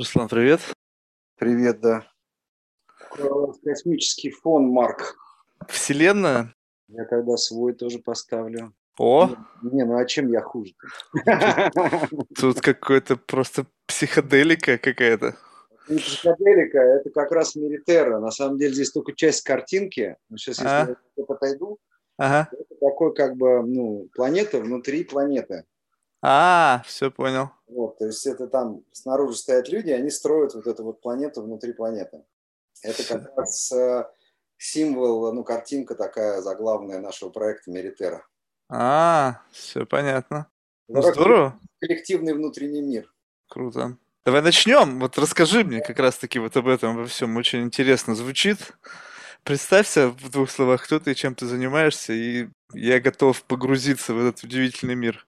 Руслан, 0.00 0.28
привет. 0.28 0.60
Привет, 1.36 1.80
да. 1.82 2.06
Космический 3.62 4.30
фон, 4.30 4.68
Марк. 4.68 5.14
Вселенная? 5.68 6.54
Я 6.88 7.04
тогда 7.04 7.36
свой 7.36 7.74
тоже 7.74 7.98
поставлю. 7.98 8.72
О! 8.96 9.28
Не, 9.60 9.70
не 9.70 9.84
ну 9.84 9.98
а 9.98 10.06
чем 10.06 10.32
я 10.32 10.40
хуже? 10.40 10.72
Тут 12.34 12.62
какой-то 12.62 13.16
просто 13.16 13.66
психоделика 13.84 14.78
какая-то. 14.78 15.36
Не 15.90 15.98
психоделика, 15.98 16.78
это 16.78 17.10
как 17.10 17.30
раз 17.32 17.54
Меритера. 17.54 18.20
На 18.20 18.30
самом 18.30 18.56
деле 18.56 18.72
здесь 18.72 18.92
только 18.92 19.12
часть 19.12 19.42
картинки. 19.42 20.16
Но 20.30 20.38
сейчас, 20.38 20.60
если 20.60 20.66
а? 20.66 20.96
я 21.16 21.24
подойду, 21.26 21.78
ага. 22.16 22.48
это 22.50 22.74
такой 22.80 23.14
как 23.14 23.36
бы, 23.36 23.62
ну, 23.66 24.08
планета 24.14 24.60
внутри 24.60 25.04
планеты. 25.04 25.66
А, 26.22 26.82
все 26.86 27.10
понял. 27.10 27.50
Вот, 27.66 27.98
то 27.98 28.06
есть 28.06 28.26
это 28.26 28.46
там 28.46 28.82
снаружи 28.92 29.36
стоят 29.36 29.68
люди, 29.68 29.90
они 29.90 30.10
строят 30.10 30.54
вот 30.54 30.66
эту 30.66 30.84
вот 30.84 31.00
планету 31.00 31.42
внутри 31.42 31.72
планеты. 31.72 32.24
Это 32.82 33.04
как 33.04 33.36
раз 33.36 33.72
э, 33.72 34.06
символ, 34.58 35.32
ну, 35.32 35.44
картинка 35.44 35.94
такая 35.94 36.40
заглавная 36.40 37.00
нашего 37.00 37.30
проекта 37.30 37.70
Меритера. 37.70 38.26
А, 38.68 39.42
все 39.50 39.86
понятно. 39.86 40.46
Ну, 40.88 41.02
здорово. 41.02 41.58
Коллективный 41.80 42.34
внутренний 42.34 42.82
мир. 42.82 43.12
Круто. 43.48 43.96
Давай 44.24 44.42
начнем. 44.42 45.00
Вот 45.00 45.16
расскажи 45.18 45.64
мне 45.64 45.80
как 45.80 45.98
раз-таки 45.98 46.38
вот 46.38 46.56
об 46.56 46.68
этом 46.68 46.96
во 46.96 47.06
всем. 47.06 47.36
Очень 47.36 47.62
интересно 47.62 48.14
звучит. 48.14 48.58
Представься 49.44 50.10
в 50.10 50.30
двух 50.30 50.50
словах, 50.50 50.84
кто 50.84 51.00
ты, 51.00 51.14
чем 51.14 51.34
ты 51.34 51.46
занимаешься, 51.46 52.12
и 52.12 52.48
я 52.74 53.00
готов 53.00 53.42
погрузиться 53.44 54.12
в 54.12 54.20
этот 54.20 54.44
удивительный 54.44 54.94
мир. 54.94 55.26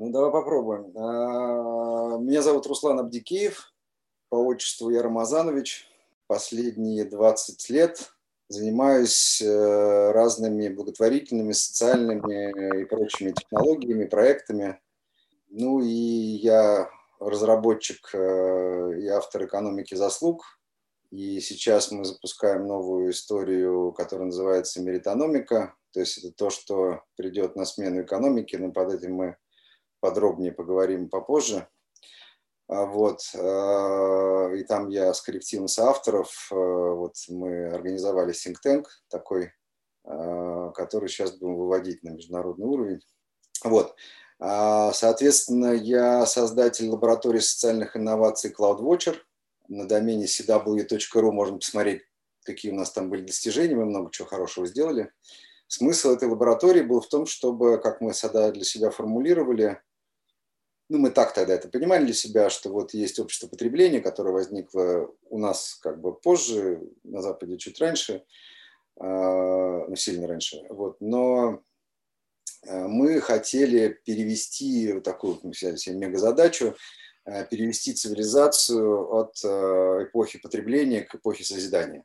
Ну, 0.00 0.12
давай 0.12 0.30
попробуем. 0.30 0.92
А, 0.96 2.18
меня 2.18 2.40
зовут 2.40 2.66
Руслан 2.66 3.00
Абдикеев, 3.00 3.74
по 4.28 4.36
отчеству 4.36 4.90
я 4.90 5.02
Рамазанович. 5.02 5.88
Последние 6.28 7.04
20 7.04 7.68
лет 7.70 8.12
занимаюсь 8.48 9.42
э, 9.42 10.12
разными 10.12 10.68
благотворительными, 10.68 11.50
социальными 11.50 12.82
и 12.82 12.84
прочими 12.84 13.32
технологиями, 13.32 14.04
проектами. 14.04 14.80
Ну 15.48 15.80
и 15.80 15.88
я 15.88 16.88
разработчик 17.18 18.14
э, 18.14 19.00
и 19.00 19.08
автор 19.08 19.46
экономики 19.46 19.96
заслуг. 19.96 20.44
И 21.10 21.40
сейчас 21.40 21.90
мы 21.90 22.04
запускаем 22.04 22.68
новую 22.68 23.10
историю, 23.10 23.90
которая 23.90 24.26
называется 24.26 24.80
меритономика. 24.80 25.74
То 25.92 25.98
есть 25.98 26.18
это 26.18 26.30
то, 26.30 26.50
что 26.50 27.02
придет 27.16 27.56
на 27.56 27.64
смену 27.64 28.02
экономике, 28.02 28.58
но 28.58 28.70
под 28.70 28.92
этим 28.92 29.14
мы 29.14 29.36
подробнее 30.00 30.52
поговорим 30.52 31.08
попозже. 31.08 31.68
А, 32.68 32.84
вот. 32.84 33.20
А, 33.34 34.52
и 34.54 34.62
там 34.64 34.88
я 34.88 35.12
с 35.12 35.22
коллективом 35.22 35.68
соавторов, 35.68 36.48
а, 36.52 36.54
вот 36.54 37.14
мы 37.28 37.68
организовали 37.68 38.32
think 38.32 38.56
tank 38.64 38.84
такой, 39.08 39.52
который 40.04 41.08
сейчас 41.08 41.36
будем 41.36 41.56
выводить 41.56 42.02
на 42.02 42.10
международный 42.10 42.66
уровень. 42.66 43.00
Вот. 43.62 43.94
Соответственно, 44.38 45.72
я 45.72 46.24
создатель 46.24 46.88
лаборатории 46.88 47.40
социальных 47.40 47.94
инноваций 47.94 48.54
CloudWatcher. 48.58 49.16
На 49.66 49.86
домене 49.86 50.24
cw.ru 50.24 51.30
можно 51.30 51.58
посмотреть, 51.58 52.02
какие 52.42 52.72
у 52.72 52.74
нас 52.74 52.90
там 52.90 53.10
были 53.10 53.26
достижения, 53.26 53.74
мы 53.74 53.84
много 53.84 54.10
чего 54.10 54.26
хорошего 54.28 54.66
сделали. 54.66 55.12
Смысл 55.66 56.12
этой 56.12 56.28
лаборатории 56.28 56.80
был 56.80 57.02
в 57.02 57.08
том, 57.08 57.26
чтобы, 57.26 57.78
как 57.78 58.00
мы 58.00 58.12
всегда 58.12 58.50
для 58.50 58.64
себя 58.64 58.88
формулировали, 58.88 59.82
ну, 60.88 60.98
мы 60.98 61.10
так 61.10 61.34
тогда 61.34 61.54
это 61.54 61.68
понимали 61.68 62.04
для 62.04 62.14
себя, 62.14 62.48
что 62.48 62.70
вот 62.70 62.94
есть 62.94 63.18
общество 63.18 63.46
потребления, 63.46 64.00
которое 64.00 64.32
возникло 64.32 65.10
у 65.28 65.38
нас 65.38 65.78
как 65.82 66.00
бы 66.00 66.14
позже, 66.14 66.80
на 67.04 67.20
Западе 67.20 67.58
чуть 67.58 67.80
раньше, 67.80 68.24
а, 68.98 69.86
ну, 69.86 69.94
сильно 69.96 70.26
раньше, 70.26 70.64
вот, 70.70 70.96
но 71.00 71.62
а, 72.66 72.88
мы 72.88 73.20
хотели 73.20 74.00
перевести 74.04 74.92
вот 74.92 75.02
такую, 75.02 75.38
мы 75.42 75.50
взяли 75.50 75.76
себе 75.76 75.96
мегазадачу, 75.96 76.74
а, 77.24 77.44
перевести 77.44 77.92
цивилизацию 77.92 79.12
от 79.12 79.36
эпохи 79.44 80.38
потребления 80.38 81.02
к 81.02 81.14
эпохе 81.14 81.44
созидания. 81.44 82.04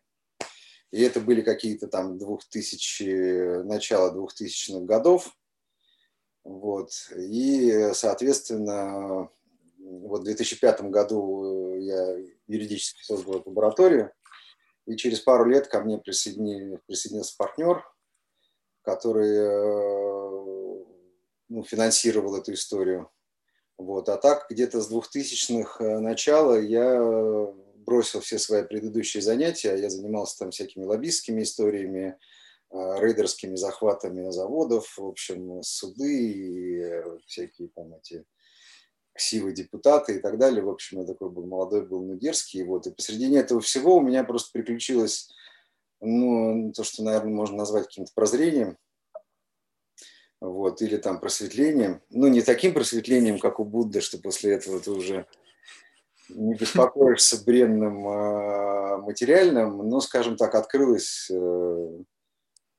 И 0.92 1.02
это 1.02 1.22
были 1.22 1.42
какие-то 1.42 1.88
там 1.88 2.18
2000, 2.20 3.64
начало 3.64 4.14
2000-х 4.14 4.86
годов, 4.86 5.34
вот. 6.44 6.92
И, 7.16 7.92
соответственно, 7.94 9.30
вот 9.78 10.22
в 10.22 10.24
2005 10.26 10.82
году 10.84 11.76
я 11.80 12.18
юридически 12.48 13.04
создал 13.04 13.40
эту 13.40 13.50
лабораторию, 13.50 14.12
и 14.86 14.96
через 14.98 15.22
пару 15.22 15.46
лет 15.50 15.68
ко 15.68 15.80
мне 15.82 15.98
присоедини, 15.98 16.78
присоединился 16.86 17.36
партнер, 17.38 17.84
который 18.82 19.30
э, 19.30 20.84
ну, 21.48 21.64
финансировал 21.64 22.36
эту 22.36 22.54
историю. 22.54 23.10
Вот. 23.78 24.10
А 24.10 24.18
так 24.18 24.46
где-то 24.50 24.82
с 24.82 24.92
2000-х 24.92 25.84
э, 25.84 26.00
начала 26.00 26.60
я 26.60 27.02
бросил 27.78 28.20
все 28.20 28.38
свои 28.38 28.64
предыдущие 28.64 29.24
занятия. 29.24 29.78
Я 29.78 29.90
занимался 29.90 30.40
там 30.40 30.52
всякими 30.52 30.84
лоббистскими 30.84 31.44
историями, 31.44 32.18
Э, 32.18 32.43
рейдерскими 32.74 33.56
захватами 33.56 34.30
заводов, 34.32 34.98
в 34.98 35.06
общем, 35.06 35.62
суды 35.62 36.32
и 36.32 36.80
э, 36.80 37.18
всякие 37.28 37.70
там 37.70 37.94
эти 37.96 38.26
ксивы 39.14 39.54
депутаты 39.54 40.16
и 40.16 40.20
так 40.20 40.40
далее. 40.40 40.64
В 40.64 40.70
общем, 40.70 41.00
я 41.00 41.06
такой 41.06 41.30
был 41.30 41.46
молодой, 41.46 41.86
был 41.86 42.04
ну, 42.04 42.16
дерзкий. 42.16 42.64
Вот. 42.64 42.88
И 42.88 42.92
посредине 42.92 43.40
этого 43.40 43.62
всего 43.62 43.98
у 43.98 44.02
меня 44.02 44.24
просто 44.24 44.50
приключилось, 44.52 45.32
ну, 46.02 46.72
то, 46.74 46.84
что, 46.84 47.04
наверное, 47.04 47.34
можно 47.34 47.58
назвать 47.58 47.86
каким-то 47.86 48.12
прозрением, 48.16 48.78
вот, 50.42 50.82
или 50.82 50.98
там 50.98 51.20
просветлением. 51.20 52.02
Ну, 52.10 52.28
не 52.28 52.42
таким 52.42 52.74
просветлением, 52.74 53.38
как 53.38 53.60
у 53.60 53.66
Будды, 53.66 54.02
что 54.02 54.18
после 54.18 54.54
этого 54.54 54.80
ты 54.80 54.90
уже 54.90 55.28
не 56.30 56.56
беспокоишься 56.56 57.44
бренным 57.46 58.08
э, 58.08 58.98
материальным, 58.98 59.78
но, 59.88 60.02
скажем 60.02 60.38
так, 60.38 60.56
открылось 60.56 61.30
Э, 61.30 62.04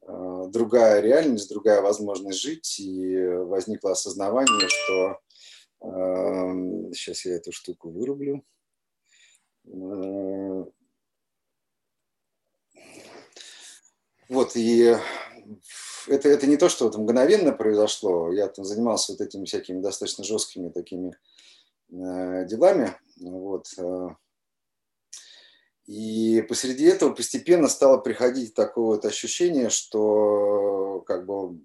другая 0.06 1.00
реальность, 1.00 1.48
другая 1.48 1.80
возможность 1.80 2.40
жить, 2.40 2.78
и 2.80 3.16
возникло 3.26 3.92
осознавание, 3.92 4.68
что 4.68 5.18
сейчас 6.92 7.26
эм, 7.26 7.30
я 7.32 7.36
эту 7.36 7.52
штуку 7.52 7.90
вырублю. 7.90 8.44
Э, 9.66 10.64
вот, 14.28 14.56
и 14.56 14.96
это, 16.08 16.28
это 16.28 16.46
не 16.46 16.56
то, 16.56 16.68
что 16.68 16.84
вот 16.86 16.96
мгновенно 16.96 17.52
произошло. 17.52 18.32
Я 18.32 18.48
там 18.48 18.64
занимался 18.64 19.12
вот 19.12 19.20
этими 19.20 19.44
всякими 19.44 19.80
достаточно 19.80 20.24
жесткими 20.24 20.70
такими 20.70 21.16
э, 21.90 22.46
делами. 22.46 22.96
Вот. 23.20 23.66
И 25.86 26.42
посреди 26.48 26.86
этого 26.86 27.12
постепенно 27.12 27.68
стало 27.68 27.98
приходить 27.98 28.54
такое 28.54 28.96
вот 28.96 29.04
ощущение, 29.04 29.68
что 29.68 31.04
как 31.06 31.26
бы 31.26 31.60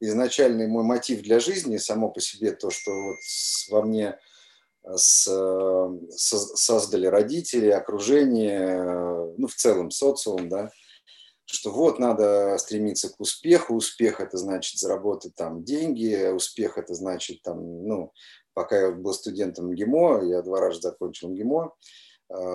изначальный 0.00 0.66
мой 0.66 0.84
мотив 0.84 1.20
для 1.22 1.38
жизни, 1.38 1.76
само 1.76 2.08
по 2.10 2.20
себе 2.20 2.52
то, 2.52 2.70
что 2.70 2.90
вот 2.90 3.16
во 3.70 3.82
мне 3.82 4.18
э, 4.84 4.96
с, 4.96 5.24
со, 6.16 6.38
создали 6.38 7.06
родители, 7.06 7.68
окружение, 7.68 9.34
ну, 9.36 9.46
в 9.46 9.54
целом 9.54 9.90
социум, 9.90 10.48
да, 10.48 10.70
что 11.44 11.72
вот 11.72 11.98
надо 11.98 12.56
стремиться 12.56 13.10
к 13.10 13.20
успеху, 13.20 13.74
успех 13.74 14.22
это 14.22 14.38
значит 14.38 14.78
заработать 14.78 15.34
там 15.34 15.62
деньги, 15.62 16.30
успех 16.32 16.78
это 16.78 16.94
значит 16.94 17.42
там, 17.42 17.86
ну, 17.86 18.14
пока 18.54 18.80
я 18.80 18.92
был 18.92 19.12
студентом 19.12 19.74
ГИМО, 19.74 20.22
я 20.24 20.40
два 20.40 20.60
раза 20.60 20.80
закончил 20.80 21.28
ГИМО, 21.34 21.74
Э, 21.74 22.09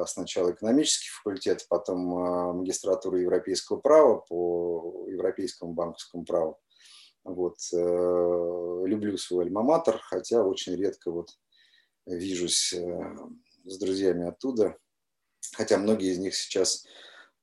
сначала 0.06 0.52
экономический 0.52 1.10
факультет, 1.10 1.66
потом 1.70 2.18
э, 2.18 2.54
магистратуру 2.54 3.18
европейского 3.18 3.78
права 3.78 4.18
по 4.18 5.06
европейскому 5.10 5.74
банковскому 5.74 6.24
праву. 6.26 6.60
Вот. 7.24 7.58
Э, 7.74 8.84
люблю 8.86 9.18
свой 9.18 9.46
альма-матер, 9.46 10.00
хотя 10.02 10.44
очень 10.44 10.76
редко 10.76 11.12
вот 11.12 11.30
вижусь 12.06 12.72
с 12.72 13.78
друзьями 13.80 14.28
оттуда. 14.28 14.78
Хотя 15.54 15.78
многие 15.78 16.12
из 16.12 16.20
них 16.20 16.36
сейчас 16.36 16.86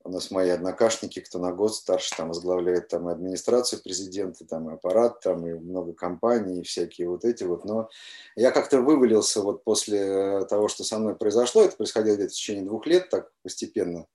у 0.05 0.09
нас 0.09 0.31
мои 0.31 0.49
однокашники, 0.49 1.21
кто 1.21 1.39
на 1.39 1.53
год 1.53 1.73
старше, 1.73 2.15
там 2.15 2.27
возглавляет 2.27 2.89
там 2.89 3.09
и 3.09 3.13
администрацию 3.13 3.81
президента, 3.81 4.45
там 4.45 4.69
и 4.69 4.73
аппарат, 4.73 5.21
там 5.21 5.47
и 5.47 5.53
много 5.53 5.93
компаний, 5.93 6.59
и 6.59 6.63
всякие 6.63 7.09
вот 7.09 7.23
эти 7.23 7.45
вот. 7.45 7.63
Но 7.63 7.89
я 8.35 8.51
как-то 8.51 8.81
вывалился 8.81 9.41
вот 9.41 9.63
после 9.63 10.45
того, 10.45 10.67
что 10.67 10.83
со 10.83 10.99
мной 10.99 11.15
произошло, 11.15 11.63
это 11.63 11.77
происходило 11.77 12.15
где-то 12.15 12.31
в 12.31 12.35
течение 12.35 12.65
двух 12.65 12.85
лет, 12.85 13.09
так 13.09 13.31
постепенно, 13.43 14.07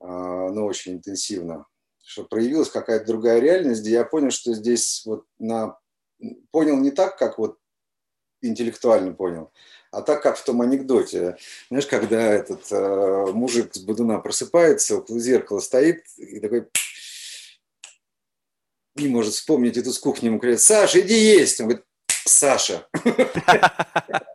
а, 0.00 0.50
но 0.50 0.64
очень 0.64 0.94
интенсивно, 0.94 1.66
что 2.02 2.24
проявилась 2.24 2.70
какая-то 2.70 3.06
другая 3.06 3.40
реальность, 3.40 3.82
где 3.82 3.92
я 3.92 4.04
понял, 4.04 4.30
что 4.30 4.54
здесь 4.54 5.02
вот 5.04 5.26
на... 5.38 5.78
Понял 6.50 6.76
не 6.76 6.90
так, 6.90 7.16
как 7.16 7.38
вот 7.38 7.58
интеллектуально 8.42 9.12
понял. 9.12 9.50
А 9.90 10.02
так 10.02 10.22
как 10.22 10.36
в 10.36 10.44
том 10.44 10.62
анекдоте, 10.62 11.36
знаешь, 11.68 11.86
когда 11.86 12.20
этот 12.20 12.70
э, 12.70 13.26
мужик 13.32 13.74
с 13.74 13.78
Будуна 13.78 14.18
просыпается, 14.18 14.98
около 14.98 15.18
зеркала 15.18 15.60
стоит 15.60 16.04
и 16.16 16.38
такой 16.38 16.68
не 18.94 19.08
может 19.08 19.34
вспомнить 19.34 19.76
эту 19.76 19.92
с 19.92 19.98
кухни, 19.98 20.26
ему 20.26 20.38
говорят, 20.38 20.60
Саша, 20.60 21.00
иди 21.00 21.14
есть. 21.14 21.60
Он 21.60 21.68
говорит, 21.68 21.84
Саша. 22.24 22.86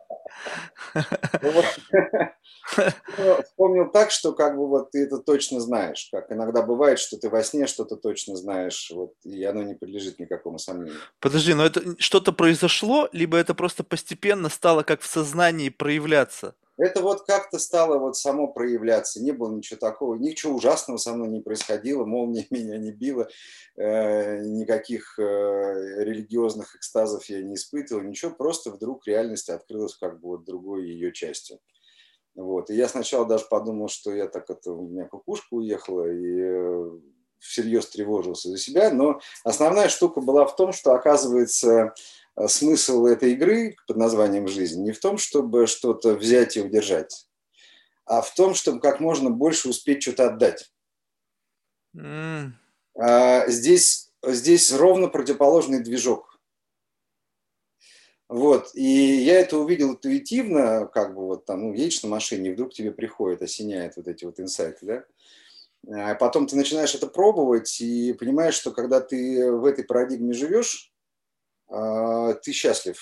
Ну, 3.18 3.42
вспомнил 3.44 3.90
так, 3.90 4.10
что 4.10 4.32
как 4.32 4.56
бы 4.56 4.68
вот 4.68 4.90
ты 4.90 5.04
это 5.04 5.18
точно 5.18 5.60
знаешь. 5.60 6.08
Как 6.10 6.30
иногда 6.32 6.62
бывает, 6.62 6.98
что 6.98 7.16
ты 7.16 7.28
во 7.28 7.42
сне 7.42 7.66
что-то 7.66 7.96
точно 7.96 8.36
знаешь, 8.36 8.90
вот, 8.94 9.12
и 9.24 9.44
оно 9.44 9.62
не 9.62 9.74
подлежит 9.74 10.18
никакому 10.18 10.58
сомнению. 10.58 11.00
Подожди, 11.20 11.54
но 11.54 11.64
это 11.64 11.82
что-то 11.98 12.32
произошло, 12.32 13.08
либо 13.12 13.36
это 13.36 13.54
просто 13.54 13.84
постепенно 13.84 14.48
стало 14.48 14.82
как 14.82 15.00
в 15.00 15.06
сознании 15.06 15.68
проявляться? 15.68 16.54
Это 16.78 17.00
вот 17.00 17.24
как-то 17.26 17.58
стало 17.58 17.98
вот 17.98 18.16
само 18.16 18.48
проявляться. 18.48 19.22
Не 19.22 19.32
было 19.32 19.50
ничего 19.54 19.78
такого, 19.78 20.14
ничего 20.16 20.54
ужасного 20.54 20.98
со 20.98 21.14
мной 21.14 21.28
не 21.28 21.40
происходило, 21.40 22.04
молния 22.04 22.46
меня 22.50 22.76
не 22.76 22.92
била, 22.92 23.28
э, 23.76 24.40
никаких 24.40 25.18
э, 25.18 25.22
религиозных 26.04 26.76
экстазов 26.76 27.24
я 27.26 27.42
не 27.42 27.54
испытывал, 27.54 28.02
ничего, 28.02 28.30
просто 28.30 28.70
вдруг 28.70 29.06
реальность 29.06 29.48
открылась 29.48 29.96
как 29.96 30.20
бы 30.20 30.28
вот 30.28 30.44
другой 30.44 30.86
ее 30.86 31.12
частью. 31.12 31.58
Вот. 32.34 32.68
И 32.68 32.74
я 32.74 32.86
сначала 32.88 33.24
даже 33.24 33.46
подумал, 33.46 33.88
что 33.88 34.14
я 34.14 34.26
так 34.26 34.50
это, 34.50 34.72
у 34.72 34.86
меня 34.86 35.06
кукушка 35.06 35.54
уехала, 35.54 36.06
и 36.06 36.40
э, 36.40 36.90
всерьез 37.38 37.88
тревожился 37.88 38.50
за 38.50 38.58
себя, 38.58 38.90
но 38.90 39.20
основная 39.44 39.88
штука 39.88 40.20
была 40.20 40.44
в 40.44 40.54
том, 40.56 40.72
что, 40.72 40.92
оказывается, 40.92 41.94
смысл 42.46 43.06
этой 43.06 43.32
игры 43.32 43.76
под 43.86 43.96
названием 43.96 44.48
«Жизнь» 44.48 44.82
не 44.82 44.92
в 44.92 45.00
том, 45.00 45.18
чтобы 45.18 45.66
что-то 45.66 46.14
взять 46.14 46.56
и 46.56 46.60
удержать, 46.60 47.28
а 48.04 48.20
в 48.20 48.34
том, 48.34 48.54
чтобы 48.54 48.80
как 48.80 49.00
можно 49.00 49.30
больше 49.30 49.68
успеть 49.68 50.02
что-то 50.02 50.26
отдать. 50.26 50.70
Mm. 51.96 52.50
А, 52.98 53.48
здесь, 53.48 54.12
здесь 54.22 54.72
ровно 54.72 55.08
противоположный 55.08 55.82
движок. 55.82 56.40
Вот, 58.28 58.70
и 58.74 58.82
я 58.82 59.40
это 59.40 59.56
увидел 59.56 59.92
интуитивно, 59.92 60.86
как 60.86 61.14
бы 61.14 61.26
вот 61.26 61.44
там, 61.44 61.62
ну, 61.62 61.72
едешь 61.72 62.02
на 62.02 62.08
машине, 62.08 62.50
и 62.50 62.52
вдруг 62.52 62.74
тебе 62.74 62.90
приходит, 62.90 63.42
осеняет 63.42 63.96
вот 63.96 64.08
эти 64.08 64.24
вот 64.24 64.40
инсайты, 64.40 64.84
да, 64.84 65.04
а 65.88 66.16
потом 66.16 66.48
ты 66.48 66.56
начинаешь 66.56 66.94
это 66.96 67.06
пробовать 67.06 67.80
и 67.80 68.12
понимаешь, 68.14 68.54
что 68.54 68.72
когда 68.72 69.00
ты 69.00 69.52
в 69.52 69.64
этой 69.64 69.84
парадигме 69.84 70.32
живешь, 70.32 70.92
ты 71.68 72.52
счастлив, 72.52 72.98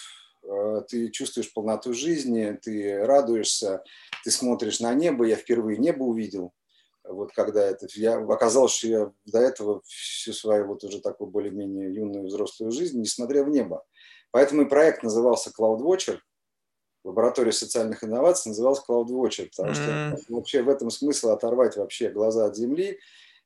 а, 0.48 0.80
ты 0.82 1.10
чувствуешь 1.10 1.52
полноту 1.52 1.92
жизни, 1.92 2.58
ты 2.62 3.04
радуешься, 3.04 3.82
ты 4.24 4.30
смотришь 4.30 4.80
на 4.80 4.94
небо. 4.94 5.24
Я 5.24 5.36
впервые 5.36 5.78
небо 5.78 6.04
увидел, 6.04 6.52
вот 7.04 7.32
когда 7.32 7.62
это, 7.62 7.86
я, 7.94 8.16
оказалось, 8.16 8.72
что 8.72 8.88
я 8.88 9.12
до 9.26 9.38
этого 9.38 9.82
всю 9.84 10.32
свою 10.32 10.66
вот 10.66 10.84
уже 10.84 11.00
такую 11.00 11.30
более-менее 11.30 11.94
юную 11.94 12.26
взрослую 12.26 12.72
жизнь 12.72 12.98
не 12.98 13.06
смотрел 13.06 13.44
в 13.44 13.50
небо. 13.50 13.84
Поэтому 14.30 14.62
и 14.62 14.68
проект 14.68 15.02
назывался 15.02 15.50
Cloud 15.50 15.80
Watcher, 15.80 16.18
лаборатория 17.04 17.52
социальных 17.52 18.02
инноваций 18.02 18.48
назывался 18.48 18.82
Cloud 18.88 19.08
Watcher, 19.08 19.50
потому 19.50 19.74
что 19.74 20.18
вообще 20.28 20.62
в 20.62 20.68
этом 20.68 20.90
смысл 20.90 21.30
оторвать 21.30 21.76
вообще 21.76 22.08
глаза 22.08 22.46
от 22.46 22.56
земли 22.56 22.98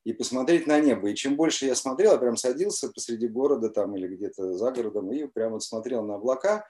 и 0.04 0.12
посмотреть 0.12 0.66
на 0.66 0.80
небо. 0.80 1.10
И 1.10 1.14
чем 1.14 1.36
больше 1.36 1.66
я 1.66 1.74
смотрел, 1.74 2.12
я 2.12 2.18
прям 2.18 2.36
садился 2.36 2.88
посреди 2.90 3.28
города 3.28 3.68
там 3.68 3.96
или 3.96 4.06
где-то 4.06 4.54
за 4.54 4.70
городом 4.70 5.12
и 5.12 5.26
прям 5.26 5.52
вот 5.52 5.62
смотрел 5.62 6.02
на 6.02 6.14
облака. 6.14 6.66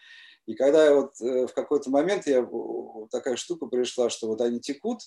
И 0.47 0.55
когда 0.55 0.95
вот 0.95 1.21
э, 1.21 1.47
в 1.47 1.53
какой-то 1.53 1.91
момент 1.91 2.27
я, 2.27 2.49
такая 3.11 3.37
штука 3.37 3.67
пришла, 3.67 4.09
что 4.11 4.29
вот 4.29 4.41
они 4.41 4.61
текут, 4.61 5.01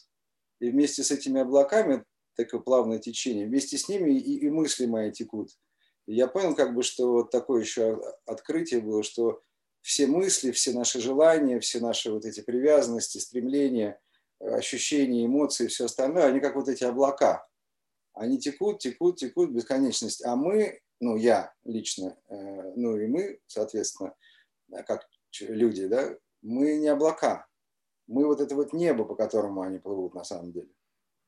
и 0.60 0.70
вместе 0.70 1.04
с 1.04 1.12
этими 1.12 1.42
облаками 1.42 2.06
такое 2.36 2.62
плавное 2.62 3.00
течение, 3.00 3.48
вместе 3.48 3.78
с 3.78 3.90
ними 3.90 4.12
и, 4.12 4.38
и 4.46 4.50
мысли 4.50 4.86
мои 4.86 5.12
текут. 5.12 5.50
И 6.06 6.16
я 6.16 6.28
понял, 6.28 6.56
как 6.56 6.76
бы, 6.76 6.84
что 6.84 7.12
вот 7.12 7.32
такое 7.32 7.62
еще 7.62 8.02
открытие 8.26 8.82
было, 8.82 9.04
что 9.04 9.42
все 9.82 10.08
мысли, 10.08 10.52
все 10.52 10.74
наши 10.74 11.02
желания, 11.02 11.60
все 11.60 11.80
наши 11.80 12.12
вот 12.12 12.26
эти 12.26 12.42
привязанности, 12.42 13.18
стремления, 13.18 14.00
ощущения, 14.40 15.26
эмоции, 15.26 15.68
все 15.68 15.86
остальное, 15.86 16.26
они 16.26 16.40
как 16.40 16.56
вот 16.56 16.70
эти 16.70 16.84
облака. 16.84 17.48
Они 18.14 18.40
текут, 18.40 18.80
текут, 18.80 19.18
текут 19.18 19.52
бесконечность. 19.52 20.24
А 20.26 20.36
мы, 20.36 20.82
ну 21.00 21.16
я 21.16 21.54
лично, 21.64 22.18
э, 22.28 22.74
ну 22.76 22.98
и 22.98 23.08
мы, 23.08 23.40
соответственно, 23.48 24.14
как 24.86 25.08
люди, 25.40 25.88
да, 25.88 26.16
мы 26.42 26.78
не 26.78 26.88
облака. 26.88 27.48
Мы 28.08 28.26
вот 28.26 28.42
это 28.42 28.56
вот 28.56 28.74
небо, 28.74 29.06
по 29.06 29.16
которому 29.16 29.62
они 29.62 29.80
плывут 29.80 30.14
на 30.14 30.24
самом 30.24 30.52
деле. 30.52 30.70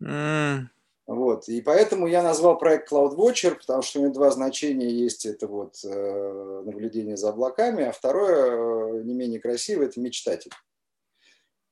Mm. 0.01 0.67
Вот. 1.05 1.49
И 1.49 1.61
поэтому 1.61 2.07
я 2.07 2.23
назвал 2.23 2.57
проект 2.57 2.91
Cloud 2.91 3.15
Watcher, 3.15 3.55
потому 3.55 3.81
что 3.81 3.99
у 3.99 4.03
него 4.03 4.13
два 4.13 4.31
значения 4.31 4.89
есть. 4.89 5.25
Это 5.25 5.47
вот 5.47 5.75
э, 5.83 6.61
наблюдение 6.65 7.17
за 7.17 7.29
облаками, 7.29 7.83
а 7.83 7.91
второе, 7.91 8.99
э, 8.99 9.03
не 9.03 9.13
менее 9.13 9.39
красивое, 9.39 9.87
это 9.87 9.99
мечтатель. 9.99 10.51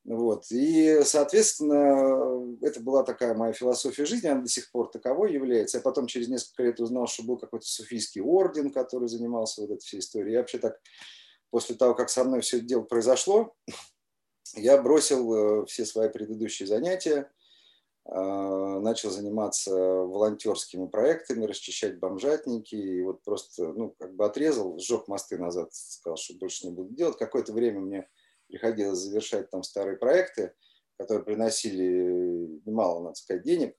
Вот. 0.03 0.45
И, 0.51 1.01
соответственно, 1.03 2.57
это 2.61 2.79
была 2.79 3.03
такая 3.03 3.35
моя 3.35 3.53
философия 3.53 4.05
жизни, 4.05 4.27
она 4.27 4.41
до 4.41 4.49
сих 4.49 4.71
пор 4.71 4.89
таковой 4.89 5.31
является. 5.31 5.77
Я 5.77 5.83
потом 5.83 6.07
через 6.07 6.27
несколько 6.27 6.63
лет 6.63 6.79
узнал, 6.79 7.07
что 7.07 7.23
был 7.23 7.37
какой-то 7.37 7.65
суфийский 7.65 8.21
орден, 8.21 8.71
который 8.71 9.07
занимался 9.07 9.61
вот 9.61 9.71
этой 9.71 9.81
всей 9.81 9.99
историей. 9.99 10.33
Я 10.33 10.39
вообще 10.39 10.57
так, 10.57 10.79
после 11.51 11.75
того, 11.75 11.93
как 11.93 12.09
со 12.09 12.23
мной 12.23 12.41
все 12.41 12.57
это 12.57 12.65
дело 12.65 12.81
произошло, 12.81 13.53
я 14.55 14.81
бросил 14.81 15.61
э, 15.61 15.65
все 15.67 15.85
свои 15.85 16.09
предыдущие 16.09 16.67
занятия, 16.67 17.31
а, 18.05 18.79
начал 18.79 19.11
заниматься 19.11 19.71
волонтерскими 19.71 20.87
проектами, 20.87 21.45
расчищать 21.45 21.99
бомжатники, 21.99 22.73
и 22.73 23.03
вот 23.03 23.21
просто, 23.21 23.67
ну, 23.73 23.95
как 23.99 24.15
бы 24.15 24.25
отрезал, 24.25 24.79
сжег 24.79 25.07
мосты 25.07 25.37
назад, 25.37 25.69
сказал, 25.73 26.17
что 26.17 26.33
больше 26.39 26.65
не 26.65 26.73
буду 26.73 26.93
делать. 26.95 27.17
Какое-то 27.17 27.53
время 27.53 27.81
мне 27.81 28.09
приходилось 28.51 28.99
завершать 28.99 29.49
там 29.49 29.63
старые 29.63 29.97
проекты, 29.97 30.53
которые 30.97 31.23
приносили 31.23 32.61
немало, 32.65 33.03
надо 33.03 33.15
сказать, 33.15 33.43
денег, 33.43 33.75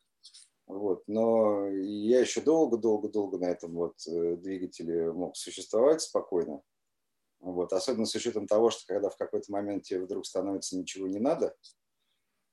вот, 0.66 1.02
но 1.06 1.68
я 1.68 2.20
еще 2.20 2.40
долго-долго-долго 2.40 3.38
на 3.38 3.46
этом 3.46 3.74
вот 3.74 3.94
э, 4.06 4.36
двигателе 4.36 5.12
мог 5.12 5.36
существовать 5.36 6.00
спокойно. 6.00 6.62
Вот, 7.40 7.72
особенно 7.72 8.06
с 8.06 8.14
учетом 8.14 8.46
того, 8.46 8.70
что 8.70 8.86
когда 8.86 9.10
в 9.10 9.16
какой-то 9.16 9.50
момент 9.50 9.82
тебе 9.82 10.00
вдруг 10.00 10.24
становится 10.24 10.78
ничего 10.78 11.08
не 11.08 11.18
надо, 11.18 11.54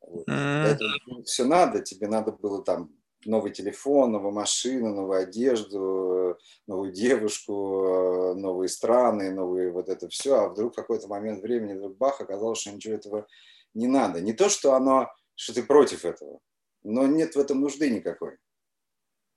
вот. 0.01 0.27
Mm. 0.27 1.23
все 1.25 1.45
надо, 1.45 1.81
тебе 1.81 2.07
надо 2.07 2.31
было 2.31 2.63
там 2.63 2.98
новый 3.25 3.51
телефон, 3.51 4.11
новую 4.11 4.31
машину, 4.31 4.93
новую 4.93 5.21
одежду, 5.21 6.37
новую 6.67 6.91
девушку, 6.91 8.33
новые 8.35 8.69
страны, 8.69 9.31
новые 9.31 9.71
вот 9.71 9.89
это 9.89 10.07
все, 10.09 10.35
а 10.35 10.49
вдруг 10.49 10.73
в 10.73 10.75
какой-то 10.75 11.07
момент 11.07 11.41
времени 11.41 11.73
вдруг 11.73 11.97
бах, 11.97 12.21
оказалось, 12.21 12.59
что 12.59 12.71
ничего 12.71 12.93
этого 12.93 13.27
не 13.73 13.87
надо. 13.87 14.21
Не 14.21 14.33
то, 14.33 14.49
что 14.49 14.73
оно, 14.73 15.11
что 15.35 15.53
ты 15.53 15.63
против 15.63 16.05
этого, 16.05 16.39
но 16.83 17.07
нет 17.07 17.35
в 17.35 17.39
этом 17.39 17.61
нужды 17.61 17.89
никакой. 17.89 18.37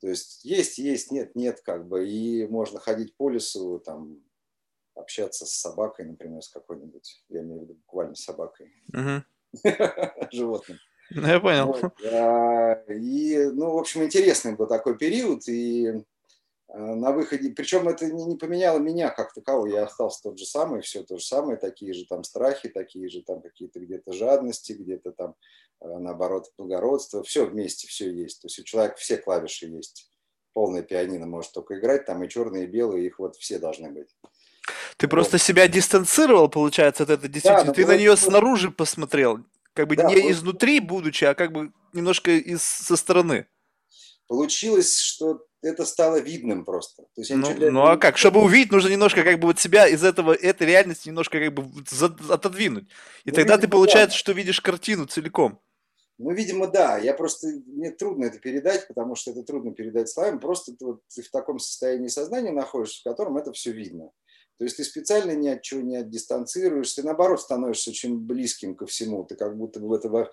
То 0.00 0.08
есть 0.08 0.44
есть, 0.44 0.78
есть, 0.78 1.10
нет, 1.12 1.34
нет, 1.36 1.60
как 1.60 1.86
бы, 1.86 2.08
и 2.08 2.46
можно 2.48 2.80
ходить 2.80 3.16
по 3.16 3.30
лесу, 3.30 3.78
там, 3.78 4.20
общаться 4.94 5.46
с 5.46 5.52
собакой, 5.52 6.06
например, 6.06 6.42
с 6.42 6.48
какой-нибудь, 6.48 7.24
я 7.28 7.40
имею 7.40 7.60
в 7.60 7.62
виду 7.64 7.74
буквально 7.74 8.14
с 8.14 8.24
собакой. 8.24 8.72
Uh-huh. 8.92 9.22
животным. 10.32 10.78
Ну, 11.14 11.26
я 11.26 11.40
понял. 11.40 11.66
Вот. 11.66 11.92
А, 12.12 12.74
и, 12.88 13.38
ну, 13.52 13.72
в 13.72 13.78
общем, 13.78 14.02
интересный 14.02 14.54
был 14.54 14.66
такой 14.66 14.96
период, 14.96 15.46
и 15.48 16.04
а, 16.68 16.94
на 16.94 17.12
выходе, 17.12 17.50
причем 17.50 17.88
это 17.88 18.06
не, 18.06 18.24
не 18.24 18.36
поменяло 18.36 18.78
меня 18.78 19.10
как 19.10 19.34
такового, 19.34 19.66
я 19.66 19.84
остался 19.84 20.22
тот 20.22 20.38
же 20.38 20.46
самый, 20.46 20.80
все 20.80 21.02
то 21.02 21.18
же 21.18 21.24
самое, 21.24 21.58
такие 21.58 21.92
же 21.92 22.06
там 22.06 22.24
страхи, 22.24 22.68
такие 22.68 23.08
же 23.08 23.22
там 23.22 23.42
какие-то 23.42 23.78
где-то 23.80 24.12
жадности, 24.12 24.72
где-то 24.72 25.12
там 25.12 25.34
а, 25.80 25.98
наоборот 25.98 26.50
благородство, 26.56 27.22
все 27.22 27.44
вместе, 27.44 27.86
все 27.88 28.10
есть, 28.10 28.40
то 28.40 28.46
есть 28.46 28.58
у 28.58 28.64
человека 28.64 28.96
все 28.96 29.18
клавиши 29.18 29.66
есть, 29.66 30.10
полное 30.54 30.82
пианино 30.82 31.26
может 31.26 31.52
только 31.52 31.78
играть, 31.78 32.06
там 32.06 32.22
и 32.22 32.28
черные, 32.28 32.64
и 32.64 32.68
белые, 32.68 33.06
их 33.06 33.18
вот 33.18 33.36
все 33.36 33.58
должны 33.58 33.90
быть. 33.90 34.16
Ты 34.96 35.06
вот. 35.06 35.10
просто 35.10 35.38
себя 35.38 35.68
дистанцировал, 35.68 36.48
получается, 36.48 37.02
от 37.02 37.10
этой 37.10 37.28
действительности. 37.28 37.66
Да, 37.66 37.72
Ты 37.74 37.86
на 37.86 37.96
нее 37.96 38.16
снаружи 38.16 38.70
посмотрел. 38.70 39.40
Как 39.74 39.88
бы 39.88 39.96
да, 39.96 40.04
не 40.04 40.16
вот... 40.16 40.30
изнутри 40.30 40.80
будучи, 40.80 41.24
а 41.24 41.34
как 41.34 41.52
бы 41.52 41.72
немножко 41.92 42.30
из, 42.30 42.62
со 42.62 42.96
стороны. 42.96 43.46
Получилось, 44.26 44.98
что 44.98 45.46
это 45.62 45.84
стало 45.84 46.18
видным 46.18 46.64
просто. 46.64 47.02
То 47.14 47.20
есть 47.20 47.30
ну, 47.34 47.54
для... 47.54 47.70
ну 47.70 47.82
а 47.82 47.96
как? 47.96 48.18
Чтобы 48.18 48.42
увидеть, 48.42 48.72
нужно 48.72 48.88
немножко 48.88 49.22
как 49.22 49.38
бы 49.38 49.48
вот 49.48 49.60
себя 49.60 49.86
из 49.86 50.02
этого, 50.04 50.34
этой 50.34 50.66
реальности 50.66 51.08
немножко 51.08 51.38
как 51.38 51.54
бы 51.54 51.64
отодвинуть. 52.28 52.88
И 53.24 53.30
ну, 53.30 53.34
тогда 53.34 53.54
видимо, 53.54 53.58
ты 53.58 53.68
получается, 53.68 54.16
да. 54.16 54.18
что 54.18 54.32
видишь 54.32 54.60
картину 54.60 55.06
целиком. 55.06 55.60
Ну, 56.18 56.30
видимо, 56.32 56.66
да. 56.66 56.98
Я 56.98 57.14
просто, 57.14 57.48
мне 57.66 57.90
трудно 57.90 58.26
это 58.26 58.38
передать, 58.38 58.86
потому 58.86 59.14
что 59.14 59.30
это 59.30 59.42
трудно 59.42 59.72
передать 59.72 60.08
словами. 60.08 60.38
Просто 60.38 60.72
ты, 60.72 60.84
вот, 60.84 61.00
ты 61.08 61.22
в 61.22 61.30
таком 61.30 61.58
состоянии 61.58 62.08
сознания 62.08 62.52
находишься, 62.52 63.00
в 63.00 63.04
котором 63.04 63.36
это 63.38 63.52
все 63.52 63.72
видно. 63.72 64.10
То 64.58 64.64
есть 64.64 64.76
ты 64.76 64.84
специально 64.84 65.32
ни 65.32 65.48
от 65.48 65.62
чего 65.62 65.80
не 65.80 66.02
дистанцируешься, 66.04 67.04
наоборот 67.04 67.40
становишься 67.40 67.90
очень 67.90 68.18
близким 68.18 68.74
ко 68.74 68.86
всему. 68.86 69.24
Ты 69.24 69.34
как 69.34 69.56
будто 69.56 69.80
бы 69.80 69.96
этого... 69.96 70.30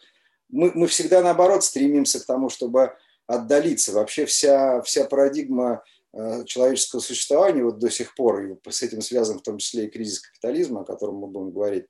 Мы, 0.50 0.72
мы 0.74 0.88
всегда 0.88 1.22
наоборот 1.22 1.64
стремимся 1.64 2.20
к 2.20 2.26
тому, 2.26 2.50
чтобы 2.50 2.94
отдалиться. 3.28 3.94
Вообще 3.94 4.26
вся, 4.26 4.82
вся 4.82 5.06
парадигма 5.06 5.84
э, 6.14 6.44
человеческого 6.46 7.00
существования 7.00 7.64
вот 7.64 7.80
до 7.80 7.90
сих 7.90 8.16
пор, 8.16 8.44
и 8.44 8.70
с 8.70 8.82
этим 8.82 9.02
связан 9.02 9.40
в 9.40 9.44
том 9.44 9.58
числе 9.60 9.86
и 9.86 9.90
кризис 9.90 10.20
капитализма, 10.20 10.82
о 10.82 10.86
котором 10.86 11.18
мы 11.18 11.28
будем 11.28 11.52
говорить, 11.52 11.86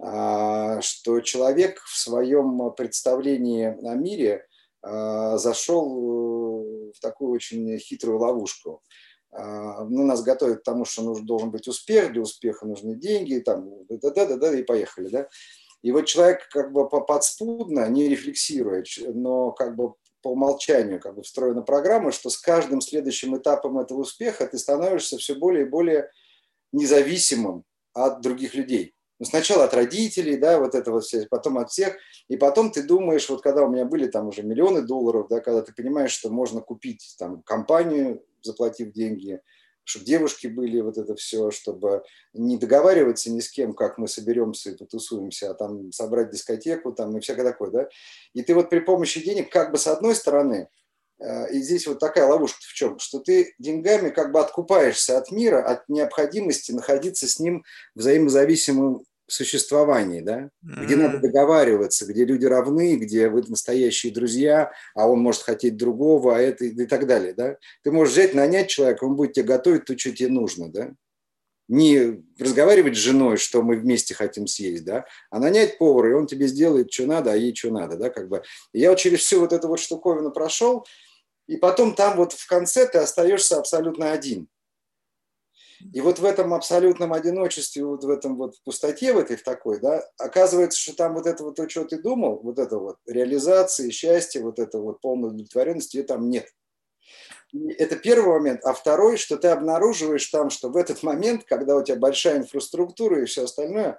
а, 0.00 0.80
что 0.80 1.20
человек 1.20 1.80
в 1.82 1.98
своем 1.98 2.72
представлении 2.76 3.66
о 3.84 3.94
мире 3.94 4.46
а, 4.80 5.36
зашел 5.38 6.92
в 6.92 7.00
такую 7.00 7.32
очень 7.32 7.78
хитрую 7.78 8.18
ловушку. 8.18 8.82
А, 9.30 9.84
ну, 9.84 10.04
нас 10.04 10.22
готовят 10.22 10.60
к 10.60 10.64
тому, 10.64 10.84
что 10.84 11.02
нужен, 11.02 11.26
должен 11.26 11.50
быть 11.50 11.68
успех, 11.68 12.12
для 12.12 12.22
успеха 12.22 12.66
нужны 12.66 12.96
деньги, 12.96 13.38
там, 13.38 13.70
да-да-да, 13.88 14.54
и 14.54 14.62
поехали, 14.62 15.08
да. 15.08 15.28
И 15.82 15.92
вот 15.92 16.06
человек 16.06 16.48
как 16.50 16.72
бы 16.72 16.88
подспудно, 16.88 17.88
не 17.88 18.08
рефлексирует, 18.08 18.86
но 19.14 19.52
как 19.52 19.76
бы 19.76 19.94
по 20.22 20.32
умолчанию 20.32 21.00
как 21.00 21.14
бы 21.14 21.22
встроена 21.22 21.62
программа, 21.62 22.10
что 22.10 22.30
с 22.30 22.38
каждым 22.38 22.80
следующим 22.80 23.36
этапом 23.36 23.78
этого 23.78 24.00
успеха 24.00 24.46
ты 24.46 24.58
становишься 24.58 25.18
все 25.18 25.34
более 25.34 25.66
и 25.66 25.68
более 25.68 26.10
независимым 26.72 27.64
от 27.92 28.20
других 28.20 28.54
людей. 28.54 28.94
Ну, 29.20 29.26
сначала 29.26 29.64
от 29.64 29.74
родителей, 29.74 30.36
да, 30.36 30.60
вот 30.60 30.74
это 30.74 30.92
вот 30.92 31.04
все, 31.04 31.26
потом 31.28 31.58
от 31.58 31.70
всех, 31.70 31.96
и 32.28 32.36
потом 32.36 32.70
ты 32.70 32.84
думаешь, 32.84 33.28
вот 33.28 33.42
когда 33.42 33.64
у 33.64 33.70
меня 33.70 33.84
были 33.84 34.06
там 34.06 34.28
уже 34.28 34.42
миллионы 34.42 34.82
долларов, 34.82 35.26
да, 35.28 35.40
когда 35.40 35.62
ты 35.62 35.72
понимаешь, 35.72 36.12
что 36.12 36.30
можно 36.30 36.60
купить 36.60 37.16
там 37.18 37.42
компанию, 37.42 38.22
заплатив 38.42 38.92
деньги, 38.92 39.40
чтобы 39.88 40.04
девушки 40.04 40.46
были, 40.46 40.80
вот 40.80 40.98
это 40.98 41.14
все, 41.16 41.50
чтобы 41.50 42.02
не 42.34 42.58
договариваться 42.58 43.30
ни 43.30 43.40
с 43.40 43.50
кем, 43.50 43.72
как 43.72 43.96
мы 43.96 44.06
соберемся 44.06 44.70
и 44.70 44.76
потусуемся, 44.76 45.50
а 45.50 45.54
там 45.54 45.92
собрать 45.92 46.30
дискотеку 46.30 46.92
там 46.92 47.16
и 47.16 47.20
всякое 47.20 47.44
такое, 47.44 47.70
да. 47.70 47.88
И 48.34 48.42
ты 48.42 48.54
вот 48.54 48.68
при 48.68 48.80
помощи 48.80 49.24
денег 49.24 49.50
как 49.50 49.72
бы 49.72 49.78
с 49.78 49.86
одной 49.86 50.14
стороны, 50.14 50.68
э, 51.20 51.52
и 51.52 51.62
здесь 51.62 51.86
вот 51.86 52.00
такая 52.00 52.26
ловушка 52.26 52.58
в 52.60 52.74
чем, 52.74 52.98
что 52.98 53.18
ты 53.18 53.54
деньгами 53.58 54.10
как 54.10 54.30
бы 54.30 54.40
откупаешься 54.40 55.16
от 55.16 55.30
мира, 55.30 55.62
от 55.62 55.88
необходимости 55.88 56.70
находиться 56.70 57.26
с 57.26 57.40
ним 57.40 57.64
взаимозависимым 57.94 59.04
существовании, 59.28 60.20
да, 60.20 60.50
mm-hmm. 60.64 60.84
где 60.84 60.96
надо 60.96 61.18
договариваться, 61.18 62.06
где 62.06 62.24
люди 62.24 62.46
равны, 62.46 62.96
где 62.96 63.28
вы 63.28 63.42
настоящие 63.46 64.12
друзья, 64.12 64.72
а 64.94 65.08
он 65.08 65.20
может 65.20 65.42
хотеть 65.42 65.76
другого, 65.76 66.36
а 66.36 66.40
это 66.40 66.64
и 66.64 66.86
так 66.86 67.06
далее, 67.06 67.34
да. 67.34 67.56
Ты 67.82 67.92
можешь 67.92 68.14
взять, 68.14 68.34
нанять 68.34 68.68
человека, 68.68 69.04
он 69.04 69.16
будет 69.16 69.34
тебе 69.34 69.44
готовить 69.44 69.84
то, 69.84 69.96
что 69.96 70.12
тебе 70.12 70.30
нужно, 70.30 70.70
да. 70.70 70.92
Не 71.68 72.24
разговаривать 72.38 72.96
с 72.96 73.00
женой, 73.00 73.36
что 73.36 73.62
мы 73.62 73.76
вместе 73.76 74.14
хотим 74.14 74.46
съесть, 74.46 74.84
да, 74.84 75.04
а 75.30 75.38
нанять 75.38 75.76
повара, 75.76 76.10
и 76.10 76.14
он 76.14 76.26
тебе 76.26 76.46
сделает, 76.46 76.90
что 76.90 77.04
надо, 77.04 77.32
а 77.32 77.36
ей 77.36 77.54
что 77.54 77.70
надо, 77.70 77.96
да, 77.96 78.08
как 78.08 78.28
бы. 78.28 78.42
И 78.72 78.80
я 78.80 78.90
вот 78.90 78.98
через 78.98 79.20
всю 79.20 79.40
вот 79.40 79.52
эту 79.52 79.68
вот 79.68 79.78
штуковину 79.78 80.30
прошел, 80.30 80.86
и 81.46 81.56
потом 81.56 81.94
там 81.94 82.16
вот 82.16 82.32
в 82.32 82.46
конце 82.46 82.88
ты 82.88 82.98
остаешься 82.98 83.58
абсолютно 83.58 84.12
один– 84.12 84.48
и 85.92 86.00
вот 86.00 86.18
в 86.18 86.24
этом 86.24 86.54
абсолютном 86.54 87.12
одиночестве, 87.12 87.84
вот 87.84 88.04
в 88.04 88.10
этом 88.10 88.36
вот 88.36 88.54
пустоте, 88.64 89.12
в 89.12 89.18
этой 89.18 89.36
в 89.36 89.44
такой, 89.44 89.80
да, 89.80 90.04
оказывается, 90.18 90.78
что 90.78 90.94
там 90.94 91.14
вот 91.14 91.26
это 91.26 91.44
вот 91.44 91.56
то, 91.56 91.68
что 91.68 91.84
ты 91.84 91.98
думал, 91.98 92.40
вот 92.42 92.58
это 92.58 92.78
вот 92.78 92.96
реализации, 93.06 93.90
счастья, 93.90 94.42
вот 94.42 94.58
это 94.58 94.78
вот 94.78 95.00
полной 95.00 95.28
удовлетворенности, 95.28 95.98
ее 95.98 96.02
там 96.04 96.28
нет. 96.28 96.48
И 97.52 97.68
это 97.72 97.96
первый 97.96 98.38
момент. 98.38 98.64
А 98.64 98.72
второй, 98.72 99.16
что 99.16 99.36
ты 99.36 99.48
обнаруживаешь 99.48 100.26
там, 100.26 100.50
что 100.50 100.68
в 100.68 100.76
этот 100.76 101.02
момент, 101.02 101.44
когда 101.44 101.76
у 101.76 101.82
тебя 101.82 101.96
большая 101.96 102.38
инфраструктура 102.38 103.22
и 103.22 103.26
все 103.26 103.44
остальное, 103.44 103.98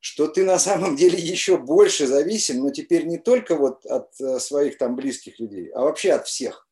что 0.00 0.26
ты 0.26 0.44
на 0.44 0.58
самом 0.58 0.96
деле 0.96 1.18
еще 1.18 1.58
больше 1.58 2.06
зависим, 2.06 2.60
но 2.60 2.70
теперь 2.70 3.04
не 3.04 3.18
только 3.18 3.54
вот 3.54 3.84
от 3.84 4.08
э, 4.20 4.40
своих 4.40 4.78
там 4.78 4.96
близких 4.96 5.38
людей, 5.38 5.68
а 5.68 5.82
вообще 5.82 6.12
от 6.12 6.26
всех 6.26 6.66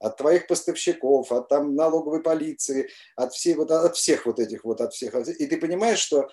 от 0.00 0.16
твоих 0.16 0.46
поставщиков, 0.46 1.30
от 1.30 1.48
там 1.48 1.76
налоговой 1.76 2.22
полиции, 2.22 2.88
от, 3.16 3.32
всей, 3.34 3.54
вот, 3.54 3.70
от 3.70 3.96
всех 3.96 4.26
вот 4.26 4.40
этих 4.40 4.64
вот, 4.64 4.80
от 4.80 4.92
всех. 4.94 5.14
И 5.14 5.46
ты 5.46 5.58
понимаешь, 5.58 5.98
что 5.98 6.28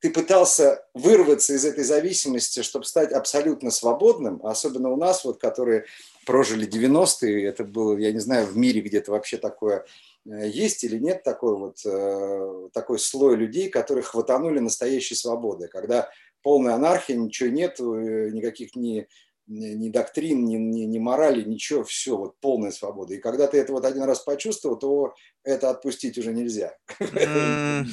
ты 0.00 0.10
пытался 0.10 0.86
вырваться 0.94 1.54
из 1.54 1.64
этой 1.64 1.82
зависимости, 1.82 2.62
чтобы 2.62 2.84
стать 2.84 3.12
абсолютно 3.12 3.70
свободным, 3.70 4.44
особенно 4.46 4.90
у 4.90 4.96
нас, 4.96 5.24
вот, 5.24 5.40
которые 5.40 5.86
прожили 6.24 6.68
90-е, 6.68 7.46
это 7.46 7.64
было, 7.64 7.96
я 7.96 8.12
не 8.12 8.20
знаю, 8.20 8.46
в 8.46 8.56
мире 8.56 8.80
где-то 8.80 9.10
вообще 9.10 9.38
такое 9.38 9.84
э, 10.24 10.48
есть 10.48 10.84
или 10.84 10.98
нет 10.98 11.24
такой 11.24 11.56
вот 11.56 11.78
э, 11.84 12.68
такой 12.72 13.00
слой 13.00 13.34
людей, 13.34 13.70
которые 13.70 14.04
хватанули 14.04 14.60
настоящей 14.60 15.16
свободы, 15.16 15.66
когда 15.66 16.10
полная 16.42 16.74
анархия, 16.74 17.16
ничего 17.16 17.48
нет, 17.48 17.80
э, 17.80 18.30
никаких 18.30 18.76
ни 18.76 19.08
ни 19.48 19.88
доктрин, 19.88 20.44
ни, 20.44 20.56
ни, 20.56 20.80
ни 20.82 20.98
морали, 20.98 21.42
ничего, 21.42 21.82
все, 21.82 22.16
вот 22.16 22.38
полная 22.40 22.70
свобода. 22.70 23.14
И 23.14 23.18
когда 23.18 23.46
ты 23.46 23.58
это 23.58 23.72
вот 23.72 23.84
один 23.84 24.02
раз 24.02 24.20
почувствовал, 24.20 24.76
то 24.76 25.14
это 25.42 25.70
отпустить 25.70 26.18
уже 26.18 26.32
нельзя. 26.32 26.76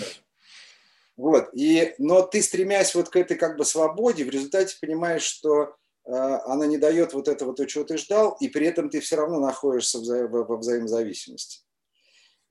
Вот, 1.17 1.47
и, 1.53 1.95
но 1.97 2.24
ты, 2.24 2.41
стремясь 2.41 2.93
вот 2.93 3.07
к 3.07 3.15
этой 3.15 3.38
как 3.38 3.55
бы 3.55 3.63
свободе, 3.63 4.25
в 4.25 4.29
результате 4.29 4.75
понимаешь, 4.81 5.21
что 5.21 5.74
э, 6.03 6.12
она 6.12 6.65
не 6.65 6.77
дает 6.77 7.13
вот 7.13 7.29
этого, 7.29 7.55
то, 7.55 7.65
чего 7.65 7.85
ты 7.85 7.95
ждал, 7.95 8.35
и 8.41 8.50
при 8.50 8.67
этом 8.67 8.89
ты 8.89 9.00
все 9.00 9.15
равно 9.15 9.39
находишься 9.39 10.00
вза- 10.00 10.27
во 10.27 10.57
взаимозависимости. 10.57 11.62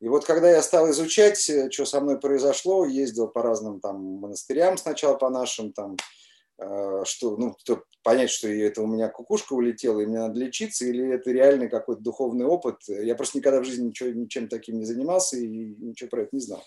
И 0.00 0.08
вот 0.08 0.24
когда 0.24 0.50
я 0.50 0.62
стал 0.62 0.90
изучать, 0.92 1.46
э, 1.50 1.70
что 1.70 1.84
со 1.84 2.00
мной 2.00 2.18
произошло, 2.18 2.86
ездил 2.86 3.28
по 3.28 3.42
разным 3.42 3.80
там 3.80 4.00
монастырям 4.02 4.78
сначала 4.78 5.18
по 5.18 5.28
нашим, 5.28 5.74
там, 5.74 5.96
Э, 5.96 6.23
что, 6.56 7.36
ну, 7.36 7.56
понять, 8.02 8.30
что 8.30 8.48
это 8.48 8.82
у 8.82 8.86
меня 8.86 9.08
кукушка 9.08 9.54
улетела, 9.54 10.00
и 10.00 10.06
мне 10.06 10.18
надо 10.18 10.38
лечиться, 10.38 10.84
или 10.84 11.14
это 11.14 11.30
реальный 11.30 11.68
какой-то 11.68 12.02
духовный 12.02 12.44
опыт. 12.44 12.76
Я 12.88 13.14
просто 13.14 13.38
никогда 13.38 13.60
в 13.60 13.64
жизни 13.64 13.88
ничего, 13.88 14.10
ничем 14.10 14.48
таким 14.48 14.78
не 14.78 14.84
занимался 14.84 15.36
и 15.36 15.46
ничего 15.46 16.10
про 16.10 16.22
это 16.22 16.30
не 16.32 16.40
знал. 16.40 16.62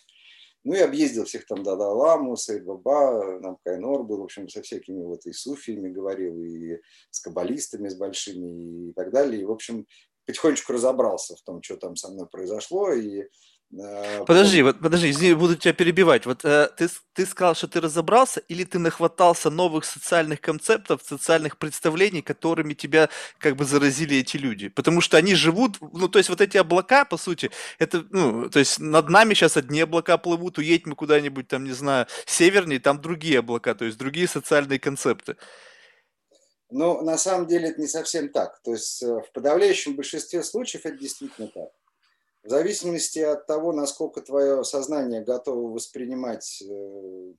Ну, 0.63 0.73
я 0.73 0.85
объездил 0.85 1.23
всех 1.23 1.45
там 1.45 1.63
Дада-Ламу, 1.63 2.35
Сейд 2.35 2.65
Баба, 2.65 3.39
нам 3.39 3.57
Кайнор 3.63 4.03
был, 4.03 4.17
в 4.17 4.23
общем, 4.23 4.49
со 4.49 4.61
всякими 4.61 5.03
вот 5.03 5.25
и 5.25 5.31
суфиями 5.31 5.89
говорил, 5.89 6.43
и 6.43 6.81
с 7.09 7.21
каббалистами, 7.21 7.87
с 7.87 7.95
большими, 7.95 8.89
и 8.89 8.93
так 8.93 9.11
далее. 9.11 9.41
И, 9.41 9.45
в 9.45 9.51
общем, 9.51 9.87
потихонечку 10.25 10.73
разобрался 10.73 11.37
в 11.37 11.41
том, 11.43 11.63
что 11.63 11.77
там 11.77 11.95
со 11.95 12.09
мной 12.09 12.27
произошло, 12.27 12.91
и 12.91 13.23
Э, 13.23 13.56
подожди, 14.25 14.61
вот 14.63 14.79
подожди, 14.79 15.09
извини, 15.09 15.33
буду 15.33 15.57
тебя 15.57 15.73
перебивать. 15.73 16.25
Вот 16.25 16.45
э, 16.45 16.69
ты, 16.77 16.87
ты 17.13 17.25
сказал, 17.25 17.53
что 17.53 17.67
ты 17.67 17.81
разобрался, 17.81 18.39
или 18.47 18.63
ты 18.63 18.79
нахватался 18.79 19.49
новых 19.49 19.83
социальных 19.83 20.39
концептов, 20.39 21.01
социальных 21.03 21.57
представлений, 21.57 22.21
которыми 22.21 22.73
тебя 22.73 23.09
как 23.39 23.57
бы 23.57 23.65
заразили 23.65 24.17
эти 24.17 24.37
люди? 24.37 24.69
Потому 24.69 25.01
что 25.01 25.17
они 25.17 25.35
живут, 25.35 25.77
ну, 25.81 26.07
то 26.07 26.17
есть 26.17 26.29
вот 26.29 26.39
эти 26.39 26.55
облака, 26.55 27.03
по 27.03 27.17
сути, 27.17 27.51
это, 27.77 28.05
ну, 28.09 28.49
то 28.49 28.59
есть 28.59 28.79
над 28.79 29.09
нами 29.09 29.33
сейчас 29.33 29.57
одни 29.57 29.81
облака 29.81 30.17
плывут, 30.17 30.57
уедь 30.57 30.85
мы 30.85 30.95
куда-нибудь 30.95 31.49
там, 31.49 31.65
не 31.65 31.73
знаю, 31.73 32.07
севернее, 32.25 32.79
там 32.79 33.01
другие 33.01 33.39
облака, 33.39 33.75
то 33.75 33.83
есть 33.83 33.97
другие 33.97 34.29
социальные 34.29 34.79
концепты. 34.79 35.35
Ну, 36.69 37.01
на 37.01 37.17
самом 37.17 37.47
деле 37.47 37.69
это 37.69 37.81
не 37.81 37.87
совсем 37.87 38.29
так. 38.29 38.61
То 38.63 38.71
есть 38.71 39.03
э, 39.03 39.07
в 39.07 39.31
подавляющем 39.33 39.95
большинстве 39.95 40.43
случаев 40.43 40.85
это 40.85 40.97
действительно 40.97 41.47
так. 41.47 41.69
В 42.47 42.49
зависимости 42.49 43.19
от 43.19 43.45
того, 43.45 43.73
насколько 43.73 44.21
твое 44.21 44.63
сознание 44.63 45.21
готово 45.21 45.69
воспринимать 45.69 46.63
э, 46.65 47.33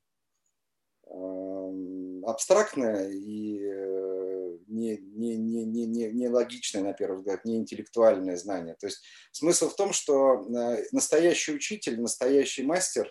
эм, 1.06 2.26
абстрактное 2.26 3.08
и 3.08 3.58
э, 3.58 4.58
не, 4.66 4.98
не, 4.98 5.38
не, 5.38 5.64
не, 5.64 5.86
не, 5.86 6.12
не 6.12 6.28
логичное, 6.28 6.82
на 6.82 6.92
первый 6.92 7.20
взгляд, 7.20 7.46
не 7.46 7.56
интеллектуальное 7.56 8.36
знание. 8.36 8.76
То 8.78 8.86
есть 8.86 9.02
смысл 9.32 9.70
в 9.70 9.76
том, 9.76 9.94
что 9.94 10.42
э, 10.42 10.84
настоящий 10.92 11.54
учитель, 11.54 11.98
настоящий 11.98 12.62
мастер, 12.62 13.10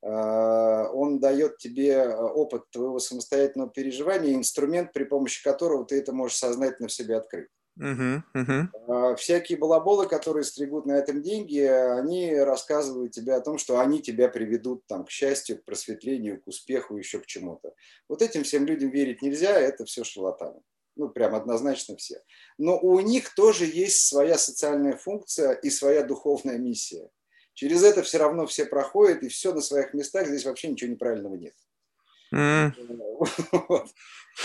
он 0.00 1.18
дает 1.18 1.58
тебе 1.58 2.08
опыт 2.08 2.70
твоего 2.70 3.00
самостоятельного 3.00 3.68
переживания, 3.68 4.32
инструмент, 4.32 4.92
при 4.92 5.02
помощи 5.02 5.42
которого 5.42 5.84
ты 5.84 5.98
это 5.98 6.12
можешь 6.12 6.36
сознательно 6.36 6.86
в 6.86 6.92
себе 6.92 7.16
открыть. 7.16 7.48
Uh-huh, 7.78 8.22
uh-huh. 8.34 9.16
Всякие 9.16 9.56
балаболы, 9.56 10.08
которые 10.08 10.42
стригут 10.42 10.84
на 10.84 10.92
этом 10.92 11.22
деньги, 11.22 11.60
они 11.60 12.34
рассказывают 12.34 13.12
тебе 13.12 13.34
о 13.34 13.40
том, 13.40 13.56
что 13.56 13.78
они 13.78 14.02
тебя 14.02 14.28
приведут 14.28 14.84
там, 14.86 15.04
к 15.04 15.10
счастью, 15.10 15.58
к 15.58 15.64
просветлению, 15.64 16.42
к 16.42 16.48
успеху, 16.48 16.96
еще 16.96 17.20
к 17.20 17.26
чему-то. 17.26 17.74
Вот 18.08 18.20
этим 18.20 18.42
всем 18.42 18.66
людям 18.66 18.90
верить 18.90 19.22
нельзя, 19.22 19.58
это 19.58 19.84
все 19.84 20.02
шарлатаны. 20.02 20.60
Ну, 20.96 21.08
прям 21.08 21.36
однозначно 21.36 21.96
все. 21.96 22.20
Но 22.58 22.76
у 22.80 22.98
них 22.98 23.32
тоже 23.34 23.66
есть 23.66 24.08
своя 24.08 24.36
социальная 24.36 24.96
функция 24.96 25.52
и 25.52 25.70
своя 25.70 26.02
духовная 26.02 26.58
миссия. 26.58 27.08
Через 27.54 27.84
это 27.84 28.02
все 28.02 28.18
равно 28.18 28.46
все 28.46 28.64
проходят, 28.64 29.22
и 29.22 29.28
все 29.28 29.52
на 29.52 29.60
своих 29.60 29.94
местах, 29.94 30.26
здесь 30.26 30.44
вообще 30.44 30.68
ничего 30.68 30.90
неправильного 30.90 31.36
нет. 31.36 31.54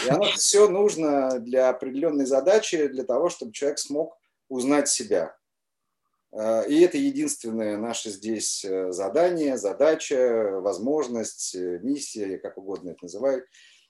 И 0.05 0.09
оно 0.09 0.23
все 0.35 0.67
нужно 0.67 1.39
для 1.39 1.69
определенной 1.69 2.25
задачи, 2.25 2.87
для 2.87 3.03
того, 3.03 3.29
чтобы 3.29 3.53
человек 3.53 3.79
смог 3.79 4.17
узнать 4.49 4.89
себя. 4.89 5.35
Э, 6.31 6.67
и 6.67 6.79
это 6.81 6.97
единственное 6.97 7.77
наше 7.77 8.09
здесь 8.09 8.65
э, 8.65 8.91
задание, 8.91 9.57
задача, 9.57 10.59
возможность, 10.61 11.55
миссия, 11.55 12.37
как 12.39 12.57
угодно 12.57 12.91
это 12.91 13.03
называют. 13.03 13.45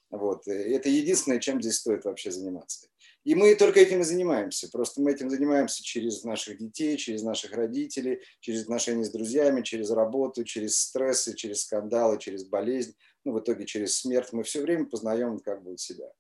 Вот. 0.10 0.48
Это 0.48 0.90
единственное, 0.90 1.40
чем 1.40 1.62
здесь 1.62 1.78
стоит 1.78 2.06
вообще 2.06 2.32
заниматься. 2.32 2.88
И 3.24 3.36
мы 3.36 3.56
только 3.56 3.80
этим 3.80 4.02
и 4.02 4.04
занимаемся. 4.04 4.70
Просто 4.70 5.02
мы 5.02 5.12
этим 5.12 5.30
занимаемся 5.30 5.82
через 5.82 6.24
наших 6.24 6.58
детей, 6.58 6.98
через 6.98 7.24
наших 7.24 7.54
родителей, 7.54 8.22
через 8.42 8.64
отношения 8.64 9.06
с 9.06 9.12
друзьями, 9.12 9.62
через 9.62 9.90
работу, 9.92 10.44
через 10.44 10.78
стрессы, 10.78 11.34
через 11.36 11.64
скандалы, 11.64 12.20
через 12.20 12.46
болезнь, 12.46 12.96
ну, 13.24 13.34
в 13.34 13.40
итоге 13.40 13.66
через 13.66 13.98
смерть. 13.98 14.34
Мы 14.34 14.44
все 14.44 14.62
время 14.62 14.86
познаем 14.86 15.40
как 15.40 15.64
бы 15.64 15.78
себя. 15.78 16.12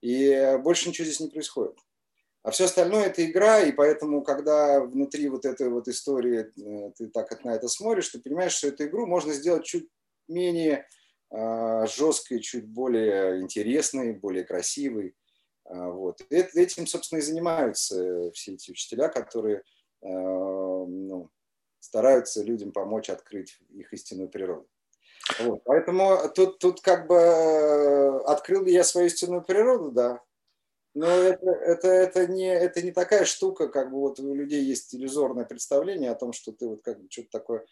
И 0.00 0.58
больше 0.62 0.88
ничего 0.88 1.04
здесь 1.04 1.20
не 1.20 1.28
происходит. 1.28 1.78
А 2.42 2.50
все 2.50 2.64
остальное 2.64 3.06
это 3.06 3.24
игра, 3.24 3.60
и 3.60 3.70
поэтому, 3.70 4.22
когда 4.22 4.80
внутри 4.80 5.28
вот 5.28 5.44
этой 5.44 5.68
вот 5.68 5.86
истории 5.86 6.50
э, 6.60 6.90
ты 6.96 7.06
так 7.08 7.44
на 7.44 7.54
это 7.54 7.68
смотришь, 7.68 8.08
ты 8.08 8.20
понимаешь, 8.20 8.54
что 8.54 8.66
эту 8.66 8.84
игру 8.84 9.06
можно 9.06 9.32
сделать 9.32 9.64
чуть 9.64 9.88
менее 10.26 10.88
э, 11.30 11.86
жесткой, 11.86 12.40
чуть 12.40 12.66
более 12.66 13.40
интересной, 13.40 14.14
более 14.14 14.42
красивой. 14.42 15.14
А, 15.64 15.90
вот. 15.90 16.20
И 16.30 16.34
этим, 16.34 16.88
собственно, 16.88 17.20
и 17.20 17.22
занимаются 17.22 18.32
все 18.32 18.54
эти 18.54 18.72
учителя, 18.72 19.08
которые 19.08 19.58
э, 19.58 20.08
ну, 20.08 21.30
стараются 21.78 22.42
людям 22.42 22.72
помочь 22.72 23.08
открыть 23.08 23.56
их 23.70 23.92
истинную 23.92 24.28
природу. 24.28 24.68
Вот. 25.40 25.62
Поэтому 25.64 26.28
тут, 26.34 26.58
тут 26.58 26.80
как 26.80 27.06
бы 27.06 28.22
открыл 28.24 28.64
ли 28.64 28.72
я 28.72 28.84
свою 28.84 29.06
истинную 29.06 29.42
природу, 29.42 29.90
да, 29.90 30.20
но 30.94 31.06
это, 31.06 31.50
это, 31.50 31.88
это, 31.88 32.26
не, 32.26 32.52
это 32.52 32.82
не 32.82 32.92
такая 32.92 33.24
штука, 33.24 33.68
как 33.68 33.90
бы 33.90 33.98
вот 33.98 34.20
у 34.20 34.34
людей 34.34 34.62
есть 34.62 34.94
иллюзорное 34.94 35.44
представление 35.44 36.10
о 36.10 36.16
том, 36.16 36.32
что 36.32 36.52
ты 36.52 36.68
вот 36.68 36.82
как 36.82 37.00
бы 37.00 37.06
что-то 37.10 37.28
такое 37.30 37.64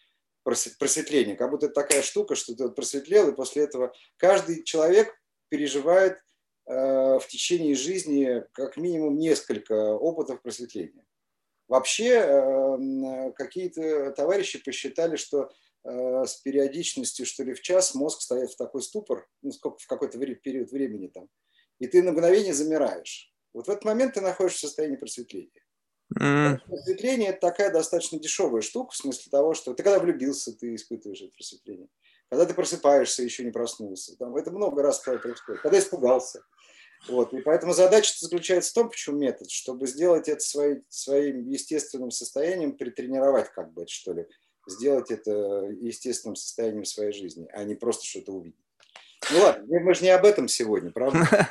просветление, 0.43 1.35
как 1.35 1.51
будто 1.51 1.67
это 1.67 1.75
такая 1.75 2.01
штука, 2.01 2.35
что 2.35 2.55
ты 2.55 2.63
вот 2.63 2.75
просветлел, 2.75 3.29
и 3.29 3.35
после 3.35 3.63
этого 3.63 3.93
каждый 4.17 4.63
человек 4.63 5.13
переживает 5.49 6.17
э, 6.65 6.73
в 7.19 7.27
течение 7.27 7.75
жизни 7.75 8.43
как 8.53 8.75
минимум 8.77 9.19
несколько 9.19 9.93
опытов 9.93 10.41
просветления. 10.41 11.05
Вообще 11.67 12.07
э, 12.07 13.31
какие-то 13.33 14.11
товарищи 14.13 14.63
посчитали, 14.63 15.15
что 15.15 15.43
э, 15.43 15.49
с 15.83 16.35
периодичностью, 16.43 17.25
что 17.25 17.43
ли, 17.43 17.53
в 17.53 17.61
час 17.61 17.95
мозг 17.95 18.21
стоит 18.21 18.51
в 18.51 18.57
такой 18.57 18.81
ступор, 18.81 19.27
ну, 19.41 19.51
сколько, 19.51 19.79
в 19.79 19.87
какой-то 19.87 20.17
период 20.17 20.71
времени 20.71 21.07
там, 21.07 21.27
и 21.79 21.87
ты 21.87 22.03
на 22.03 22.11
мгновение 22.11 22.53
замираешь. 22.53 23.33
Вот 23.53 23.67
в 23.67 23.69
этот 23.69 23.83
момент 23.83 24.13
ты 24.13 24.21
находишься 24.21 24.59
в 24.59 24.69
состоянии 24.69 24.97
просветления. 24.97 25.63
Mm. 26.19 26.59
Просветление– 26.67 27.29
это 27.29 27.39
такая 27.39 27.71
достаточно 27.71 28.19
дешевая 28.19 28.61
штука, 28.61 28.91
в 28.91 28.97
смысле 28.97 29.29
того, 29.31 29.53
что 29.53 29.73
ты 29.73 29.81
когда 29.83 29.99
влюбился, 29.99 30.53
ты 30.53 30.75
испытываешь 30.75 31.21
это 31.21 31.31
просветление. 31.31 31.87
Когда 32.29 32.45
ты 32.45 32.53
просыпаешься, 32.53 33.23
еще 33.23 33.43
не 33.43 33.51
проснулся. 33.51 34.15
Там, 34.17 34.35
это 34.35 34.51
много 34.51 34.81
раз 34.81 34.99
происходит. 34.99 35.61
Когда 35.61 35.79
испугался. 35.79 36.43
Вот. 37.07 37.33
И 37.33 37.41
поэтому 37.41 37.73
задача 37.73 38.13
заключается 38.19 38.71
в 38.71 38.73
том, 38.73 38.89
почему 38.89 39.17
метод, 39.17 39.49
чтобы 39.49 39.87
сделать 39.87 40.29
это 40.29 40.39
своим, 40.39 40.83
своим 40.87 41.49
естественным 41.49 42.11
состоянием, 42.11 42.77
притренировать 42.77 43.49
как 43.49 43.73
бы 43.73 43.83
это, 43.83 43.91
что 43.91 44.13
ли, 44.13 44.27
сделать 44.71 45.11
это 45.11 45.31
естественным 45.79 46.35
состоянием 46.35 46.85
своей 46.85 47.13
жизни, 47.13 47.47
а 47.53 47.63
не 47.63 47.75
просто 47.75 48.05
что-то 48.05 48.31
увидеть. 48.31 48.59
Ну 49.29 49.39
ладно, 49.43 49.79
мы 49.79 49.93
же 49.93 50.03
не 50.03 50.09
об 50.09 50.25
этом 50.25 50.47
сегодня, 50.47 50.91
правда? 50.91 51.47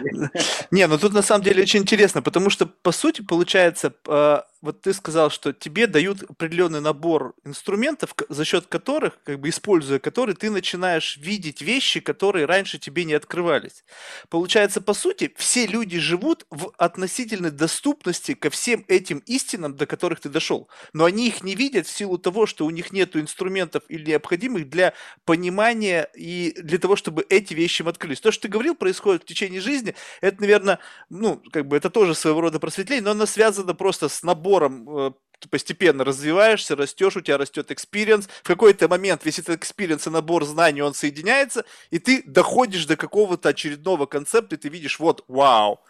Не, 0.70 0.86
ну 0.86 0.98
тут 0.98 1.12
на 1.12 1.20
самом 1.20 1.44
деле 1.44 1.62
очень 1.62 1.80
интересно, 1.80 2.22
потому 2.22 2.48
что, 2.48 2.66
по 2.66 2.90
сути, 2.90 3.20
получается, 3.20 3.94
а, 4.08 4.46
вот 4.62 4.80
ты 4.80 4.94
сказал, 4.94 5.28
что 5.30 5.52
тебе 5.52 5.88
дают 5.88 6.22
определенный 6.22 6.80
набор 6.80 7.34
инструментов, 7.44 8.14
за 8.28 8.44
счет 8.44 8.66
которых, 8.68 9.18
как 9.24 9.40
бы 9.40 9.48
используя 9.48 9.98
которые, 9.98 10.36
ты 10.36 10.50
начинаешь 10.50 11.16
видеть 11.16 11.60
вещи, 11.62 11.98
которые 11.98 12.46
раньше 12.46 12.78
тебе 12.78 13.04
не 13.04 13.14
открывались. 13.14 13.84
Получается, 14.30 14.80
по 14.80 14.94
сути, 14.94 15.34
все 15.36 15.66
люди 15.66 15.98
живут 15.98 16.46
в 16.50 16.72
относительной 16.78 17.50
доступности 17.50 18.34
ко 18.34 18.50
всем 18.50 18.84
этим 18.86 19.18
истинам, 19.26 19.76
до 19.76 19.86
которых 19.86 20.20
ты 20.20 20.28
дошел. 20.28 20.68
Но 20.92 21.04
они 21.06 21.26
их 21.26 21.42
не 21.42 21.56
видят 21.56 21.88
в 21.88 21.90
силу 21.90 22.16
того, 22.16 22.46
что 22.46 22.64
у 22.64 22.70
них 22.70 22.92
нет 22.92 23.16
инструментов 23.16 23.82
или 23.88 24.10
необходимых 24.10 24.70
для 24.70 24.94
понимания 25.24 26.08
и 26.14 26.54
для 26.62 26.78
того, 26.78 26.94
чтобы 26.94 27.26
эти 27.28 27.52
вещи 27.52 27.82
им 27.82 27.88
открылись. 27.88 28.20
То, 28.20 28.30
что 28.30 28.42
ты 28.42 28.48
говорил, 28.48 28.76
происходит 28.76 29.22
в 29.24 29.26
течение 29.26 29.60
жизни, 29.60 29.96
это, 30.20 30.40
наверное, 30.40 30.78
ну, 31.10 31.42
как 31.52 31.66
бы 31.66 31.76
это 31.76 31.90
тоже 31.90 32.14
своего 32.14 32.42
рода 32.42 32.60
просветление, 32.60 33.02
но 33.02 33.10
оно 33.10 33.26
связано 33.26 33.74
просто 33.74 34.08
с 34.08 34.22
набором 34.22 34.51
набором 34.52 34.98
э, 34.98 35.12
постепенно 35.50 36.04
развиваешься, 36.04 36.76
растешь, 36.76 37.16
у 37.16 37.20
тебя 37.20 37.38
растет 37.38 37.70
experience. 37.70 38.28
В 38.42 38.46
какой-то 38.46 38.88
момент 38.88 39.24
весь 39.24 39.38
этот 39.38 39.56
experience 39.56 40.06
и 40.06 40.10
набор 40.10 40.44
знаний, 40.44 40.82
он 40.82 40.94
соединяется, 40.94 41.64
и 41.90 41.98
ты 41.98 42.22
доходишь 42.24 42.86
до 42.86 42.96
какого-то 42.96 43.48
очередного 43.48 44.06
концепта, 44.06 44.54
и 44.54 44.58
ты 44.58 44.68
видишь, 44.68 45.00
вот, 45.00 45.24
вау. 45.28 45.80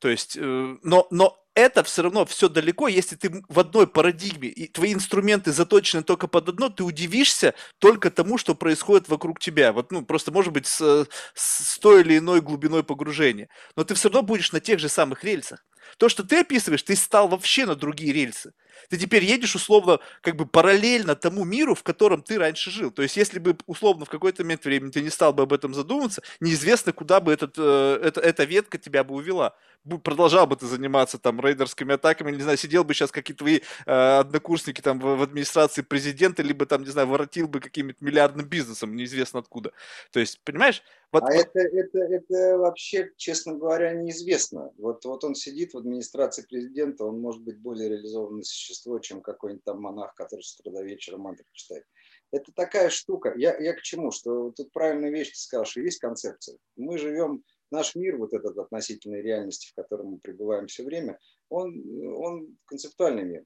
То 0.00 0.08
есть, 0.08 0.36
э, 0.36 0.76
но, 0.82 1.06
но 1.10 1.38
это 1.54 1.84
все 1.84 2.02
равно 2.02 2.26
все 2.26 2.48
далеко, 2.48 2.88
если 2.88 3.14
ты 3.14 3.42
в 3.48 3.58
одной 3.60 3.86
парадигме, 3.86 4.48
и 4.48 4.66
твои 4.66 4.92
инструменты 4.92 5.52
заточены 5.52 6.02
только 6.02 6.26
под 6.26 6.48
одно, 6.48 6.68
ты 6.68 6.82
удивишься 6.82 7.54
только 7.78 8.10
тому, 8.10 8.38
что 8.38 8.54
происходит 8.54 9.08
вокруг 9.08 9.38
тебя. 9.38 9.72
Вот, 9.72 9.92
ну, 9.92 10.04
просто, 10.04 10.32
может 10.32 10.52
быть, 10.52 10.66
с, 10.66 11.06
с 11.34 11.78
той 11.78 12.00
или 12.02 12.18
иной 12.18 12.40
глубиной 12.40 12.82
погружения. 12.82 13.48
Но 13.76 13.84
ты 13.84 13.94
все 13.94 14.08
равно 14.08 14.22
будешь 14.22 14.52
на 14.52 14.60
тех 14.60 14.80
же 14.80 14.88
самых 14.88 15.22
рельсах. 15.22 15.64
То, 15.98 16.08
что 16.08 16.24
ты 16.24 16.40
описываешь, 16.40 16.82
ты 16.82 16.96
стал 16.96 17.28
вообще 17.28 17.66
на 17.66 17.74
другие 17.76 18.12
рельсы. 18.12 18.52
Ты 18.88 18.98
теперь 18.98 19.24
едешь 19.24 19.54
условно 19.54 20.00
как 20.20 20.36
бы 20.36 20.46
параллельно 20.46 21.14
тому 21.14 21.44
миру, 21.44 21.74
в 21.74 21.82
котором 21.82 22.22
ты 22.22 22.38
раньше 22.38 22.70
жил. 22.70 22.90
То 22.90 23.02
есть, 23.02 23.16
если 23.16 23.38
бы 23.38 23.56
условно 23.66 24.04
в 24.04 24.10
какой-то 24.10 24.42
момент 24.42 24.64
времени 24.64 24.90
ты 24.90 25.02
не 25.02 25.10
стал 25.10 25.32
бы 25.32 25.42
об 25.42 25.52
этом 25.52 25.74
задумываться, 25.74 26.22
неизвестно, 26.40 26.92
куда 26.92 27.20
бы 27.20 27.32
этот, 27.32 27.54
э, 27.58 28.00
эта, 28.02 28.20
эта 28.20 28.44
ветка 28.44 28.78
тебя 28.78 29.04
бы 29.04 29.14
увела. 29.14 29.54
Продолжал 30.02 30.46
бы 30.46 30.56
ты 30.56 30.66
заниматься 30.66 31.18
там 31.18 31.40
рейдерскими 31.40 31.94
атаками, 31.94 32.34
не 32.34 32.42
знаю, 32.42 32.56
сидел 32.56 32.84
бы 32.84 32.94
сейчас 32.94 33.10
какие-то 33.10 33.40
твои 33.40 33.60
э, 33.84 34.18
однокурсники 34.18 34.80
там 34.80 34.98
в, 34.98 35.16
в 35.16 35.22
администрации 35.22 35.82
президента, 35.82 36.42
либо 36.42 36.64
там, 36.64 36.82
не 36.84 36.90
знаю, 36.90 37.08
воротил 37.08 37.48
бы 37.48 37.60
каким-нибудь 37.60 38.00
миллиардным 38.00 38.46
бизнесом, 38.46 38.96
неизвестно 38.96 39.40
откуда. 39.40 39.72
То 40.10 40.20
есть, 40.20 40.40
понимаешь, 40.44 40.82
вот, 41.14 41.22
а 41.22 41.32
это, 41.32 41.60
это, 41.60 41.98
это 41.98 42.58
вообще, 42.58 43.12
честно 43.16 43.54
говоря, 43.54 43.92
неизвестно. 43.92 44.72
Вот, 44.78 45.04
вот 45.04 45.22
он 45.22 45.36
сидит 45.36 45.72
в 45.72 45.78
администрации 45.78 46.42
президента, 46.42 47.04
он 47.04 47.20
может 47.20 47.40
быть 47.42 47.56
более 47.56 47.88
реализованное 47.88 48.42
существо, 48.64 48.98
чем 48.98 49.20
какой-нибудь 49.20 49.64
там 49.64 49.80
монах, 49.80 50.14
который 50.14 50.42
с 50.42 50.58
утра 50.58 50.72
до 50.72 50.82
вечера 50.82 51.16
мантры 51.16 51.46
читает. 51.52 51.84
Это 52.32 52.52
такая 52.52 52.88
штука. 52.88 53.34
Я, 53.36 53.56
я 53.58 53.74
к 53.74 53.82
чему? 53.82 54.10
Что 54.10 54.50
тут 54.50 54.72
правильная 54.72 55.10
вещь 55.10 55.30
ты 55.30 55.36
сказал, 55.36 55.64
что 55.64 55.80
есть 55.80 55.98
концепция. 55.98 56.58
Мы 56.76 56.98
живем, 56.98 57.44
наш 57.70 57.94
мир, 57.94 58.16
вот 58.16 58.32
этот 58.32 58.56
относительной 58.58 59.22
реальности, 59.22 59.70
в 59.70 59.74
котором 59.74 60.12
мы 60.12 60.18
пребываем 60.18 60.66
все 60.66 60.84
время, 60.84 61.18
он, 61.48 61.84
он 62.16 62.56
концептуальный 62.64 63.24
мир. 63.24 63.44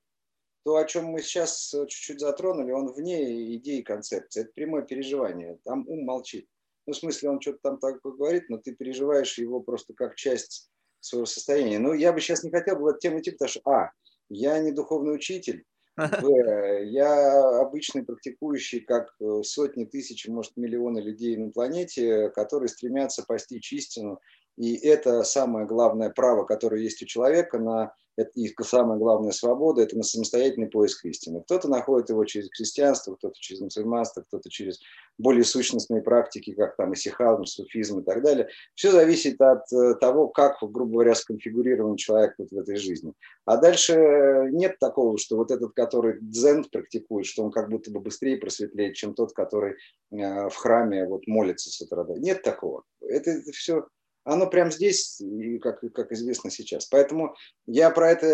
То, 0.65 0.77
о 0.77 0.85
чем 0.85 1.07
мы 1.07 1.23
сейчас 1.23 1.69
чуть-чуть 1.71 2.21
затронули, 2.21 2.73
он 2.73 2.93
вне 2.93 3.57
идеи 3.57 3.83
концепции. 3.83 4.43
Это 4.43 4.53
прямое 4.55 4.83
переживание. 4.83 5.59
Там 5.65 5.87
ум 5.89 6.05
молчит. 6.05 6.49
Ну, 6.87 6.93
в 6.93 6.97
смысле, 6.97 7.31
он 7.31 7.41
что-то 7.41 7.59
там 7.63 7.79
такое 7.79 8.13
говорит, 8.15 8.49
но 8.49 8.59
ты 8.59 8.75
переживаешь 8.75 9.39
его 9.39 9.61
просто 9.61 9.95
как 9.95 10.15
часть 10.17 10.71
своего 11.01 11.27
состояния. 11.27 11.79
Ну, 11.79 11.93
я 11.93 12.13
бы 12.13 12.21
сейчас 12.21 12.43
не 12.43 12.51
хотел 12.51 12.77
бы 12.77 12.83
в 12.83 12.87
эту 12.87 12.99
тему 13.01 13.21
идти, 13.21 13.31
потому 13.31 13.49
что, 13.49 13.61
а, 13.65 13.93
я 14.29 14.59
не 14.59 14.73
духовный 14.73 15.15
учитель, 15.15 15.65
б, 15.97 16.85
я 16.87 17.61
обычный 17.61 18.05
практикующий, 18.05 18.81
как 18.81 19.15
э, 19.21 19.43
сотни 19.43 19.85
тысяч, 19.85 20.29
может, 20.29 20.57
миллионы 20.57 21.01
людей 21.01 21.37
на 21.37 21.51
планете, 21.51 22.31
которые 22.31 22.69
стремятся 22.69 23.25
постичь 23.25 23.73
истину. 23.73 24.21
И 24.59 24.75
это 24.75 25.23
самое 25.23 25.67
главное 25.67 26.11
право, 26.11 26.45
которое 26.45 26.83
есть 26.83 27.01
у 27.01 27.07
человека 27.07 27.61
на 27.61 27.93
их 28.35 28.55
самая 28.65 28.99
главная 28.99 29.31
свобода, 29.31 29.83
это 29.83 29.97
на 29.97 30.03
самостоятельный 30.03 30.67
поиск 30.69 31.05
истины. 31.05 31.43
Кто-то 31.43 31.69
находит 31.69 32.11
его 32.11 32.25
через 32.25 32.49
христианство, 32.51 33.15
кто-то 33.15 33.35
через 33.39 33.61
мусульманство, 33.61 34.23
кто-то 34.23 34.51
через 34.51 34.81
более 35.19 35.45
сущностные 35.45 36.03
практики, 36.03 36.53
как 36.53 36.77
там 36.77 36.95
исихазм, 36.95 37.45
суфизм 37.45 38.01
и 38.01 38.05
так 38.05 38.23
далее. 38.23 38.49
Все 38.75 38.91
зависит 38.91 39.41
от 39.41 39.73
э, 39.73 39.95
того, 40.01 40.27
как, 40.27 40.57
грубо 40.61 40.93
говоря, 40.93 41.15
сконфигурирован 41.15 41.97
человек 41.97 42.35
вот 42.39 42.51
в 42.51 42.59
этой 42.59 42.77
жизни. 42.77 43.13
А 43.45 43.57
дальше 43.57 44.49
нет 44.51 44.79
такого, 44.81 45.17
что 45.19 45.37
вот 45.37 45.53
этот, 45.53 45.75
который 45.75 46.19
дзен 46.21 46.65
практикует, 46.65 47.27
что 47.27 47.45
он 47.45 47.53
как 47.53 47.71
будто 47.71 47.93
бы 47.93 48.01
быстрее 48.01 48.37
просветлеет, 48.37 48.97
чем 48.97 49.15
тот, 49.15 49.33
который 49.33 49.75
э, 50.11 50.49
в 50.49 50.55
храме 50.57 51.07
вот 51.07 51.29
молится 51.29 51.71
с 51.71 51.81
утра. 51.81 52.05
Нет 52.17 52.43
такого. 52.43 52.83
Это, 53.01 53.31
это 53.31 53.53
все 53.53 53.87
оно 54.29 54.47
прямо 54.47 54.71
здесь, 54.71 55.21
и 55.21 55.59
как, 55.59 55.81
как 55.95 56.13
известно 56.13 56.51
сейчас. 56.51 56.87
Поэтому 56.87 57.35
я 57.67 57.91
про 57.91 58.11
это, 58.11 58.27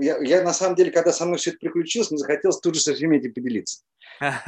я, 0.00 0.18
я 0.18 0.42
на 0.42 0.54
самом 0.54 0.74
деле, 0.74 0.90
когда 0.90 1.12
со 1.12 1.26
мной 1.26 1.38
все 1.38 1.50
это 1.50 1.58
приключилось, 1.58 2.10
мне 2.10 2.18
захотелось 2.18 2.60
тут 2.60 2.74
же 2.74 2.80
со 2.80 2.94
всеми 2.94 3.18
этим 3.18 3.34
поделиться. 3.34 3.82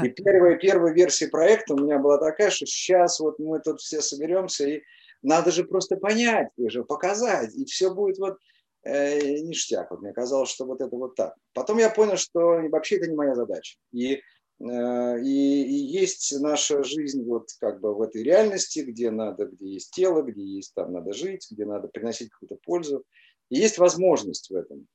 И 0.03 0.09
первая, 0.09 0.57
первая 0.57 0.95
версия 0.95 1.29
проекта 1.29 1.75
у 1.75 1.79
меня 1.79 1.99
была 1.99 2.19
такая, 2.19 2.51
что 2.51 2.65
сейчас 2.65 3.21
вот 3.21 3.39
мы 3.39 3.61
тут 3.61 3.81
все 3.81 4.01
соберемся, 4.01 4.67
и 4.67 4.83
надо 5.23 5.51
же 5.51 5.65
просто 5.65 5.97
понять, 5.97 6.49
уже 6.57 6.83
показать, 6.83 7.55
и 7.55 7.65
все 7.67 7.93
будет 7.93 8.19
вот 8.19 8.39
э, 8.85 9.41
ништяк. 9.41 9.91
Вот 9.91 10.01
мне 10.01 10.13
казалось, 10.15 10.49
что 10.49 10.65
вот 10.65 10.81
это 10.81 10.97
вот 10.97 11.15
так. 11.15 11.35
Потом 11.53 11.79
я 11.79 11.91
понял, 11.91 12.17
что 12.17 12.61
вообще 12.71 12.97
это 12.97 13.09
не 13.09 13.17
моя 13.17 13.35
задача. 13.35 13.77
И 13.93 14.15
Э, 14.15 14.36
и, 14.59 15.63
и 15.63 15.75
есть 15.75 16.35
наша 16.41 16.83
жизнь 16.83 17.25
вот 17.25 17.49
как 17.61 17.81
бы 17.81 17.95
в 17.95 18.01
этой 18.01 18.23
реальности, 18.23 18.81
где 18.81 19.11
надо, 19.11 19.47
где 19.47 19.75
есть 19.75 19.91
тело, 19.93 20.23
где 20.23 20.43
есть 20.43 20.73
там 20.75 20.93
надо 20.93 21.13
жить, 21.13 21.47
где 21.51 21.67
надо 21.67 21.89
приносить 21.89 22.31
какую-то 22.31 22.57
пользу. 22.65 23.05
И 23.51 23.57
есть 23.57 23.79
возможность 23.79 24.51
в 24.51 24.55
этом. 24.55 24.87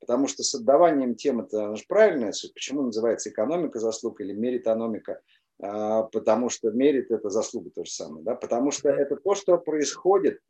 Потому 0.00 0.26
что 0.26 0.42
с 0.42 0.54
отдаванием 0.54 1.14
тем 1.14 1.40
это 1.40 1.76
же 1.76 1.84
правильно, 1.86 2.32
почему 2.54 2.82
называется 2.82 3.28
экономика 3.28 3.78
заслуг 3.78 4.20
или 4.22 4.32
меритономика, 4.32 5.20
а, 5.62 6.04
потому 6.04 6.48
что 6.48 6.70
мерит 6.70 7.10
это 7.10 7.28
заслуга 7.28 7.70
то 7.70 7.84
же 7.84 7.90
самое, 7.90 8.24
да? 8.24 8.34
потому 8.34 8.70
что 8.70 8.88
это 8.88 9.16
то, 9.16 9.34
что 9.34 9.58
происходит 9.58 10.40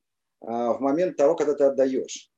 а, 0.41 0.75
в 0.75 0.81
момент 0.81 1.17
того, 1.17 1.35
когда 1.35 1.55
ты 1.55 1.65
отдаешь. 1.65 2.31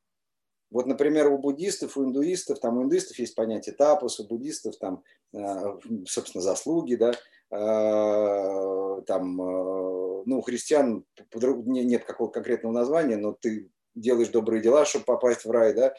Вот, 0.72 0.86
например, 0.86 1.30
у 1.30 1.36
буддистов, 1.36 1.98
у 1.98 2.04
индуистов, 2.04 2.58
там 2.58 2.78
у 2.78 2.82
индуистов 2.82 3.18
есть 3.18 3.34
понятие 3.34 3.74
тапус, 3.74 4.18
у 4.18 4.26
буддистов 4.26 4.76
там, 4.78 5.02
э, 5.34 5.78
собственно, 6.06 6.40
заслуги, 6.40 6.94
да, 6.94 7.10
э, 7.10 9.02
там, 9.02 9.40
э, 9.40 10.22
ну, 10.24 10.38
у 10.38 10.40
христиан 10.40 11.04
нет 11.34 12.04
какого-то 12.04 12.34
конкретного 12.34 12.72
названия, 12.72 13.18
но 13.18 13.36
ты 13.38 13.68
делаешь 13.94 14.30
добрые 14.30 14.62
дела, 14.62 14.86
чтобы 14.86 15.04
попасть 15.04 15.44
в 15.44 15.50
рай, 15.50 15.74
да, 15.74 15.94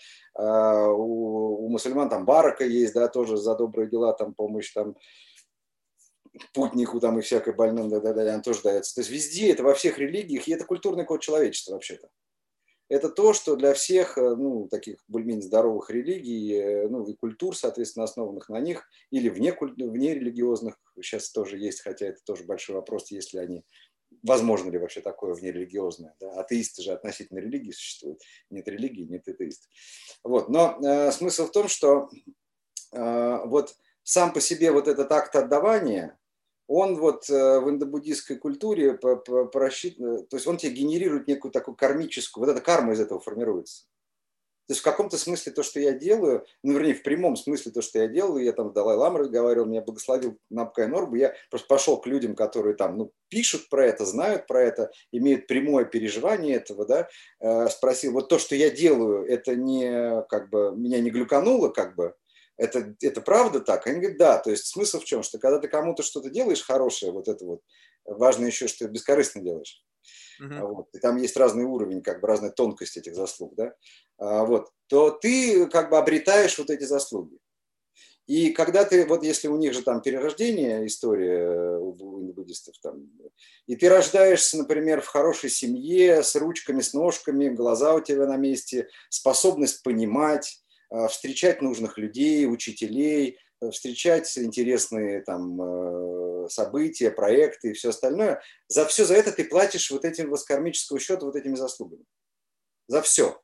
у, 0.91 1.65
у 1.65 1.69
мусульман 1.69 2.09
там 2.09 2.25
барака 2.25 2.65
есть, 2.65 2.95
да, 2.95 3.07
тоже 3.07 3.38
за 3.38 3.53
добрые 3.55 3.88
дела, 3.88 4.13
там, 4.13 4.33
помощь 4.33 4.73
там 4.73 4.95
путнику 6.55 6.99
там 6.99 7.19
и 7.19 7.21
всякой 7.21 7.53
больным, 7.53 7.89
да, 7.89 7.99
да, 7.99 8.13
да, 8.13 8.33
он 8.33 8.41
тоже 8.41 8.63
дается. 8.63 8.95
То 8.95 9.01
есть 9.01 9.12
везде, 9.12 9.51
это 9.51 9.62
во 9.62 9.75
всех 9.75 9.99
религиях, 9.99 10.47
и 10.47 10.53
это 10.53 10.65
культурный 10.65 11.05
код 11.05 11.21
человечества 11.21 11.73
вообще-то 11.73 12.09
это 12.93 13.10
то, 13.10 13.34
что 13.34 13.56
для 13.56 13.73
всех 13.73 14.17
э, 14.17 14.36
ну, 14.36 14.67
таких 14.67 14.97
более-менее 15.08 15.43
здоровых 15.43 15.89
религий 15.89 16.53
э, 16.53 16.88
ну, 16.88 17.08
и 17.08 17.15
культур, 17.15 17.58
соответственно, 17.58 18.03
основанных 18.03 18.49
на 18.49 18.60
них, 18.60 18.88
или 19.10 19.29
вне, 19.29 19.56
вне 19.60 20.13
религиозных, 20.13 20.77
сейчас 21.01 21.32
тоже 21.32 21.58
есть, 21.58 21.82
хотя 21.82 22.06
это 22.08 22.19
тоже 22.23 22.43
большой 22.43 22.75
вопрос, 22.75 23.10
если 23.10 23.39
они 23.39 23.65
возможно 24.21 24.69
ли 24.69 24.77
вообще 24.77 25.01
такое 25.01 25.34
внерелигиозное. 25.34 26.15
Да? 26.19 26.39
Атеисты 26.39 26.84
же 26.84 26.91
относительно 26.91 27.39
религии 27.39 27.71
существуют. 27.71 28.21
Нет 28.51 28.67
религии, 28.67 29.06
нет 29.06 29.27
атеистов. 29.27 29.71
Вот. 30.23 30.49
Но 30.49 30.79
э, 30.84 31.12
смысл 31.12 31.47
в 31.47 31.51
том, 31.51 31.67
что 31.67 32.10
э, 32.91 33.38
вот 33.45 33.75
сам 34.03 34.34
по 34.34 34.39
себе 34.39 34.71
вот 34.71 34.88
этот 34.88 35.12
акт 35.12 35.36
отдавания, 35.36 36.19
он 36.67 36.95
вот 36.95 37.30
э, 37.30 37.60
в 37.60 37.69
индобуддийской 37.69 38.38
культуре 38.38 38.93
просчитан, 38.93 40.26
то 40.28 40.38
есть 40.38 40.47
он 40.47 40.58
тебе 40.58 40.73
генерирует 40.73 41.28
некую 41.28 41.52
такую 41.52 41.76
кармическую, 41.76 42.45
вот 42.45 42.52
эта 42.52 42.62
карма 42.62 42.93
из 42.93 42.99
этого 42.99 43.19
формируется. 43.19 43.86
То 44.67 44.71
есть 44.71 44.80
в 44.80 44.86
каком-то 44.86 45.17
смысле 45.17 45.52
то, 45.52 45.62
что 45.62 45.82
я 45.82 45.91
делаю, 45.91 46.45
ну, 46.63 46.73
вернее, 46.73 46.93
в 46.93 47.04
прямом 47.04 47.36
смысле 47.36 47.73
то, 47.73 47.82
что 47.82 47.99
я 47.99 48.08
делаю, 48.08 48.45
я 48.45 48.54
там 48.54 48.71
Далай 48.71 48.95
Лама 48.95 49.19
разговаривал, 49.19 49.65
меня 49.65 49.82
благословил 49.82 50.38
Напкай 50.49 50.88
Норбу, 50.88 51.15
я 51.15 51.34
просто 51.49 51.67
пошел 51.67 51.97
к 51.99 52.08
людям, 52.08 52.34
которые 52.34 52.76
там, 52.76 52.97
ну, 52.97 53.12
пишут 53.28 53.67
про 53.69 53.86
это, 53.86 54.06
знают 54.06 54.47
про 54.47 54.62
это, 54.62 54.89
имеют 55.12 55.47
прямое 55.47 55.84
переживание 55.84 56.56
этого, 56.56 56.86
да, 56.86 57.10
э, 57.41 57.67
спросил, 57.67 58.13
вот 58.13 58.30
то, 58.30 58.39
что 58.39 58.56
я 58.56 58.69
делаю, 58.69 59.26
это 59.26 59.54
не, 59.54 60.23
как 60.30 60.49
бы, 60.49 60.73
меня 60.78 61.02
не 61.02 61.12
глюкануло, 61.12 61.67
как 61.67 61.95
бы, 61.95 62.15
это, 62.57 62.95
это 63.01 63.21
правда 63.21 63.59
так? 63.59 63.87
Они 63.87 63.99
говорят, 63.99 64.17
да. 64.17 64.37
То 64.37 64.51
есть 64.51 64.67
смысл 64.67 64.99
в 64.99 65.05
чем? 65.05 65.23
Что 65.23 65.39
когда 65.39 65.59
ты 65.59 65.67
кому-то 65.67 66.03
что-то 66.03 66.29
делаешь 66.29 66.63
хорошее, 66.63 67.11
вот 67.11 67.27
это 67.27 67.45
вот, 67.45 67.61
важно 68.05 68.45
еще, 68.45 68.67
что 68.67 68.85
ты 68.85 68.91
бескорыстно 68.91 69.41
делаешь. 69.41 69.83
Uh-huh. 70.41 70.67
Вот, 70.67 70.87
и 70.93 70.99
там 70.99 71.15
есть 71.17 71.37
разный 71.37 71.63
уровень, 71.63 72.01
как 72.01 72.19
бы 72.19 72.27
разная 72.27 72.49
тонкость 72.49 72.97
этих 72.97 73.15
заслуг, 73.15 73.53
да, 73.55 73.73
а, 74.17 74.43
вот, 74.43 74.69
то 74.87 75.11
ты 75.11 75.67
как 75.67 75.89
бы 75.89 75.97
обретаешь 75.97 76.57
вот 76.57 76.69
эти 76.69 76.83
заслуги. 76.83 77.37
И 78.25 78.51
когда 78.51 78.83
ты, 78.83 79.05
вот 79.05 79.23
если 79.23 79.47
у 79.47 79.57
них 79.57 79.73
же 79.73 79.81
там 79.81 80.01
перерождение, 80.01 80.87
история 80.87 81.77
у 81.77 81.93
буддистов, 82.33 82.75
там, 82.81 83.09
и 83.67 83.75
ты 83.75 83.89
рождаешься, 83.89 84.57
например, 84.57 85.01
в 85.01 85.07
хорошей 85.07 85.49
семье, 85.49 86.23
с 86.23 86.35
ручками, 86.35 86.81
с 86.81 86.93
ножками, 86.93 87.49
глаза 87.49 87.93
у 87.93 88.01
тебя 88.01 88.25
на 88.25 88.37
месте, 88.37 88.87
способность 89.09 89.83
понимать, 89.83 90.62
Э, 90.62 90.62
встречать 91.08 91.62
нужных 91.62 91.97
людей, 91.97 92.45
учителей, 92.47 93.39
э, 93.62 93.71
встречать 93.71 94.38
интересные 94.38 95.21
там 95.21 95.62
э, 95.62 96.49
события, 96.49 97.12
проекты 97.12 97.71
и 97.71 97.73
все 97.73 97.89
остальное. 97.89 98.41
За 98.67 98.86
все 98.86 99.06
за 99.06 99.15
это 99.15 99.32
ты 99.32 99.43
платишь 99.45 99.89
вот 99.91 100.06
этим 100.06 100.29
воскармического 100.29 100.99
счета, 100.99 101.25
вот 101.25 101.36
этими 101.36 101.56
заслугами. 101.56 102.06
За 102.88 103.01
все. 103.01 103.41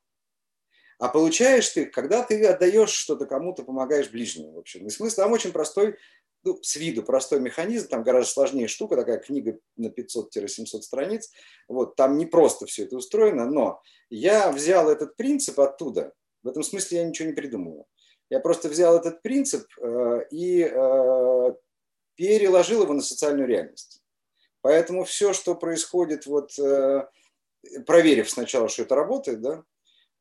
А 0.99 1.07
получаешь 1.07 1.69
ты, 1.69 1.85
когда 1.85 2.23
ты 2.23 2.45
отдаешь 2.45 2.91
что-то 2.91 3.25
кому-то, 3.25 3.63
помогаешь 3.63 4.09
ближнему. 4.09 4.53
В 4.53 4.59
общем. 4.59 4.85
И 4.85 4.89
смысл 4.89 5.21
там 5.21 5.31
очень 5.31 5.53
простой, 5.53 5.97
ну, 6.43 6.59
с 6.61 6.75
виду 6.75 7.03
простой 7.03 7.39
механизм, 7.39 7.87
там 7.87 8.03
гораздо 8.03 8.31
сложнее 8.31 8.67
штука, 8.67 8.95
такая 8.95 9.17
книга 9.17 9.59
на 9.75 9.87
500-700 9.87 10.81
страниц. 10.81 11.31
Вот, 11.67 11.95
там 11.95 12.17
не 12.17 12.25
просто 12.25 12.65
все 12.65 12.83
это 12.83 12.97
устроено, 12.97 13.49
но 13.49 13.81
я 14.09 14.51
взял 14.51 14.89
этот 14.89 15.15
принцип 15.15 15.59
оттуда, 15.59 16.13
в 16.43 16.47
этом 16.47 16.63
смысле 16.63 16.99
я 16.99 17.03
ничего 17.05 17.29
не 17.29 17.35
придумываю. 17.35 17.85
Я 18.29 18.39
просто 18.39 18.69
взял 18.69 18.97
этот 18.97 19.21
принцип 19.21 19.65
э, 19.81 20.21
и 20.31 20.61
э, 20.61 21.53
переложил 22.15 22.83
его 22.83 22.93
на 22.93 23.01
социальную 23.01 23.47
реальность. 23.47 24.03
Поэтому 24.61 25.03
все, 25.03 25.33
что 25.33 25.55
происходит, 25.55 26.25
вот, 26.25 26.57
э, 26.59 27.07
проверив 27.85 28.29
сначала, 28.29 28.69
что 28.69 28.83
это 28.83 28.95
работает, 28.95 29.41
да, 29.41 29.63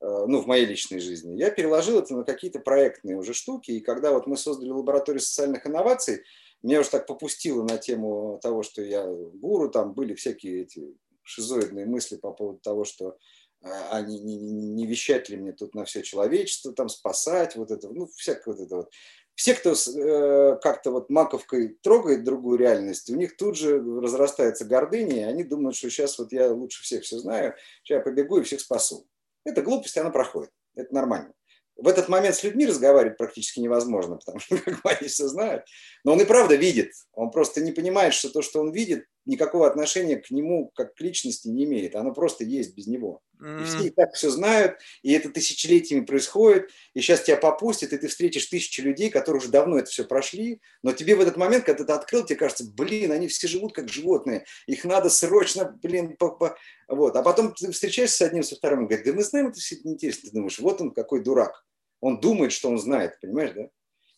ну, 0.00 0.40
в 0.42 0.46
моей 0.46 0.64
личной 0.64 1.00
жизни, 1.00 1.36
я 1.36 1.50
переложил 1.50 1.98
это 1.98 2.14
на 2.14 2.22
какие-то 2.22 2.60
проектные 2.60 3.16
уже 3.16 3.34
штуки. 3.34 3.72
И 3.72 3.80
когда 3.80 4.12
вот 4.12 4.28
мы 4.28 4.36
создали 4.36 4.70
лабораторию 4.70 5.20
социальных 5.20 5.66
инноваций, 5.66 6.22
меня 6.62 6.80
уже 6.80 6.90
так 6.90 7.08
попустило 7.08 7.64
на 7.64 7.78
тему 7.78 8.38
того, 8.40 8.62
что 8.62 8.80
я 8.80 9.04
гуру, 9.04 9.68
там 9.68 9.94
были 9.94 10.14
всякие 10.14 10.62
эти 10.62 10.94
шизоидные 11.24 11.84
мысли 11.84 12.16
по 12.16 12.32
поводу 12.32 12.60
того, 12.60 12.84
что 12.84 13.18
а, 13.62 13.88
а 13.92 14.00
не, 14.02 14.18
не, 14.20 14.36
не 14.36 14.86
вещать 14.86 15.28
ли 15.28 15.36
мне 15.36 15.52
тут 15.52 15.74
на 15.74 15.84
все 15.84 16.02
человечество, 16.02 16.72
там 16.72 16.88
спасать, 16.88 17.56
вот 17.56 17.70
это, 17.70 17.88
ну, 17.88 18.06
всякое 18.16 18.54
вот 18.54 18.60
это 18.60 18.76
вот. 18.76 18.92
Все, 19.34 19.54
кто 19.54 19.72
э, 19.72 20.58
как-то 20.60 20.90
вот 20.90 21.10
маковкой 21.10 21.78
трогает 21.80 22.24
другую 22.24 22.58
реальность, 22.58 23.08
у 23.08 23.14
них 23.14 23.36
тут 23.36 23.56
же 23.56 23.78
разрастается 23.78 24.64
гордыня, 24.64 25.16
и 25.16 25.30
они 25.30 25.44
думают, 25.44 25.76
что 25.76 25.90
сейчас 25.90 26.18
вот 26.18 26.32
я 26.32 26.50
лучше 26.52 26.82
всех 26.82 27.04
все 27.04 27.18
знаю, 27.18 27.54
сейчас 27.84 27.98
я 27.98 28.00
побегу 28.00 28.38
и 28.38 28.42
всех 28.42 28.60
спасу. 28.60 29.06
Это 29.44 29.62
глупость, 29.62 29.96
она 29.96 30.10
проходит, 30.10 30.50
это 30.74 30.92
нормально 30.92 31.32
в 31.78 31.86
этот 31.86 32.08
момент 32.08 32.34
с 32.34 32.42
людьми 32.42 32.66
разговаривать 32.66 33.16
практически 33.16 33.60
невозможно, 33.60 34.16
потому 34.24 34.40
что 34.40 34.58
как 34.58 34.80
они 34.84 35.08
все 35.08 35.28
знают. 35.28 35.64
Но 36.04 36.12
он 36.12 36.20
и 36.20 36.24
правда 36.24 36.56
видит. 36.56 36.92
Он 37.12 37.30
просто 37.30 37.60
не 37.60 37.72
понимает, 37.72 38.12
что 38.12 38.30
то, 38.30 38.42
что 38.42 38.60
он 38.60 38.72
видит, 38.72 39.06
никакого 39.28 39.66
отношения 39.66 40.16
к 40.16 40.30
нему 40.30 40.72
как 40.74 40.94
к 40.94 41.00
личности 41.00 41.48
не 41.48 41.64
имеет. 41.64 41.94
Оно 41.94 42.12
просто 42.12 42.44
есть 42.44 42.74
без 42.74 42.86
него. 42.86 43.22
И 43.40 43.64
все 43.64 43.86
и 43.86 43.90
так 43.90 44.14
все 44.14 44.30
знают, 44.30 44.78
и 45.02 45.12
это 45.12 45.28
тысячелетиями 45.30 46.04
происходит, 46.04 46.70
и 46.94 47.00
сейчас 47.00 47.22
тебя 47.22 47.36
попустят, 47.36 47.92
и 47.92 47.98
ты 47.98 48.08
встретишь 48.08 48.46
тысячи 48.46 48.80
людей, 48.80 49.10
которые 49.10 49.40
уже 49.40 49.48
давно 49.48 49.78
это 49.78 49.88
все 49.88 50.04
прошли, 50.04 50.60
но 50.82 50.92
тебе 50.92 51.14
в 51.14 51.20
этот 51.20 51.36
момент, 51.36 51.64
когда 51.64 51.84
ты 51.84 51.92
открыл, 51.92 52.24
тебе 52.24 52.34
кажется, 52.34 52.64
блин, 52.64 53.12
они 53.12 53.28
все 53.28 53.46
живут 53.46 53.74
как 53.74 53.88
животные, 53.88 54.44
их 54.66 54.84
надо 54.84 55.08
срочно, 55.08 55.78
блин, 55.82 56.16
по 56.16 56.36
-по... 56.40 56.56
вот. 56.88 57.14
А 57.14 57.22
потом 57.22 57.54
ты 57.54 57.70
встречаешься 57.70 58.16
с 58.16 58.22
одним, 58.22 58.42
со 58.42 58.56
вторым, 58.56 58.84
и 58.84 58.86
говорит, 58.88 59.06
да 59.06 59.12
мы 59.12 59.22
знаем, 59.22 59.48
это 59.48 59.60
все 59.60 59.76
неинтересно. 59.84 60.30
Ты 60.30 60.34
думаешь, 60.34 60.58
вот 60.58 60.80
он 60.80 60.90
какой 60.90 61.22
дурак. 61.22 61.64
Он 62.00 62.20
думает, 62.20 62.50
что 62.50 62.68
он 62.68 62.78
знает, 62.78 63.20
понимаешь, 63.20 63.52
да? 63.54 63.68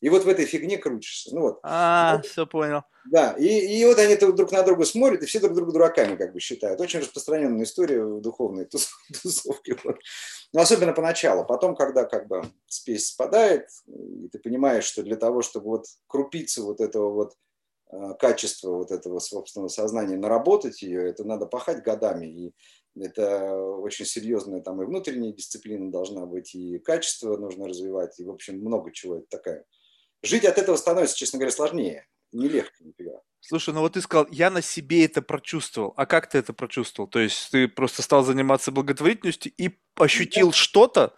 И 0.00 0.08
вот 0.08 0.24
в 0.24 0.28
этой 0.28 0.46
фигне 0.46 0.78
крутишься. 0.78 1.34
Ну 1.34 1.42
вот. 1.42 1.60
А, 1.62 2.16
вот. 2.16 2.26
все 2.26 2.46
понял. 2.46 2.82
Да, 3.10 3.32
и, 3.32 3.46
и 3.46 3.84
вот 3.84 3.98
они 3.98 4.16
друг 4.16 4.52
на 4.52 4.62
друга 4.62 4.84
смотрят, 4.84 5.22
и 5.22 5.26
все 5.26 5.40
друг 5.40 5.54
друга 5.54 5.72
дураками 5.72 6.16
как 6.16 6.32
бы 6.32 6.40
считают. 6.40 6.80
Очень 6.80 7.00
распространенная 7.00 7.64
история 7.64 8.02
в 8.04 8.20
духовной 8.20 8.66
тусовке. 9.22 9.76
Вот. 9.84 9.98
Но 10.52 10.60
особенно 10.60 10.92
поначалу. 10.92 11.44
Потом, 11.44 11.76
когда 11.76 12.04
как 12.04 12.28
бы 12.28 12.42
спесь 12.66 13.08
спадает, 13.08 13.68
и 13.86 14.28
ты 14.28 14.38
понимаешь, 14.38 14.84
что 14.84 15.02
для 15.02 15.16
того, 15.16 15.42
чтобы 15.42 15.66
вот 15.66 15.84
крупиться 16.06 16.62
вот 16.62 16.80
этого 16.80 17.10
вот 17.12 17.34
э, 17.92 18.14
качества 18.18 18.70
вот 18.70 18.90
этого 18.90 19.18
собственного 19.18 19.68
сознания, 19.68 20.16
наработать 20.16 20.82
ее, 20.82 21.08
это 21.08 21.24
надо 21.24 21.46
пахать 21.46 21.82
годами. 21.82 22.26
И 22.26 22.54
это 22.98 23.54
очень 23.54 24.04
серьезная 24.04 24.60
там 24.60 24.82
и 24.82 24.86
внутренняя 24.86 25.32
дисциплина 25.32 25.90
должна 25.90 26.26
быть, 26.26 26.54
и 26.54 26.78
качество 26.78 27.36
нужно 27.36 27.68
развивать, 27.68 28.18
и, 28.18 28.24
в 28.24 28.30
общем, 28.30 28.58
много 28.58 28.92
чего 28.92 29.16
это 29.18 29.26
такая. 29.28 29.64
Жить 30.22 30.44
от 30.44 30.58
этого 30.58 30.76
становится, 30.76 31.16
честно 31.16 31.38
говоря, 31.38 31.54
сложнее. 31.54 32.06
Не 32.32 32.48
легче 32.48 32.84
нифига. 32.84 33.20
Слушай, 33.40 33.74
ну 33.74 33.80
вот 33.80 33.94
ты 33.94 34.00
сказал, 34.02 34.28
я 34.30 34.50
на 34.50 34.62
себе 34.62 35.04
это 35.04 35.22
прочувствовал. 35.22 35.94
А 35.96 36.06
как 36.06 36.28
ты 36.28 36.38
это 36.38 36.52
прочувствовал? 36.52 37.08
То 37.08 37.18
есть 37.18 37.50
ты 37.50 37.68
просто 37.68 38.02
стал 38.02 38.22
заниматься 38.22 38.70
благотворительностью 38.70 39.52
и 39.56 39.78
ощутил 39.96 40.48
да. 40.48 40.52
что-то? 40.52 41.14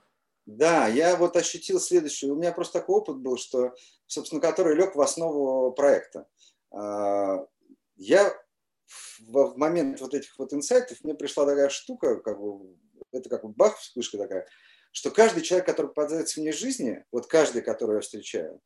Да, 0.46 0.88
я 0.88 1.16
вот 1.16 1.36
ощутил 1.36 1.80
следующее. 1.80 2.32
У 2.32 2.36
меня 2.36 2.52
просто 2.52 2.80
такой 2.80 2.96
опыт 2.96 3.18
был, 3.18 3.36
что, 3.36 3.74
собственно, 4.06 4.40
который 4.40 4.76
лег 4.76 4.94
в 4.94 5.00
основу 5.00 5.72
проекта. 5.72 6.26
А, 6.70 7.46
я 7.96 8.32
в 9.20 9.56
момент 9.56 10.00
вот 10.00 10.14
этих 10.14 10.38
вот 10.38 10.52
инсайтов 10.52 10.98
мне 11.02 11.14
пришла 11.14 11.46
такая 11.46 11.68
штука, 11.68 12.16
как 12.16 12.40
бы, 12.40 12.76
это 13.12 13.28
как 13.28 13.42
бы 13.42 13.48
бах, 13.50 13.78
вспышка 13.78 14.18
такая, 14.18 14.46
что 14.90 15.10
каждый 15.10 15.42
человек, 15.42 15.66
который 15.66 15.88
попадается 15.88 16.40
мне 16.40 16.52
в 16.52 16.56
жизни, 16.56 17.04
вот 17.12 17.26
каждый, 17.26 17.62
которого 17.62 17.96
я 17.96 18.00
встречаю, 18.00 18.60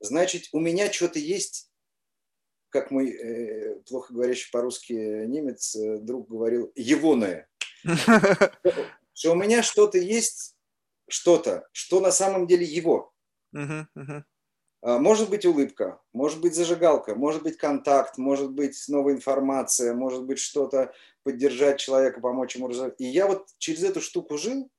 значит, 0.00 0.48
у 0.52 0.60
меня 0.60 0.92
что-то 0.92 1.18
есть, 1.18 1.70
как 2.70 2.90
мой 2.90 3.10
э, 3.10 3.80
плохо 3.88 4.12
говорящий 4.12 4.50
по-русски 4.50 4.92
немец 4.92 5.74
э, 5.76 5.98
друг 5.98 6.28
говорил, 6.28 6.72
егоное. 6.74 7.48
Что 9.14 9.32
у 9.32 9.34
меня 9.34 9.64
что-то 9.64 9.98
есть, 9.98 10.56
что-то, 11.08 11.66
что 11.72 12.00
на 12.00 12.12
самом 12.12 12.46
деле 12.46 12.64
его. 12.64 13.12
А, 14.80 14.98
может 14.98 15.28
быть 15.28 15.44
улыбка, 15.44 16.00
может 16.12 16.40
быть 16.40 16.54
зажигалка, 16.54 17.16
может 17.16 17.42
быть 17.42 17.56
контакт, 17.56 18.16
может 18.16 18.52
быть 18.52 18.80
новая 18.88 19.14
информация, 19.14 19.92
может 19.92 20.24
быть 20.24 20.38
что-то 20.38 20.92
поддержать 21.24 21.80
человека, 21.80 22.20
помочь 22.20 22.54
ему 22.54 22.68
развивать. 22.68 22.94
И 22.98 23.04
я 23.04 23.26
вот 23.26 23.48
через 23.58 23.82
эту 23.82 24.00
штуку 24.00 24.38
жил, 24.38 24.70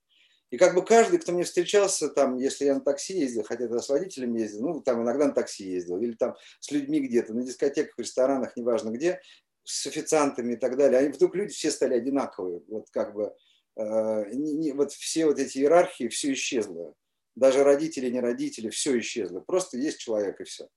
и 0.52 0.58
как 0.58 0.76
бы 0.76 0.84
каждый, 0.84 1.20
кто 1.20 1.32
мне 1.32 1.44
встречался, 1.44 2.10
там, 2.10 2.38
если 2.38 2.66
я 2.66 2.76
на 2.76 2.82
такси 2.82 3.18
ездил, 3.18 3.44
хотя 3.44 3.66
я 3.66 3.80
с 3.80 3.90
водителем 3.90 4.36
ездил, 4.36 4.62
ну, 4.62 4.82
там 4.82 5.04
иногда 5.04 5.28
на 5.28 5.34
такси 5.34 5.66
ездил, 5.66 5.98
или 6.00 6.14
там 6.14 6.36
с 6.60 6.72
людьми 6.72 7.00
где-то, 7.00 7.34
на 7.34 7.44
дискотеках, 7.44 7.98
ресторанах, 7.98 8.56
неважно 8.56 8.90
где, 8.90 9.22
с 9.64 9.86
официантами 9.86 10.54
и 10.54 10.58
так 10.58 10.78
далее, 10.78 11.00
они 11.00 11.10
вдруг 11.10 11.36
люди 11.36 11.54
все 11.54 11.70
стали 11.72 11.94
одинаковые, 11.94 12.62
вот 12.68 12.90
как 12.92 13.14
бы, 13.14 13.36
э, 13.76 14.32
не, 14.34 14.54
не, 14.54 14.72
вот 14.72 14.92
все 14.92 15.26
вот 15.26 15.40
эти 15.40 15.60
иерархии, 15.60 16.08
все 16.08 16.34
исчезло 16.34 16.96
даже 17.40 17.64
родители, 17.64 18.10
не 18.10 18.20
родители, 18.20 18.70
все 18.70 19.00
исчезло. 19.00 19.40
Просто 19.40 19.78
есть 19.78 20.00
человек 20.00 20.40
и 20.42 20.44
все. 20.44 20.68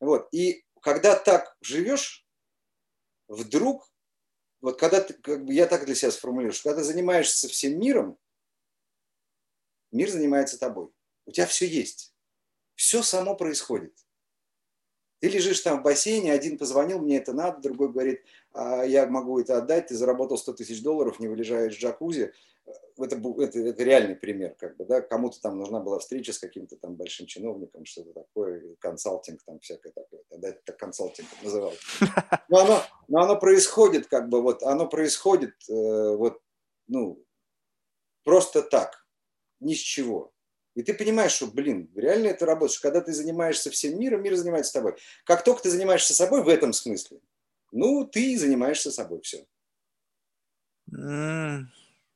Вот. 0.00 0.28
И 0.32 0.64
когда 0.80 1.16
так 1.16 1.56
живешь, 1.62 2.26
вдруг, 3.28 3.88
вот 4.60 4.78
когда 4.78 5.00
ты, 5.00 5.14
как 5.14 5.44
бы 5.44 5.52
я 5.52 5.66
так 5.66 5.86
для 5.86 5.94
себя 5.94 6.10
сформулирую, 6.10 6.52
что 6.52 6.70
когда 6.70 6.82
ты 6.82 6.88
занимаешься 6.88 7.48
всем 7.48 7.78
миром, 7.78 8.18
мир 9.94 10.10
занимается 10.10 10.58
тобой. 10.58 10.88
У 11.26 11.30
тебя 11.30 11.46
все 11.46 11.66
есть. 11.66 12.14
Все 12.74 13.02
само 13.02 13.34
происходит. 13.34 13.94
Ты 15.20 15.28
лежишь 15.28 15.60
там 15.60 15.80
в 15.80 15.82
бассейне, 15.82 16.32
один 16.32 16.58
позвонил, 16.58 16.98
мне 16.98 17.16
это 17.16 17.32
надо, 17.32 17.62
другой 17.62 17.90
говорит, 17.90 18.22
а 18.52 18.84
я 18.84 19.06
могу 19.06 19.40
это 19.40 19.56
отдать, 19.56 19.86
ты 19.86 19.94
заработал 19.94 20.36
100 20.36 20.52
тысяч 20.52 20.82
долларов, 20.82 21.18
не 21.18 21.28
вылежаешь 21.28 21.76
в 21.76 21.80
джакузи, 21.80 22.34
это, 22.98 23.16
это, 23.16 23.58
это 23.58 23.82
реальный 23.82 24.16
пример, 24.16 24.54
как 24.54 24.76
бы, 24.76 24.84
да, 24.84 25.00
кому-то 25.00 25.40
там 25.40 25.58
нужна 25.58 25.80
была 25.80 25.98
встреча 25.98 26.32
с 26.32 26.38
каким-то 26.38 26.76
там 26.76 26.94
большим 26.96 27.26
чиновником, 27.26 27.86
что-то 27.86 28.12
такое, 28.12 28.74
консалтинг 28.80 29.42
там 29.44 29.60
всякое 29.60 29.92
такое, 29.92 30.20
тогда 30.28 30.48
это 30.48 30.72
консалтинг 30.72 31.28
называлось. 31.42 31.80
Но 32.48 32.58
оно, 32.58 32.82
но 33.08 33.20
оно 33.22 33.38
происходит, 33.38 34.06
как 34.06 34.28
бы, 34.28 34.42
вот, 34.42 34.62
оно 34.62 34.86
происходит, 34.88 35.54
э, 35.70 36.16
вот, 36.16 36.40
ну, 36.86 37.24
просто 38.24 38.62
так, 38.62 39.03
ни 39.64 39.74
с 39.74 39.78
чего. 39.78 40.32
И 40.74 40.82
ты 40.82 40.92
понимаешь, 40.94 41.32
что, 41.32 41.46
блин, 41.46 41.90
реально 41.94 42.28
это 42.28 42.46
работает, 42.46 42.72
что 42.72 42.82
когда 42.88 43.00
ты 43.00 43.12
занимаешься 43.12 43.70
всем 43.70 43.98
миром, 43.98 44.22
мир 44.22 44.34
занимается 44.34 44.72
тобой. 44.72 44.96
Как 45.24 45.44
только 45.44 45.62
ты 45.62 45.70
занимаешься 45.70 46.14
собой 46.14 46.42
в 46.42 46.48
этом 46.48 46.72
смысле, 46.72 47.20
ну, 47.70 48.04
ты 48.04 48.36
занимаешься 48.38 48.90
собой, 48.90 49.20
все. 49.22 49.46
Mm. 50.92 51.64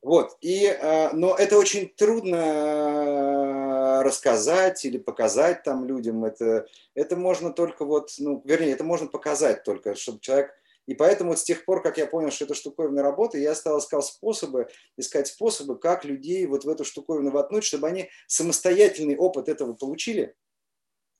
Вот, 0.02 0.36
и, 0.40 0.64
э, 0.64 1.12
но 1.12 1.34
это 1.34 1.58
очень 1.58 1.88
трудно 1.88 2.36
э, 2.36 4.02
рассказать 4.02 4.84
или 4.84 4.98
показать 4.98 5.64
там 5.64 5.86
людям. 5.86 6.24
Это, 6.24 6.66
это 6.94 7.16
можно 7.16 7.52
только 7.52 7.84
вот, 7.84 8.10
ну, 8.18 8.40
вернее, 8.44 8.72
это 8.72 8.84
можно 8.84 9.08
показать 9.08 9.64
только, 9.64 9.94
чтобы 9.94 10.20
человек... 10.20 10.52
И 10.88 10.94
поэтому 10.94 11.30
вот 11.30 11.38
с 11.38 11.44
тех 11.44 11.66
пор, 11.66 11.82
как 11.82 11.98
я 11.98 12.06
понял, 12.06 12.30
что 12.30 12.46
это 12.46 12.54
штуковина 12.54 13.02
работы, 13.02 13.38
я 13.38 13.54
стал 13.54 13.78
искать 13.78 14.06
способы, 14.06 14.68
искать 14.96 15.28
способы, 15.28 15.78
как 15.78 16.06
людей 16.06 16.46
вот 16.46 16.64
в 16.64 16.68
эту 16.68 16.82
штуковину 16.86 17.30
воткнуть, 17.30 17.64
чтобы 17.64 17.88
они 17.88 18.08
самостоятельный 18.26 19.14
опыт 19.14 19.50
этого 19.50 19.74
получили. 19.74 20.34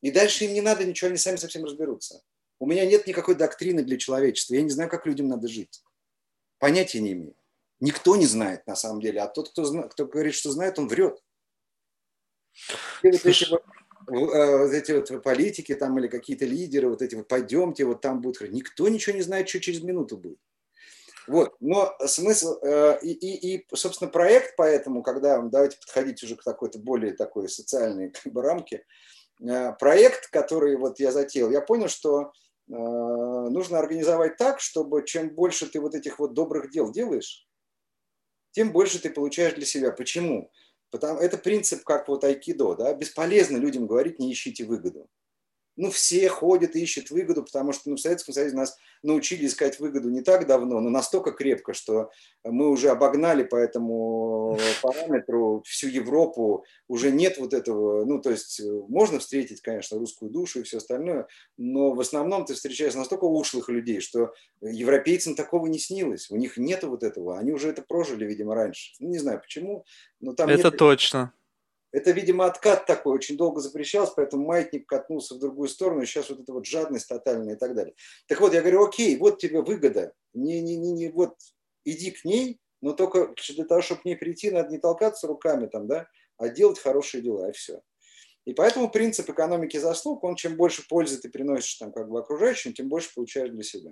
И 0.00 0.10
дальше 0.10 0.46
им 0.46 0.54
не 0.54 0.62
надо 0.62 0.86
ничего, 0.86 1.08
они 1.08 1.18
сами 1.18 1.36
совсем 1.36 1.66
разберутся. 1.66 2.22
У 2.58 2.66
меня 2.66 2.86
нет 2.86 3.06
никакой 3.06 3.34
доктрины 3.34 3.82
для 3.82 3.98
человечества. 3.98 4.54
Я 4.54 4.62
не 4.62 4.70
знаю, 4.70 4.88
как 4.88 5.04
людям 5.04 5.28
надо 5.28 5.48
жить. 5.48 5.82
Понятия 6.58 7.00
не 7.00 7.12
имею. 7.12 7.36
Никто 7.78 8.16
не 8.16 8.26
знает 8.26 8.66
на 8.66 8.74
самом 8.74 9.02
деле, 9.02 9.20
а 9.20 9.28
тот, 9.28 9.50
кто, 9.50 9.64
зна- 9.64 9.88
кто 9.88 10.06
говорит, 10.06 10.32
что 10.32 10.50
знает, 10.50 10.78
он 10.78 10.88
врет. 10.88 11.22
И 13.02 13.10
вот 13.10 13.26
эти 13.26 13.50
вот, 13.50 13.62
вот 14.10 14.72
эти 14.72 14.92
вот 14.92 15.22
политики 15.22 15.74
там 15.74 15.98
или 15.98 16.08
какие-то 16.08 16.44
лидеры, 16.44 16.88
вот 16.88 17.02
эти 17.02 17.14
вот 17.14 17.28
пойдемте, 17.28 17.84
вот 17.84 18.00
там 18.00 18.20
будет. 18.20 18.40
Никто 18.52 18.88
ничего 18.88 19.16
не 19.16 19.22
знает, 19.22 19.48
что 19.48 19.60
через 19.60 19.82
минуту 19.82 20.16
будет. 20.16 20.38
Вот, 21.26 21.54
но 21.60 21.94
смысл 22.06 22.58
э, 22.62 23.00
и, 23.02 23.12
и, 23.12 23.56
и, 23.56 23.66
собственно, 23.74 24.10
проект 24.10 24.56
поэтому, 24.56 25.02
когда 25.02 25.38
давайте 25.42 25.76
подходить 25.76 26.22
уже 26.22 26.36
к 26.36 26.42
такой-то 26.42 26.78
более 26.78 27.12
такой 27.12 27.50
социальной 27.50 28.10
как 28.24 28.32
бы, 28.32 28.40
рамке, 28.40 28.86
э, 29.46 29.72
проект, 29.78 30.30
который 30.30 30.76
вот 30.76 30.98
я 31.00 31.12
затеял, 31.12 31.50
я 31.50 31.60
понял, 31.60 31.88
что 31.88 32.32
нужно 32.70 33.78
организовать 33.78 34.36
так, 34.36 34.60
чтобы 34.60 35.02
чем 35.02 35.30
больше 35.30 35.66
ты 35.66 35.80
вот 35.80 35.94
этих 35.94 36.18
вот 36.18 36.34
добрых 36.34 36.70
дел 36.70 36.92
делаешь, 36.92 37.48
тем 38.50 38.72
больше 38.72 39.00
ты 39.00 39.08
получаешь 39.08 39.54
для 39.54 39.64
себя. 39.64 39.90
Почему? 39.90 40.50
Потому, 40.90 41.20
это 41.20 41.36
принцип, 41.36 41.84
как 41.84 42.08
вот 42.08 42.24
айкидо. 42.24 42.74
Да? 42.74 42.94
Бесполезно 42.94 43.56
людям 43.58 43.86
говорить, 43.86 44.18
не 44.18 44.32
ищите 44.32 44.64
выгоду 44.64 45.08
ну, 45.78 45.92
все 45.92 46.28
ходят 46.28 46.74
и 46.74 46.82
ищут 46.82 47.10
выгоду, 47.10 47.44
потому 47.44 47.72
что 47.72 47.88
ну, 47.88 47.96
в 47.96 48.00
Советском 48.00 48.34
Союзе 48.34 48.56
нас 48.56 48.76
научили 49.04 49.46
искать 49.46 49.78
выгоду 49.78 50.10
не 50.10 50.22
так 50.22 50.46
давно, 50.46 50.80
но 50.80 50.90
настолько 50.90 51.30
крепко, 51.30 51.72
что 51.72 52.10
мы 52.42 52.68
уже 52.68 52.88
обогнали 52.90 53.44
по 53.44 53.54
этому 53.54 54.58
параметру 54.82 55.62
всю 55.64 55.86
Европу, 55.86 56.64
уже 56.88 57.12
нет 57.12 57.38
вот 57.38 57.54
этого, 57.54 58.04
ну, 58.04 58.20
то 58.20 58.30
есть 58.30 58.60
можно 58.88 59.20
встретить, 59.20 59.62
конечно, 59.62 59.98
русскую 59.98 60.32
душу 60.32 60.60
и 60.60 60.62
все 60.64 60.78
остальное, 60.78 61.28
но 61.56 61.92
в 61.92 62.00
основном 62.00 62.44
ты 62.44 62.54
встречаешь 62.54 62.94
настолько 62.94 63.24
ушлых 63.24 63.68
людей, 63.68 64.00
что 64.00 64.34
европейцам 64.60 65.36
такого 65.36 65.66
не 65.68 65.78
снилось, 65.78 66.28
у 66.30 66.36
них 66.36 66.56
нет 66.56 66.82
вот 66.82 67.04
этого, 67.04 67.38
они 67.38 67.52
уже 67.52 67.70
это 67.70 67.82
прожили, 67.82 68.24
видимо, 68.24 68.56
раньше. 68.56 68.94
Ну, 68.98 69.10
не 69.10 69.18
знаю 69.18 69.40
почему, 69.40 69.84
но 70.20 70.32
там 70.32 70.48
Это 70.48 70.70
нет... 70.70 70.76
точно. 70.76 71.32
Это, 71.98 72.12
видимо, 72.12 72.46
откат 72.46 72.86
такой, 72.86 73.12
очень 73.12 73.36
долго 73.36 73.60
запрещался, 73.60 74.12
поэтому 74.14 74.46
маятник 74.46 74.86
катнулся 74.86 75.34
в 75.34 75.40
другую 75.40 75.68
сторону, 75.68 76.02
и 76.02 76.06
сейчас 76.06 76.30
вот 76.30 76.38
эта 76.38 76.52
вот 76.52 76.64
жадность 76.64 77.08
тотальная 77.08 77.56
и 77.56 77.58
так 77.58 77.74
далее. 77.74 77.96
Так 78.28 78.40
вот, 78.40 78.54
я 78.54 78.60
говорю, 78.60 78.84
окей, 78.84 79.16
вот 79.16 79.40
тебе 79.40 79.62
выгода, 79.62 80.12
не, 80.32 80.60
не, 80.60 80.76
не, 80.76 80.92
не, 80.92 81.08
вот 81.08 81.34
иди 81.84 82.12
к 82.12 82.24
ней, 82.24 82.60
но 82.80 82.92
только 82.92 83.34
для 83.48 83.64
того, 83.64 83.82
чтобы 83.82 84.02
к 84.02 84.04
ней 84.04 84.14
прийти, 84.14 84.52
надо 84.52 84.70
не 84.70 84.78
толкаться 84.78 85.26
руками 85.26 85.66
там, 85.66 85.88
да, 85.88 86.06
а 86.36 86.48
делать 86.48 86.78
хорошие 86.78 87.20
дела, 87.20 87.48
и 87.48 87.52
все. 87.52 87.80
И 88.44 88.54
поэтому 88.54 88.92
принцип 88.92 89.28
экономики 89.28 89.76
заслуг, 89.76 90.22
он 90.22 90.36
чем 90.36 90.56
больше 90.56 90.86
пользы 90.86 91.20
ты 91.20 91.28
приносишь 91.28 91.74
там 91.74 91.92
как 91.92 92.08
бы 92.08 92.20
окружающим, 92.20 92.74
тем 92.74 92.88
больше 92.88 93.12
получаешь 93.12 93.50
для 93.50 93.64
себя. 93.64 93.90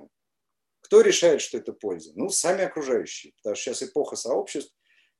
Кто 0.80 1.00
решает, 1.00 1.40
что 1.40 1.58
это 1.58 1.72
польза? 1.72 2.12
Ну, 2.14 2.28
сами 2.28 2.62
окружающие, 2.62 3.32
потому 3.38 3.56
что 3.56 3.64
сейчас 3.64 3.82
эпоха 3.82 4.14
сообществ, 4.14 4.72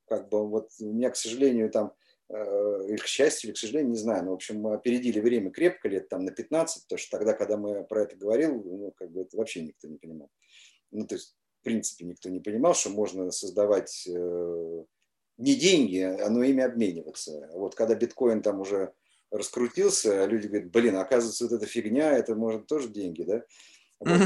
как 0.07 0.29
бы 0.29 0.49
вот 0.49 0.71
у 0.81 0.93
меня, 0.93 1.11
к 1.11 1.17
сожалению, 1.17 1.69
там 1.69 1.93
или 2.29 2.97
к 2.97 3.07
счастью, 3.07 3.49
или 3.49 3.55
к 3.55 3.59
сожалению, 3.59 3.93
не 3.93 3.99
знаю, 3.99 4.25
но, 4.25 4.31
в 4.33 4.35
общем, 4.35 4.61
мы 4.61 4.75
опередили 4.75 5.21
время 5.21 5.51
крепко, 5.51 5.89
лет 5.89 6.09
там 6.09 6.25
на 6.25 6.33
15, 6.33 6.83
потому 6.85 6.99
что 6.99 7.17
тогда, 7.17 7.35
когда 7.35 7.57
мы 7.57 7.85
про 7.85 8.03
это 8.03 8.17
говорил, 8.17 8.63
ну, 8.65 8.93
как 8.97 9.11
бы 9.13 9.23
это 9.23 9.37
вообще 9.37 9.63
никто 9.63 9.87
не 9.87 9.97
понимал. 9.97 10.29
Ну, 10.91 11.07
то 11.07 11.15
есть, 11.15 11.37
в 11.61 11.65
принципе, 11.65 12.05
никто 12.05 12.29
не 12.29 12.41
понимал, 12.41 12.75
что 12.75 12.91
можно 12.91 13.31
создавать 13.31 14.09
э, 14.09 14.85
не 15.39 15.55
деньги, 15.55 16.01
а 16.01 16.29
но 16.29 16.43
ими 16.43 16.63
обмениваться. 16.63 17.49
Вот 17.53 17.77
когда 17.77 17.95
биткоин 17.95 18.43
там 18.43 18.61
уже 18.61 18.93
раскрутился, 19.31 20.25
люди 20.27 20.49
говорят, 20.49 20.71
блин, 20.71 20.97
оказывается, 20.97 21.45
вот 21.45 21.53
эта 21.53 21.67
фигня, 21.67 22.13
это 22.13 22.35
может 22.35 22.67
тоже 22.67 22.89
деньги, 22.89 23.23
да? 23.23 23.45
Вот. 24.01 24.21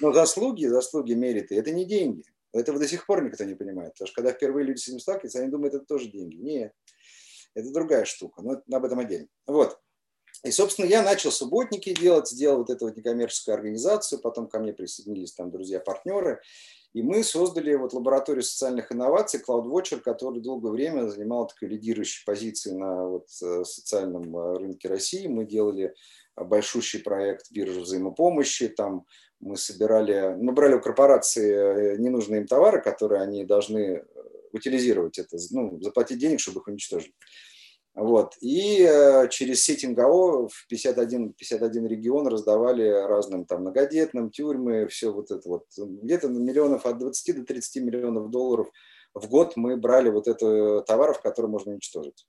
Но 0.00 0.12
заслуги, 0.12 0.66
заслуги 0.66 1.14
мериты, 1.14 1.56
это 1.56 1.70
не 1.70 1.86
деньги. 1.86 2.24
Этого 2.52 2.78
до 2.78 2.86
сих 2.86 3.06
пор 3.06 3.24
никто 3.24 3.44
не 3.44 3.54
понимает. 3.54 3.92
Потому 3.94 4.08
что 4.08 4.14
когда 4.14 4.32
впервые 4.32 4.66
люди 4.66 4.78
с 4.78 4.88
этим 4.88 5.00
сталкиваются, 5.00 5.40
они 5.40 5.50
думают, 5.50 5.74
это 5.74 5.84
тоже 5.84 6.08
деньги. 6.08 6.36
Нет 6.36 6.72
это 7.56 7.72
другая 7.72 8.04
штука, 8.04 8.42
но 8.42 8.62
об 8.76 8.84
этом 8.84 9.00
отдельно. 9.00 9.28
Вот. 9.46 9.80
И, 10.44 10.50
собственно, 10.50 10.86
я 10.86 11.02
начал 11.02 11.32
субботники 11.32 11.94
делать, 11.94 12.28
сделал 12.28 12.58
вот 12.58 12.70
эту 12.70 12.86
вот 12.86 12.96
некоммерческую 12.96 13.54
организацию, 13.54 14.20
потом 14.20 14.48
ко 14.48 14.58
мне 14.58 14.72
присоединились 14.72 15.32
там 15.32 15.50
друзья-партнеры, 15.50 16.40
и 16.92 17.02
мы 17.02 17.22
создали 17.24 17.74
вот 17.74 17.94
лабораторию 17.94 18.42
социальных 18.42 18.92
инноваций 18.92 19.40
CloudWatcher, 19.40 20.00
который 20.00 20.40
долгое 20.40 20.70
время 20.70 21.08
занимал 21.08 21.46
такой 21.46 21.68
лидирующей 21.68 22.24
позиции 22.24 22.72
на 22.72 23.06
вот 23.06 23.26
э, 23.42 23.64
социальном 23.64 24.36
э, 24.36 24.58
рынке 24.58 24.88
России. 24.88 25.26
Мы 25.26 25.46
делали 25.46 25.94
большущий 26.36 27.00
проект 27.00 27.50
биржи 27.50 27.80
взаимопомощи, 27.80 28.68
там 28.68 29.06
мы 29.40 29.56
собирали, 29.56 30.34
мы 30.38 30.52
брали 30.52 30.74
у 30.74 30.80
корпорации 30.80 31.52
э, 31.52 31.96
ненужные 31.98 32.40
им 32.42 32.46
товары, 32.46 32.80
которые 32.80 33.22
они 33.22 33.44
должны 33.44 34.04
утилизировать 34.56 35.18
это, 35.18 35.36
ну, 35.50 35.80
заплатить 35.80 36.18
денег, 36.18 36.40
чтобы 36.40 36.60
их 36.60 36.68
уничтожить. 36.68 37.12
Вот. 37.94 38.34
И 38.42 38.82
э, 38.82 39.28
через 39.30 39.64
сеть 39.64 39.84
МГО 39.84 40.48
в 40.48 40.66
51, 40.68 41.32
51 41.32 41.86
регион 41.86 42.26
раздавали 42.26 42.88
разным 42.88 43.46
там 43.46 43.62
многодетным, 43.62 44.30
тюрьмы, 44.30 44.86
все 44.86 45.12
вот 45.12 45.30
это 45.30 45.48
вот. 45.48 45.64
Где-то 45.78 46.28
на 46.28 46.38
миллионов 46.38 46.84
от 46.84 46.98
20 46.98 47.36
до 47.36 47.44
30 47.44 47.82
миллионов 47.82 48.30
долларов 48.30 48.68
в 49.14 49.28
год 49.28 49.54
мы 49.56 49.78
брали 49.78 50.10
вот 50.10 50.28
это 50.28 50.82
товаров, 50.82 51.22
которые 51.22 51.50
можно 51.50 51.72
уничтожить 51.72 52.26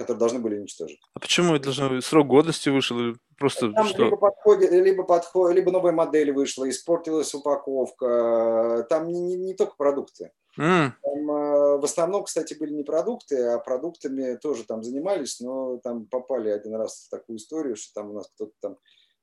которые 0.00 0.18
должны 0.18 0.38
были 0.38 0.58
уничтожить. 0.58 0.98
А 1.12 1.20
почему 1.20 1.54
это 1.54 1.64
должно 1.64 2.00
срок 2.00 2.26
годности 2.26 2.70
вышел 2.70 3.14
просто 3.38 3.70
Там 3.72 3.86
что? 3.86 4.04
либо 4.04 4.16
подходит, 4.16 4.70
либо 4.72 5.02
подходит, 5.02 5.56
либо 5.56 5.70
новая 5.70 5.92
модель 5.92 6.32
вышла, 6.32 6.68
испортилась 6.70 7.34
упаковка. 7.34 8.86
Там 8.88 9.08
не, 9.08 9.20
не, 9.20 9.36
не 9.36 9.54
только 9.54 9.74
продукты. 9.76 10.30
М, 10.58 10.94
Там, 11.02 11.30
э, 11.30 11.78
в 11.78 11.84
основном, 11.84 12.24
кстати, 12.24 12.54
были 12.54 12.72
не 12.74 12.82
продукты, 12.84 13.42
а 13.42 13.58
продуктами 13.58 14.36
тоже 14.36 14.64
там 14.64 14.82
занимались, 14.82 15.40
но 15.40 15.78
там 15.78 16.06
попали 16.06 16.50
один 16.50 16.74
раз 16.74 17.06
в 17.06 17.10
такую 17.10 17.38
историю, 17.38 17.76
что 17.76 17.94
там 17.94 18.10
у 18.10 18.14
нас 18.14 18.28
кто-то 18.34 18.52
там 18.60 18.78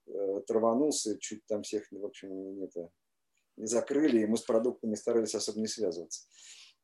э, 0.08 0.42
траванулся, 0.48 1.18
чуть 1.20 1.46
там 1.48 1.64
всех, 1.64 1.86
в 1.92 2.06
общем, 2.06 2.64
это, 2.64 2.90
не 3.58 3.68
закрыли, 3.68 4.22
и 4.22 4.28
мы 4.28 4.38
с 4.38 4.42
продуктами 4.44 4.96
старались 4.96 5.36
особо 5.36 5.60
не 5.60 5.68
связываться. 5.68 6.24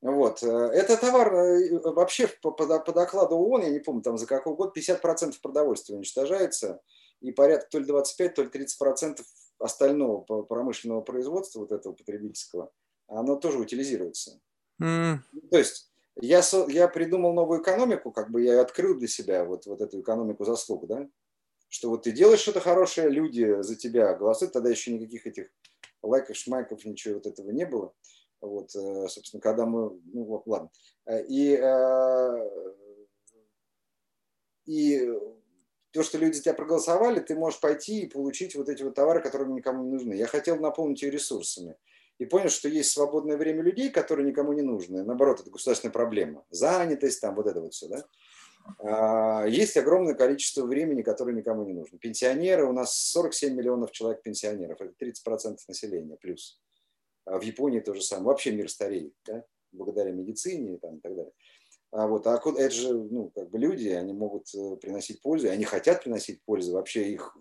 Вот. 0.01 0.43
э, 0.43 0.47
Это 0.47 0.97
товар 0.97 1.33
э, 1.33 1.79
вообще 1.91 2.27
по, 2.41 2.51
по, 2.51 2.65
по 2.79 2.91
докладу 2.93 3.35
ООН, 3.37 3.63
я 3.63 3.69
не 3.69 3.79
помню, 3.79 4.01
там 4.03 4.17
за 4.17 4.27
какой 4.27 4.55
год, 4.55 4.75
50% 4.75 5.41
продовольствия 5.41 5.95
уничтожается, 5.95 6.81
и 7.21 7.31
порядка 7.31 7.69
то 7.71 7.79
ли 7.79 7.85
25, 7.85 8.33
то 8.35 8.43
ли 8.43 8.49
30% 8.49 9.23
остального 9.59 10.21
промышленного 10.43 11.01
производства, 11.01 11.59
вот 11.61 11.71
этого 11.71 11.93
потребительского, 11.93 12.71
оно 13.19 13.35
тоже 13.37 13.59
утилизируется. 13.59 14.39
м, 14.79 15.23
То 15.51 15.57
есть 15.57 15.91
я, 16.21 16.41
я 16.67 16.87
придумал 16.87 17.33
новую 17.33 17.61
экономику, 17.61 18.11
как 18.11 18.31
бы 18.31 18.41
я 18.43 18.61
открыл 18.61 18.97
для 18.97 19.07
себя 19.07 19.45
вот, 19.45 19.65
вот 19.65 19.81
эту 19.81 20.01
экономику 20.01 20.45
заслуг, 20.45 20.87
да, 20.87 21.09
что 21.69 21.89
вот 21.89 22.03
ты 22.03 22.11
делаешь 22.11 22.41
что-то 22.41 22.59
хорошее, 22.61 23.09
люди 23.09 23.61
за 23.61 23.75
тебя 23.75 24.13
голосуют, 24.15 24.53
тогда 24.53 24.69
еще 24.69 24.93
никаких 24.93 25.27
этих 25.27 25.49
лайков, 26.03 26.37
шмайков, 26.37 26.85
ничего 26.85 27.15
вот 27.15 27.27
этого 27.27 27.51
не 27.51 27.65
было. 27.65 27.93
Вот, 28.41 28.75
э, 28.75 29.07
собственно, 29.09 29.41
когда 29.41 29.65
мы, 29.65 29.99
ну 30.05 30.25
вот, 30.25 30.47
ладно. 30.47 30.69
Э, 31.05 31.23
И, 31.25 31.55
э, 31.55 32.49
и 34.65 35.09
то, 35.91 36.03
что 36.03 36.17
люди 36.17 36.35
за 36.35 36.43
тебя 36.43 36.53
проголосовали, 36.53 37.19
ты 37.19 37.35
можешь 37.35 37.59
пойти 37.59 38.01
и 38.01 38.09
получить 38.09 38.55
вот 38.55 38.69
эти 38.69 38.83
вот 38.83 38.95
товары, 38.95 39.21
которые 39.21 39.51
никому 39.53 39.83
не 39.83 39.91
нужны. 39.91 40.13
Я 40.13 40.25
хотел 40.27 40.57
наполнить 40.57 41.01
ее 41.01 41.11
ресурсами. 41.11 41.75
И 42.19 42.25
понял, 42.25 42.49
что 42.49 42.69
есть 42.69 42.91
свободное 42.91 43.37
время 43.37 43.63
людей, 43.63 43.89
которые 43.89 44.27
никому 44.27 44.53
не 44.53 44.61
нужны. 44.61 45.03
Наоборот, 45.03 45.41
это 45.41 45.49
государственная 45.49 45.93
проблема. 45.93 46.45
Занятость, 46.49 47.21
там 47.21 47.35
вот 47.35 47.47
это 47.47 47.59
вот 47.59 47.73
все, 47.73 47.87
да. 47.87 48.05
А, 48.79 49.45
Есть 49.45 49.75
огромное 49.77 50.13
количество 50.13 50.65
времени, 50.65 51.01
которое 51.01 51.33
никому 51.33 51.65
не 51.65 51.73
нужно. 51.73 51.97
Пенсионеры, 51.97 52.65
у 52.65 52.73
нас 52.73 52.95
47 52.95 53.53
миллионов 53.55 53.91
человек 53.91 54.21
пенсионеров, 54.21 54.79
это 54.81 54.93
30% 55.03 55.57
населения 55.67 56.15
плюс. 56.17 56.61
А 57.25 57.39
В 57.39 57.41
Японии 57.41 57.79
то 57.79 57.93
же 57.93 58.01
самое. 58.01 58.27
Вообще 58.27 58.51
мир 58.51 58.69
стареет, 58.69 59.13
да? 59.25 59.43
благодаря 59.71 60.11
медицине 60.11 60.75
и, 60.75 60.77
там, 60.77 60.97
и 60.97 61.01
так 61.01 61.15
далее. 61.15 61.33
А 61.91 62.07
вот, 62.07 62.25
а 62.25 62.41
это 62.57 62.71
же, 62.71 62.93
ну, 62.93 63.31
как 63.35 63.51
бы 63.51 63.59
люди, 63.59 63.89
они 63.89 64.13
могут 64.13 64.47
э, 64.55 64.75
приносить 64.77 65.21
пользу, 65.21 65.49
они 65.49 65.63
хотят 65.63 66.03
приносить 66.03 66.41
пользу. 66.43 66.73
Вообще 66.73 67.11
их 67.11 67.37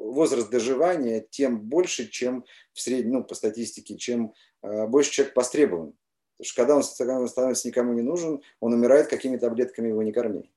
возраст 0.00 0.50
доживания 0.50 1.24
тем 1.30 1.60
больше, 1.60 2.08
чем 2.08 2.44
в 2.72 2.80
среднем, 2.80 3.12
ну, 3.12 3.24
по 3.24 3.34
статистике, 3.34 3.96
чем 3.96 4.32
э, 4.62 4.86
больше 4.86 5.10
человек 5.10 5.36
востребован. 5.36 5.94
Потому 6.38 6.82
что 6.82 6.96
когда 6.96 7.18
он, 7.18 7.28
становится 7.28 7.68
никому 7.68 7.92
не 7.92 8.02
нужен, 8.02 8.40
он 8.60 8.72
умирает 8.72 9.08
какими 9.08 9.36
таблетками 9.36 9.88
его 9.88 10.02
не 10.02 10.12
корми. 10.12 10.50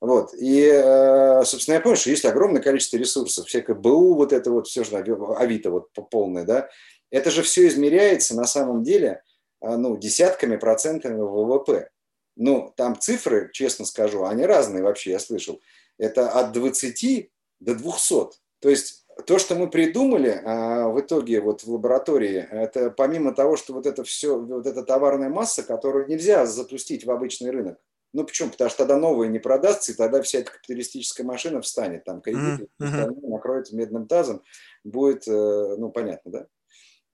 Вот. 0.00 0.34
И, 0.34 0.62
э, 0.62 1.42
собственно, 1.44 1.76
я 1.76 1.80
понял, 1.80 1.96
что 1.96 2.10
есть 2.10 2.24
огромное 2.24 2.62
количество 2.62 2.98
ресурсов, 2.98 3.46
всякое 3.46 3.74
БУ, 3.74 4.14
вот 4.14 4.32
это 4.32 4.50
вот 4.50 4.68
все 4.68 4.84
же, 4.84 4.96
Ави- 4.96 5.36
Авито 5.36 5.70
вот 5.70 5.92
по- 5.92 6.02
полное, 6.02 6.44
да, 6.44 6.68
это 7.10 7.30
же 7.30 7.42
все 7.42 7.66
измеряется 7.66 8.36
на 8.36 8.44
самом 8.44 8.82
деле 8.82 9.22
а, 9.60 9.76
ну, 9.76 9.96
десятками 9.96 10.56
процентами 10.56 11.20
ВВП. 11.20 11.90
Ну, 12.36 12.72
там 12.76 12.98
цифры, 13.00 13.50
честно 13.52 13.84
скажу, 13.84 14.24
они 14.24 14.44
разные 14.44 14.84
вообще, 14.84 15.12
я 15.12 15.18
слышал. 15.18 15.60
Это 15.98 16.30
от 16.30 16.52
20 16.52 17.30
до 17.58 17.74
200. 17.74 18.38
То 18.60 18.68
есть 18.68 19.06
то, 19.26 19.38
что 19.38 19.54
мы 19.54 19.68
придумали 19.68 20.40
а, 20.44 20.88
в 20.88 21.00
итоге 21.00 21.40
вот 21.40 21.62
в 21.62 21.72
лаборатории, 21.72 22.46
это 22.50 22.90
помимо 22.90 23.34
того, 23.34 23.56
что 23.56 23.72
вот 23.72 23.86
это 23.86 24.04
все, 24.04 24.38
вот 24.38 24.66
эта 24.66 24.82
товарная 24.82 25.28
масса, 25.28 25.62
которую 25.62 26.06
нельзя 26.08 26.46
запустить 26.46 27.04
в 27.04 27.10
обычный 27.10 27.50
рынок. 27.50 27.78
Ну 28.12 28.24
почему? 28.24 28.50
Потому 28.50 28.70
что 28.70 28.78
тогда 28.78 28.96
новое 28.96 29.28
не 29.28 29.38
продастся, 29.38 29.92
и 29.92 29.94
тогда 29.94 30.22
вся 30.22 30.38
эта 30.38 30.52
капиталистическая 30.52 31.24
машина 31.24 31.60
встанет, 31.60 32.04
там 32.04 32.20
кредиты 32.20 32.68
остальное 32.78 33.30
накроется 33.30 33.76
медным 33.76 34.06
тазом, 34.06 34.42
будет, 34.82 35.28
э, 35.28 35.76
ну 35.76 35.90
понятно, 35.90 36.30
да? 36.30 36.46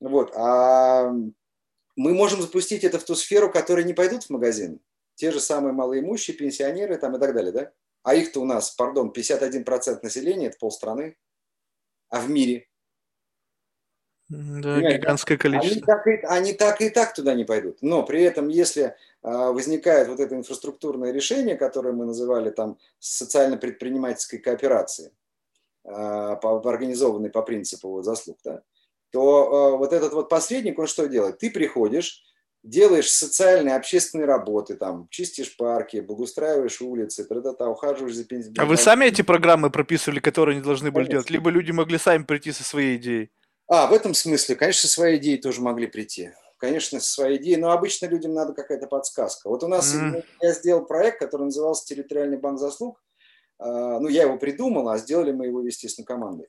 Вот. 0.00 0.32
А 0.36 1.10
мы 1.96 2.12
можем 2.12 2.42
запустить 2.42 2.84
это 2.84 2.98
в 2.98 3.04
ту 3.04 3.14
сферу, 3.14 3.50
которые 3.50 3.84
не 3.84 3.94
пойдут 3.94 4.24
в 4.24 4.30
магазин. 4.30 4.80
Те 5.16 5.32
же 5.32 5.40
самые 5.40 5.72
малоимущие, 5.72 6.36
пенсионеры 6.36 6.96
там 6.96 7.16
и 7.16 7.20
так 7.20 7.34
далее, 7.34 7.52
да? 7.52 7.72
А 8.02 8.14
их-то 8.14 8.40
у 8.40 8.44
нас, 8.44 8.70
пардон, 8.70 9.12
51% 9.16 10.00
населения, 10.02 10.48
это 10.48 10.58
полстраны. 10.58 11.16
А 12.08 12.20
в 12.20 12.30
мире? 12.30 12.68
Да, 14.28 14.76
Понимаешь, 14.76 15.00
гигантское 15.00 15.38
Они 15.42 15.58
количество. 15.58 15.86
так, 15.86 16.06
и, 16.06 16.10
они 16.26 16.52
так 16.54 16.80
и 16.80 16.88
так 16.88 17.14
туда 17.14 17.34
не 17.34 17.44
пойдут. 17.44 17.78
Но 17.82 18.04
при 18.04 18.22
этом, 18.22 18.48
если 18.48 18.96
а, 19.22 19.52
возникает 19.52 20.08
вот 20.08 20.18
это 20.18 20.34
инфраструктурное 20.34 21.12
решение, 21.12 21.56
которое 21.56 21.92
мы 21.92 22.06
называли 22.06 22.50
там 22.50 22.78
социально-предпринимательской 22.98 24.38
кооперацией, 24.38 25.12
а, 25.84 26.36
по, 26.36 26.58
организованной 26.68 27.30
по 27.30 27.42
принципу 27.42 27.90
вот 27.90 28.04
заслуг, 28.04 28.38
да, 28.44 28.62
то 29.10 29.74
а, 29.74 29.76
вот 29.76 29.92
этот 29.92 30.14
вот 30.14 30.28
посредник, 30.28 30.78
он 30.78 30.86
что 30.86 31.06
делает? 31.06 31.38
Ты 31.38 31.50
приходишь, 31.50 32.24
делаешь 32.64 33.10
социальные, 33.10 33.76
общественные 33.76 34.26
работы, 34.26 34.74
там, 34.74 35.06
чистишь 35.10 35.56
парки, 35.56 36.00
благоустраиваешь 36.00 36.80
улицы, 36.80 37.24
тра-та-та, 37.24 37.68
ухаживаешь 37.68 38.16
за 38.16 38.24
пенсионерами. 38.24 38.66
А 38.66 38.68
вы 38.68 38.76
сами 38.76 39.04
эти 39.04 39.22
программы 39.22 39.70
прописывали, 39.70 40.18
которые 40.18 40.54
они 40.54 40.64
должны 40.64 40.90
были 40.90 41.04
Конечно. 41.04 41.12
делать? 41.12 41.30
Либо 41.30 41.50
люди 41.50 41.70
могли 41.70 41.98
сами 41.98 42.24
прийти 42.24 42.52
со 42.52 42.64
своей 42.64 42.96
идеей? 42.96 43.30
А, 43.68 43.86
в 43.86 43.92
этом 43.92 44.14
смысле, 44.14 44.56
конечно, 44.56 44.88
со 44.88 44.94
своей 44.94 45.18
идеей 45.18 45.38
тоже 45.38 45.60
могли 45.60 45.86
прийти. 45.86 46.30
Конечно, 46.56 47.00
со 47.00 47.12
своей 47.12 47.36
идеей, 47.38 47.56
но 47.56 47.70
обычно 47.70 48.06
людям 48.06 48.32
надо 48.32 48.54
какая-то 48.54 48.86
подсказка. 48.86 49.48
Вот 49.48 49.62
у 49.62 49.68
нас 49.68 49.94
Мгм. 49.94 50.22
я 50.40 50.52
сделал 50.52 50.86
проект, 50.86 51.18
который 51.18 51.44
назывался 51.44 51.84
«Территориальный 51.86 52.38
банк 52.38 52.58
заслуг». 52.58 53.02
А, 53.58 54.00
Ну, 54.00 54.08
я 54.08 54.22
его 54.22 54.38
придумал, 54.38 54.88
а 54.88 54.96
сделали 54.98 55.32
мы 55.32 55.46
его, 55.46 55.60
естественно, 55.60 56.06
командой. 56.06 56.48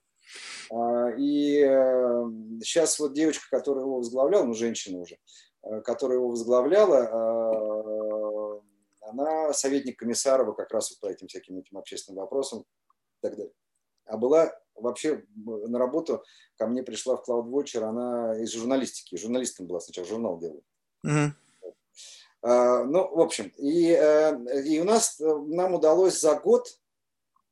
А, 0.72 1.10
И 1.18 1.60
сейчас 2.64 2.98
вот 3.00 3.14
девочка, 3.14 3.46
которая 3.52 3.84
его 3.84 3.98
возглавляла, 3.98 4.46
ну, 4.46 4.54
женщина 4.54 5.00
уже, 5.00 5.16
э, 5.16 5.18
которая 5.84 6.18
его 6.18 6.30
возглавляла, 6.30 7.10
а, 7.12 8.62
она 9.02 9.54
советник 9.54 10.00
Комиссарова 10.00 10.54
как 10.54 10.72
раз 10.72 10.92
вот 10.92 11.00
по 11.00 11.12
этим 11.12 11.28
всяким 11.28 11.58
этим 11.58 11.78
общественным 11.78 12.22
вопросам 12.22 12.62
и 12.62 13.22
так 13.22 13.36
далее. 13.36 13.54
А 14.06 14.18
была 14.18 14.52
вообще 14.76 15.26
на 15.36 15.80
работу 15.80 16.24
ко 16.58 16.68
мне 16.68 16.84
пришла 16.84 17.18
в 17.18 17.28
CloudWatcher, 17.28 17.82
она 17.84 18.40
из 18.40 18.52
журналистики, 18.54 19.16
журналистом 19.16 19.68
была 19.68 19.80
сначала, 19.80 20.08
журнал 20.08 20.40
делала. 20.40 20.62
А, 22.42 22.84
Ну, 22.84 23.16
в 23.16 23.20
общем, 23.22 23.52
и, 23.58 23.90
э, 23.90 24.64
и 24.66 24.80
у 24.80 24.84
нас, 24.84 25.20
э, 25.20 25.26
нам 25.26 25.74
удалось 25.74 26.20
за 26.20 26.36
год 26.40 26.80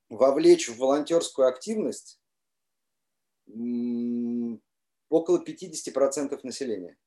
вовлечь 0.09 0.69
в 0.69 0.77
волонтерскую 0.77 1.47
активность 1.47 2.19
около 5.09 5.43
50% 5.43 6.43
населения. 6.43 6.97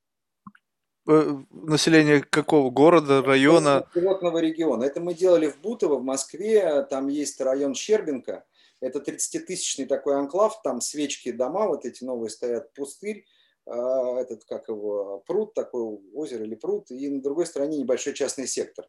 Э, 1.09 1.37
Население 1.51 2.21
какого 2.23 2.71
города, 2.71 3.23
района? 3.23 3.89
Пилотного 3.95 4.39
региона. 4.39 4.85
Это 4.85 5.01
мы 5.01 5.15
делали 5.15 5.49
в 5.49 5.61
Бутово, 5.61 5.97
в 5.97 6.03
Москве. 6.05 6.83
Там 6.91 7.09
есть 7.09 7.41
район 7.41 7.75
Щербинка. 7.75 8.45
Это 8.81 8.99
30-тысячный 8.99 9.87
такой 9.87 10.17
анклав. 10.17 10.61
Там 10.63 10.81
свечки 10.81 11.31
дома, 11.31 11.67
вот 11.69 11.85
эти 11.85 12.05
новые 12.05 12.31
стоят, 12.31 12.73
пустырь. 12.75 13.25
а, 13.67 14.19
Этот, 14.21 14.45
как 14.45 14.69
его, 14.69 15.23
пруд 15.27 15.55
такой, 15.55 15.83
озеро 16.13 16.45
или 16.45 16.55
пруд. 16.57 16.91
И 16.91 17.09
на 17.09 17.23
другой 17.23 17.47
стороне 17.47 17.79
небольшой 17.79 18.13
частный 18.13 18.47
сектор. 18.47 18.87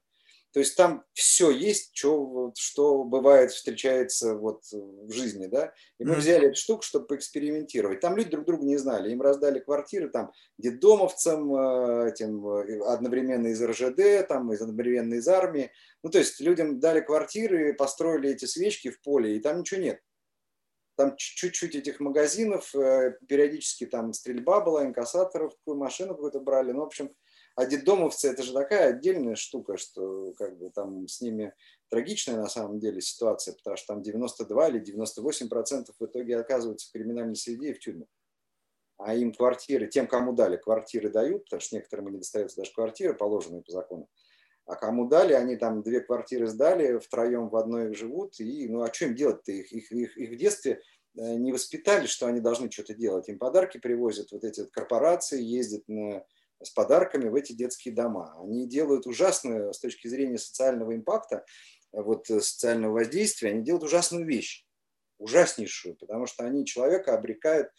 То 0.58 0.62
есть 0.62 0.76
там 0.76 1.04
все 1.13 1.52
есть, 1.52 1.91
что, 1.93 2.52
что 2.58 3.04
бывает, 3.04 3.52
встречается 3.52 4.34
вот 4.34 4.63
в 4.72 5.12
жизни, 5.12 5.46
да. 5.46 5.72
И 6.00 6.04
мы 6.04 6.15
взяли 6.15 6.48
эту 6.48 6.56
штуку, 6.56 6.82
чтобы 6.82 7.06
поэкспериментировать. 7.06 8.00
Там 8.00 8.17
люди 8.17 8.32
друг 8.32 8.46
друга 8.46 8.65
не 8.65 8.78
знали. 8.78 9.12
Им 9.12 9.21
раздали 9.21 9.60
квартиры 9.60 10.10
там 10.10 10.31
детдомовцам, 10.58 11.56
э, 11.56 12.10
этим, 12.10 12.44
э, 12.48 12.79
одновременно 12.88 13.50
из 13.50 13.62
РЖД, 13.62 14.27
там, 14.27 14.52
из- 14.52 14.60
одновременно 14.60 15.13
из 15.13 15.27
армии. 15.27 15.69
Ну, 16.02 16.10
то 16.10 16.17
есть 16.17 16.40
людям 16.40 16.79
дали 16.79 17.02
квартиры, 17.02 17.75
построили 17.75 18.31
эти 18.31 18.46
свечки 18.46 18.90
в 18.90 19.00
поле, 19.04 19.38
и 19.38 19.40
там 19.40 19.60
ничего 19.60 19.79
нет. 19.79 20.02
Там 20.96 21.13
чуть-чуть 21.17 21.75
этих 21.75 22.00
магазинов, 22.00 22.73
э, 22.73 23.15
периодически 23.27 23.86
там 23.86 24.12
стрельба 24.12 24.62
была, 24.62 24.88
инкассаторов, 24.88 25.54
машину 25.67 26.15
какую-то 26.15 26.40
брали. 26.40 26.71
Ну, 26.71 26.79
в 26.79 26.86
общем, 26.86 27.12
а 27.58 27.65
детдомовцы 27.65 28.29
это 28.29 28.43
же 28.43 28.53
такая 28.53 28.89
отдельная 28.89 29.35
штука, 29.35 29.77
что 29.77 30.31
как 30.37 30.60
бы 30.60 30.69
там 30.69 31.08
с 31.08 31.21
ними 31.21 31.55
трагичная 31.89 32.37
на 32.37 32.49
самом 32.49 32.79
деле 32.79 33.01
ситуация, 33.01 33.55
потому 33.55 33.75
что 33.77 33.95
там 33.95 34.03
92 34.03 34.69
или 34.69 34.79
98 34.79 35.49
процентов 35.49 35.95
в 35.99 36.05
итоге 36.05 36.37
оказываются 36.37 36.87
в 36.87 36.91
криминальной 36.91 37.35
среде 37.35 37.71
и 37.71 37.73
в 37.73 37.79
тюрьмах. 37.79 38.08
а 38.99 39.15
им 39.15 39.33
квартиры, 39.33 39.87
тем, 39.87 40.05
кому 40.05 40.33
дали, 40.33 40.58
квартиры 40.58 41.10
дают, 41.10 41.45
потому 41.45 41.60
что 41.60 41.77
некоторым 41.77 42.12
не 42.12 42.19
достается 42.19 42.58
даже 42.58 42.71
квартиры, 42.73 43.15
положенные 43.15 43.63
по 43.63 43.71
закону. 43.71 44.08
А 44.67 44.75
кому 44.75 45.08
дали, 45.08 45.33
они 45.33 45.55
там 45.55 45.81
две 45.81 46.01
квартиры 46.01 46.45
сдали, 46.45 46.99
втроем 46.99 47.49
в 47.49 47.55
одной 47.55 47.95
живут, 47.95 48.39
и 48.39 48.69
ну 48.69 48.83
а 48.83 48.93
что 48.93 49.05
им 49.05 49.15
делать-то? 49.15 49.51
Их, 49.51 49.71
их, 49.71 49.91
их, 49.91 50.15
их 50.15 50.29
в 50.29 50.35
детстве 50.35 50.83
э, 51.17 51.35
не 51.37 51.51
воспитали, 51.51 52.05
что 52.05 52.27
они 52.27 52.39
должны 52.39 52.69
что-то 52.69 52.93
делать. 52.93 53.29
Им 53.29 53.39
подарки 53.39 53.79
привозят, 53.79 54.31
вот 54.31 54.43
эти 54.43 54.60
вот 54.60 54.69
корпорации 54.69 55.41
ездят 55.41 55.81
на, 55.87 56.23
с 56.62 56.69
подарками 56.69 57.29
в 57.29 57.35
эти 57.35 57.53
детские 57.53 57.93
дома. 57.93 58.35
Они 58.41 58.67
делают 58.67 59.05
ужасную 59.05 59.73
с 59.73 59.79
точки 59.79 60.08
зрения 60.08 60.37
социального 60.37 60.95
импакта, 60.95 61.45
вот 61.91 62.29
э, 62.29 62.41
социального 62.41 62.93
воздействия, 62.93 63.51
они 63.51 63.63
делают 63.63 63.83
ужасную 63.83 64.25
вещь, 64.25 64.65
ужаснейшую, 65.17 65.95
потому 65.95 66.25
что 66.25 66.45
они 66.45 66.65
человека 66.65 67.13
обрекают 67.13 67.69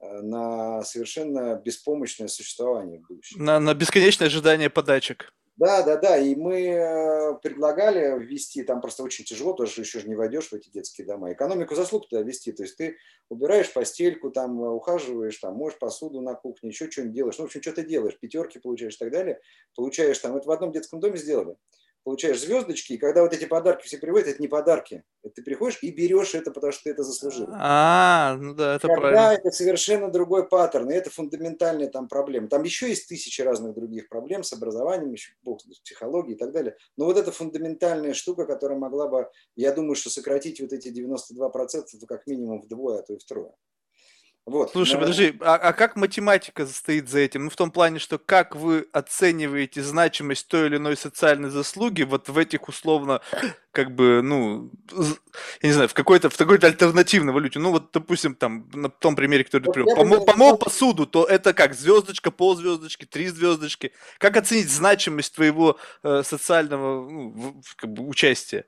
э, 0.00 0.20
на 0.22 0.82
совершенно 0.84 1.56
беспомощное 1.56 2.28
существование 2.28 3.00
в 3.00 3.06
будущем. 3.06 3.44
На, 3.44 3.60
на 3.60 3.74
бесконечное 3.74 4.28
ожидание 4.28 4.70
подачек. 4.70 5.32
Да, 5.58 5.82
да, 5.82 5.96
да. 5.96 6.16
И 6.18 6.36
мы 6.36 6.60
э, 6.68 7.34
предлагали 7.42 8.16
ввести, 8.24 8.62
там 8.62 8.80
просто 8.80 9.02
очень 9.02 9.24
тяжело, 9.24 9.52
тоже 9.54 9.80
еще 9.82 9.98
же 9.98 10.08
не 10.08 10.14
войдешь 10.14 10.48
в 10.50 10.52
эти 10.54 10.70
детские 10.70 11.04
дома. 11.06 11.32
Экономику 11.32 11.74
заслуг 11.74 12.08
туда 12.08 12.22
ввести. 12.22 12.52
То 12.52 12.62
есть 12.62 12.76
ты 12.76 12.96
убираешь 13.28 13.72
постельку, 13.72 14.30
там 14.30 14.60
ухаживаешь, 14.60 15.36
там 15.38 15.56
моешь 15.56 15.76
посуду 15.78 16.20
на 16.20 16.34
кухне, 16.34 16.70
еще 16.70 16.88
что-нибудь 16.88 17.14
делаешь. 17.14 17.38
Ну, 17.38 17.44
в 17.44 17.46
общем, 17.48 17.60
что 17.62 17.72
ты 17.72 17.84
делаешь, 17.84 18.16
пятерки 18.20 18.60
получаешь 18.60 18.94
и 18.94 18.98
так 18.98 19.10
далее. 19.10 19.40
Получаешь 19.74 20.18
там, 20.20 20.36
это 20.36 20.46
в 20.46 20.50
одном 20.52 20.70
детском 20.70 21.00
доме 21.00 21.16
сделали 21.18 21.56
получаешь 22.04 22.40
звездочки, 22.40 22.94
и 22.94 22.98
когда 22.98 23.22
вот 23.22 23.32
эти 23.32 23.44
подарки 23.44 23.86
все 23.86 23.98
приводят, 23.98 24.28
это 24.28 24.40
не 24.40 24.48
подарки. 24.48 25.04
Это 25.22 25.34
ты 25.34 25.42
приходишь 25.42 25.78
и 25.82 25.90
берешь 25.90 26.34
это, 26.34 26.50
потому 26.50 26.72
что 26.72 26.84
ты 26.84 26.90
это 26.90 27.02
заслужил. 27.02 27.48
А, 27.52 28.36
ну 28.40 28.54
да, 28.54 28.76
это 28.76 28.88
когда 28.88 29.00
правильно. 29.00 29.38
это 29.38 29.50
совершенно 29.50 30.10
другой 30.10 30.48
паттерн, 30.48 30.90
и 30.90 30.94
это 30.94 31.10
фундаментальная 31.10 31.88
там 31.88 32.08
проблема. 32.08 32.48
Там 32.48 32.62
еще 32.62 32.88
есть 32.88 33.08
тысячи 33.08 33.42
разных 33.42 33.74
других 33.74 34.08
проблем 34.08 34.42
с 34.42 34.52
образованием, 34.52 35.12
еще 35.12 35.32
бог, 35.42 35.60
с 35.60 35.80
психологией 35.80 36.36
и 36.36 36.38
так 36.38 36.52
далее. 36.52 36.76
Но 36.96 37.04
вот 37.04 37.18
эта 37.18 37.32
фундаментальная 37.32 38.14
штука, 38.14 38.46
которая 38.46 38.78
могла 38.78 39.08
бы, 39.08 39.28
я 39.56 39.72
думаю, 39.72 39.94
что 39.94 40.10
сократить 40.10 40.60
вот 40.60 40.72
эти 40.72 40.88
92% 40.88 41.84
это 41.94 42.06
как 42.06 42.26
минимум 42.26 42.60
вдвое, 42.60 43.00
а 43.00 43.02
то 43.02 43.14
и 43.14 43.18
втрое. 43.18 43.52
Вот. 44.48 44.70
Слушай, 44.72 44.94
но... 44.94 45.00
подожди, 45.00 45.36
а, 45.40 45.56
а 45.56 45.72
как 45.74 45.94
математика 45.96 46.66
стоит 46.66 47.08
за 47.08 47.18
этим? 47.18 47.44
Ну, 47.44 47.50
в 47.50 47.56
том 47.56 47.70
плане, 47.70 47.98
что 47.98 48.18
как 48.18 48.56
вы 48.56 48.86
оцениваете 48.92 49.82
значимость 49.82 50.48
той 50.48 50.66
или 50.66 50.76
иной 50.76 50.96
социальной 50.96 51.50
заслуги 51.50 52.02
вот 52.02 52.30
в 52.30 52.38
этих 52.38 52.66
условно, 52.68 53.20
как 53.72 53.94
бы, 53.94 54.22
ну, 54.22 54.70
я 55.62 55.68
не 55.68 55.72
знаю, 55.72 55.88
в 55.88 55.94
какой-то, 55.94 56.30
в 56.30 56.36
какой-то 56.36 56.66
альтернативной 56.66 57.34
валюте. 57.34 57.58
Ну, 57.58 57.72
вот, 57.72 57.90
допустим, 57.92 58.34
там, 58.34 58.68
на 58.72 58.88
том 58.88 59.16
примере, 59.16 59.44
который 59.44 59.64
ты 59.64 59.72
привел, 59.72 59.94
помыл, 59.94 60.24
помыл 60.24 60.56
посуду, 60.56 61.06
то 61.06 61.24
это 61.24 61.52
как, 61.52 61.74
звездочка, 61.74 62.30
ползвездочки, 62.30 63.04
три 63.04 63.28
звездочки. 63.28 63.92
Как 64.16 64.36
оценить 64.38 64.70
значимость 64.70 65.34
твоего 65.34 65.78
э, 66.02 66.22
социального 66.24 67.08
ну, 67.08 67.62
как 67.76 67.92
бы, 67.92 68.06
участия? 68.08 68.64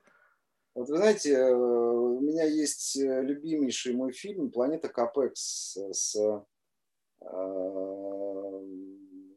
Вот 0.73 0.89
вы 0.89 0.97
знаете, 0.97 1.33
э, 1.33 1.53
у 1.53 2.21
меня 2.21 2.45
есть 2.45 2.95
э, 2.97 3.21
любимейший 3.23 3.93
мой 3.93 4.13
фильм 4.13 4.51
«Планета 4.51 4.87
Капекс» 4.87 5.75
с, 5.75 6.15
э, 6.15 6.41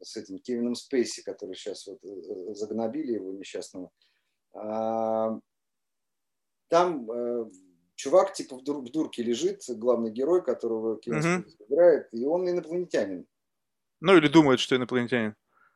с 0.00 0.16
этим 0.16 0.38
Кевином 0.38 0.76
Спейси, 0.76 1.22
который 1.22 1.56
сейчас 1.56 1.86
вот 1.86 1.98
загнобили 2.56 3.14
его 3.14 3.32
несчастного. 3.32 3.90
А, 4.54 5.40
там 6.68 7.08
чувак 7.96 8.32
типа 8.32 8.56
в, 8.56 8.62
дур, 8.62 8.82
в 8.82 8.90
дурке 8.90 9.22
лежит, 9.24 9.62
главный 9.68 10.12
герой, 10.12 10.44
которого 10.44 11.00
Кевин 11.00 11.18
угу. 11.18 11.42
Спейси 11.42 11.56
играет, 11.68 12.08
и 12.12 12.24
он 12.24 12.48
инопланетянин. 12.48 13.26
Ну 14.00 14.16
или 14.16 14.28
думает, 14.28 14.60
что 14.60 14.76
инопланетянин. 14.76 15.34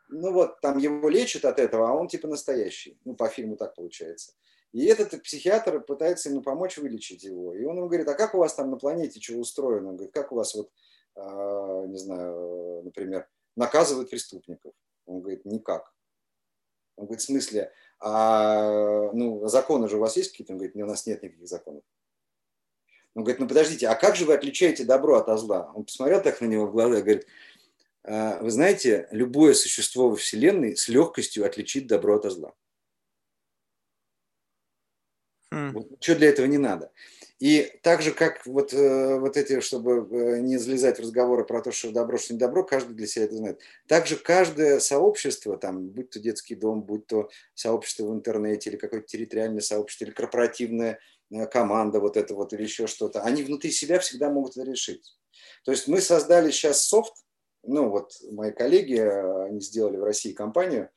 Ну 0.08 0.32
вот, 0.32 0.60
там 0.60 0.78
его 0.78 1.08
лечат 1.08 1.44
от 1.44 1.58
этого, 1.58 1.90
а 1.90 1.92
он 1.94 2.08
типа 2.08 2.28
настоящий. 2.28 2.98
Ну, 3.04 3.14
по 3.14 3.28
фильму 3.28 3.56
так 3.56 3.74
получается. 3.74 4.32
И 4.72 4.84
этот 4.84 5.22
психиатр 5.22 5.80
пытается 5.80 6.28
ему 6.28 6.42
помочь 6.42 6.76
вылечить 6.76 7.24
его. 7.24 7.54
И 7.54 7.64
он 7.64 7.76
ему 7.76 7.88
говорит, 7.88 8.08
а 8.08 8.14
как 8.14 8.34
у 8.34 8.38
вас 8.38 8.54
там 8.54 8.70
на 8.70 8.76
планете 8.76 9.20
что 9.20 9.34
устроено? 9.38 9.90
Он 9.90 9.96
говорит, 9.96 10.12
как 10.12 10.30
у 10.32 10.36
вас 10.36 10.54
вот, 10.54 10.70
а, 11.14 11.86
не 11.86 11.96
знаю, 11.96 12.82
например, 12.84 13.26
наказывают 13.56 14.10
преступников? 14.10 14.74
Он 15.06 15.20
говорит, 15.20 15.44
никак. 15.44 15.94
Он 16.96 17.06
говорит, 17.06 17.22
в 17.22 17.24
смысле, 17.24 17.72
а, 17.98 19.10
ну, 19.12 19.46
законы 19.48 19.88
же 19.88 19.96
у 19.96 20.00
вас 20.00 20.16
есть 20.16 20.32
какие-то? 20.32 20.52
Он 20.52 20.58
говорит, 20.58 20.76
у 20.76 20.86
нас 20.86 21.06
нет 21.06 21.22
никаких 21.22 21.48
законов. 21.48 21.82
Он 23.14 23.24
говорит, 23.24 23.40
ну 23.40 23.48
подождите, 23.48 23.88
а 23.88 23.94
как 23.94 24.14
же 24.14 24.26
вы 24.26 24.34
отличаете 24.34 24.84
добро 24.84 25.16
от 25.16 25.40
зла? 25.40 25.72
Он 25.74 25.84
посмотрел 25.84 26.22
так 26.22 26.40
на 26.40 26.46
него 26.46 26.66
в 26.66 26.72
глаза 26.72 26.98
и 26.98 27.02
говорит, 27.02 27.26
«А, 28.04 28.40
вы 28.40 28.50
знаете, 28.50 29.08
любое 29.10 29.54
существо 29.54 30.10
во 30.10 30.16
Вселенной 30.16 30.76
с 30.76 30.88
легкостью 30.88 31.44
отличит 31.44 31.88
добро 31.88 32.16
от 32.16 32.30
зла. 32.30 32.54
Mm. 35.52 35.72
Вот, 35.72 35.88
что 36.00 36.14
для 36.14 36.28
этого 36.28 36.46
не 36.46 36.58
надо. 36.58 36.90
И 37.38 37.72
так 37.82 38.02
же, 38.02 38.12
как 38.12 38.44
вот, 38.46 38.72
э, 38.72 39.18
вот 39.18 39.36
эти, 39.36 39.60
чтобы 39.60 40.08
э, 40.10 40.40
не 40.40 40.56
залезать 40.56 40.96
в 40.96 41.02
разговоры 41.02 41.44
про 41.44 41.62
то, 41.62 41.70
что 41.70 41.92
добро, 41.92 42.18
что 42.18 42.32
не 42.32 42.38
добро, 42.38 42.64
каждый 42.64 42.94
для 42.94 43.06
себя 43.06 43.26
это 43.26 43.36
знает. 43.36 43.60
Также 43.86 44.16
каждое 44.16 44.80
сообщество, 44.80 45.56
там, 45.56 45.86
будь 45.88 46.10
то 46.10 46.18
детский 46.18 46.56
дом, 46.56 46.82
будь 46.82 47.06
то 47.06 47.30
сообщество 47.54 48.06
в 48.06 48.12
интернете, 48.12 48.70
или 48.70 48.76
какое-то 48.76 49.06
территориальное 49.06 49.60
сообщество, 49.60 50.04
или 50.04 50.12
корпоративная 50.12 50.98
э, 51.30 51.46
команда, 51.46 52.00
вот 52.00 52.16
это 52.16 52.34
вот, 52.34 52.52
или 52.52 52.64
еще 52.64 52.88
что-то, 52.88 53.22
они 53.22 53.44
внутри 53.44 53.70
себя 53.70 54.00
всегда 54.00 54.30
могут 54.30 54.56
это 54.56 54.68
решить. 54.68 55.16
То 55.64 55.70
есть 55.70 55.86
мы 55.86 56.00
создали 56.00 56.50
сейчас 56.50 56.84
софт, 56.88 57.14
ну 57.62 57.88
вот 57.88 58.14
мои 58.32 58.50
коллеги, 58.50 58.98
они 58.98 59.60
сделали 59.60 59.96
в 59.96 60.02
России 60.02 60.32
компанию, 60.32 60.90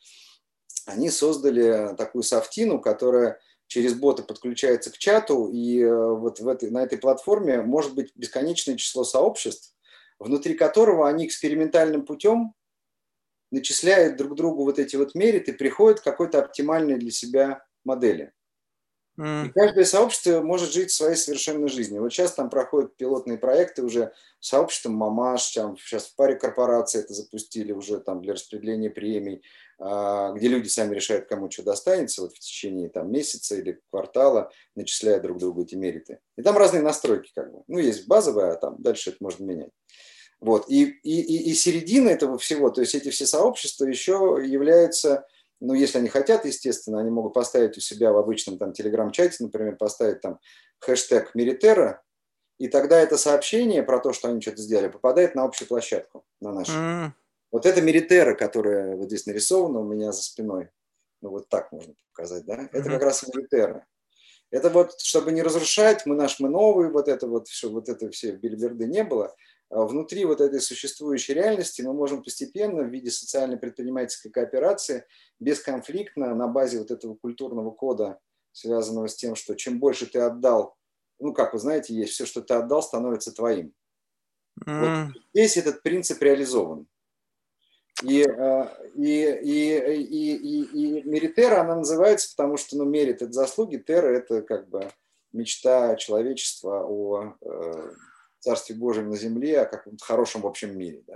они 0.87 1.11
создали 1.11 1.95
такую 1.95 2.23
софтину, 2.23 2.81
которая 2.81 3.39
через 3.71 3.93
боты 3.93 4.23
подключается 4.23 4.91
к 4.91 4.97
чату, 4.97 5.47
и 5.47 5.79
э, 5.79 6.13
вот 6.13 6.41
в 6.41 6.47
этой, 6.49 6.69
на 6.69 6.83
этой 6.83 6.97
платформе 6.97 7.61
может 7.61 7.95
быть 7.95 8.11
бесконечное 8.17 8.75
число 8.75 9.05
сообществ, 9.05 9.73
внутри 10.19 10.55
которого 10.55 11.07
они 11.07 11.25
экспериментальным 11.25 12.05
путем 12.05 12.53
начисляют 13.49 14.17
друг 14.17 14.35
другу 14.35 14.65
вот 14.65 14.77
эти 14.77 14.97
вот 14.97 15.15
мерит 15.15 15.47
и 15.47 15.53
приходят 15.53 16.01
к 16.01 16.03
какой-то 16.03 16.39
оптимальной 16.39 16.97
для 16.97 17.11
себя 17.11 17.63
модели. 17.85 18.33
Mm. 19.17 19.47
И 19.47 19.49
каждое 19.51 19.85
сообщество 19.85 20.41
может 20.41 20.73
жить 20.73 20.91
своей 20.91 21.15
совершенной 21.15 21.69
жизнью. 21.69 22.01
Вот 22.01 22.11
сейчас 22.11 22.33
там 22.33 22.49
проходят 22.49 22.97
пилотные 22.97 23.37
проекты 23.37 23.83
уже 23.83 24.11
сообществом 24.41 24.95
Мамаш, 24.95 25.49
там 25.51 25.77
сейчас 25.77 26.07
в 26.07 26.15
паре 26.17 26.35
корпораций 26.35 26.99
это 26.99 27.13
запустили 27.13 27.71
уже 27.71 28.01
там 28.01 28.21
для 28.21 28.33
распределения 28.33 28.89
премий, 28.89 29.43
где 29.81 30.47
люди 30.47 30.67
сами 30.67 30.93
решают, 30.93 31.27
кому 31.27 31.49
что 31.49 31.63
достанется 31.63 32.21
вот 32.21 32.33
в 32.33 32.39
течение 32.39 32.89
там 32.89 33.11
месяца 33.11 33.55
или 33.55 33.81
квартала, 33.89 34.51
начисляя 34.75 35.19
друг 35.19 35.39
другу 35.39 35.63
эти 35.63 35.73
мериты. 35.73 36.19
И 36.37 36.43
там 36.43 36.55
разные 36.55 36.83
настройки 36.83 37.31
как 37.33 37.51
бы. 37.51 37.63
Ну, 37.67 37.79
есть 37.79 38.07
базовая, 38.07 38.51
а 38.51 38.55
там 38.57 38.75
дальше 38.79 39.09
это 39.09 39.17
можно 39.21 39.43
менять. 39.43 39.71
Вот. 40.39 40.65
И, 40.69 40.83
и, 40.83 41.21
и, 41.21 41.49
и 41.49 41.53
середина 41.55 42.09
этого 42.09 42.37
всего, 42.37 42.69
то 42.69 42.81
есть 42.81 42.93
эти 42.93 43.09
все 43.09 43.25
сообщества 43.25 43.85
еще 43.85 44.39
являются 44.43 45.25
ну, 45.63 45.75
если 45.75 45.99
они 45.99 46.09
хотят, 46.09 46.43
естественно, 46.45 46.99
они 46.99 47.11
могут 47.11 47.33
поставить 47.33 47.77
у 47.77 47.81
себя 47.81 48.11
в 48.11 48.17
обычном 48.17 48.57
там 48.57 48.73
телеграм-чате, 48.73 49.43
например, 49.43 49.75
поставить 49.75 50.19
там 50.19 50.39
хэштег 50.79 51.35
Меритера, 51.35 52.01
и 52.57 52.67
тогда 52.67 52.99
это 52.99 53.15
сообщение 53.17 53.83
про 53.83 53.99
то, 53.99 54.11
что 54.11 54.27
они 54.27 54.41
что-то 54.41 54.61
сделали, 54.61 54.87
попадает 54.87 55.35
на 55.35 55.43
общую 55.43 55.67
площадку, 55.67 56.25
на 56.41 56.51
нашу. 56.51 56.71
Mm. 56.71 57.11
Вот 57.51 57.65
это 57.65 57.81
Меритера, 57.81 58.33
которая 58.33 58.95
вот 58.95 59.07
здесь 59.07 59.25
нарисована 59.25 59.79
у 59.79 59.83
меня 59.83 60.11
за 60.11 60.23
спиной. 60.23 60.69
Ну, 61.21 61.29
вот 61.29 61.49
так 61.49 61.71
можно 61.71 61.93
показать, 62.13 62.45
да? 62.45 62.69
Это 62.71 62.77
mm-hmm. 62.77 62.91
как 62.91 63.03
раз 63.03 63.27
Меритера. 63.27 63.85
Это 64.51 64.69
вот, 64.69 64.99
чтобы 64.99 65.31
не 65.31 65.41
разрушать, 65.41 66.05
мы 66.05 66.15
наш, 66.15 66.39
мы 66.39 66.49
новый, 66.49 66.89
вот 66.89 67.07
это 67.07 67.27
вот, 67.27 67.47
все, 67.47 67.69
вот 67.69 67.87
это 67.87 68.09
все 68.09 68.31
бильберды 68.33 68.85
не 68.85 69.03
было. 69.03 69.33
А 69.69 69.85
внутри 69.85 70.25
вот 70.25 70.41
этой 70.41 70.59
существующей 70.59 71.33
реальности 71.33 71.81
мы 71.81 71.93
можем 71.93 72.23
постепенно 72.23 72.83
в 72.83 72.89
виде 72.89 73.09
социальной 73.09 73.57
предпринимательской 73.57 74.29
кооперации 74.29 75.05
бесконфликтно 75.39 76.35
на 76.35 76.47
базе 76.47 76.79
вот 76.79 76.91
этого 76.91 77.15
культурного 77.15 77.71
кода, 77.71 78.19
связанного 78.51 79.07
с 79.07 79.15
тем, 79.15 79.35
что 79.35 79.55
чем 79.55 79.79
больше 79.79 80.05
ты 80.05 80.19
отдал, 80.19 80.75
ну, 81.19 81.33
как 81.33 81.53
вы 81.53 81.59
знаете, 81.59 81.93
есть 81.93 82.13
все, 82.13 82.25
что 82.25 82.41
ты 82.41 82.53
отдал, 82.53 82.83
становится 82.83 83.31
твоим. 83.31 83.73
Mm. 84.65 85.05
Вот 85.05 85.21
здесь 85.33 85.55
этот 85.55 85.81
принцип 85.83 86.21
реализован. 86.21 86.87
И, 88.01 88.21
и, 88.95 89.25
и, 89.43 89.77
и, 89.77 90.35
и, 90.35 90.63
и 90.63 91.03
Меритера, 91.03 91.61
она 91.61 91.75
называется, 91.75 92.33
потому 92.35 92.57
что 92.57 92.77
ну, 92.77 92.85
мерит 92.85 93.21
это 93.21 93.31
заслуги, 93.31 93.77
Тера– 93.77 94.07
это 94.07 94.41
как 94.41 94.69
бы 94.69 94.89
мечта 95.33 95.95
человечества 95.95 96.83
о 96.85 97.35
э, 97.41 97.91
Царстве 98.39 98.75
Божьем 98.75 99.09
на 99.09 99.17
земле, 99.17 99.61
о 99.61 99.65
каком-то 99.65 100.03
хорошем 100.03 100.41
в 100.41 100.47
общем 100.47 100.77
мире. 100.77 101.03
Да. 101.07 101.15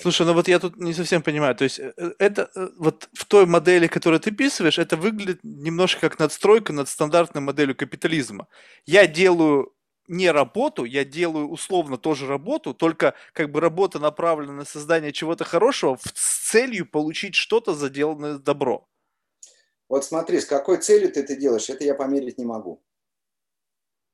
Слушай, 0.00 0.26
ну 0.26 0.34
вот 0.34 0.48
я 0.48 0.58
тут 0.58 0.76
не 0.76 0.92
совсем 0.92 1.22
понимаю. 1.22 1.54
То 1.54 1.64
есть 1.64 1.78
э, 1.78 1.92
э, 1.96 2.12
это 2.18 2.50
э, 2.54 2.68
вот 2.78 3.08
в 3.12 3.24
той 3.26 3.46
модели, 3.46 3.86
которую 3.86 4.20
ты 4.20 4.30
описываешь, 4.30 4.78
это 4.78 4.96
выглядит 4.96 5.40
немножко 5.42 6.00
как 6.00 6.18
надстройка 6.18 6.72
над 6.72 6.88
стандартной 6.88 7.40
моделью 7.40 7.76
капитализма. 7.76 8.48
Я 8.86 9.06
делаю 9.06 9.73
не 10.08 10.30
работу, 10.30 10.84
я 10.84 11.04
делаю 11.04 11.48
условно 11.48 11.98
тоже 11.98 12.26
работу, 12.26 12.74
только 12.74 13.14
как 13.32 13.50
бы 13.50 13.60
работа 13.60 13.98
направлена 13.98 14.52
на 14.52 14.64
создание 14.64 15.12
чего-то 15.12 15.44
хорошего 15.44 15.98
с 16.14 16.50
целью 16.50 16.86
получить 16.86 17.34
что-то 17.34 17.74
за 17.74 17.88
сделанное 17.88 18.38
добро. 18.38 18.86
Вот 19.88 20.04
смотри, 20.04 20.40
с 20.40 20.46
какой 20.46 20.78
целью 20.78 21.12
ты 21.12 21.20
это 21.20 21.36
делаешь, 21.36 21.70
это 21.70 21.84
я 21.84 21.94
померить 21.94 22.38
не 22.38 22.44
могу. 22.44 22.82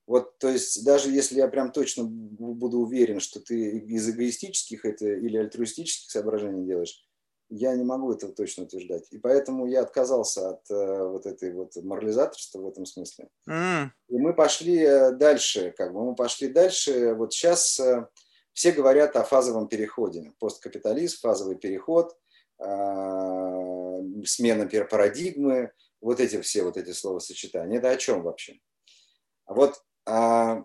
Вот, 0.07 0.39
то 0.39 0.49
есть, 0.49 0.85
даже 0.85 1.11
если 1.11 1.37
я 1.37 1.47
прям 1.47 1.71
точно 1.71 2.05
буду 2.05 2.79
уверен, 2.81 3.21
что 3.21 3.39
ты 3.39 3.79
из 3.79 4.09
эгоистических 4.09 4.85
это 4.85 5.07
или 5.07 5.37
альтруистических 5.37 6.11
соображений 6.11 6.67
делаешь, 6.67 7.07
я 7.51 7.75
не 7.75 7.85
могу 7.85 8.13
этого 8.13 8.33
точно 8.33 8.65
утверждать. 8.65 9.07
И 9.11 9.19
поэтому 9.19 9.67
я 9.67 9.83
отказался 9.83 10.51
от 10.51 10.71
э, 10.71 11.09
вот 11.09 11.27
этой 11.27 11.53
вот 11.53 11.75
морализаторства 11.77 12.61
в 12.61 12.69
этом 12.69 12.87
смысле. 12.87 13.29
Mm. 13.49 13.89
И 14.09 14.19
мы 14.19 14.33
пошли 14.35 14.79
э, 14.79 15.13
дальше, 15.13 15.75
как 15.77 15.93
бы 15.93 16.05
мы 16.05 16.15
пошли 16.15 16.49
дальше. 16.49 17.15
Вот 17.15 17.33
сейчас 17.33 17.81
э, 17.81 18.07
все 18.53 18.73
говорят 18.73 19.17
о 19.17 19.25
фазовом 19.25 19.69
переходе. 19.69 20.33
Посткапитализм, 20.39 21.19
фазовый 21.21 21.57
переход, 21.57 22.17
э, 22.61 22.65
смена 24.25 24.69
парадигмы, 24.89 25.73
вот 26.01 26.21
эти 26.21 26.41
все 26.41 26.63
вот 26.63 26.77
эти 26.77 26.93
словосочетания. 26.93 27.79
Это 27.79 27.91
о 27.91 27.97
чем 27.97 28.23
вообще? 28.23 28.61
Вот 29.47 29.83
э, 30.07 30.63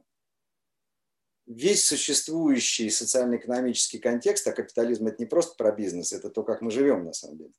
весь 1.46 1.86
существующий 1.86 2.90
социально-экономический 2.90 4.00
контекст, 4.00 4.48
а 4.48 4.52
капитализм 4.52 5.08
это 5.08 5.18
не 5.20 5.26
просто 5.26 5.56
про 5.56 5.72
бизнес, 5.72 6.12
это 6.12 6.30
то, 6.30 6.44
как 6.44 6.62
мы 6.62 6.72
живем 6.72 7.06
на 7.06 7.14
самом 7.14 7.38
деле. 7.38 7.54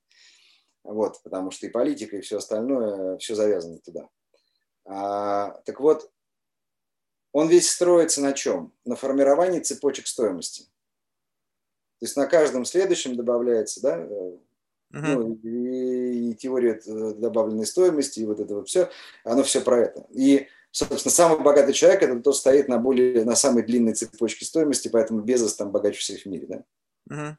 Вот, 0.82 1.20
потому 1.22 1.50
что 1.50 1.66
и 1.66 1.70
политика, 1.70 2.16
и 2.16 2.20
все 2.20 2.38
остальное, 2.38 3.18
все 3.18 3.34
завязано 3.34 3.78
туда. 3.78 4.08
А, 4.84 5.60
так 5.64 5.80
вот, 5.80 6.10
он 7.32 7.48
весь 7.48 7.70
строится 7.70 8.22
на 8.22 8.32
чем? 8.32 8.72
На 8.84 8.96
формировании 8.96 9.60
цепочек 9.60 10.06
стоимости. 10.06 10.62
То 11.98 12.04
есть 12.06 12.16
на 12.16 12.26
каждом 12.26 12.64
следующем 12.64 13.16
добавляется, 13.16 13.80
да, 13.80 13.98
uh-huh. 13.98 14.38
ну, 14.92 15.34
и, 15.42 16.30
и 16.30 16.34
теория 16.34 16.80
добавленной 16.84 17.66
стоимости, 17.66 18.20
и 18.20 18.26
вот 18.26 18.38
это 18.38 18.54
вот 18.54 18.68
все, 18.68 18.90
оно 19.24 19.42
все 19.42 19.60
про 19.60 19.80
это. 19.80 20.06
И 20.10 20.46
собственно, 20.76 21.12
самый 21.12 21.40
богатый 21.40 21.72
человек– 21.72 22.02
это 22.02 22.20
тот 22.20 22.36
стоит 22.36 22.68
на, 22.68 22.78
более, 22.78 23.24
на 23.24 23.34
самой 23.34 23.62
длинной 23.62 23.94
цепочке 23.94 24.44
стоимости, 24.44 24.88
поэтому 24.88 25.22
Безос 25.22 25.56
там 25.56 25.70
богаче 25.70 25.98
всех 25.98 26.22
в 26.22 26.26
мире. 26.26 26.46
Да? 26.46 26.64
Угу. 27.10 27.36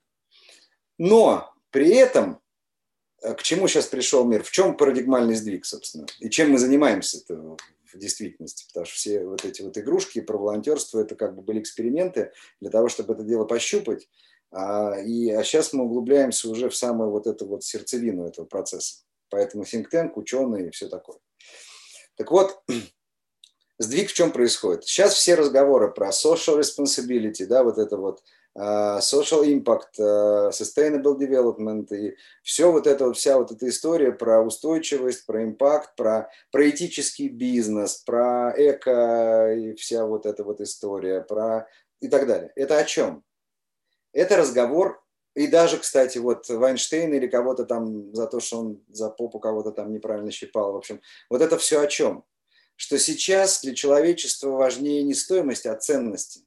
Но 0.97 1.53
при 1.69 1.89
этом 1.91 2.41
э, 3.21 3.35
к 3.35 3.43
чему 3.43 3.67
сейчас 3.67 3.85
пришел 3.85 4.25
мир? 4.25 4.43
В 4.43 4.49
чем 4.49 4.75
парадигмальный 4.75 5.35
сдвиг, 5.35 5.65
собственно? 5.65 6.07
И 6.19 6.31
чем 6.31 6.51
мы 6.51 6.57
занимаемся 6.57 7.19
в 7.29 7.97
действительности? 7.97 8.65
Потому 8.69 8.87
что 8.87 8.95
все 8.95 9.23
вот 9.23 9.45
эти 9.45 9.61
вот 9.61 9.77
игрушки 9.77 10.21
про 10.21 10.37
волонтерство– 10.37 10.99
это 11.01 11.15
как 11.15 11.35
бы 11.35 11.43
были 11.43 11.59
эксперименты 11.59 12.31
для 12.59 12.71
того, 12.71 12.89
чтобы 12.89 13.13
это 13.13 13.23
дело 13.23 13.45
пощупать. 13.45 14.09
А, 14.49 14.99
и, 14.99 15.29
а 15.29 15.43
сейчас 15.43 15.73
мы 15.73 15.83
углубляемся 15.83 16.49
уже 16.49 16.69
в 16.69 16.75
самую 16.75 17.11
вот 17.11 17.27
эту 17.27 17.45
вот 17.45 17.63
сердцевину 17.63 18.25
этого 18.25 18.45
процесса. 18.45 19.03
Поэтому 19.29 19.63
think 19.63 19.85
tank, 19.93 20.13
ученые 20.15 20.69
и 20.69 20.71
все 20.71 20.87
такое. 20.87 21.19
Так 22.15 22.31
вот, 22.31 22.63
сдвиг 23.77 24.09
в 24.09 24.13
чем 24.13 24.31
происходит? 24.31 24.85
Сейчас 24.85 25.13
все 25.13 25.35
разговоры 25.35 25.91
про 25.91 26.09
social 26.09 26.59
responsibility, 26.59 27.45
да, 27.45 27.63
вот 27.63 27.77
это 27.77 27.97
вот 27.97 28.21
uh, 28.57 28.99
social 28.99 29.43
impact, 29.43 29.99
uh, 29.99 30.49
sustainable 30.49 31.17
development 31.17 31.95
и 31.95 32.15
все 32.43 32.71
вот 32.71 32.87
это 32.87 33.05
вот, 33.05 33.17
вся 33.17 33.37
вот 33.37 33.51
эта 33.51 33.67
история 33.69 34.11
про 34.11 34.41
устойчивость, 34.41 35.25
про 35.25 35.43
импакт, 35.43 35.95
про, 35.95 36.29
про 36.51 36.69
этический 36.69 37.29
бизнес, 37.29 37.97
про 37.97 38.53
эко 38.57 39.53
и 39.53 39.75
вся 39.75 40.05
вот 40.05 40.25
эта 40.25 40.43
вот 40.43 40.61
история, 40.61 41.21
про 41.21 41.67
и 42.01 42.07
так 42.07 42.27
далее. 42.27 42.51
Это 42.55 42.77
о 42.77 42.83
чем? 42.83 43.23
Это 44.13 44.37
разговор 44.37 45.03
и 45.35 45.45
даже, 45.45 45.77
кстати, 45.77 46.17
вот 46.17 46.49
Вайнштейн 46.49 47.13
или 47.13 47.27
кого-то 47.27 47.63
там 47.63 48.11
за 48.15 48.25
то, 48.25 48.39
что 48.39 48.59
он 48.59 48.83
за 48.89 49.11
попу 49.11 49.39
кого-то 49.39 49.71
там 49.71 49.93
неправильно 49.93 50.31
щипал, 50.31 50.73
в 50.73 50.77
общем, 50.77 50.99
вот 51.29 51.43
это 51.43 51.59
все 51.59 51.79
о 51.79 51.85
чем? 51.85 52.23
Что 52.77 52.97
сейчас 52.97 53.61
для 53.61 53.75
человечества 53.75 54.51
важнее 54.51 55.03
не 55.03 55.15
стоимость, 55.15 55.65
а 55.65 55.75
ценности. 55.75 56.45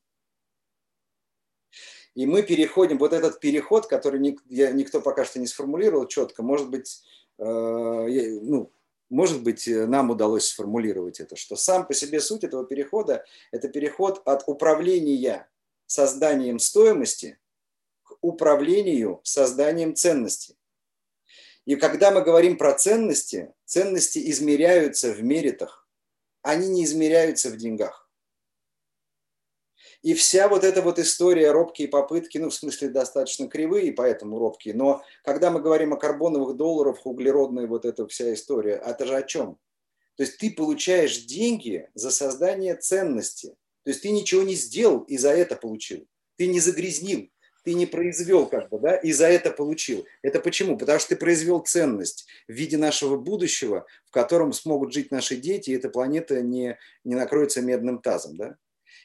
И 2.15 2.25
мы 2.25 2.43
переходим, 2.43 2.99
вот 2.99 3.13
этот 3.13 3.41
переход, 3.41 3.87
который 3.87 4.21
никто 4.21 5.01
пока 5.01 5.25
что 5.25 5.39
не 5.39 5.47
сформулировал 5.47 6.07
четко, 6.07 6.43
может 6.43 6.71
быть, 6.71 7.03
э, 7.39 7.45
ну, 7.45 8.73
может 9.11 9.43
быть, 9.43 9.67
нам 9.67 10.11
удалось 10.11 10.47
сформулировать 10.47 11.19
это, 11.19 11.35
что 11.35 11.57
сам 11.57 11.87
по 11.87 11.95
себе 11.95 12.21
суть 12.21 12.45
этого 12.45 12.65
перехода– 12.65 13.25
это 13.51 13.69
переход 13.69 14.23
от 14.25 14.45
управления 14.47 15.49
созданием 15.87 16.61
стоимости 16.61 17.39
к 18.05 18.17
управлению 18.21 19.21
созданием 19.25 19.97
ценности. 19.97 20.57
И 21.65 21.75
когда 21.75 22.13
мы 22.13 22.23
говорим 22.23 22.57
про 22.57 22.73
ценности, 22.73 23.53
ценности 23.65 24.31
измеряются 24.31 25.13
в 25.13 25.23
меритах 25.23 25.80
они 26.43 26.69
не 26.69 26.85
измеряются 26.85 27.51
в 27.51 27.57
деньгах. 27.57 28.11
И 30.03 30.15
вся 30.15 30.49
вот 30.49 30.65
эта 30.65 30.81
вот 30.81 30.99
история, 30.99 31.53
робкие 31.53 31.89
попытки, 31.89 32.39
ну, 32.39 32.49
в 32.49 32.55
смысле, 32.55 32.89
достаточно 32.89 33.49
кривые, 33.49 33.93
поэтому 33.93 34.39
робкие, 34.39 34.75
но 34.75 35.03
когда 35.25 35.51
мы 35.51 35.61
говорим 35.61 35.93
о 35.93 35.99
карбоновых 35.99 36.57
долларах, 36.57 37.05
углеродная 37.05 37.67
вот 37.67 37.85
эта 37.85 38.07
вся 38.07 38.33
история, 38.33 38.77
это 38.77 39.05
же 39.05 39.17
о 39.17 39.23
чем? 39.23 39.59
То 40.17 40.23
есть 40.23 40.39
ты 40.39 40.51
получаешь 40.51 41.25
деньги 41.25 41.89
за 41.95 42.11
создание 42.11 42.77
ценности. 42.77 43.57
То 43.85 43.91
есть 43.91 44.03
ты 44.03 44.11
ничего 44.11 44.43
не 44.43 44.55
сделал 44.55 45.01
и 45.01 45.17
за 45.17 45.31
это 45.31 45.57
получил. 45.57 46.07
Ты 46.37 46.47
не 46.47 46.61
загрязнил 46.61 47.31
ты 47.63 47.75
не 47.75 47.87
произвел 47.87 48.47
как 48.47 48.69
бы, 48.69 48.79
да, 48.79 48.97
и 48.97 49.13
за 49.13 49.29
это 49.29 49.51
получил. 49.51 50.07
Это 50.23 50.41
почему? 50.41 50.77
Потому 50.77 50.99
что 50.99 51.11
ты 51.11 51.17
произвел 51.17 51.61
ценность 51.61 52.27
в 52.49 52.53
виде 52.53 52.77
нашего 52.77 53.17
будущего, 53.17 53.87
в 54.07 54.11
котором 54.11 54.53
смогут 54.53 54.93
жить 54.93 55.11
наши 55.11 55.37
дети, 55.37 55.71
и 55.71 55.77
эта 55.77 55.89
планета 55.89 56.41
не, 56.43 56.79
не 57.05 57.15
накроется 57.15 57.63
медным 57.63 58.01
тазом, 58.01 58.37
да. 58.37 58.57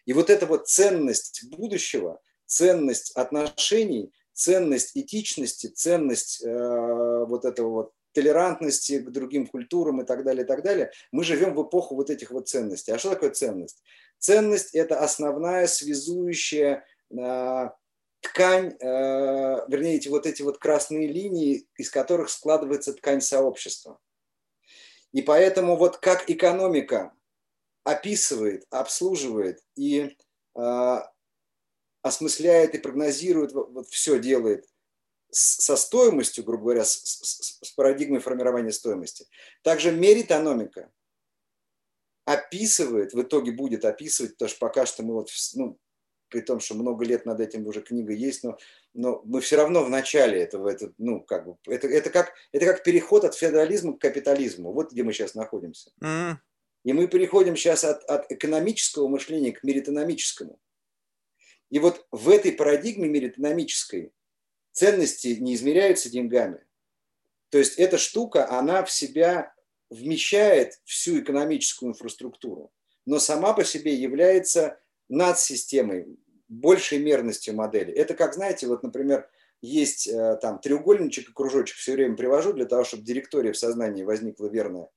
И 0.06 0.14
вот 0.14 0.30
эта 0.30 0.46
вот 0.46 0.68
ценность 0.68 1.46
будущего, 1.50 2.22
ценность 2.46 3.12
отношений, 3.16 4.14
ценность 4.34 4.96
этичности, 4.96 5.68
ценность 5.68 6.44
э, 6.44 7.26
вот 7.28 7.46
этого 7.46 7.70
вот 7.70 7.92
толерантности 8.14 9.00
к 9.00 9.12
другим 9.12 9.46
культурам 9.46 10.02
и 10.02 10.06
так 10.06 10.24
далее, 10.24 10.44
и 10.44 10.48
так 10.48 10.64
далее. 10.64 10.92
Мы 11.12 11.24
живем 11.24 11.54
в 11.54 11.64
эпоху 11.64 11.96
вот 11.96 12.10
этих 12.10 12.32
вот 12.32 12.48
ценностей. 12.48 12.92
А 12.92 12.98
что 12.98 13.10
такое 13.10 13.32
ценность? 13.32 13.84
Ценность– 14.20 14.70
это 14.74 15.00
основная 15.00 15.68
связующая 15.68 16.86
э, 17.12 17.70
ткань, 18.26 18.76
э, 18.80 18.86
вернее, 19.68 19.96
эти 19.96 20.08
вот 20.08 20.26
эти 20.26 20.42
вот 20.42 20.58
красные 20.58 21.08
линии, 21.08 21.68
из 21.78 21.90
которых 21.90 22.30
складывается 22.30 22.94
ткань 22.94 23.22
сообщества. 23.22 24.00
И 25.14 25.22
поэтому 25.22 25.78
вот 25.78 25.98
как 25.98 26.30
экономика 26.30 27.14
описывает, 27.84 28.66
обслуживает 28.70 29.64
и 29.76 30.18
э, 30.56 30.98
осмысляет 32.02 32.76
и 32.76 32.80
прогнозирует, 32.80 33.54
вот 33.54 33.88
все 33.90 34.20
делает 34.20 34.68
со 35.32 35.76
стоимостью, 35.76 36.44
грубо 36.44 36.64
говоря, 36.64 36.86
с, 36.86 36.96
с, 36.96 37.60
с 37.62 37.72
парадигмой 37.72 38.22
формирования 38.22 38.72
стоимости. 38.72 39.26
Также 39.64 39.92
меритономика 39.92 40.92
описывает, 42.26 43.14
в 43.14 43.22
итоге 43.22 43.52
будет 43.52 43.86
описывать, 43.86 44.34
потому 44.34 44.50
что 44.50 44.60
пока 44.60 44.86
что 44.86 45.04
мы 45.04 45.14
вот, 45.14 45.30
ну, 45.54 45.78
при 46.30 46.42
том, 46.42 46.60
что 46.60 46.76
много 46.76 47.06
лет 47.06 47.26
над 47.26 47.40
этим 47.40 47.66
уже 47.68 47.82
книга 47.82 48.14
есть, 48.14 48.44
но, 48.44 48.58
но 48.94 49.22
мы 49.26 49.42
все 49.42 49.58
равно 49.58 49.84
в 49.84 49.90
начале 49.90 50.40
этого, 50.40 50.70
это, 50.70 50.92
ну, 50.98 51.22
как 51.22 51.46
бы, 51.46 51.58
это, 51.68 51.88
это, 51.88 52.10
как, 52.10 52.34
это 52.52 52.66
как 52.66 52.84
переход 52.84 53.24
от 53.24 53.36
феодализма 53.36 53.94
к 53.94 54.02
капитализму. 54.02 54.74
Вот 54.74 54.92
где 54.92 55.04
мы 55.04 55.14
сейчас 55.14 55.36
находимся. 55.36 55.92
Mm-hmm. 56.02 56.36
И 56.86 56.94
мы 56.94 57.08
переходим 57.08 57.56
сейчас 57.56 57.84
от, 57.84 58.04
от 58.04 58.32
экономического 58.32 59.08
мышления 59.08 59.52
к 59.52 59.64
меритономическому. 59.64 60.60
И 61.70 61.80
вот 61.80 62.06
в 62.12 62.30
этой 62.30 62.52
парадигме 62.52 63.08
меритономической 63.10 64.14
ценности 64.72 65.30
не 65.40 65.56
измеряются 65.56 66.10
деньгами. 66.10 66.60
То 67.50 67.58
есть 67.58 67.80
эта 67.80 67.98
штука, 67.98 68.50
она 68.50 68.84
в 68.84 68.92
себя 68.92 69.54
вмещает 69.90 70.80
всю 70.84 71.22
экономическую 71.22 71.90
инфраструктуру, 71.90 72.72
но 73.06 73.20
сама 73.20 73.54
по 73.54 73.64
себе 73.64 73.96
является 73.96 74.80
над 75.10 75.40
системой, 75.40 76.06
большей 76.48 77.00
мерностью 77.00 77.56
модели. 77.56 77.92
Это 77.94 78.14
как, 78.14 78.34
знаете, 78.34 78.68
вот, 78.68 78.84
например, 78.84 79.30
есть 79.62 80.08
э, 80.08 80.38
там 80.42 80.60
треугольничек 80.60 81.30
и 81.30 81.34
кружочек, 81.34 81.78
все 81.78 81.94
время 81.94 82.16
привожу 82.16 82.54
для 82.54 82.66
того, 82.66 82.84
чтобы 82.84 83.04
директория 83.04 83.52
в 83.52 83.58
сознании 83.58 84.04
возникла 84.04 84.48
верная. 84.48 84.90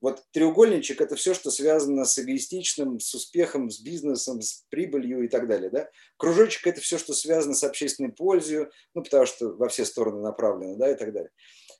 Вот 0.00 0.22
треугольничек– 0.32 1.00
это 1.02 1.14
все, 1.14 1.34
что 1.34 1.50
связано 1.50 2.06
с 2.06 2.18
эгоистичным, 2.18 3.00
с 3.00 3.14
успехом, 3.14 3.70
с 3.70 3.80
бизнесом, 3.80 4.40
с 4.40 4.64
прибылью 4.70 5.24
и 5.24 5.28
так 5.28 5.46
далее. 5.46 5.68
Да? 5.68 5.90
Кружочек– 6.16 6.66
это 6.66 6.80
все, 6.80 6.96
что 6.96 7.12
связано 7.12 7.54
с 7.54 7.62
общественной 7.64 8.10
пользой, 8.10 8.68
ну, 8.94 9.02
потому 9.02 9.26
что 9.26 9.50
во 9.50 9.68
все 9.68 9.84
стороны 9.84 10.22
направлено 10.22 10.76
да, 10.76 10.90
и 10.90 10.94
так 10.94 11.12
далее. 11.12 11.30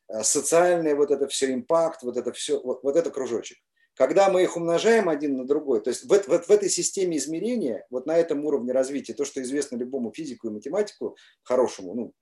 А 0.08 0.22
социальное, 0.22 0.94
вот 0.94 1.10
это 1.10 1.28
все, 1.28 1.52
импакт, 1.52 2.02
вот 2.02 2.18
это 2.18 2.32
все, 2.32 2.60
вот, 2.60 2.82
вот 2.82 2.96
это 2.96 3.10
кружочек. 3.10 3.58
Когда 4.00 4.30
мы 4.30 4.42
их 4.42 4.56
умножаем 4.56 5.10
один 5.10 5.36
на 5.36 5.46
другой, 5.46 5.82
то 5.82 5.90
есть 5.90 6.04
в, 6.04 6.08
в, 6.08 6.46
в 6.46 6.50
этой 6.50 6.70
системе 6.70 7.18
измерения, 7.18 7.86
вот 7.90 8.06
на 8.06 8.16
этом 8.16 8.42
уровне 8.46 8.72
развития, 8.72 9.12
то, 9.12 9.26
что 9.26 9.42
известно 9.42 9.76
любому 9.76 10.10
физику 10.10 10.48
и 10.48 10.50
математику, 10.50 11.18
хорошему, 11.42 11.92
ну, 11.92 12.14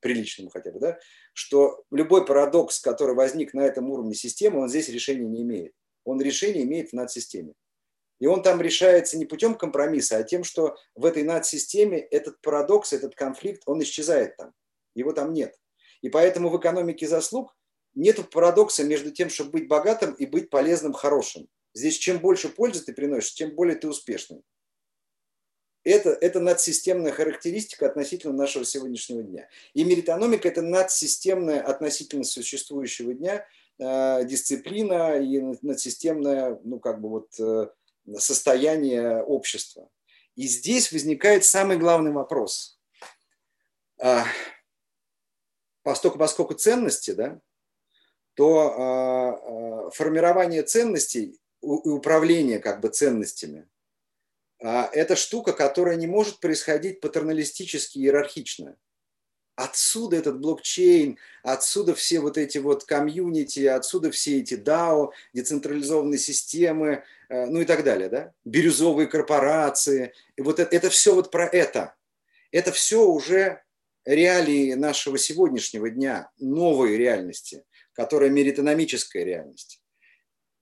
приличному 0.00 0.48
хотя 0.48 0.70
бы, 0.70 0.78
да, 0.78 0.96
что 1.32 1.82
любой 1.90 2.24
парадокс, 2.24 2.78
который 2.78 3.16
возник 3.16 3.52
на 3.52 3.62
этом 3.62 3.90
уровне 3.90 4.14
системы, 4.14 4.60
он 4.60 4.68
здесь 4.68 4.88
решения 4.90 5.26
не 5.26 5.42
имеет. 5.42 5.72
Он 6.04 6.20
решение 6.20 6.62
имеет 6.62 6.90
в 6.90 6.92
надсистеме. 6.92 7.54
И 8.20 8.28
он 8.28 8.44
там 8.44 8.60
решается 8.60 9.18
не 9.18 9.26
путем 9.26 9.56
компромисса, 9.56 10.18
а 10.18 10.22
тем, 10.22 10.44
что 10.44 10.76
в 10.94 11.04
этой 11.04 11.24
надсистеме 11.24 11.98
этот 11.98 12.40
парадокс, 12.42 12.92
этот 12.92 13.16
конфликт, 13.16 13.64
он 13.66 13.82
исчезает 13.82 14.36
там. 14.36 14.52
Его 14.94 15.12
там 15.12 15.32
нет. 15.32 15.56
И 16.00 16.10
поэтому 16.10 16.48
в 16.48 16.56
экономике 16.56 17.08
заслуг 17.08 17.57
нет 17.98 18.30
парадокса 18.30 18.84
между 18.84 19.10
тем, 19.10 19.28
чтобы 19.28 19.50
быть 19.50 19.68
богатым 19.68 20.14
и 20.14 20.24
быть 20.24 20.50
полезным, 20.50 20.92
хорошим. 20.92 21.48
Здесь 21.74 21.98
чем 21.98 22.18
больше 22.18 22.48
пользы 22.48 22.84
ты 22.84 22.92
приносишь, 22.92 23.34
тем 23.34 23.54
более 23.54 23.76
ты 23.76 23.88
успешный. 23.88 24.42
Это, 25.84 26.10
это 26.10 26.40
надсистемная 26.40 27.12
характеристика 27.12 27.86
относительно 27.86 28.34
нашего 28.34 28.64
сегодняшнего 28.64 29.22
дня. 29.22 29.48
И 29.74 29.84
меритономика– 29.84 30.48
это 30.50 30.62
надсистемная 30.62 31.60
относительно 31.60 32.24
существующего 32.24 33.14
дня 33.14 33.46
э, 33.78 34.24
дисциплина 34.24 35.18
и 35.18 35.40
надсистемное 35.62 36.60
ну, 36.64 36.78
как 36.78 37.00
бы 37.00 37.08
вот, 37.08 37.40
э, 37.40 37.68
состояние 38.18 39.22
общества. 39.22 39.88
И 40.36 40.46
здесь 40.46 40.92
возникает 40.92 41.44
самый 41.44 41.78
главный 41.78 42.12
вопрос. 42.12 42.78
А, 44.00 44.24
поскольку, 45.82 46.18
поскольку 46.18 46.54
ценности, 46.54 47.12
да, 47.12 47.40
то 48.38 48.72
а, 48.78 49.86
а, 49.88 49.90
формирование 49.90 50.62
ценностей 50.62 51.40
и 51.60 51.66
управление 51.66 52.60
как 52.60 52.80
бы 52.80 52.88
ценностями 52.88 53.68
а,– 54.62 54.88
это 54.92 55.16
штука, 55.16 55.52
которая 55.52 55.96
не 55.96 56.06
может 56.06 56.38
происходить 56.38 57.00
патерналистически, 57.00 57.98
иерархично. 57.98 58.76
Отсюда 59.56 60.18
этот 60.18 60.38
блокчейн, 60.38 61.18
отсюда 61.42 61.96
все 61.96 62.20
вот 62.20 62.38
эти 62.38 62.58
вот 62.58 62.84
комьюнити, 62.84 63.66
отсюда 63.66 64.12
все 64.12 64.38
эти 64.38 64.54
DAO, 64.54 65.10
децентрализованные 65.34 66.20
системы, 66.20 67.02
э, 67.28 67.46
ну 67.46 67.62
и 67.62 67.64
так 67.64 67.82
далее, 67.82 68.08
да? 68.08 68.32
Бирюзовые 68.44 69.08
корпорации. 69.08 70.12
И 70.36 70.42
вот 70.42 70.60
это, 70.60 70.76
это 70.76 70.90
все 70.90 71.12
вот 71.12 71.32
про 71.32 71.44
это. 71.44 71.96
Это 72.52 72.70
все 72.70 73.04
уже 73.04 73.64
реалии 74.04 74.74
нашего 74.74 75.18
сегодняшнего 75.18 75.90
дня, 75.90 76.30
новые 76.38 76.96
реальности 76.96 77.64
которая 77.98 78.30
меритономическая 78.30 79.24
реальность. 79.24 79.82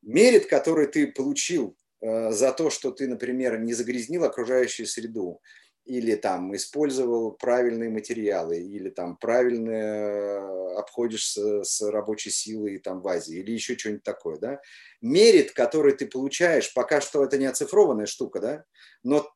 Мерит, 0.00 0.46
который 0.46 0.86
ты 0.86 1.06
получил 1.06 1.76
э, 2.00 2.30
за 2.30 2.50
то, 2.50 2.70
что 2.70 2.92
ты, 2.92 3.06
например, 3.06 3.60
не 3.60 3.74
загрязнил 3.74 4.24
окружающую 4.24 4.86
среду, 4.86 5.42
или 5.84 6.14
там 6.14 6.56
использовал 6.56 7.32
правильные 7.32 7.90
материалы, 7.90 8.56
или 8.56 8.88
там 8.88 9.18
правильно 9.18 9.70
э, 9.70 10.78
обходишься 10.78 11.62
с 11.62 11.82
рабочей 11.82 12.30
силой 12.30 12.78
там 12.78 13.02
в 13.02 13.08
Азии, 13.08 13.36
или 13.40 13.50
еще 13.50 13.76
что-нибудь 13.76 14.02
такое, 14.02 14.38
да. 14.38 14.58
Мерит, 15.02 15.52
который 15.52 15.92
ты 15.92 16.06
получаешь, 16.06 16.72
пока 16.72 17.02
что 17.02 17.22
это 17.22 17.36
не 17.36 17.44
оцифрованная 17.44 18.06
штука, 18.06 18.40
да, 18.40 18.64
но 19.02 19.30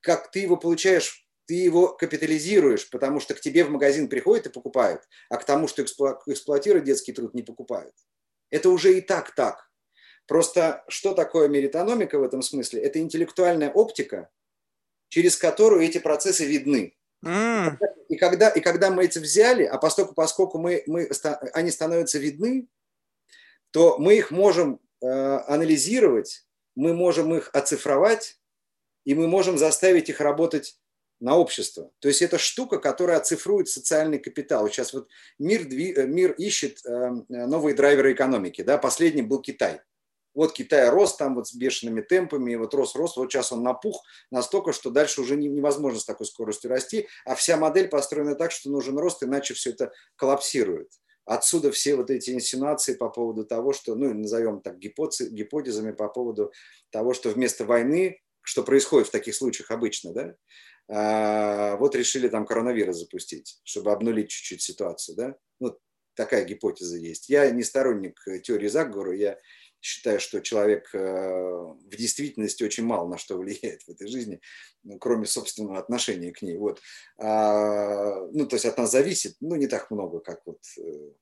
как 0.00 0.32
ты 0.32 0.40
его 0.40 0.56
получаешь 0.56 1.29
ты 1.46 1.54
его 1.54 1.88
капитализируешь, 1.88 2.88
потому 2.90 3.20
что 3.20 3.34
к 3.34 3.40
тебе 3.40 3.64
в 3.64 3.70
магазин 3.70 4.08
приходят 4.08 4.46
и 4.46 4.50
покупают, 4.50 5.02
а 5.28 5.36
к 5.36 5.44
тому, 5.44 5.68
что 5.68 5.82
эксплуатируют 5.82 6.84
детский 6.84 7.12
труд, 7.12 7.34
не 7.34 7.42
покупают. 7.42 7.94
Это 8.50 8.70
уже 8.70 8.96
и 8.96 9.00
так 9.00 9.34
так. 9.34 9.70
Просто 10.26 10.84
что 10.88 11.14
такое 11.14 11.48
меритономика 11.48 12.18
в 12.18 12.22
этом 12.22 12.42
смысле? 12.42 12.82
Это 12.82 13.00
интеллектуальная 13.00 13.70
оптика, 13.70 14.30
через 15.08 15.36
которую 15.36 15.82
эти 15.82 15.98
процессы 15.98 16.44
видны. 16.44 16.96
Mm. 17.24 17.76
И, 18.08 18.16
когда, 18.16 18.48
и 18.48 18.60
когда 18.60 18.90
мы 18.90 19.04
эти 19.04 19.18
взяли, 19.18 19.64
а 19.64 19.76
поскольку, 19.78 20.14
поскольку 20.14 20.58
мы, 20.58 20.82
мы, 20.86 21.10
они 21.52 21.70
становятся 21.70 22.18
видны, 22.18 22.68
то 23.72 23.98
мы 23.98 24.16
их 24.16 24.30
можем 24.30 24.80
э, 25.00 25.06
анализировать, 25.06 26.46
мы 26.74 26.94
можем 26.94 27.34
их 27.34 27.50
оцифровать, 27.52 28.40
и 29.04 29.14
мы 29.14 29.26
можем 29.26 29.58
заставить 29.58 30.08
их 30.08 30.20
работать 30.20 30.78
на 31.20 31.36
общество. 31.36 31.90
То 32.00 32.08
есть 32.08 32.22
это 32.22 32.38
штука, 32.38 32.78
которая 32.78 33.18
оцифрует 33.18 33.68
социальный 33.68 34.18
капитал. 34.18 34.66
Сейчас 34.68 34.92
вот 34.92 35.08
мир, 35.38 35.62
э, 35.62 36.06
мир 36.06 36.32
ищет 36.32 36.84
эм, 36.86 37.26
новые 37.28 37.74
драйверы 37.74 38.12
экономики. 38.12 38.62
Да? 38.62 38.78
Последним 38.78 39.28
был 39.28 39.40
Китай. 39.40 39.80
Вот 40.34 40.52
Китай 40.52 40.88
рос 40.88 41.16
там 41.16 41.34
вот 41.34 41.48
с 41.48 41.54
бешеными 41.54 42.02
темпами, 42.02 42.52
и 42.52 42.56
вот 42.56 42.72
рос, 42.72 42.94
рос, 42.94 43.16
вот 43.16 43.30
сейчас 43.30 43.50
он 43.50 43.62
напух 43.62 44.04
настолько, 44.30 44.72
что 44.72 44.90
дальше 44.90 45.20
уже 45.20 45.36
невозможно 45.36 45.98
с 45.98 46.04
такой 46.04 46.26
скоростью 46.26 46.70
расти, 46.70 47.08
а 47.24 47.34
вся 47.34 47.56
модель 47.56 47.88
построена 47.88 48.36
так, 48.36 48.52
что 48.52 48.70
нужен 48.70 48.96
рост, 48.96 49.22
иначе 49.22 49.54
все 49.54 49.70
это 49.70 49.92
коллапсирует. 50.16 50.92
Отсюда 51.24 51.70
все 51.72 51.96
вот 51.96 52.10
эти 52.10 52.30
инсинуации 52.30 52.94
по 52.94 53.08
поводу 53.08 53.44
того, 53.44 53.72
что, 53.72 53.94
ну, 53.94 54.12
назовем 54.14 54.60
так 54.60 54.78
гипотезами 54.78 55.92
по 55.92 56.08
поводу 56.08 56.52
того, 56.90 57.12
что 57.12 57.30
вместо 57.30 57.64
войны, 57.64 58.20
что 58.42 58.62
происходит 58.62 59.08
в 59.08 59.12
таких 59.12 59.34
случаях 59.34 59.70
обычно, 59.70 60.12
да, 60.12 60.34
вот 60.92 61.94
решили 61.94 62.28
там 62.28 62.44
коронавирус 62.44 62.96
запустить, 62.96 63.60
чтобы 63.62 63.92
обнулить 63.92 64.30
чуть-чуть 64.30 64.60
ситуацию, 64.60 65.16
да? 65.16 65.36
Ну, 65.60 65.78
такая 66.14 66.44
гипотеза 66.44 66.96
есть. 66.96 67.28
Я 67.28 67.48
не 67.50 67.62
сторонник 67.62 68.20
теории 68.42 68.66
заговора, 68.66 69.14
я 69.14 69.38
считаю, 69.80 70.20
что 70.20 70.40
человек 70.40 70.94
э, 70.94 70.98
в 70.98 71.96
действительности 71.96 72.62
очень 72.62 72.84
мало 72.84 73.08
на 73.08 73.18
что 73.18 73.38
влияет 73.38 73.82
в 73.82 73.88
этой 73.88 74.08
жизни, 74.08 74.40
ну, 74.82 74.98
кроме 74.98 75.26
собственного 75.26 75.78
отношения 75.78 76.32
к 76.32 76.42
ней. 76.42 76.56
Вот. 76.56 76.80
А, 77.18 78.26
ну, 78.32 78.46
то 78.46 78.56
есть 78.56 78.66
от 78.66 78.76
нас 78.78 78.90
зависит, 78.90 79.36
ну, 79.40 79.56
не 79.56 79.66
так 79.66 79.90
много, 79.90 80.20
как 80.20 80.42
вот 80.44 80.60
э, 80.78 81.12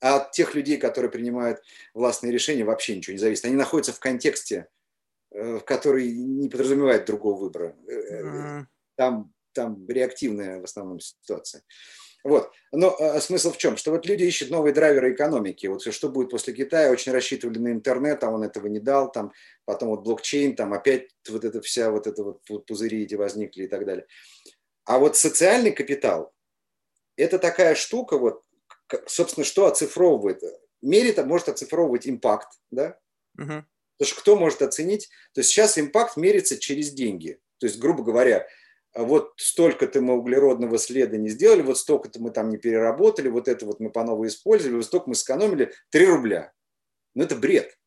а 0.00 0.16
от 0.16 0.32
тех 0.32 0.54
людей, 0.54 0.78
которые 0.78 1.10
принимают 1.10 1.62
властные 1.94 2.32
решения, 2.32 2.64
вообще 2.64 2.96
ничего 2.96 3.12
не 3.12 3.20
зависит. 3.20 3.44
Они 3.44 3.54
находятся 3.54 3.92
в 3.92 4.00
контексте, 4.00 4.56
э, 4.56 4.81
который 5.66 6.12
не 6.12 6.48
подразумевает 6.48 7.06
другого 7.06 7.40
выбора. 7.40 7.76
Mm 7.88 8.66
там, 8.96 9.32
там 9.52 9.88
реактивная 9.88 10.60
в 10.60 10.64
основном 10.64 11.00
ситуация. 11.00 11.62
Вот. 12.24 12.52
Но 12.70 12.96
а, 13.00 13.20
смысл 13.20 13.50
в 13.50 13.56
чем? 13.56 13.76
Что 13.76 13.90
вот 13.90 14.06
люди 14.06 14.22
ищут 14.22 14.50
новые 14.50 14.72
драйверы 14.72 15.12
экономики. 15.12 15.66
Вот 15.66 15.82
что 15.82 16.08
будет 16.08 16.30
после 16.30 16.54
Китая, 16.54 16.90
очень 16.90 17.10
рассчитывали 17.10 17.58
на 17.58 17.72
интернет, 17.72 18.22
а 18.22 18.30
он 18.30 18.44
этого 18.44 18.68
не 18.68 18.78
дал. 18.78 19.10
Там, 19.10 19.32
потом 19.64 19.88
вот 19.88 20.02
блокчейн, 20.04 20.54
там 20.54 20.72
опять 20.72 21.10
вот 21.28 21.44
эта 21.44 21.60
вся 21.60 21.90
вот 21.90 22.06
это 22.06 22.22
вот 22.22 22.66
пузыри 22.66 23.02
эти 23.02 23.16
возникли 23.16 23.64
и 23.64 23.68
так 23.68 23.84
далее. 23.84 24.06
А 24.84 24.98
вот 24.98 25.16
социальный 25.16 25.72
капитал– 25.72 26.32
это 27.16 27.38
такая 27.38 27.74
штука, 27.74 28.18
вот, 28.18 28.44
собственно, 29.06 29.44
что 29.44 29.66
оцифровывает? 29.66 30.42
Мерит 30.80 31.24
может 31.24 31.48
оцифровывать 31.48 32.08
импакт, 32.08 32.48
да? 32.70 32.98
Угу. 33.38 33.64
Потому 33.98 34.12
что 34.12 34.20
кто 34.20 34.36
может 34.36 34.62
оценить? 34.62 35.08
То 35.34 35.40
есть 35.40 35.50
сейчас 35.50 35.78
импакт 35.78 36.16
мерится 36.16 36.58
через 36.58 36.90
деньги. 36.90 37.38
То 37.58 37.66
есть, 37.66 37.78
грубо 37.78 38.02
говоря, 38.02 38.46
вот 38.94 39.32
столько-то 39.36 40.00
мы 40.00 40.14
углеродного 40.14 40.78
следа 40.78 41.16
не 41.16 41.28
сделали, 41.28 41.62
вот 41.62 41.78
столько-то 41.78 42.20
мы 42.20 42.30
там 42.30 42.50
не 42.50 42.58
переработали, 42.58 43.28
вот 43.28 43.48
это 43.48 43.64
вот 43.64 43.80
мы 43.80 43.90
по 43.90 44.04
новой 44.04 44.28
использовали, 44.28 44.76
вот 44.76 44.84
столько 44.84 45.08
мы 45.08 45.14
сэкономили 45.14 45.72
3 45.90 46.06
рубля. 46.06 46.52
Ну, 47.14 47.24
это 47.24 47.36
бред. 47.36 47.78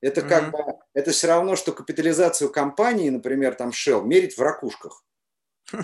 Это 0.00 0.22
как 0.22 0.44
mm-hmm. 0.44 0.50
бы, 0.50 0.78
это 0.94 1.10
все 1.10 1.26
равно, 1.26 1.56
что 1.56 1.72
капитализацию 1.72 2.50
компании, 2.50 3.10
например, 3.10 3.54
там 3.54 3.70
Shell, 3.70 4.04
мерить 4.04 4.36
в 4.36 4.42
ракушках. 4.42 5.04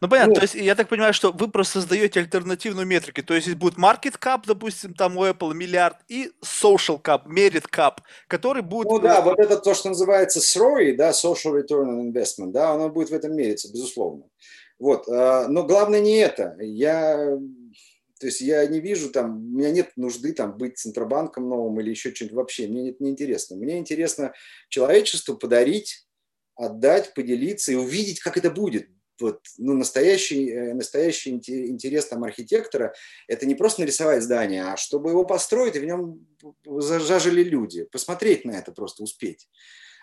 Ну, 0.00 0.08
понятно, 0.08 0.34
ну, 0.34 0.34
то 0.34 0.42
есть 0.42 0.54
я 0.54 0.74
так 0.74 0.88
понимаю, 0.88 1.14
что 1.14 1.32
вы 1.32 1.48
просто 1.48 1.80
создаете 1.80 2.20
альтернативную 2.20 2.86
метрику. 2.86 3.22
То 3.22 3.34
есть 3.34 3.52
будет 3.54 3.78
market 3.78 4.18
cap, 4.20 4.42
допустим, 4.46 4.94
там 4.94 5.16
у 5.16 5.24
Apple 5.24 5.54
миллиард, 5.54 5.96
и 6.08 6.32
social 6.42 7.00
cap, 7.00 7.26
merit 7.26 7.64
cap, 7.70 7.98
который 8.26 8.62
будет... 8.62 8.88
Ну 8.90 8.98
да, 8.98 9.20
вот 9.20 9.38
это 9.38 9.56
то, 9.56 9.74
что 9.74 9.90
называется 9.90 10.40
SROI, 10.40 10.94
да, 10.96 11.10
social 11.10 11.54
return 11.54 11.86
on 11.86 12.12
investment, 12.12 12.52
да, 12.52 12.72
оно 12.72 12.88
будет 12.88 13.10
в 13.10 13.14
этом 13.14 13.34
мериться, 13.36 13.72
безусловно. 13.72 14.24
Вот, 14.78 15.08
а, 15.08 15.46
но 15.48 15.64
главное 15.64 16.00
не 16.00 16.18
это. 16.18 16.56
Я 16.60 17.38
то 18.20 18.28
есть 18.28 18.40
я 18.40 18.64
не 18.66 18.80
вижу 18.80 19.10
там, 19.10 19.36
у 19.36 19.58
меня 19.58 19.70
нет 19.70 19.90
нужды 19.96 20.32
там 20.32 20.56
быть 20.56 20.78
центробанком 20.78 21.48
новым 21.48 21.78
или 21.80 21.90
еще 21.90 22.14
что-нибудь 22.14 22.36
вообще. 22.36 22.66
Мне 22.68 22.90
это 22.90 23.02
не 23.02 23.10
интересно. 23.10 23.56
Мне 23.56 23.76
интересно 23.76 24.32
человечеству 24.70 25.36
подарить, 25.36 26.06
отдать, 26.54 27.12
поделиться 27.12 27.72
и 27.72 27.74
увидеть, 27.74 28.20
как 28.20 28.38
это 28.38 28.50
будет 28.50 28.88
вот, 29.20 29.40
ну, 29.58 29.74
настоящий, 29.74 30.50
э, 30.50 30.74
настоящий 30.74 31.30
интерес 31.30 32.06
там, 32.06 32.24
архитектора– 32.24 32.94
это 33.28 33.46
не 33.46 33.54
просто 33.54 33.82
нарисовать 33.82 34.22
здание, 34.22 34.64
а 34.64 34.76
чтобы 34.76 35.10
его 35.10 35.24
построить, 35.24 35.76
и 35.76 35.80
в 35.80 35.84
нем 35.84 36.26
зажили 36.64 37.42
люди. 37.42 37.84
Посмотреть 37.84 38.44
на 38.44 38.52
это 38.52 38.72
просто 38.72 39.02
успеть. 39.02 39.48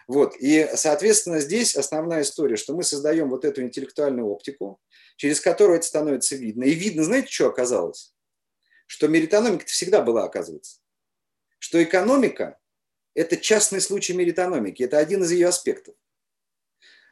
Вот. 0.07 0.35
И, 0.39 0.67
соответственно, 0.75 1.39
здесь 1.39 1.75
основная 1.75 2.23
история, 2.23 2.55
что 2.55 2.75
мы 2.75 2.83
создаем 2.83 3.29
вот 3.29 3.45
эту 3.45 3.61
интеллектуальную 3.61 4.27
оптику, 4.27 4.79
через 5.15 5.39
которую 5.39 5.77
это 5.77 5.85
становится 5.85 6.35
видно. 6.35 6.63
И 6.63 6.73
видно, 6.73 7.03
знаете, 7.03 7.29
что 7.29 7.47
оказалось? 7.47 8.13
Что 8.87 9.07
меритономика 9.07 9.65
всегда 9.65 10.01
была, 10.01 10.23
оказывается. 10.25 10.79
Что 11.59 11.81
экономика 11.81 12.57
это 13.13 13.37
частный 13.37 13.81
случай 13.81 14.13
меритономики, 14.13 14.83
это 14.83 14.97
один 14.97 15.23
из 15.23 15.31
ее 15.31 15.47
аспектов. 15.47 15.95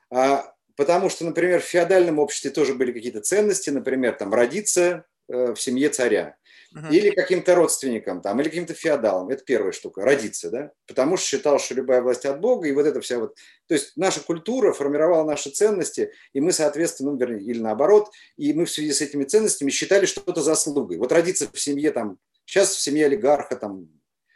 А, 0.10 0.56
потому 0.80 1.10
что, 1.10 1.26
например, 1.26 1.60
в 1.60 1.66
феодальном 1.66 2.20
обществе 2.20 2.52
тоже 2.52 2.74
были 2.74 2.94
какие-то 2.94 3.20
ценности, 3.20 3.70
например, 3.70 4.14
там 4.14 4.34
родиться 4.34 5.04
э, 5.28 5.54
в 5.54 5.60
семье 5.60 5.90
царя 5.90 6.38
uh 6.74 6.90
или 6.90 7.10
каким-то 7.10 7.54
родственникам 7.56 8.22
там, 8.22 8.40
или 8.40 8.48
каким-то 8.48 8.74
феодалам. 8.74 9.28
Это 9.28 9.44
первая 9.44 9.74
штука, 9.74 10.06
родиться, 10.06 10.50
да, 10.50 10.72
потому 10.88 11.18
что 11.18 11.26
считал, 11.28 11.60
что 11.60 11.76
любая 11.76 12.02
власть 12.02 12.26
от 12.26 12.40
Бога, 12.40 12.70
и 12.70 12.72
вот 12.72 12.86
это 12.86 13.02
вся 13.02 13.20
вот, 13.20 13.36
то 13.68 13.74
есть 13.74 13.98
наша 13.98 14.22
культура 14.22 14.72
формировала 14.72 15.26
наши 15.28 15.50
ценности, 15.50 16.14
и 16.32 16.40
мы, 16.40 16.54
соответственно, 16.54 17.12
ну, 17.12 17.18
вернее, 17.18 17.44
или 17.44 17.60
наоборот, 17.60 18.10
и 18.38 18.54
мы 18.54 18.64
в 18.64 18.72
связи 18.72 18.94
с 18.94 19.02
этими 19.02 19.26
ценностями 19.26 19.72
считали 19.72 20.06
что-то 20.06 20.42
заслугой. 20.42 20.98
Вот 20.98 21.12
родиться 21.12 21.50
в 21.52 21.60
семье 21.60 21.92
там, 21.92 22.20
сейчас 22.46 22.70
в 22.70 22.80
семье 22.80 23.08
олигарха 23.08 23.58
там, 23.58 23.90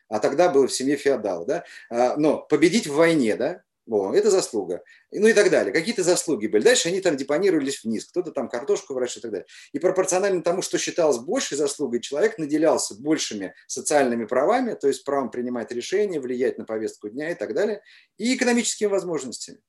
а 0.09 0.19
тогда 0.19 0.49
было 0.49 0.67
в 0.67 0.73
семье 0.73 0.97
феодала, 0.97 1.45
да, 1.45 1.63
а, 1.89 2.17
но 2.17 2.39
победить 2.39 2.87
в 2.87 2.95
войне, 2.95 3.37
да, 3.37 3.62
о, 3.85 4.13
это 4.13 4.31
заслуга. 4.31 4.81
Ну 5.11 5.27
и 5.27 5.33
так 5.33 5.49
далее. 5.49 5.73
Какие-то 5.73 6.03
заслуги 6.03 6.47
были. 6.47 6.63
Дальше 6.63 6.87
они 6.87 7.01
там 7.01 7.17
депонировались 7.17 7.83
вниз. 7.83 8.05
Кто-то 8.05 8.31
там 8.31 8.47
картошку 8.47 8.93
выращивал 8.93 9.19
и 9.19 9.21
так 9.23 9.31
далее. 9.31 9.47
И 9.73 9.79
пропорционально 9.79 10.41
тому, 10.41 10.61
что 10.61 10.77
считалось 10.77 11.17
большей 11.17 11.57
заслугой, 11.57 11.99
человек 11.99 12.37
наделялся 12.37 12.95
большими 12.95 13.53
социальными 13.67 14.25
правами, 14.25 14.73
то 14.75 14.87
есть 14.87 15.03
правом 15.03 15.31
принимать 15.31 15.71
решения, 15.71 16.19
влиять 16.19 16.57
на 16.57 16.65
повестку 16.65 17.09
дня 17.09 17.31
и 17.31 17.35
так 17.35 17.53
далее, 17.53 17.81
и 18.17 18.35
экономическими 18.35 18.87
возможностями. 18.87 19.59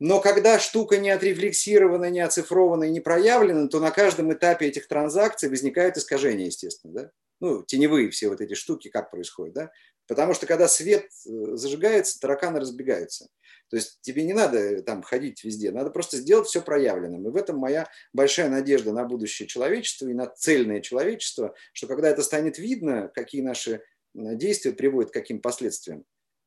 Но 0.00 0.20
когда 0.20 0.58
штука 0.58 0.98
не 0.98 1.10
отрефлексирована, 1.10 2.10
не 2.10 2.20
оцифрована 2.20 2.84
и 2.84 2.90
не 2.90 3.00
проявлена, 3.00 3.68
то 3.68 3.80
на 3.80 3.90
каждом 3.90 4.32
этапе 4.32 4.66
этих 4.66 4.88
транзакций 4.88 5.48
возникают 5.48 5.96
искажения, 5.96 6.46
естественно. 6.46 6.92
Да? 6.94 7.10
Ну, 7.40 7.62
теневые 7.62 8.10
все 8.10 8.28
вот 8.28 8.40
эти 8.40 8.54
штуки, 8.54 8.88
как 8.88 9.10
происходит. 9.10 9.54
Да? 9.54 9.70
Потому 10.06 10.34
что 10.34 10.46
когда 10.46 10.68
свет 10.68 11.04
э, 11.04 11.56
зажигается, 11.56 12.20
тараканы 12.20 12.60
разбегаются. 12.60 13.28
То 13.70 13.76
есть 13.76 14.00
тебе 14.02 14.24
не 14.24 14.34
надо 14.34 14.58
э, 14.58 14.82
там 14.82 15.02
ходить 15.02 15.42
везде, 15.44 15.72
надо 15.72 15.90
просто 15.90 16.18
сделать 16.18 16.46
все 16.46 16.60
проявленным. 16.60 17.26
И 17.26 17.30
в 17.30 17.36
этом 17.36 17.56
моя 17.58 17.88
большая 18.12 18.48
надежда 18.48 18.92
на 18.92 19.04
будущее 19.04 19.48
человечества 19.48 20.08
и 20.08 20.14
на 20.14 20.26
цельное 20.26 20.80
человечество, 20.80 21.54
что 21.72 21.86
когда 21.86 22.08
это 22.08 22.22
станет 22.22 22.58
видно, 22.58 23.10
какие 23.14 23.42
наши 23.42 23.82
действия 24.14 24.72
приводят 24.72 25.10
к 25.10 25.14
каким 25.14 25.40
последствиям, 25.40 26.04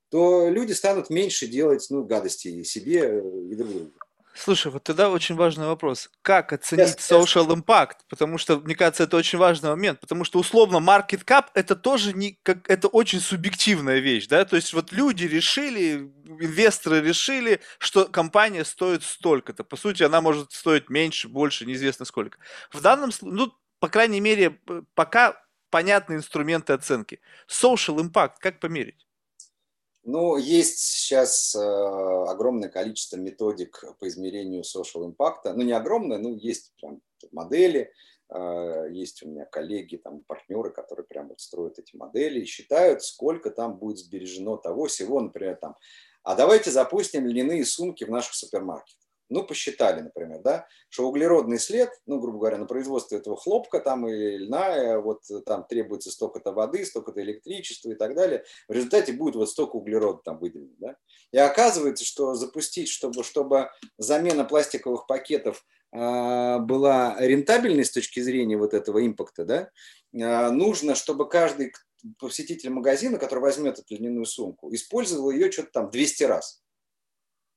то 0.09 0.49
люди 0.49 0.71
станут 0.71 1.09
меньше 1.09 1.47
делать 1.47 1.85
ну, 1.89 2.03
гадости 2.03 2.63
себе 2.63 3.01
э, 3.01 3.21
и 3.51 3.55
друг 3.55 3.69
другу. 3.69 3.91
Слушай, 4.39 4.71
вот 4.71 4.83
тогда 4.83 5.09
очень 5.09 5.35
важный 5.35 5.65
вопрос. 5.65 6.09
Как 6.21 6.53
оценить 6.53 6.97
yes, 6.97 7.23
social 7.23 7.47
yes. 7.47 7.55
impact? 7.55 7.95
Потому 8.07 8.37
что, 8.37 8.59
мне 8.59 8.75
кажется, 8.75 9.03
это 9.03 9.17
очень 9.17 9.39
важный 9.39 9.69
момент. 9.69 9.99
Потому 9.99 10.23
что, 10.23 10.39
условно, 10.39 10.77
market 10.77 11.25
cap– 11.25 11.45
это 11.55 11.75
тоже 11.75 12.13
не, 12.13 12.39
как, 12.43 12.69
это 12.69 12.87
очень 12.87 13.19
субъективная 13.19 13.99
вещь. 13.99 14.27
Да? 14.27 14.45
То 14.45 14.55
есть 14.55 14.73
вот 14.73 14.91
люди 14.91 15.25
решили, 15.25 16.11
инвесторы 16.25 17.01
решили, 17.01 17.61
что 17.79 18.05
компания 18.05 18.63
стоит 18.63 19.03
столько-то. 19.03 19.63
По 19.63 19.75
сути, 19.75 20.03
она 20.03 20.21
может 20.21 20.51
стоить 20.51 20.89
меньше, 20.89 21.27
больше, 21.27 21.65
неизвестно 21.65 22.05
сколько. 22.05 22.37
В 22.71 22.81
данном 22.81 23.11
случае, 23.11 23.37
ну, 23.37 23.53
по 23.79 23.89
крайней 23.89 24.19
мере, 24.19 24.59
пока 24.93 25.41
понятны 25.69 26.13
инструменты 26.13 26.73
оценки. 26.73 27.19
Social 27.49 27.97
impact 27.97 28.33
как 28.39 28.59
померить? 28.59 29.06
Ну, 30.09 30.37
есть 30.37 30.79
сейчас 30.79 31.53
э, 31.53 31.59
огромное 31.59 32.69
количество 32.69 33.17
методик 33.17 33.83
по 33.99 34.07
измерению 34.07 34.61
social 34.61 35.03
impact. 35.03 35.51
Ну, 35.53 35.63
не 35.63 35.73
огромное, 35.73 36.17
но 36.17 36.29
есть 36.29 36.71
прям 36.79 37.01
модели. 37.33 37.91
Э, 38.29 38.87
есть 38.89 39.21
у 39.21 39.27
меня 39.27 39.43
коллеги, 39.43 39.97
там, 39.97 40.21
партнеры, 40.21 40.71
которые 40.71 41.05
прямо 41.05 41.29
вот 41.29 41.41
строят 41.41 41.77
эти 41.77 41.93
модели 41.97 42.39
и 42.39 42.45
считают, 42.45 43.03
сколько 43.03 43.51
там 43.51 43.75
будет 43.75 43.97
сбережено 43.97 44.55
того 44.55 44.85
всего, 44.85 45.19
например, 45.19 45.57
там. 45.57 45.75
А 46.23 46.35
давайте 46.35 46.71
запустим 46.71 47.27
льняные 47.27 47.65
сумки 47.65 48.05
в 48.05 48.09
наших 48.09 48.33
супермаркетах 48.33 49.06
ну, 49.29 49.43
посчитали, 49.43 50.01
например, 50.01 50.41
да, 50.41 50.67
что 50.89 51.07
углеродный 51.07 51.59
след, 51.59 51.89
ну, 52.05 52.19
грубо 52.19 52.39
говоря, 52.39 52.57
на 52.57 52.65
производство 52.65 53.15
этого 53.15 53.35
хлопка 53.35 53.79
там 53.79 54.07
или 54.07 54.45
льна, 54.45 54.75
э, 54.75 54.99
вот 54.99 55.23
там 55.45 55.65
требуется 55.67 56.11
столько-то 56.11 56.51
воды, 56.51 56.85
столько-то 56.85 57.21
электричества 57.21 57.91
и 57.91 57.95
так 57.95 58.15
далее, 58.15 58.43
в 58.67 58.71
результате 58.71 59.13
будет 59.13 59.35
вот 59.35 59.49
столько 59.49 59.75
углерода 59.75 60.21
там 60.23 60.39
выделено, 60.39 60.73
да. 60.77 60.95
И 61.31 61.37
оказывается, 61.37 62.05
что 62.05 62.35
запустить, 62.35 62.89
чтобы, 62.89 63.23
чтобы 63.23 63.69
замена 63.97 64.45
пластиковых 64.45 65.07
пакетов 65.07 65.65
э, 65.91 66.59
была 66.59 67.15
рентабельной 67.19 67.85
с 67.85 67.91
точки 67.91 68.19
зрения 68.21 68.57
вот 68.57 68.73
этого 68.73 69.05
импакта, 69.05 69.45
да, 69.45 69.69
э, 70.13 70.49
нужно, 70.51 70.95
чтобы 70.95 71.27
каждый 71.27 71.73
посетитель 72.19 72.69
магазина, 72.69 73.17
который 73.17 73.39
возьмет 73.39 73.79
эту 73.79 73.95
льняную 73.95 74.25
сумку, 74.25 74.73
использовал 74.73 75.31
ее 75.31 75.51
что-то 75.51 75.71
там 75.71 75.89
200 75.89 76.23
раз. 76.23 76.61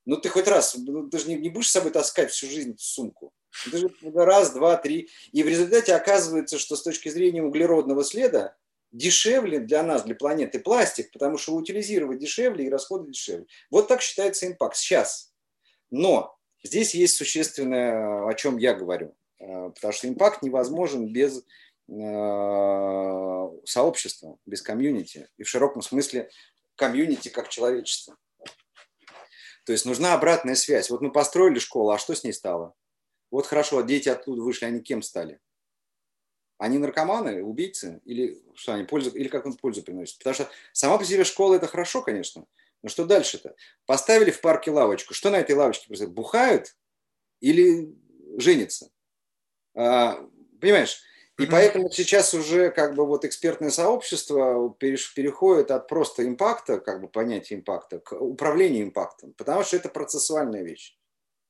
Ну, 0.06 0.16
ты 0.16 0.28
хоть 0.28 0.48
раз, 0.48 0.76
ну, 0.76 1.08
ты 1.08 1.18
же 1.18 1.28
не, 1.28 1.36
не 1.36 1.50
будешь 1.50 1.68
с 1.68 1.72
собой 1.72 1.92
таскать 1.92 2.30
всю 2.30 2.46
жизнь 2.46 2.74
сумку. 2.78 3.32
Ты 3.70 3.78
же 3.78 3.90
раз, 4.14 4.52
два, 4.52 4.76
три. 4.76 5.08
И 5.32 5.42
в 5.42 5.48
результате 5.48 5.94
оказывается, 5.94 6.58
что 6.58 6.76
с 6.76 6.82
точки 6.82 7.08
зрения 7.08 7.42
углеродного 7.42 8.04
следа 8.04 8.56
дешевле 8.92 9.60
для 9.60 9.82
нас, 9.82 10.02
для 10.04 10.14
планеты 10.14 10.58
пластик, 10.60 11.12
потому 11.12 11.38
что 11.38 11.54
утилизировать 11.54 12.18
дешевле 12.18 12.66
и 12.66 12.70
расходы 12.70 13.10
дешевле. 13.10 13.46
Вот 13.70 13.88
так 13.88 14.02
считается 14.02 14.46
импакт 14.46 14.76
сейчас. 14.76 15.32
Но 15.90 16.36
здесь 16.62 16.94
есть 16.94 17.16
существенное, 17.16 18.26
о 18.28 18.34
чем 18.34 18.56
я 18.56 18.74
говорю. 18.74 19.14
Э, 19.38 19.70
потому 19.74 19.92
что 19.92 20.08
импакт 20.08 20.42
невозможен 20.42 21.12
без 21.12 21.44
э, 21.88 23.50
сообщества, 23.64 24.38
без 24.46 24.62
комьюнити. 24.62 25.28
И 25.36 25.42
в 25.42 25.48
широком 25.48 25.82
смысле 25.82 26.30
комьюнити 26.76 27.28
как 27.28 27.48
человечество. 27.48 28.16
То 29.70 29.74
есть 29.74 29.86
нужна 29.86 30.14
обратная 30.14 30.56
связь. 30.56 30.90
Вот 30.90 31.00
мы 31.00 31.12
построили 31.12 31.60
школу, 31.60 31.92
а 31.92 31.98
что 31.98 32.16
с 32.16 32.24
ней 32.24 32.32
стало? 32.32 32.74
Вот 33.30 33.46
хорошо, 33.46 33.80
дети 33.82 34.08
оттуда 34.08 34.42
вышли, 34.42 34.64
они 34.64 34.80
кем 34.80 35.00
стали? 35.00 35.38
Они 36.58 36.76
наркоманы, 36.78 37.44
убийцы? 37.44 38.00
Или 38.04 38.42
что 38.56 38.74
они 38.74 38.82
пользу, 38.82 39.10
или 39.10 39.28
как 39.28 39.46
он 39.46 39.52
пользу 39.52 39.84
приносит? 39.84 40.18
Потому 40.18 40.34
что 40.34 40.50
сама 40.72 40.98
по 40.98 41.04
себе 41.04 41.22
школа 41.22 41.54
это 41.54 41.68
хорошо, 41.68 42.02
конечно. 42.02 42.46
Но 42.82 42.88
что 42.88 43.04
дальше-то? 43.04 43.54
Поставили 43.86 44.32
в 44.32 44.40
парке 44.40 44.72
лавочку. 44.72 45.14
Что 45.14 45.30
на 45.30 45.36
этой 45.36 45.54
лавочке 45.54 45.86
происходит? 45.86 46.14
Бухают 46.14 46.76
или 47.38 47.94
женятся? 48.38 48.90
А, 49.76 50.16
понимаешь? 50.60 51.00
И 51.40 51.46
поэтому 51.46 51.90
сейчас 51.90 52.34
уже 52.34 52.70
как 52.70 52.94
бы 52.94 53.06
вот 53.06 53.24
экспертное 53.24 53.70
сообщество 53.70 54.74
переходит 54.78 55.70
от 55.70 55.88
просто 55.88 56.26
импакта, 56.26 56.78
как 56.78 57.00
бы 57.00 57.08
понятия 57.08 57.54
импакта, 57.54 58.00
к 58.00 58.12
управлению 58.12 58.84
импактом, 58.84 59.32
потому 59.36 59.62
что 59.62 59.76
это 59.76 59.88
процессуальная 59.88 60.62
вещь. 60.62 60.96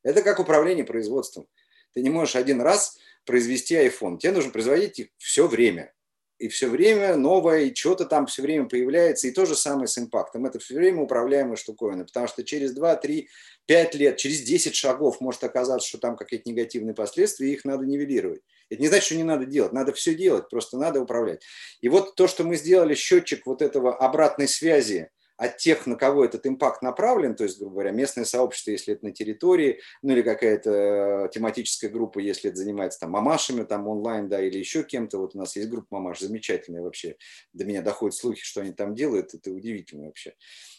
Это 0.03 0.23
как 0.23 0.39
управление 0.39 0.85
производством. 0.85 1.47
Ты 1.93 2.03
не 2.03 2.11
можешь 2.11 2.37
один 2.37 2.61
раз 2.61 2.99
произвести 3.27 3.75
iPhone, 3.75 4.19
тебе 4.19 4.33
нужно 4.33 4.51
производить 4.51 4.99
их 4.99 5.09
все 5.19 5.47
время 5.47 5.93
и 6.41 6.49
все 6.49 6.69
время 6.69 7.17
новое, 7.17 7.65
и 7.65 7.75
что-то 7.75 8.07
там 8.07 8.27
все 8.27 8.41
время 8.41 8.65
появляется, 8.65 9.29
и 9.29 9.31
то 9.31 9.45
же 9.45 9.55
самое 9.55 9.87
с 9.87 9.99
импактом. 9.99 10.47
Это 10.47 10.59
все 10.59 10.75
время 10.75 11.03
управляемая 11.03 11.57
штуковина, 11.57 12.07
потому 12.07 12.29
что 12.29 12.43
через 12.43 12.73
2, 12.73 12.97
3, 12.97 13.29
5 13.67 13.95
лет, 13.97 14.17
через 14.17 14.41
10 14.41 14.75
шагов 14.75 15.21
может 15.21 15.45
оказаться, 15.45 15.87
что 15.87 15.99
там 15.99 16.17
какие-то 16.17 16.49
негативные 16.49 16.95
последствия, 16.95 17.51
и 17.51 17.53
их 17.53 17.67
надо 17.67 17.85
нивелировать. 17.85 18.41
Это 18.71 18.81
не 18.81 18.89
значит, 18.89 19.05
что 19.05 19.17
не 19.17 19.23
надо 19.23 19.45
делать, 19.45 19.73
надо 19.73 19.93
все 19.93 20.15
делать, 20.15 20.49
просто 20.49 20.79
надо 20.79 21.03
управлять. 21.03 21.43
И 21.83 21.91
вот 21.91 22.15
то, 22.15 22.27
что 22.27 22.43
мы 22.43 22.57
сделали, 22.57 22.95
счетчик 22.95 23.45
вот 23.45 23.61
этого 23.61 23.95
обратной 23.95 24.49
связи 24.49 25.11
от 25.41 25.57
тех, 25.57 25.87
на 25.87 25.97
кого 25.97 26.23
этот 26.23 26.47
импакт 26.47 26.83
направлен, 26.83 27.35
то 27.35 27.45
есть, 27.45 27.59
грубо 27.59 27.77
говоря, 27.77 27.93
местное 27.93 28.27
сообщество, 28.27 28.73
если 28.73 28.93
это 28.93 29.07
на 29.07 29.11
территории, 29.11 29.81
ну 30.03 30.13
или 30.13 30.21
какая-то 30.21 30.71
э, 30.71 31.29
тематическая 31.33 31.89
группа, 31.89 32.19
если 32.19 32.51
это 32.51 32.59
занимается 32.59 33.01
там 33.01 33.13
мамашами, 33.13 33.65
там 33.65 33.89
онлайн, 33.89 34.29
да, 34.29 34.43
или 34.43 34.59
еще 34.59 34.83
кем-то. 34.83 35.17
Вот 35.17 35.35
у 35.35 35.39
нас 35.39 35.57
есть 35.57 35.71
группа 35.71 35.97
мамаш 35.97 36.21
замечательная 36.21 36.83
вообще. 36.83 37.17
До 37.55 37.65
меня 37.65 37.81
доходят 37.81 38.15
слухи, 38.15 38.43
что 38.43 38.61
они 38.61 38.73
там 38.73 38.95
делают, 38.95 39.33
это 39.33 39.51
удивительно 39.51 40.09
вообще. 40.09 40.35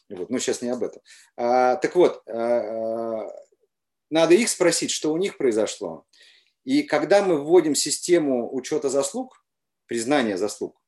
Вот. 0.10 0.30
Но 0.30 0.38
сейчас 0.38 0.62
не 0.62 0.70
об 0.70 0.84
этом. 0.84 1.02
А, 1.38 1.78
так 1.78 1.96
вот, 1.96 2.22
а, 2.28 3.34
надо 4.12 4.36
их 4.36 4.48
спросить, 4.48 4.92
что 4.92 5.12
у 5.12 5.18
них 5.18 5.38
произошло. 5.38 6.06
И 6.66 6.84
когда 6.84 7.24
мы 7.24 7.44
вводим 7.44 7.74
систему 7.74 8.54
учета 8.54 8.90
заслуг, 8.90 9.44
признания 9.88 10.38
заслуг, 10.38 10.81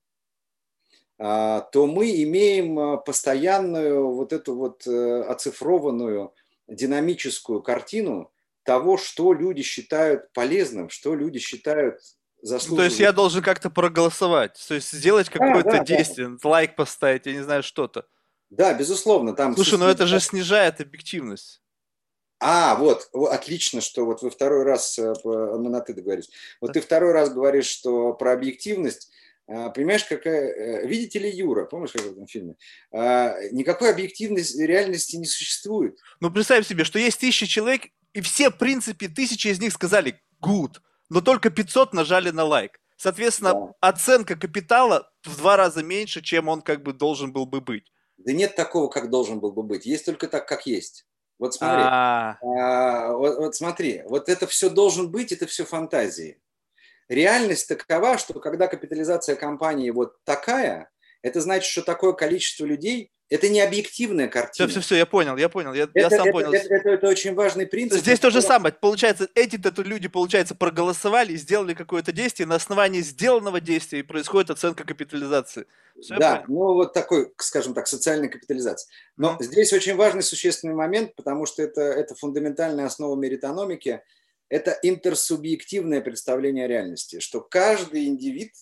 то 1.18 1.88
мы 1.88 2.24
имеем 2.24 2.80
а, 2.80 2.98
постоянную 2.98 4.12
вот 4.14 4.34
эту 4.34 4.56
вот 4.56 4.88
э, 4.88 5.22
оцифрованную 5.24 6.34
динамическую 6.68 7.62
картину 7.62 8.32
того, 8.64 8.98
что 8.98 9.34
люди 9.34 9.62
считают 9.62 10.32
полезным, 10.34 10.90
что 10.90 11.14
люди 11.16 11.40
считают 11.40 12.00
заслуженным. 12.42 12.78
То 12.78 12.84
есть 12.86 13.00
я 13.00 13.12
должен 13.12 13.44
как-то 13.44 13.70
проголосовать, 13.70 14.60
то 14.68 14.74
есть 14.74 14.92
сделать 14.92 15.30
какое-то 15.30 15.70
да, 15.70 15.78
да, 15.80 15.86
действие, 15.86 16.38
да. 16.42 16.50
лайк 16.50 16.76
поставить, 16.76 17.26
я 17.26 17.34
не 17.34 17.44
знаю, 17.44 17.64
что-то. 17.64 18.06
Да, 18.50 18.74
безусловно. 18.74 19.34
Там 19.34 19.56
Слушай, 19.56 19.80
но 19.80 19.90
это 19.90 20.06
же 20.06 20.20
снижает 20.20 20.80
объективность. 20.80 21.62
А, 22.40 22.76
вот, 22.76 23.10
отлично, 23.14 23.80
что 23.80 24.06
вот 24.06 24.22
вы 24.22 24.30
второй 24.30 24.64
раз, 24.64 25.00
э, 25.00 25.14
мы 25.24 25.70
на 25.70 25.80
ты 25.80 25.94
договорились. 25.94 26.30
Вот 26.60 26.74
ты 26.74 26.82
второй 26.82 27.14
раз 27.14 27.34
говоришь, 27.34 27.68
что 27.68 28.14
про 28.14 28.34
объективность, 28.34 29.10
А, 29.10 29.23
понимаешь, 29.48 30.06
какая... 30.06 30.54
Э, 30.54 30.88
видите 30.88 31.20
ли 31.20 31.30
Юра, 31.30 31.66
помнишь, 31.66 31.92
как 31.92 32.04
в 32.04 32.12
этом 32.12 32.28
фильме? 32.28 32.56
А, 32.92 33.36
никакой 33.52 33.92
объективной 33.92 34.44
реальности 34.66 35.16
не 35.18 35.26
существует. 35.26 35.98
Ну, 36.20 36.32
представь 36.32 36.68
себе, 36.68 36.84
что 36.84 37.00
есть 37.00 37.20
тысяча 37.20 37.46
человек, 37.48 37.84
и 38.14 38.22
все, 38.22 38.50
в 38.50 38.58
принципе, 38.58 39.10
тысячи 39.10 39.48
из 39.48 39.60
них 39.60 39.74
сказали 39.74 40.22
«good», 40.42 40.78
но 41.10 41.22
только 41.22 41.50
500 41.50 41.94
нажали 41.94 42.30
на 42.30 42.44
лайк. 42.44 42.80
Соответственно, 42.96 43.54
да. 43.54 43.74
оценка 43.82 44.36
капитала 44.36 45.12
в 45.26 45.38
два 45.38 45.58
раза 45.58 45.84
меньше, 45.84 46.22
чем 46.22 46.48
он 46.48 46.62
как 46.62 46.84
бы 46.84 46.94
должен 46.94 47.34
был 47.34 47.46
бы 47.46 47.60
быть. 47.60 47.92
Да 48.18 48.32
нет 48.32 48.56
такого, 48.56 48.88
как 48.88 49.10
должен 49.10 49.40
был 49.40 49.52
бы 49.52 49.64
быть. 49.64 49.86
Есть 49.86 50.06
только 50.06 50.28
так, 50.28 50.48
как 50.48 50.66
есть. 50.66 51.06
Вот 51.40 51.54
смотри, 51.56 51.84
а... 51.84 52.38
А, 52.42 53.14
вот, 53.14 53.38
вот 53.38 53.56
смотри, 53.56 54.04
вот 54.06 54.30
это 54.30 54.48
все 54.48 54.70
должен 54.70 55.12
быть, 55.12 55.32
это 55.32 55.48
все 55.48 55.66
фантазии. 55.66 56.40
Реальность 57.10 57.68
такова, 57.68 58.18
что 58.18 58.40
когда 58.40 58.68
капитализация 58.68 59.36
компании 59.36 59.90
вот 59.90 60.16
такая, 60.24 60.90
это 61.22 61.42
значит, 61.42 61.70
что 61.70 61.82
такое 61.82 62.14
количество 62.14 62.66
людей 62.66 63.14
это 63.34 63.50
не 63.50 63.62
объективная 63.62 64.28
картина. 64.28 64.68
Все, 64.68 64.80
все, 64.80 64.86
все, 64.86 64.96
я 64.98 65.06
понял, 65.08 65.36
я 65.38 65.50
понял, 65.50 65.74
я, 65.74 65.84
это, 65.84 65.92
я 65.96 66.10
сам 66.12 66.22
это, 66.22 66.32
понял. 66.32 66.54
Это, 66.54 66.76
это, 66.76 66.90
это 66.90 67.08
очень 67.08 67.34
важный 67.34 67.66
принцип. 67.66 67.98
Здесь 67.98 68.20
то 68.20 68.30
же 68.30 68.44
самое. 68.44 68.76
Получается, 68.80 69.28
эти-то 69.34 69.74
люди, 69.82 70.08
получается, 70.08 70.54
проголосовали 70.54 71.34
и 71.34 71.38
сделали 71.38 71.74
какое-то 71.74 72.12
действие, 72.12 72.46
на 72.46 72.56
основании 72.56 73.02
сделанного 73.02 73.60
действия 73.60 74.00
и 74.00 74.04
происходит 74.04 74.52
оценка 74.52 74.84
капитализации. 74.84 75.66
Все 76.00 76.18
да, 76.18 76.44
ну 76.48 76.74
вот 76.74 76.94
такой, 76.94 77.34
скажем 77.38 77.74
так, 77.74 77.88
социальной 77.88 78.30
капитализации. 78.30 78.88
Но 79.18 79.38
mm. 79.40 79.44
здесь 79.44 79.74
очень 79.74 79.96
важный 79.96 80.22
существенный 80.22 80.76
момент, 80.76 81.16
потому 81.16 81.48
что 81.48 81.64
это, 81.64 81.82
это 81.82 82.14
фундаментальная 82.14 82.86
основа 82.86 83.16
меритономики– 83.16 84.02
это 84.54 84.78
интерсубъективное 84.84 86.00
представление 86.00 86.66
о 86.66 86.68
реальности, 86.68 87.20
что 87.20 87.42
каждый 87.42 88.06
индивид, 88.06 88.54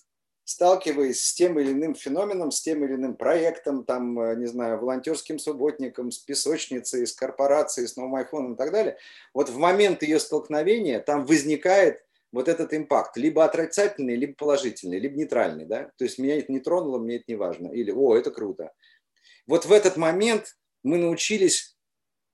сталкиваясь 0.45 1.21
с 1.21 1.33
тем 1.33 1.59
или 1.59 1.73
иным 1.73 1.95
феноменом, 1.95 2.51
с 2.51 2.61
тем 2.61 2.85
или 2.85 2.93
иным 2.93 3.17
проектом, 3.17 3.83
там, 3.83 4.17
э, 4.17 4.37
не 4.37 4.45
знаю, 4.45 4.79
волонтерским 4.79 5.37
субботником, 5.37 6.11
с 6.11 6.19
песочницей, 6.19 7.05
с 7.05 7.11
корпорацией, 7.11 7.89
с 7.89 7.97
новым 7.97 8.15
айфоном 8.15 8.53
и 8.53 8.57
так 8.57 8.71
далее, 8.71 8.97
вот 9.33 9.49
в 9.49 9.57
момент 9.57 10.01
ее 10.01 10.21
столкновения 10.21 11.01
там 11.01 11.25
возникает 11.25 12.05
вот 12.31 12.47
этот 12.47 12.73
импакт, 12.73 13.17
либо 13.17 13.43
отрицательный, 13.43 14.15
либо 14.15 14.33
положительный, 14.35 14.97
либо 14.97 15.17
нейтральный, 15.17 15.65
да, 15.65 15.91
то 15.97 16.05
есть 16.05 16.17
меня 16.17 16.39
это 16.39 16.53
не 16.53 16.61
тронуло, 16.61 16.99
мне 16.99 17.17
это 17.17 17.25
не 17.27 17.35
важно, 17.35 17.67
или, 17.67 17.91
о, 17.91 18.15
это 18.15 18.31
круто. 18.31 18.71
Вот 19.45 19.65
в 19.65 19.73
этот 19.73 19.97
момент 19.97 20.55
мы 20.83 20.97
научились 20.97 21.75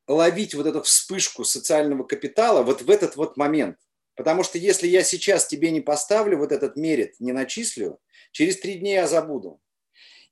ловить 0.07 0.55
вот 0.55 0.65
эту 0.65 0.81
вспышку 0.81 1.43
социального 1.43 2.03
капитала 2.03 2.63
вот 2.63 2.81
в 2.81 2.89
этот 2.89 3.15
вот 3.15 3.37
момент. 3.37 3.77
Потому 4.15 4.43
что 4.43 4.57
если 4.57 4.87
я 4.87 5.03
сейчас 5.03 5.45
тебе 5.47 5.69
не 5.69 5.81
поставлю 5.81 6.37
вот 6.37 6.51
этот 6.51 6.75
мерит, 6.75 7.15
не 7.19 7.33
начислю, 7.33 7.99
через 8.31 8.59
три 8.59 8.75
дня 8.75 9.01
я 9.01 9.07
забуду. 9.07 9.61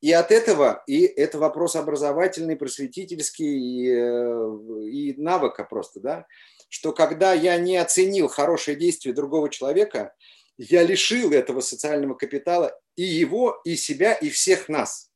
И 0.01 0.11
от 0.11 0.31
этого, 0.31 0.83
и 0.87 1.03
это 1.05 1.39
вопрос 1.39 1.75
образовательный, 1.75 2.55
просветительский 2.55 3.45
и, 3.45 3.91
э, 3.91 4.89
и 4.89 5.13
навыка 5.17 5.63
просто, 5.63 5.99
да, 5.99 6.25
что 6.69 6.91
когда 6.91 7.33
я 7.33 7.57
не 7.57 7.77
оценил 7.77 8.27
хорошее 8.27 8.77
действие 8.77 9.13
другого 9.13 9.49
человека, 9.49 10.13
я 10.57 10.83
лишил 10.83 11.31
этого 11.31 11.61
социального 11.61 12.15
капитала 12.15 12.77
и 12.95 13.03
его, 13.03 13.61
и 13.65 13.75
себя, 13.75 14.13
и 14.13 14.29
всех 14.29 14.69
нас. 14.69 15.11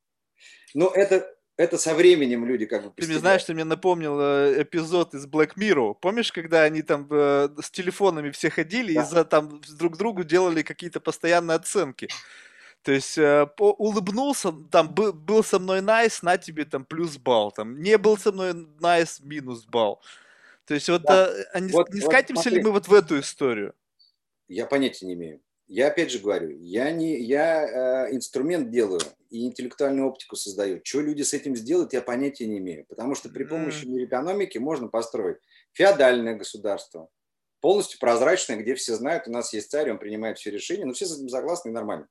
Но 0.73 0.89
это 0.89 1.35
это 1.59 1.77
со 1.77 1.93
временем 1.93 2.45
люди 2.45 2.65
как 2.65 2.85
бы 2.85 2.91
Ты 2.95 3.05
мне 3.05 3.19
знаешь, 3.19 3.43
ты 3.43 3.53
мне 3.53 3.65
напомнил 3.65 4.17
э, 4.17 4.63
эпизод 4.63 5.13
из 5.13 5.27
Black 5.27 5.55
Mirror. 5.57 5.95
Помнишь, 5.99 6.31
когда 6.31 6.63
они 6.63 6.81
там 6.81 7.05
э, 7.11 7.49
с 7.61 7.69
телефонами 7.69 8.31
все 8.31 8.49
ходили 8.49 8.93
да. 8.93 9.01
и 9.01 9.05
за 9.05 9.25
там 9.25 9.59
друг 9.77 9.97
другу 9.97 10.23
делали 10.23 10.61
какие-то 10.61 11.01
постоянные 11.01 11.55
оценки? 11.55 12.07
То 12.81 12.93
есть 12.93 13.17
э, 13.17 13.45
по, 13.57 13.71
улыбнулся, 13.73 14.53
там 14.71 14.87
был, 14.93 15.11
был 15.11 15.43
со 15.43 15.59
мной 15.59 15.81
nice, 15.81 16.19
на 16.21 16.37
тебе 16.37 16.63
там 16.63 16.85
плюс 16.85 17.17
балл, 17.17 17.51
там 17.51 17.81
не 17.81 17.97
был 17.97 18.17
со 18.17 18.31
мной 18.31 18.51
nice, 18.79 19.19
минус 19.21 19.65
балл. 19.65 20.01
То 20.63 20.75
есть 20.75 20.87
вот, 20.87 21.01
да. 21.01 21.27
э, 21.27 21.43
а 21.51 21.59
не, 21.59 21.73
вот, 21.73 21.93
не 21.93 21.99
скатимся 21.99 22.49
вот, 22.49 22.53
ли 22.53 22.63
мы 22.63 22.71
вот 22.71 22.87
в 22.87 22.93
эту 22.93 23.19
историю? 23.19 23.73
Я 24.47 24.65
понятия 24.65 25.07
не 25.07 25.15
имею. 25.15 25.41
Я 25.69 25.89
опять 25.89 26.09
же 26.09 26.17
говорю, 26.17 26.49
я, 26.49 26.89
не, 26.89 27.19
я 27.21 28.07
э, 28.07 28.15
инструмент 28.15 28.71
делаю 28.71 29.01
и 29.29 29.45
интеллектуальную 29.45 30.07
оптику 30.07 30.35
создаю. 30.35 30.81
Что 30.83 30.99
люди 30.99 31.21
с 31.21 31.31
этим 31.35 31.55
сделают, 31.55 31.93
я 31.93 32.01
понятия 32.01 32.47
не 32.47 32.57
имею. 32.57 32.87
Потому 32.87 33.13
что 33.13 33.29
при 33.29 33.43
помощи 33.43 33.85
mm. 33.85 34.05
экономики 34.05 34.57
можно 34.57 34.87
построить 34.87 35.37
феодальное 35.73 36.35
государство, 36.35 37.07
полностью 37.61 37.99
прозрачное, 37.99 38.57
где 38.57 38.73
все 38.73 38.95
знают, 38.95 39.27
у 39.27 39.31
нас 39.31 39.53
есть 39.53 39.69
царь, 39.69 39.91
он 39.91 39.99
принимает 39.99 40.39
все 40.39 40.49
решения, 40.49 40.85
но 40.85 40.93
все 40.93 41.05
с 41.05 41.15
этим 41.15 41.29
согласны 41.29 41.69
и 41.69 41.73
нормально. 41.73 42.07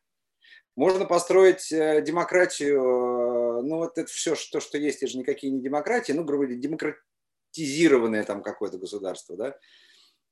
Можно 0.77 1.05
построить 1.05 1.73
э, 1.73 2.01
демократию, 2.03 2.79
э, 2.79 3.63
ну 3.63 3.79
вот 3.79 3.99
это 3.99 4.09
все, 4.09 4.37
что, 4.37 4.61
что 4.61 4.79
есть, 4.79 5.03
это 5.03 5.11
же 5.11 5.19
никакие 5.19 5.53
не 5.53 5.61
демократии, 5.61 6.13
ну, 6.13 6.23
грубо 6.23 6.45
говоря, 6.45 6.61
демократизированное 6.61 8.23
там 8.23 8.41
какое-то 8.41 8.79
государство, 8.79 9.37
да, 9.37 9.59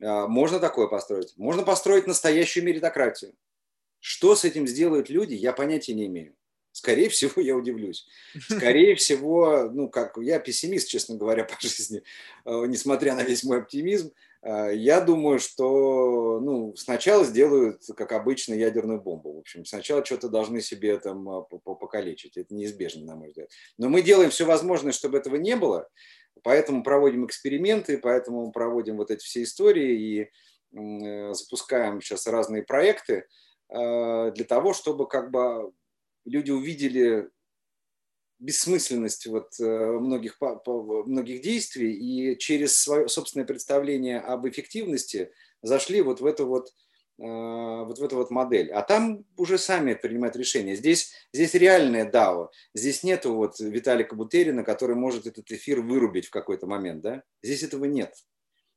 можно 0.00 0.60
такое 0.60 0.86
построить. 0.86 1.34
Можно 1.36 1.62
построить 1.62 2.06
настоящую 2.06 2.64
меритократию. 2.64 3.32
Что 4.00 4.36
с 4.36 4.44
этим 4.44 4.66
сделают 4.66 5.10
люди, 5.10 5.34
я 5.34 5.52
понятия 5.52 5.94
не 5.94 6.06
имею. 6.06 6.34
Скорее 6.76 7.08
всего, 7.08 7.40
я 7.40 7.56
удивлюсь. 7.56 8.06
Скорее 8.50 8.94
всего, 8.96 9.70
ну, 9.72 9.88
как 9.88 10.18
я 10.18 10.38
пессимист, 10.38 10.88
честно 10.88 11.16
говоря, 11.16 11.44
по 11.44 11.58
жизни, 11.58 12.02
а, 12.44 12.66
несмотря 12.66 13.14
на 13.14 13.22
весь 13.22 13.44
мой 13.44 13.60
оптимизм, 13.60 14.12
а, 14.42 14.68
я 14.68 15.00
думаю, 15.00 15.38
что 15.38 16.38
ну, 16.40 16.76
сначала 16.76 17.24
сделают, 17.24 17.80
как 17.96 18.12
обычно, 18.12 18.52
ядерную 18.52 19.00
бомбу. 19.00 19.32
В 19.32 19.38
общем, 19.38 19.64
сначала 19.64 20.04
что-то 20.04 20.28
должны 20.28 20.60
себе 20.60 20.98
там 20.98 21.46
покалечить. 21.46 22.36
Это 22.36 22.54
неизбежно, 22.54 23.06
на 23.06 23.16
мой 23.16 23.28
взгляд. 23.28 23.48
Но 23.78 23.88
мы 23.88 24.02
делаем 24.02 24.28
все 24.28 24.44
возможное, 24.44 24.92
чтобы 24.92 25.16
этого 25.16 25.36
не 25.36 25.56
было. 25.56 25.88
Поэтому 26.42 26.82
проводим 26.82 27.26
эксперименты, 27.26 27.98
поэтому 27.98 28.52
проводим 28.52 28.96
вот 28.96 29.10
эти 29.10 29.24
все 29.24 29.42
истории 29.42 30.00
и 30.00 30.30
э, 30.78 31.32
запускаем 31.32 32.00
сейчас 32.00 32.26
разные 32.26 32.62
проекты 32.62 33.26
э, 33.68 34.32
для 34.32 34.44
того, 34.44 34.72
чтобы 34.72 35.08
как 35.08 35.30
бы 35.30 35.72
люди 36.24 36.50
увидели 36.50 37.30
бессмысленность 38.38 39.26
вот 39.26 39.58
э, 39.60 39.64
многих, 39.64 40.38
многих 40.66 41.40
действий 41.40 41.92
и 41.92 42.38
через 42.38 42.76
свое 42.76 43.08
собственное 43.08 43.46
представление 43.46 44.20
об 44.20 44.46
эффективности 44.46 45.32
зашли 45.62 46.02
вот 46.02 46.20
в 46.20 46.26
эту 46.26 46.46
вот 46.46 46.68
вот 47.18 47.98
в 47.98 48.04
эту 48.04 48.16
вот 48.16 48.30
модель. 48.30 48.70
А 48.72 48.82
там 48.82 49.24
уже 49.36 49.56
сами 49.58 49.94
принимают 49.94 50.36
решения. 50.36 50.76
Здесь, 50.76 51.12
здесь 51.32 51.54
реальная 51.54 52.10
DAO. 52.10 52.48
Здесь 52.74 53.02
нету 53.02 53.34
вот 53.34 53.58
Виталика 53.58 54.14
Бутерина, 54.14 54.64
который 54.64 54.96
может 54.96 55.26
этот 55.26 55.50
эфир 55.50 55.80
вырубить 55.80 56.26
в 56.26 56.30
какой-то 56.30 56.66
момент. 56.66 57.02
Да? 57.02 57.22
Здесь 57.42 57.62
этого 57.62 57.86
нет. 57.86 58.14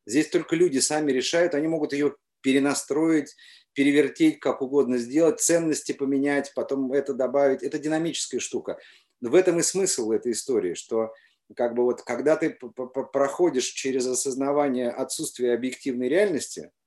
Здесь 0.05 0.29
только 0.29 0.55
люди 0.55 0.79
сами 0.79 1.11
решают, 1.11 1.53
они 1.53 1.67
могут 1.67 1.91
ее 1.91 2.15
перенастроить, 2.41 3.35
перевертеть, 3.73 4.39
как 4.39 4.61
угодно 4.61 4.97
сделать, 4.97 5.41
ценности 5.41 5.91
поменять, 5.91 6.53
потом 6.55 6.93
это 6.93 7.13
добавить. 7.13 7.61
Это 7.61 7.77
динамическая 7.77 8.39
штука. 8.39 8.79
В 9.19 9.35
этом 9.35 9.59
и 9.59 9.63
смысл 9.63 10.11
этой 10.11 10.31
истории, 10.31 10.75
что 10.75 11.13
как 11.55 11.75
бы 11.75 11.83
вот 11.83 12.03
когда 12.03 12.37
ты 12.37 12.57
проходишь 13.11 13.65
через 13.65 14.07
осознавание 14.07 14.89
отсутствия 14.89 15.53
объективной 15.53 16.07
реальности– 16.07 16.71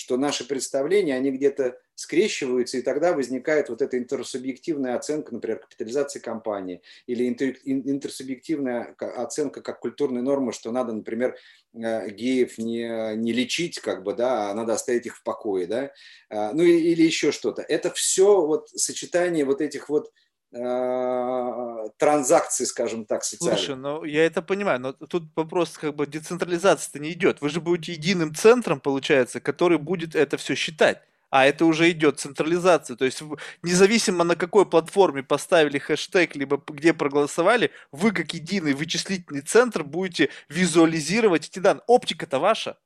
что 0.00 0.16
наши 0.16 0.48
представления, 0.48 1.14
они 1.14 1.30
где-то 1.30 1.78
скрещиваются, 1.94 2.78
и 2.78 2.82
тогда 2.82 3.12
возникает 3.12 3.68
вот 3.68 3.82
эта 3.82 3.98
интерсубъективная 3.98 4.96
оценка, 4.96 5.34
например, 5.34 5.58
капитализации 5.58 6.20
компании, 6.20 6.80
или 7.06 7.28
интерсубъективная 7.28 8.94
оценка 8.98 9.60
как 9.60 9.80
культурной 9.80 10.22
нормы, 10.22 10.54
что 10.54 10.72
надо, 10.72 10.94
например, 10.94 11.36
э, 11.74 12.08
геев 12.08 12.56
не, 12.56 13.14
не 13.16 13.34
лечить, 13.34 13.78
как 13.78 14.02
бы, 14.02 14.14
да, 14.14 14.50
а 14.50 14.54
надо 14.54 14.72
оставить 14.72 15.04
их 15.04 15.18
в 15.18 15.22
покое, 15.22 15.66
да, 15.66 15.92
а, 16.30 16.54
ну 16.54 16.62
или 16.62 17.02
еще 17.02 17.30
что-то. 17.30 17.60
Это 17.60 17.90
все 17.90 18.40
вот 18.46 18.70
сочетание 18.70 19.44
вот 19.44 19.60
этих 19.60 19.90
вот 19.90 20.10
транзакции, 20.50 22.64
скажем 22.64 23.04
так, 23.04 23.22
социальные. 23.22 23.58
Слушай, 23.58 23.76
ну 23.76 24.04
я 24.04 24.26
это 24.26 24.42
понимаю, 24.42 24.80
но 24.80 24.92
тут 24.92 25.24
вопрос 25.36 25.78
как 25.78 25.94
бы 25.94 26.06
децентрализации-то 26.06 26.98
не 26.98 27.12
идет. 27.12 27.40
Вы 27.40 27.50
же 27.50 27.60
будете 27.60 27.92
единым 27.92 28.34
центром, 28.34 28.80
получается, 28.80 29.40
который 29.40 29.78
будет 29.78 30.16
это 30.16 30.36
все 30.36 30.56
считать. 30.56 31.00
А 31.30 31.46
это 31.46 31.64
уже 31.64 31.88
идет 31.92 32.18
централизация. 32.18 32.96
То 32.96 33.04
есть 33.04 33.22
независимо 33.62 34.24
на 34.24 34.34
какой 34.34 34.66
платформе 34.66 35.22
поставили 35.22 35.78
хэштег, 35.78 36.34
либо 36.34 36.60
где 36.66 36.92
проголосовали, 36.92 37.70
вы 37.92 38.10
как 38.10 38.34
единый 38.34 38.74
вычислительный 38.74 39.42
центр 39.42 39.84
будете 39.84 40.30
визуализировать 40.48 41.46
эти 41.46 41.60
данные. 41.60 41.84
Оптика-то 41.86 42.40
ваша. 42.40 42.76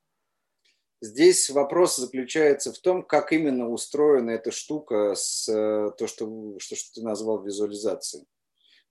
Здесь 1.05 1.49
вопрос 1.51 1.97
заключается 1.97 2.73
в 2.73 2.79
том, 2.79 3.03
как 3.03 3.31
именно 3.31 3.69
устроена 3.69 4.31
эта 4.31 4.51
штука 4.51 5.13
с 5.15 5.47
э, 5.47 5.91
то, 5.97 6.07
что, 6.07 6.57
что, 6.57 6.75
что 6.75 6.93
ты 6.95 7.01
назвал 7.03 7.43
визуализацией. 7.43 8.25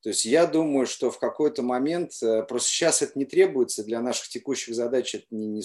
То 0.01 0.11
есть 0.11 0.25
я 0.27 0.47
думаю, 0.47 0.87
что 0.87 1.11
в 1.11 1.19
какой-то 1.19 1.63
момент, 1.63 2.13
э, 2.23 2.45
просто 2.45 2.69
сейчас 2.69 3.03
это 3.03 3.19
не 3.19 3.25
требуется, 3.25 3.83
для 3.83 4.01
наших 4.01 4.29
текущих 4.29 4.75
задач 4.75 5.15
это 5.15 5.25
не, 5.31 5.47
не 5.47 5.63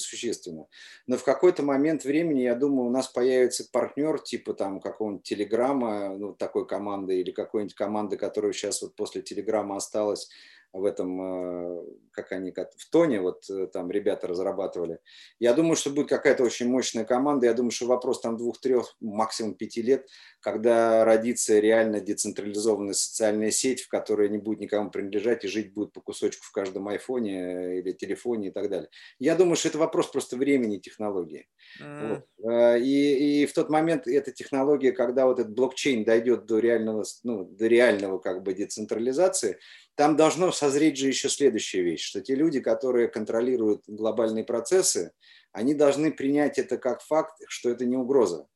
но 1.06 1.18
в 1.18 1.24
какой-то 1.24 1.62
момент 1.62 2.04
времени, 2.04 2.42
я 2.42 2.56
думаю, 2.56 2.88
у 2.88 2.92
нас 2.92 3.08
появится 3.08 3.66
партнер 3.72 4.18
типа 4.20 4.54
там 4.54 4.80
какого-нибудь 4.80 5.24
Телеграма, 5.24 6.16
ну, 6.18 6.34
такой 6.34 6.66
команды, 6.66 7.20
или 7.20 7.32
какой-нибудь 7.32 7.76
команды, 7.76 8.18
которая 8.18 8.54
сейчас 8.54 8.82
вот 8.82 8.96
после 8.96 9.22
Телеграма 9.22 9.76
осталась, 9.76 10.30
в 10.72 10.86
этом, 10.86 11.22
э, 11.22 11.86
как 12.12 12.32
они, 12.32 12.52
в 12.52 12.90
Тоне, 12.92 13.22
вот 13.22 13.50
э, 13.50 13.68
там 13.68 13.90
ребята 13.90 14.28
разрабатывали. 14.28 15.00
Я 15.40 15.54
думаю, 15.54 15.76
что 15.76 15.90
будет 15.90 16.10
какая-то 16.10 16.44
очень 16.44 16.70
мощная 16.70 17.06
команда. 17.06 17.48
Я 17.48 17.54
думаю, 17.54 17.72
что 17.72 17.88
вопрос 17.88 18.22
там 18.22 18.38
двух-трех, 18.38 18.96
максимум 19.00 19.56
пяти 19.56 19.82
лет, 19.82 20.08
когда 20.42 21.04
родится 21.06 21.60
реально 21.60 22.02
децентрализованная 22.02 22.94
социальная 22.94 23.52
сеть, 23.52 23.82
в 23.82 23.90
которой 23.90 24.30
не 24.30 24.38
будет 24.38 24.60
никому 24.60 24.92
принадлежать 24.92 25.44
и 25.44 25.48
жить 25.48 25.74
будет 25.74 25.92
по 25.92 26.02
кусочку 26.02 26.46
в 26.46 26.52
каждом 26.52 26.88
айфоне 26.88 27.40
э, 27.40 27.80
или 27.80 27.92
телефоне 27.92 28.50
и 28.50 28.52
так 28.52 28.70
далее. 28.70 28.90
Я 29.18 29.36
думаю, 29.36 29.56
что 29.56 29.70
это 29.70 29.80
вопрос 29.80 30.08
просто 30.08 30.38
времени 30.38 30.78
и 30.78 30.82
технологии. 30.82 31.48
Mm. 31.82 32.10
Вот. 32.10 32.80
И, 32.82 33.42
и 33.44 33.46
в 33.46 33.54
тот 33.54 33.70
момент 33.70 34.08
эта 34.08 34.32
технология, 34.32 34.92
когда 34.92 35.26
вот 35.26 35.40
этот 35.40 35.54
блокчейн 35.54 36.04
дойдет 36.04 36.46
до 36.46 36.60
реального, 36.60 37.04
ну, 37.24 37.44
до 37.44 37.68
реального 37.68 38.20
как 38.20 38.44
бы 38.44 38.54
децентрализации, 38.54 39.58
там 40.00 40.16
должно 40.16 40.54
созреть 40.54 40.96
же 40.96 41.10
еще 41.10 41.28
следующая 41.28 41.82
вещь, 41.82 42.06
что 42.06 42.22
те 42.22 42.34
люди, 42.34 42.62
которые 42.62 43.10
контролируют 43.10 43.84
глобальные 43.86 44.46
процессы, 44.46 45.12
они 45.52 45.74
должны 45.74 46.14
принять 46.14 46.58
это 46.58 46.78
как 46.78 47.02
факт, 47.02 47.42
что 47.50 47.70
это 47.70 47.84
не 47.84 47.98
угроза. 47.98 48.48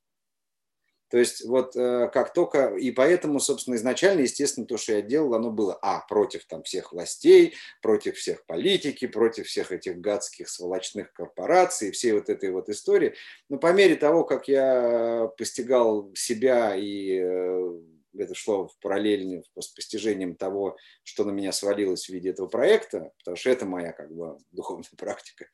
То 1.10 1.18
есть 1.18 1.44
вот 1.44 1.76
э, 1.76 2.10
как 2.14 2.32
только, 2.32 2.76
и 2.76 2.92
поэтому, 2.92 3.42
собственно, 3.42 3.76
изначально, 3.76 4.22
естественно, 4.22 4.66
то, 4.66 4.78
что 4.78 4.94
я 4.94 5.02
делал, 5.02 5.36
оно 5.36 5.52
было, 5.52 5.78
а, 5.82 6.00
против 6.08 6.46
там 6.46 6.64
всех 6.64 6.94
властей, 6.94 7.56
против 7.82 8.16
всех 8.16 8.46
политики, 8.46 9.06
против 9.06 9.48
всех 9.48 9.74
этих 9.74 9.98
гадских 10.00 10.48
сволочных 10.48 11.12
корпораций, 11.12 11.92
всей 11.92 12.14
вот 12.14 12.30
этой 12.30 12.52
вот 12.52 12.70
истории. 12.70 13.16
Но 13.50 13.58
по 13.58 13.74
мере 13.74 13.98
того, 13.98 14.24
как 14.24 14.48
я 14.48 15.30
постигал 15.38 16.10
себя 16.16 16.74
и 16.74 17.20
э, 17.22 17.80
это 18.18 18.36
шло 18.36 18.68
в 18.68 18.78
параллельно 18.80 19.42
с 19.60 19.68
постижением 19.68 20.36
того, 20.36 20.78
что 21.04 21.24
на 21.26 21.32
меня 21.32 21.52
свалилось 21.52 22.06
в 22.06 22.10
виде 22.10 22.30
этого 22.30 22.48
проекта, 22.48 23.12
потому 23.20 23.38
что 23.38 23.50
это 23.50 23.66
моя 23.66 23.92
как 23.92 24.14
бы 24.14 24.38
духовная 24.52 24.86
практика. 24.98 25.46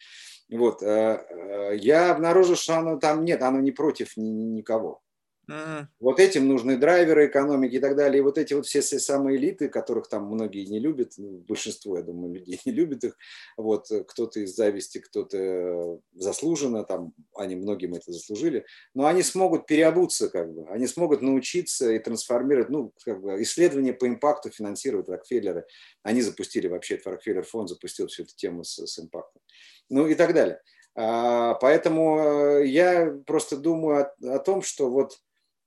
Вот, 0.50 0.82
э, 0.82 0.88
э, 0.88 1.78
я 1.78 2.12
обнаружил, 2.12 2.56
что 2.56 2.78
оно 2.78 2.98
там 2.98 3.24
нет, 3.24 3.42
оно 3.42 3.60
не 3.60 3.72
против 3.72 4.18
никого. 4.18 5.02
Mm-hmm. 5.50 5.86
Вот 6.00 6.20
этим 6.20 6.48
нужны 6.48 6.78
драйверы 6.78 7.26
экономики 7.26 7.76
и 7.76 7.80
так 7.80 7.96
далее. 7.96 8.20
И 8.20 8.22
вот 8.22 8.38
эти 8.38 8.54
вот 8.54 8.68
все, 8.68 8.82
все 8.82 9.00
самые 9.00 9.38
элиты, 9.38 9.68
которых 9.68 10.08
там 10.08 10.26
многие 10.26 10.66
не 10.66 10.80
любят, 10.80 11.14
ну, 11.18 11.44
большинство, 11.48 11.98
я 11.98 12.04
думаю, 12.04 12.36
людей 12.36 12.60
не 12.66 12.72
любят 12.72 13.04
их. 13.04 13.18
Вот 13.58 13.88
кто-то 14.08 14.42
из 14.42 14.56
зависти, 14.56 15.00
кто-то 15.00 16.00
заслуженно, 16.14 16.84
там 16.84 17.14
они 17.36 17.56
многим 17.56 17.96
это 17.96 18.12
заслужили. 18.12 18.66
Но 18.94 19.08
они 19.08 19.24
смогут 19.24 19.66
переобуться, 19.66 20.30
как 20.30 20.54
бы, 20.54 20.68
они 20.70 20.86
смогут 20.86 21.22
научиться 21.22 21.92
и 21.92 22.00
трансформировать, 22.00 22.70
ну, 22.70 22.94
как 23.04 23.20
бы 23.22 23.42
исследования 23.42 23.94
по 23.94 24.08
импакту 24.08 24.52
финансируют 24.52 25.10
Рокфеллеры. 25.10 25.66
Они 26.04 26.22
запустили 26.22 26.68
вообще, 26.68 26.96
этот 26.96 27.08
Рокфеллер 27.08 27.44
фонд 27.44 27.70
запустил 27.70 28.08
всю 28.08 28.24
эту 28.24 28.36
тему 28.36 28.64
с, 28.64 28.86
с 28.86 29.00
импактом. 29.00 29.42
Ну 29.90 30.06
и 30.08 30.14
так 30.14 30.36
далее. 30.36 30.62
А, 30.96 31.54
поэтому 31.56 32.20
э, 32.20 32.68
я 32.68 33.18
просто 33.26 33.58
думаю 33.58 34.12
о, 34.22 34.36
о 34.36 34.40
том, 34.40 34.62
что 34.62 34.90
вот 34.90 35.18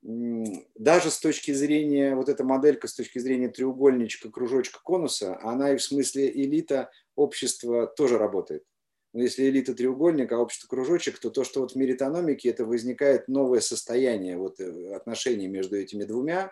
даже 0.02 1.10
с 1.10 1.18
точки 1.20 1.52
зрения, 1.52 2.16
вот 2.16 2.28
эта 2.28 2.42
моделька 2.42 2.88
с 2.88 2.94
точки 2.94 3.20
зрения 3.20 3.48
треугольничка, 3.48 4.30
кружочка, 4.30 4.80
конуса, 4.82 5.38
она 5.42 5.72
и 5.72 5.76
в 5.76 5.82
смысле 5.82 6.30
элита 6.30 6.90
общества 7.14 7.86
тоже 7.86 8.18
работает. 8.18 8.64
Но 9.12 9.22
если 9.22 9.44
элита 9.44 9.74
треугольник, 9.74 10.32
а 10.32 10.38
общество 10.38 10.66
кружочек, 10.68 11.18
то 11.18 11.30
то, 11.30 11.44
что 11.44 11.60
вот 11.60 11.72
в 11.72 11.76
мире 11.76 11.94
экономики, 11.94 12.48
это 12.48 12.64
возникает 12.64 13.28
новое 13.28 13.60
состояние 13.60 14.38
вот, 14.38 14.58
э, 14.58 14.94
отношений 14.94 15.48
между 15.48 15.76
этими 15.76 16.04
двумя, 16.04 16.50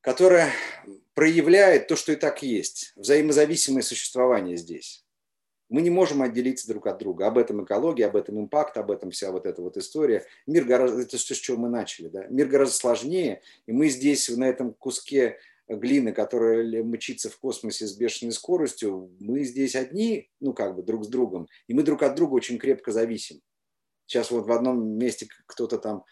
которое 0.00 0.50
проявляет 1.14 1.86
то, 1.86 1.96
что 1.96 2.12
и 2.12 2.16
так 2.16 2.42
есть, 2.42 2.92
взаимозависимое 2.96 3.82
существование 3.82 4.56
здесь 4.56 5.05
мы 5.68 5.82
не 5.82 5.90
можем 5.90 6.22
отделиться 6.22 6.68
друг 6.68 6.86
от 6.86 6.98
друга. 6.98 7.26
Об 7.26 7.38
этом 7.38 7.64
экология, 7.64 8.06
об 8.06 8.16
этом 8.16 8.38
импакт, 8.40 8.76
об 8.76 8.90
этом 8.90 9.10
вся 9.10 9.32
вот 9.32 9.46
эта 9.46 9.62
вот 9.62 9.76
история. 9.76 10.24
Мир 10.46 10.64
гораздо, 10.64 11.02
это 11.02 11.10
то, 11.10 11.18
с 11.18 11.38
чего 11.38 11.56
мы 11.56 11.68
начали, 11.68 12.08
да? 12.08 12.26
Мир 12.28 12.46
гораздо 12.46 12.74
сложнее, 12.74 13.42
и 13.66 13.72
мы 13.72 13.88
здесь, 13.88 14.28
на 14.28 14.44
этом 14.44 14.74
куске 14.74 15.38
глины, 15.68 16.12
которая 16.12 16.82
мчится 16.84 17.30
в 17.30 17.38
космосе 17.38 17.86
с 17.86 17.96
бешеной 17.96 18.32
скоростью, 18.32 19.10
мы 19.18 19.42
здесь 19.44 19.74
одни, 19.74 20.30
ну 20.40 20.52
как 20.52 20.76
бы 20.76 20.82
друг 20.82 21.04
с 21.04 21.08
другом, 21.08 21.48
и 21.66 21.74
мы 21.74 21.82
друг 21.82 22.02
от 22.02 22.14
друга 22.14 22.34
очень 22.34 22.58
крепко 22.58 22.92
зависим. 22.92 23.40
Сейчас 24.06 24.30
вот 24.30 24.46
в 24.46 24.52
одном 24.52 24.86
месте 24.96 25.26
кто-то 25.46 25.78
там, 25.78 26.04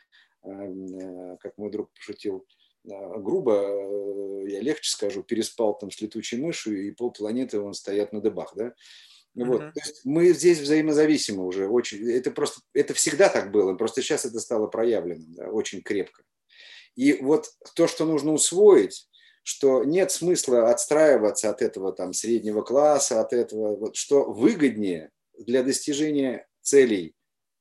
э, 0.43 1.37
как 1.41 1.57
мой 1.57 1.71
друг 1.71 1.93
пошутил, 1.93 2.45
э, 2.85 2.89
грубо, 3.19 3.53
э, 3.53 4.51
я 4.51 4.61
легче 4.61 4.91
скажу, 4.91 5.23
переспал 5.23 5.79
там 5.79 5.93
с 5.93 6.01
летучей 6.01 6.39
мышью, 6.39 6.85
и 6.85 6.91
полпланеты 6.91 7.61
он 7.61 7.75
стоят 7.75 8.13
на 8.13 8.21
дыбах, 8.21 8.55
да? 8.57 8.75
Вот. 9.35 9.63
Mm-hmm. 9.63 9.73
То 9.73 9.81
есть 9.81 10.01
мы 10.05 10.29
здесь 10.33 10.61
взаимозависимы 10.61 11.45
уже 11.45 11.69
очень. 11.69 12.09
Это 12.11 12.31
просто 12.31 12.61
это 12.73 12.95
всегда 12.95 13.29
так 13.29 13.51
было, 13.51 13.75
просто 13.75 14.01
сейчас 14.01 14.25
это 14.25 14.39
стало 14.39 14.69
проявленным, 14.69 15.35
да, 15.35 15.49
очень 15.49 15.83
крепко. 15.83 16.23
И 16.95 17.15
вот 17.15 17.49
то, 17.75 17.89
что 17.89 18.05
нужно 18.05 18.33
усвоить, 18.33 19.09
что 19.43 19.85
нет 19.85 20.13
смысла 20.13 20.71
отстраиваться 20.71 21.51
от 21.51 21.63
этого 21.63 21.93
там 21.93 22.13
среднего 22.13 22.63
класса, 22.63 23.21
от 23.21 23.33
этого, 23.33 23.77
вот, 23.77 23.97
что 23.97 24.31
выгоднее 24.31 25.11
для 25.37 25.63
достижения 25.65 26.47
целей 26.63 27.15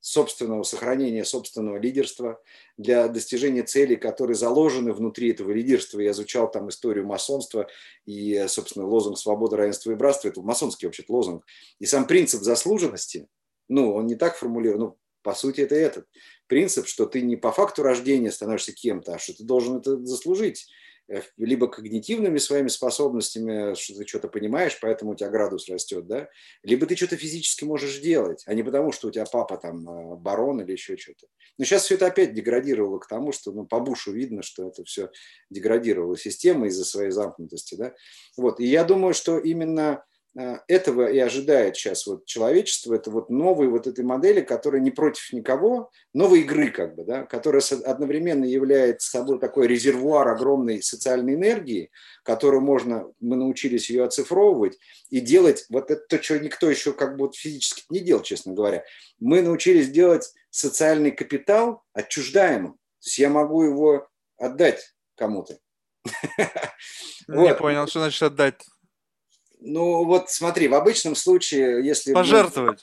собственного 0.04 0.64
сохранения 0.64 1.24
собственного 1.24 1.78
лидерства, 1.78 2.42
для 2.78 3.08
достижения 3.08 3.64
целей, 3.64 3.96
которые 3.96 4.36
заложены 4.36 4.92
внутри 4.92 5.32
этого 5.32 5.52
лидерства. 5.52 6.02
Я 6.02 6.12
изучал 6.12 6.52
там 6.52 6.68
историю 6.68 7.08
масонства 7.08 7.68
и, 8.06 8.46
собственно, 8.50 8.86
лозунг 8.86 9.18
«Свобода, 9.18 9.56
равенство 9.56 9.92
и 9.92 9.96
братство»– 9.96 10.28
это 10.30 10.42
масонский 10.42 10.88
вообще 10.88 11.06
лозунг. 11.08 11.46
И 11.80 11.86
сам 11.86 12.06
принцип 12.06 12.42
заслуженности, 12.42 13.30
ну, 13.70 13.94
он 13.94 14.08
не 14.08 14.16
так 14.16 14.36
формулирует, 14.36 14.80
ну, 14.82 14.98
по 15.22 15.34
сути, 15.36 15.62
это 15.62 15.76
этот 15.76 16.06
принцип, 16.48 16.86
что 16.88 17.06
ты 17.06 17.22
не 17.22 17.38
по 17.38 17.54
факту 17.54 17.82
рождения 17.82 18.30
становишься 18.30 18.74
кем-то, 18.74 19.14
а 19.14 19.20
что 19.20 19.34
ты 19.34 19.46
должен 19.46 19.78
это 19.78 19.96
заслужить. 20.06 20.68
Э, 21.10 21.22
либо 21.38 21.68
когнитивными 21.68 22.38
своими 22.38 22.70
способностями, 22.70 23.76
что 23.76 23.96
ты 23.96 24.08
что-то 24.08 24.30
понимаешь, 24.30 24.78
поэтому 24.82 25.12
у 25.12 25.16
тебя 25.16 25.30
градус 25.30 25.68
растет, 25.68 26.08
да, 26.08 26.30
либо 26.64 26.86
ты 26.86 26.96
что-то 26.96 27.18
физически 27.18 27.66
можешь 27.66 28.00
делать, 28.00 28.44
а 28.46 28.54
не 28.54 28.64
потому, 28.64 28.94
что 28.94 29.10
у 29.10 29.12
тебя 29.12 29.26
папа 29.26 29.58
там 29.58 29.88
э, 29.88 30.16
барон 30.16 30.62
или 30.62 30.72
еще 30.72 30.96
что-то. 30.96 31.28
Но 31.58 31.66
сейчас 31.66 31.84
все 31.84 31.96
это 31.96 32.08
опять 32.08 32.34
деградировало 32.34 33.00
к 33.00 33.08
тому, 33.08 33.34
что 33.34 33.52
ну, 33.52 33.66
по 33.66 33.82
Бушу 33.82 34.14
видно, 34.14 34.44
что 34.44 34.70
это 34.70 34.86
все 34.86 35.10
деградировало 35.50 36.18
система 36.18 36.68
из-за 36.68 36.86
своей 36.86 37.12
замкнутости, 37.12 37.76
да. 37.76 37.94
Вот, 38.38 38.62
и 38.62 38.66
я 38.66 38.86
думаю, 38.86 39.14
что 39.14 39.40
именно 39.40 39.94
Э, 39.96 40.13
этого 40.36 41.12
и 41.12 41.20
ожидает 41.20 41.76
сейчас 41.76 42.08
вот 42.08 42.26
человечество, 42.26 42.96
это 42.96 43.12
вот 43.12 43.30
новой 43.30 43.68
вот 43.68 43.86
этой 43.86 44.04
модели, 44.04 44.42
которая 44.42 44.82
не 44.82 44.90
против 44.90 45.32
никого, 45.32 45.92
новой 46.14 46.42
игры 46.42 46.72
как 46.72 46.96
бы, 46.96 47.04
да, 47.04 47.24
которая 47.24 47.62
одновременно 47.86 48.46
является 48.46 49.10
собой 49.10 49.40
такой 49.40 49.68
резервуар 49.68 50.28
огромной 50.28 50.82
социальной 50.82 51.36
энергии, 51.36 51.92
которую 52.24 52.62
можно, 52.62 53.12
мы 53.20 53.36
научились 53.36 53.92
ее 53.92 54.06
оцифровывать 54.06 54.80
и 55.10 55.20
делать 55.20 55.66
вот 55.70 55.92
это 55.92 56.02
то, 56.08 56.22
что 56.22 56.40
никто 56.40 56.70
еще 56.70 56.94
как 56.94 57.16
бы 57.16 57.26
вот 57.26 57.36
физически 57.36 57.84
не 57.90 58.00
делал, 58.00 58.24
честно 58.24 58.54
говоря. 58.54 58.84
Мы 59.20 59.44
научились 59.44 59.90
делать 59.90 60.34
социальный 60.50 61.12
капитал 61.12 61.84
отчуждаемым. 61.94 62.74
То 62.74 63.08
есть 63.08 63.20
я 63.20 63.30
могу 63.30 63.64
его 63.64 64.08
отдать 64.38 64.96
кому-то. 65.16 65.60
Не 67.28 67.54
понял, 67.56 67.88
что 67.88 68.00
значит 68.00 68.24
отдать? 68.24 68.62
Ну, 69.66 70.04
вот 70.04 70.30
смотри, 70.30 70.68
в 70.68 70.74
обычном 70.74 71.16
случае, 71.16 71.86
если... 71.86 72.14
Пожертвовать. 72.14 72.82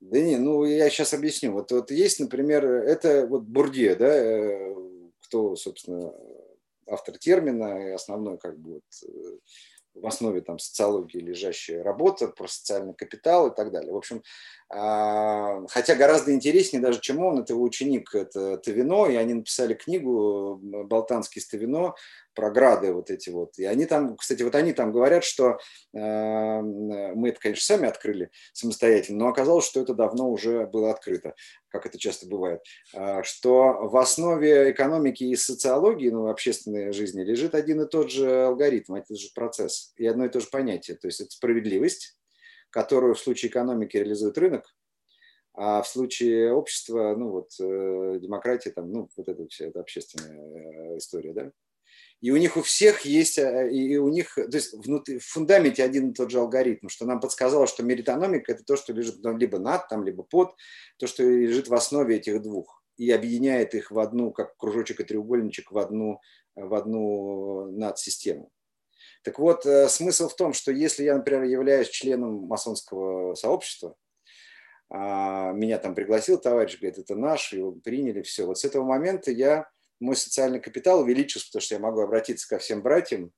Да 0.00 0.20
не, 0.20 0.36
ну 0.36 0.64
я 0.64 0.88
сейчас 0.88 1.12
объясню. 1.12 1.52
Вот, 1.52 1.70
вот 1.72 1.90
есть, 1.90 2.20
например, 2.20 2.64
это 2.64 3.26
вот 3.26 3.42
Бурдье, 3.42 3.94
да, 3.94 4.08
э, 4.08 4.74
кто, 5.20 5.56
собственно, 5.56 6.14
автор 6.86 7.18
термина 7.18 7.88
и 7.88 7.90
основной 7.90 8.38
как 8.38 8.58
бы 8.58 8.74
вот 8.74 9.08
э, 9.08 9.38
в 9.94 10.06
основе 10.06 10.40
там 10.40 10.58
социологии 10.58 11.18
лежащая 11.18 11.82
работа 11.82 12.28
про 12.28 12.46
социальный 12.46 12.94
капитал 12.94 13.48
и 13.48 13.54
так 13.54 13.72
далее. 13.72 13.92
В 13.92 13.96
общем, 13.96 14.22
хотя 14.68 15.94
гораздо 15.94 16.32
интереснее 16.32 16.82
даже, 16.82 17.00
чем 17.00 17.22
он, 17.22 17.38
это 17.38 17.52
его 17.52 17.62
ученик, 17.62 18.14
это 18.14 18.56
Тавино, 18.58 19.06
и 19.06 19.14
они 19.14 19.34
написали 19.34 19.74
книгу 19.74 20.58
«Болтанский 20.60 21.40
Ставино», 21.40 21.94
програды 22.36 22.92
вот 22.92 23.10
эти 23.10 23.30
вот. 23.30 23.58
И 23.58 23.64
они 23.64 23.86
там, 23.86 24.16
кстати, 24.16 24.42
вот 24.42 24.54
они 24.54 24.72
там 24.72 24.92
говорят, 24.92 25.24
что 25.24 25.58
э, 25.92 26.60
мы 26.60 27.30
это, 27.30 27.40
конечно, 27.40 27.64
сами 27.64 27.88
открыли 27.88 28.30
самостоятельно, 28.52 29.24
но 29.24 29.28
оказалось, 29.28 29.66
что 29.66 29.80
это 29.80 29.94
давно 29.94 30.30
уже 30.30 30.66
было 30.66 30.90
открыто, 30.90 31.34
как 31.68 31.86
это 31.86 31.98
часто 31.98 32.28
бывает, 32.28 32.60
э, 32.94 33.22
что 33.24 33.88
в 33.88 33.96
основе 33.96 34.70
экономики 34.70 35.24
и 35.24 35.34
социологии, 35.34 36.10
ну, 36.10 36.28
общественной 36.28 36.92
жизни 36.92 37.24
лежит 37.24 37.54
один 37.54 37.80
и 37.80 37.88
тот 37.88 38.10
же 38.10 38.44
алгоритм, 38.44 38.92
один 38.92 39.04
и 39.04 39.08
тот 39.08 39.18
же 39.18 39.28
процесс 39.34 39.94
и 39.96 40.06
одно 40.06 40.26
и 40.26 40.28
то 40.28 40.38
же 40.38 40.46
понятие. 40.52 40.96
То 40.98 41.08
есть 41.08 41.20
это 41.20 41.30
справедливость, 41.30 42.15
которую 42.76 43.14
в 43.14 43.18
случае 43.18 43.50
экономики 43.50 43.96
реализует 43.96 44.36
рынок, 44.36 44.76
а 45.54 45.80
в 45.80 45.88
случае 45.88 46.52
общества, 46.52 47.14
ну 47.16 47.30
вот, 47.30 47.48
э, 47.58 48.18
демократии, 48.20 48.68
там, 48.68 48.92
ну, 48.92 49.08
вот 49.16 49.28
это 49.30 49.48
вся 49.48 49.68
эта 49.68 49.80
общественная 49.80 50.92
э, 50.92 50.98
история, 50.98 51.32
да. 51.32 51.52
И 52.20 52.30
у 52.30 52.36
них 52.36 52.58
у 52.58 52.60
всех 52.60 53.06
есть, 53.06 53.38
э, 53.38 53.70
и 53.70 53.96
у 53.96 54.10
них, 54.10 54.34
то 54.34 54.50
есть 54.52 54.74
внутри, 54.74 55.18
в 55.18 55.24
фундаменте 55.24 55.82
один 55.82 56.10
и 56.10 56.12
тот 56.12 56.30
же 56.30 56.38
алгоритм, 56.38 56.88
что 56.88 57.06
нам 57.06 57.18
подсказало, 57.18 57.66
что 57.66 57.82
меритономика– 57.82 58.52
это 58.52 58.62
то, 58.62 58.76
что 58.76 58.92
лежит 58.92 59.24
ну, 59.24 59.34
либо 59.34 59.58
над, 59.58 59.88
там, 59.88 60.04
либо 60.04 60.22
под, 60.22 60.54
то, 60.98 61.06
что 61.06 61.22
лежит 61.22 61.68
в 61.68 61.74
основе 61.74 62.16
этих 62.16 62.42
двух 62.42 62.82
и 62.98 63.10
объединяет 63.10 63.74
их 63.74 63.90
в 63.90 63.98
одну, 63.98 64.32
как 64.32 64.54
кружочек 64.58 65.00
и 65.00 65.04
треугольничек, 65.04 65.72
в 65.72 65.78
одну, 65.78 66.20
в 66.54 66.74
одну 66.74 67.70
надсистему. 67.70 68.50
Так 69.26 69.40
вот, 69.40 69.66
смысл 69.88 70.28
в 70.28 70.36
том, 70.36 70.52
что 70.52 70.70
если 70.70 71.02
я, 71.02 71.16
например, 71.16 71.42
являюсь 71.42 71.88
членом 71.88 72.46
масонского 72.46 73.34
сообщества, 73.34 73.96
а, 74.88 75.50
меня 75.50 75.78
там 75.78 75.96
пригласил 75.96 76.38
товарищ, 76.38 76.78
говорит, 76.78 77.00
это 77.00 77.16
наш, 77.16 77.52
его 77.52 77.72
приняли, 77.72 78.22
все. 78.22 78.46
Вот 78.46 78.60
с 78.60 78.64
этого 78.64 78.84
момента 78.84 79.32
я, 79.32 79.68
мой 79.98 80.14
социальный 80.14 80.60
капитал 80.60 81.00
увеличился, 81.00 81.48
потому 81.48 81.60
что 81.60 81.74
я 81.74 81.80
могу 81.80 82.02
обратиться 82.02 82.48
ко 82.48 82.58
всем 82.58 82.82
братьям, 82.82 83.32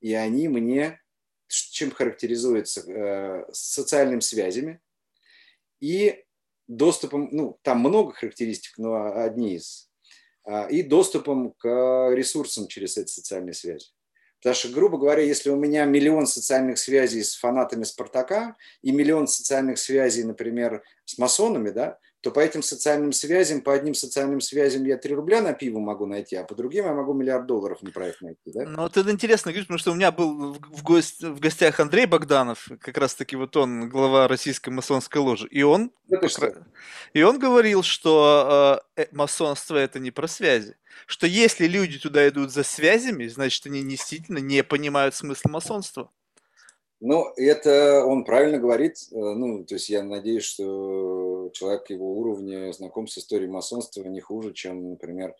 и 0.00 0.12
они 0.12 0.48
мне, 0.48 1.00
чем 1.46 1.92
характеризуются, 1.92 2.80
э, 2.80 3.44
социальными 3.52 4.18
связями 4.18 4.80
и 5.78 6.20
доступом, 6.66 7.28
ну, 7.30 7.60
там 7.62 7.78
много 7.78 8.12
характеристик, 8.12 8.76
но 8.76 9.22
одни 9.22 9.54
из, 9.54 9.88
а, 10.42 10.66
и 10.66 10.82
доступом 10.82 11.52
к 11.52 12.10
ресурсам 12.12 12.66
через 12.66 12.96
эти 12.96 13.12
социальные 13.12 13.54
связи. 13.54 13.93
Потому 14.44 14.56
что, 14.56 14.68
грубо 14.68 14.98
говоря, 14.98 15.22
если 15.22 15.48
у 15.48 15.56
меня 15.56 15.86
миллион 15.86 16.26
социальных 16.26 16.76
связей 16.76 17.22
с 17.22 17.34
фанатами 17.34 17.84
Спартака 17.84 18.56
и 18.82 18.92
миллион 18.92 19.26
социальных 19.26 19.78
связей, 19.78 20.22
например, 20.22 20.82
с 21.06 21.16
масонами, 21.16 21.70
да, 21.70 21.98
то 22.24 22.30
по 22.30 22.40
этим 22.40 22.62
социальным 22.62 23.12
связям, 23.12 23.60
по 23.60 23.74
одним 23.74 23.92
социальным 23.92 24.40
связям 24.40 24.84
я 24.84 24.96
3 24.96 25.14
рубля 25.14 25.42
на 25.42 25.52
пиво 25.52 25.78
могу 25.78 26.06
найти, 26.06 26.36
а 26.36 26.44
по 26.44 26.54
другим 26.54 26.86
я 26.86 26.94
могу 26.94 27.12
миллиард 27.12 27.44
долларов 27.44 27.82
на 27.82 27.90
проект 27.90 28.22
найти. 28.22 28.40
Да? 28.46 28.64
Ну, 28.64 28.82
вот 28.82 28.96
это 28.96 29.10
интересно 29.10 29.52
говоришь, 29.52 29.66
потому 29.66 29.78
что 29.78 29.92
у 29.92 29.94
меня 29.94 30.10
был 30.10 30.54
в, 30.54 30.82
гость, 30.82 31.22
в 31.22 31.38
гостях 31.38 31.78
Андрей 31.80 32.06
Богданов, 32.06 32.70
как 32.80 32.96
раз-таки 32.96 33.36
вот 33.36 33.54
он, 33.58 33.90
глава 33.90 34.26
российской 34.26 34.70
масонской 34.70 35.20
ложи, 35.20 35.46
и 35.48 35.62
он, 35.62 35.92
это 36.08 36.64
и 37.12 37.22
он 37.22 37.38
говорил, 37.38 37.82
что 37.82 38.80
э, 38.96 39.02
э, 39.02 39.06
масонство 39.12 39.76
это 39.76 39.98
не 39.98 40.10
про 40.10 40.26
связи, 40.26 40.76
что 41.06 41.26
если 41.26 41.66
люди 41.66 41.98
туда 41.98 42.26
идут 42.26 42.52
за 42.52 42.62
связями, 42.62 43.26
значит, 43.26 43.66
они 43.66 43.82
действительно 43.82 44.38
не 44.38 44.64
понимают 44.64 45.14
смысл 45.14 45.48
масонства. 45.50 46.10
Ну, 47.06 47.34
это 47.36 48.02
он 48.06 48.24
правильно 48.24 48.58
говорит. 48.58 48.96
Э, 49.12 49.16
ну, 49.16 49.62
то 49.66 49.74
есть 49.74 49.90
я 49.90 50.02
надеюсь, 50.02 50.44
что 50.44 51.50
человек 51.52 51.90
его 51.90 52.16
уровня 52.18 52.72
знаком 52.72 53.08
с 53.08 53.18
историей 53.18 53.50
масонства 53.50 54.02
не 54.04 54.20
хуже, 54.20 54.54
чем, 54.54 54.88
например, 54.88 55.34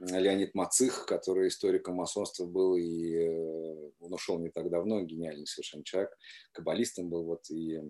Леонид 0.00 0.54
Мацих, 0.54 1.06
который 1.06 1.48
историком 1.48 1.94
масонства 1.94 2.44
был, 2.44 2.76
и 2.76 3.14
э, 3.14 3.90
он 4.00 4.12
ушел 4.12 4.38
не 4.38 4.50
так 4.50 4.68
давно, 4.68 5.00
гениальный 5.00 5.46
совершенно 5.46 5.82
человек, 5.82 6.10
каббалистом 6.52 7.08
был. 7.08 7.24
Вот, 7.24 7.48
и 7.48 7.80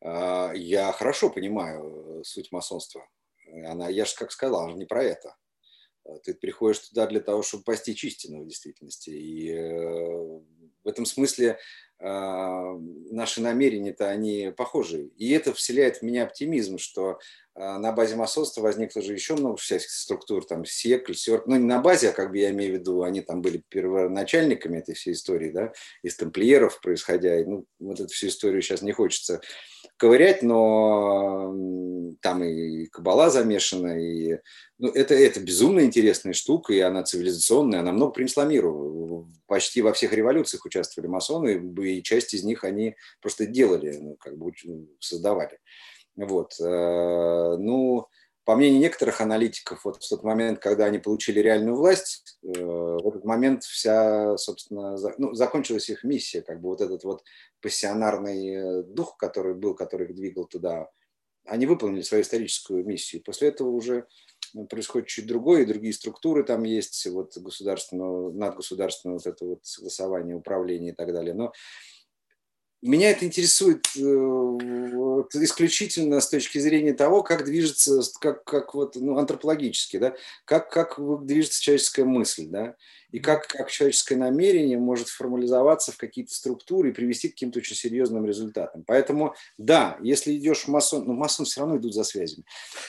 а, 0.00 0.52
я 0.54 0.92
хорошо 0.92 1.28
понимаю 1.28 2.22
суть 2.24 2.52
масонства. 2.52 3.04
Она, 3.66 3.88
я 3.88 4.04
же 4.04 4.14
как 4.14 4.30
сказал, 4.30 4.60
она 4.60 4.70
же 4.70 4.78
не 4.78 4.86
про 4.86 5.02
это. 5.02 5.34
Ты 6.22 6.34
приходишь 6.34 6.88
туда 6.88 7.06
для 7.08 7.20
того, 7.20 7.42
чтобы 7.42 7.64
постичь 7.64 8.04
истину 8.04 8.42
в 8.42 8.46
действительности. 8.46 9.10
И 9.10 9.50
э, 9.50 10.40
в 10.86 10.88
этом 10.88 11.04
смысле 11.04 11.58
а, 11.98 12.74
наши 13.10 13.40
намерения-то 13.40 14.08
они 14.08 14.52
похожи. 14.56 15.10
И 15.16 15.32
это 15.32 15.52
вселяет 15.52 15.98
в 15.98 16.02
меня 16.02 16.24
оптимизм, 16.24 16.78
что 16.78 17.18
а, 17.54 17.78
на 17.78 17.90
базе 17.92 18.16
масонства 18.16 18.60
возникло 18.60 19.02
же 19.02 19.12
еще 19.14 19.34
много 19.34 19.56
всяких 19.56 19.90
структур, 19.90 20.44
там 20.44 20.64
СЕК, 20.64 21.08
СЕРК, 21.14 21.46
ну 21.46 21.56
не 21.56 21.64
на 21.64 21.80
базе, 21.80 22.10
а 22.10 22.12
как 22.12 22.30
бы 22.30 22.38
я 22.38 22.50
имею 22.50 22.76
в 22.76 22.80
виду, 22.80 23.02
они 23.02 23.22
там 23.22 23.42
были 23.42 23.62
первоначальниками 23.68 24.78
этой 24.78 24.94
всей 24.94 25.12
истории, 25.12 25.50
да, 25.50 25.72
из 26.02 26.16
тамплиеров 26.16 26.80
происходя, 26.80 27.36
ну 27.46 27.64
вот 27.80 27.98
эту 27.98 28.12
всю 28.12 28.28
историю 28.28 28.62
сейчас 28.62 28.82
не 28.82 28.92
хочется 28.92 29.40
ковырять, 29.96 30.42
но 30.42 31.54
там 32.20 32.44
и 32.44 32.86
кабала 32.86 33.30
замешана, 33.30 33.98
и 34.00 34.38
ну, 34.78 34.88
это, 34.88 35.14
это 35.14 35.40
безумно 35.40 35.80
интересная 35.80 36.32
штука, 36.32 36.72
и 36.72 36.80
она 36.80 37.02
цивилизационная, 37.02 37.80
она 37.80 37.92
много 37.92 38.12
принесла 38.12 38.44
миру. 38.44 39.28
Почти 39.46 39.82
во 39.82 39.92
всех 39.92 40.12
революциях 40.12 40.64
участвовали 40.64 41.08
масоны, 41.08 41.74
и 41.82 42.02
часть 42.02 42.34
из 42.34 42.44
них 42.44 42.64
они 42.64 42.96
просто 43.20 43.46
делали, 43.46 43.96
ну, 44.00 44.16
как 44.16 44.36
бы 44.36 44.52
создавали. 45.00 45.58
Вот. 46.16 46.54
Э, 46.60 47.56
ну, 47.58 48.06
по 48.46 48.54
мнению 48.54 48.78
некоторых 48.78 49.20
аналитиков, 49.20 49.84
вот 49.84 50.02
в 50.02 50.08
тот 50.08 50.22
момент, 50.22 50.60
когда 50.60 50.84
они 50.84 50.98
получили 50.98 51.40
реальную 51.40 51.74
власть, 51.74 52.38
э, 52.44 52.48
в 52.48 53.08
этот 53.08 53.24
момент 53.24 53.64
вся, 53.64 54.38
собственно, 54.38 54.96
ну, 55.18 55.34
закончилась 55.34 55.90
их 55.90 56.04
миссия, 56.04 56.42
как 56.42 56.60
бы 56.60 56.68
вот 56.68 56.80
этот 56.80 57.02
вот 57.02 57.24
пассионарный 57.60 58.54
э, 58.54 58.82
дух, 58.84 59.16
который 59.16 59.54
был, 59.54 59.74
который 59.74 60.06
их 60.06 60.14
двигал 60.14 60.44
туда, 60.44 60.88
они 61.44 61.66
выполнили 61.66 62.02
свою 62.02 62.22
историческую 62.22 62.86
миссию. 62.86 63.20
После 63.24 63.48
этого 63.48 63.70
уже 63.70 64.06
происходит 64.70 65.08
чуть 65.08 65.26
другое, 65.26 65.62
и 65.62 65.66
другие 65.66 65.92
структуры 65.92 66.44
там 66.44 66.62
есть, 66.62 67.04
вот 67.06 67.36
государственного, 67.36 68.30
надгосударственное 68.32 69.14
вот 69.14 69.26
это 69.26 69.44
вот 69.44 69.66
согласование, 69.66 70.36
управление 70.36 70.92
и 70.92 70.96
так 70.96 71.12
далее. 71.12 71.34
Но 71.34 71.52
меня 72.82 73.10
это 73.10 73.24
интересует 73.24 73.86
э, 73.96 74.00
исключительно 75.34 76.20
с 76.20 76.28
точки 76.28 76.58
зрения 76.58 76.92
того, 76.92 77.22
как 77.22 77.44
движется, 77.44 78.00
как, 78.20 78.44
как 78.44 78.74
вот, 78.74 78.96
ну, 78.96 79.18
антропологически, 79.18 79.98
да, 79.98 80.14
как, 80.44 80.70
как 80.70 80.98
движется 81.24 81.62
человеческая 81.62 82.04
мысль, 82.04 82.46
да, 82.46 82.76
и 83.16 83.18
как, 83.18 83.46
как 83.46 83.70
человеческое 83.70 84.16
намерение 84.16 84.76
может 84.76 85.08
формализоваться 85.08 85.90
в 85.90 85.96
какие-то 85.96 86.34
структуры 86.34 86.90
и 86.90 86.92
привести 86.92 87.30
к 87.30 87.32
каким-то 87.32 87.60
очень 87.60 87.74
серьезным 87.74 88.26
результатам. 88.26 88.84
Поэтому, 88.86 89.34
да, 89.56 89.96
если 90.02 90.36
идешь 90.36 90.64
в 90.64 90.68
масон, 90.68 91.06
ну, 91.06 91.14
масон 91.14 91.46
все 91.46 91.60
равно 91.60 91.78
идут 91.78 91.94
за 91.94 92.04
связями. 92.04 92.44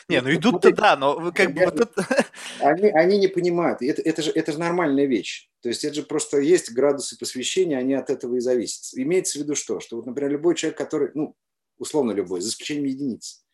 Не, 0.09 0.19
ну 0.19 0.29
идут-то 0.35 0.73
да, 0.73 0.97
но 0.97 1.31
как 1.31 1.53
бы... 1.53 1.63
Вот 1.63 1.79
это... 1.79 2.05
они, 2.59 2.89
они 2.89 3.19
не 3.19 3.29
понимают, 3.29 3.81
это, 3.81 4.01
это, 4.01 4.21
же, 4.21 4.31
это 4.31 4.51
же 4.51 4.59
нормальная 4.59 5.05
вещь. 5.05 5.49
То 5.61 5.69
есть 5.69 5.85
это 5.85 5.95
же 5.95 6.03
просто 6.03 6.39
есть 6.39 6.73
градусы 6.73 7.17
посвящения, 7.17 7.77
они 7.77 7.93
от 7.93 8.09
этого 8.09 8.35
и 8.35 8.41
зависят. 8.41 8.99
Имеется 8.99 9.39
в 9.39 9.43
виду 9.43 9.55
что? 9.55 9.79
Что 9.79 9.95
вот, 9.95 10.07
например, 10.07 10.33
любой 10.33 10.55
человек, 10.55 10.77
который, 10.77 11.09
ну, 11.13 11.37
условно 11.77 12.11
любой, 12.11 12.41
за 12.41 12.49
исключением 12.49 12.87
единиц, 12.87 13.45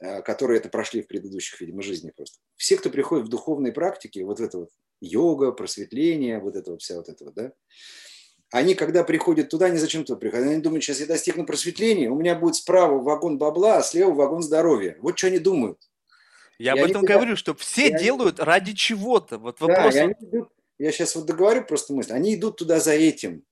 э, 0.00 0.20
которые 0.20 0.60
это 0.60 0.68
прошли 0.68 1.00
в 1.00 1.06
предыдущих, 1.06 1.58
видимо, 1.62 1.80
жизни 1.80 2.12
просто. 2.14 2.40
Все, 2.56 2.76
кто 2.76 2.90
приходит 2.90 3.24
в 3.24 3.30
духовные 3.30 3.72
практики, 3.72 4.18
вот 4.18 4.40
это 4.40 4.58
вот 4.58 4.68
йога, 5.00 5.52
просветление, 5.52 6.38
вот 6.40 6.56
это 6.56 6.72
вот 6.72 6.82
вся 6.82 6.96
вот 6.96 7.08
это 7.08 7.24
вот, 7.24 7.34
да, 7.34 7.52
они, 8.54 8.76
когда 8.76 9.02
приходят 9.02 9.48
туда, 9.48 9.68
не 9.68 9.78
зачем 9.78 10.04
туда 10.04 10.16
приходят. 10.16 10.46
Они 10.46 10.62
думают, 10.62 10.84
сейчас 10.84 11.00
я 11.00 11.06
достигну 11.06 11.44
просветления, 11.44 12.08
у 12.08 12.14
меня 12.14 12.36
будет 12.36 12.54
справа 12.54 13.02
вагон 13.02 13.36
бабла, 13.36 13.78
а 13.78 13.82
слева 13.82 14.12
вагон 14.12 14.42
здоровья. 14.42 14.96
Вот 15.00 15.18
что 15.18 15.26
они 15.26 15.40
думают. 15.40 15.78
Я 16.58 16.74
и 16.74 16.78
об 16.78 16.88
этом 16.88 17.00
туда... 17.00 17.14
говорю, 17.14 17.34
что 17.34 17.54
все 17.54 17.98
делают 17.98 18.38
они... 18.38 18.46
ради 18.46 18.72
чего-то. 18.74 19.38
Вот 19.38 19.60
вопрос. 19.60 19.94
Да, 19.94 20.06
идут... 20.06 20.50
Я 20.78 20.92
сейчас 20.92 21.16
вот 21.16 21.26
договорю 21.26 21.64
просто 21.64 21.94
мысль. 21.94 22.12
Они 22.12 22.36
идут 22.36 22.56
туда 22.56 22.78
за 22.78 22.92
этим. 22.92 23.44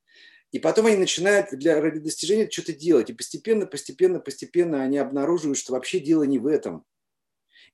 И 0.53 0.61
потом 0.61 0.87
они 0.87 0.97
начинают 0.97 1.49
для, 1.51 1.81
ради 1.81 1.99
достижения 1.99 2.49
что-то 2.49 2.73
делать. 2.73 3.11
И 3.11 3.13
постепенно, 3.13 3.67
постепенно, 3.67 4.21
постепенно 4.21 4.83
они 4.85 4.99
обнаруживают, 4.99 5.59
что 5.59 5.73
вообще 5.73 5.99
дело 5.99 6.23
не 6.23 6.39
в 6.39 6.47
этом. 6.47 6.85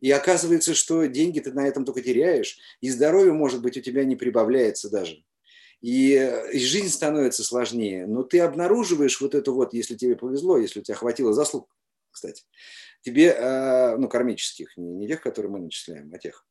И 0.00 0.10
оказывается, 0.10 0.74
что 0.74 1.06
деньги 1.06 1.40
ты 1.40 1.52
на 1.52 1.66
этом 1.66 1.84
только 1.84 2.02
теряешь, 2.02 2.58
и 2.80 2.90
здоровье, 2.90 3.32
может 3.32 3.62
быть, 3.62 3.76
у 3.76 3.80
тебя 3.80 4.04
не 4.04 4.16
прибавляется 4.16 4.88
даже. 4.90 5.24
И, 5.80 6.14
э, 6.14 6.52
и 6.52 6.58
жизнь 6.60 6.88
становится 6.88 7.44
сложнее. 7.44 8.06
Но 8.06 8.22
ты 8.22 8.40
обнаруживаешь 8.40 9.20
вот 9.20 9.34
это 9.34 9.50
вот, 9.52 9.72
если 9.72 9.96
тебе 9.96 10.16
повезло, 10.16 10.58
если 10.58 10.80
у 10.80 10.82
тебя 10.82 10.96
хватило 10.96 11.32
заслуг, 11.32 11.68
кстати, 12.10 12.44
тебе, 13.02 13.28
э, 13.28 13.96
ну, 13.96 14.08
кармических, 14.08 14.76
не, 14.76 15.06
тех, 15.06 15.20
которые 15.20 15.50
мы 15.52 15.60
начисляем, 15.60 16.12
а 16.12 16.18
тех, 16.18 16.46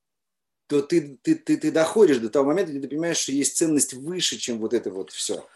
то 0.67 0.81
ты, 0.81 1.17
ты, 1.21 1.35
ты, 1.35 1.57
ты 1.57 1.71
доходишь 1.71 2.19
до 2.19 2.29
того 2.29 2.47
момента, 2.47 2.71
где 2.71 2.81
ты 2.81 2.89
понимаешь, 2.89 3.17
что 3.17 3.31
есть 3.31 3.57
ценность 3.57 3.93
выше, 3.93 4.37
чем 4.37 4.59
вот 4.59 4.73
это 4.73 4.91
вот 4.91 5.11
все. 5.11 5.47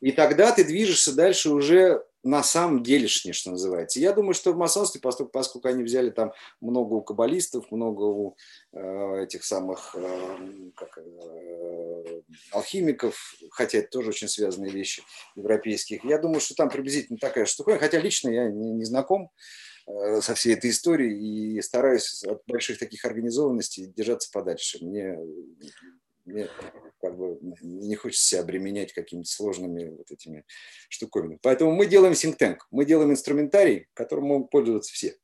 И 0.00 0.12
тогда 0.12 0.52
ты 0.52 0.64
движешься 0.64 1.14
дальше 1.14 1.50
уже 1.50 2.04
на 2.24 2.42
самом 2.42 2.82
деле, 2.82 3.06
что 3.06 3.50
называется. 3.50 4.00
Я 4.00 4.12
думаю, 4.12 4.34
что 4.34 4.52
в 4.52 4.56
масонстве, 4.56 5.00
поскольку, 5.00 5.68
они 5.68 5.84
взяли 5.84 6.10
там 6.10 6.32
много 6.60 6.94
у 6.94 7.02
каббалистов, 7.02 7.70
много 7.70 8.02
у 8.02 8.36
э, 8.72 9.24
этих 9.24 9.44
самых 9.44 9.94
э, 9.94 10.70
как, 10.74 10.98
э, 10.98 12.22
алхимиков, 12.50 13.34
хотя 13.50 13.78
это 13.78 13.90
тоже 13.90 14.08
очень 14.10 14.28
связанные 14.28 14.72
вещи 14.72 15.02
европейских, 15.36 16.04
я 16.04 16.18
думаю, 16.18 16.40
что 16.40 16.54
там 16.54 16.70
приблизительно 16.70 17.18
такая 17.18 17.44
штука, 17.44 17.78
хотя 17.78 17.98
лично 17.98 18.30
я 18.30 18.48
не, 18.48 18.70
не 18.70 18.84
знаком 18.84 19.30
э, 19.86 20.22
со 20.22 20.34
всей 20.34 20.54
этой 20.54 20.70
историей 20.70 21.58
и 21.58 21.60
стараюсь 21.60 22.24
от 22.24 22.42
больших 22.46 22.78
таких 22.78 23.04
организованностей 23.04 23.92
держаться 23.94 24.30
подальше. 24.32 24.78
Мне 24.82 25.18
мне 26.24 26.48
как 27.00 27.16
бы 27.16 27.38
не 27.60 27.96
хочется 27.96 28.26
себя 28.26 28.40
обременять 28.40 28.92
какими-то 28.92 29.28
сложными 29.28 29.90
вот 29.90 30.10
этими 30.10 30.44
штуковинами. 30.88 31.38
Поэтому 31.42 31.72
мы 31.72 31.86
делаем 31.86 32.12
think 32.12 32.38
tank, 32.38 32.58
мы 32.70 32.84
делаем 32.84 33.10
инструментарий, 33.10 33.88
которым 33.94 34.26
могут 34.26 34.50
пользоваться 34.50 34.92
все. 34.92 35.16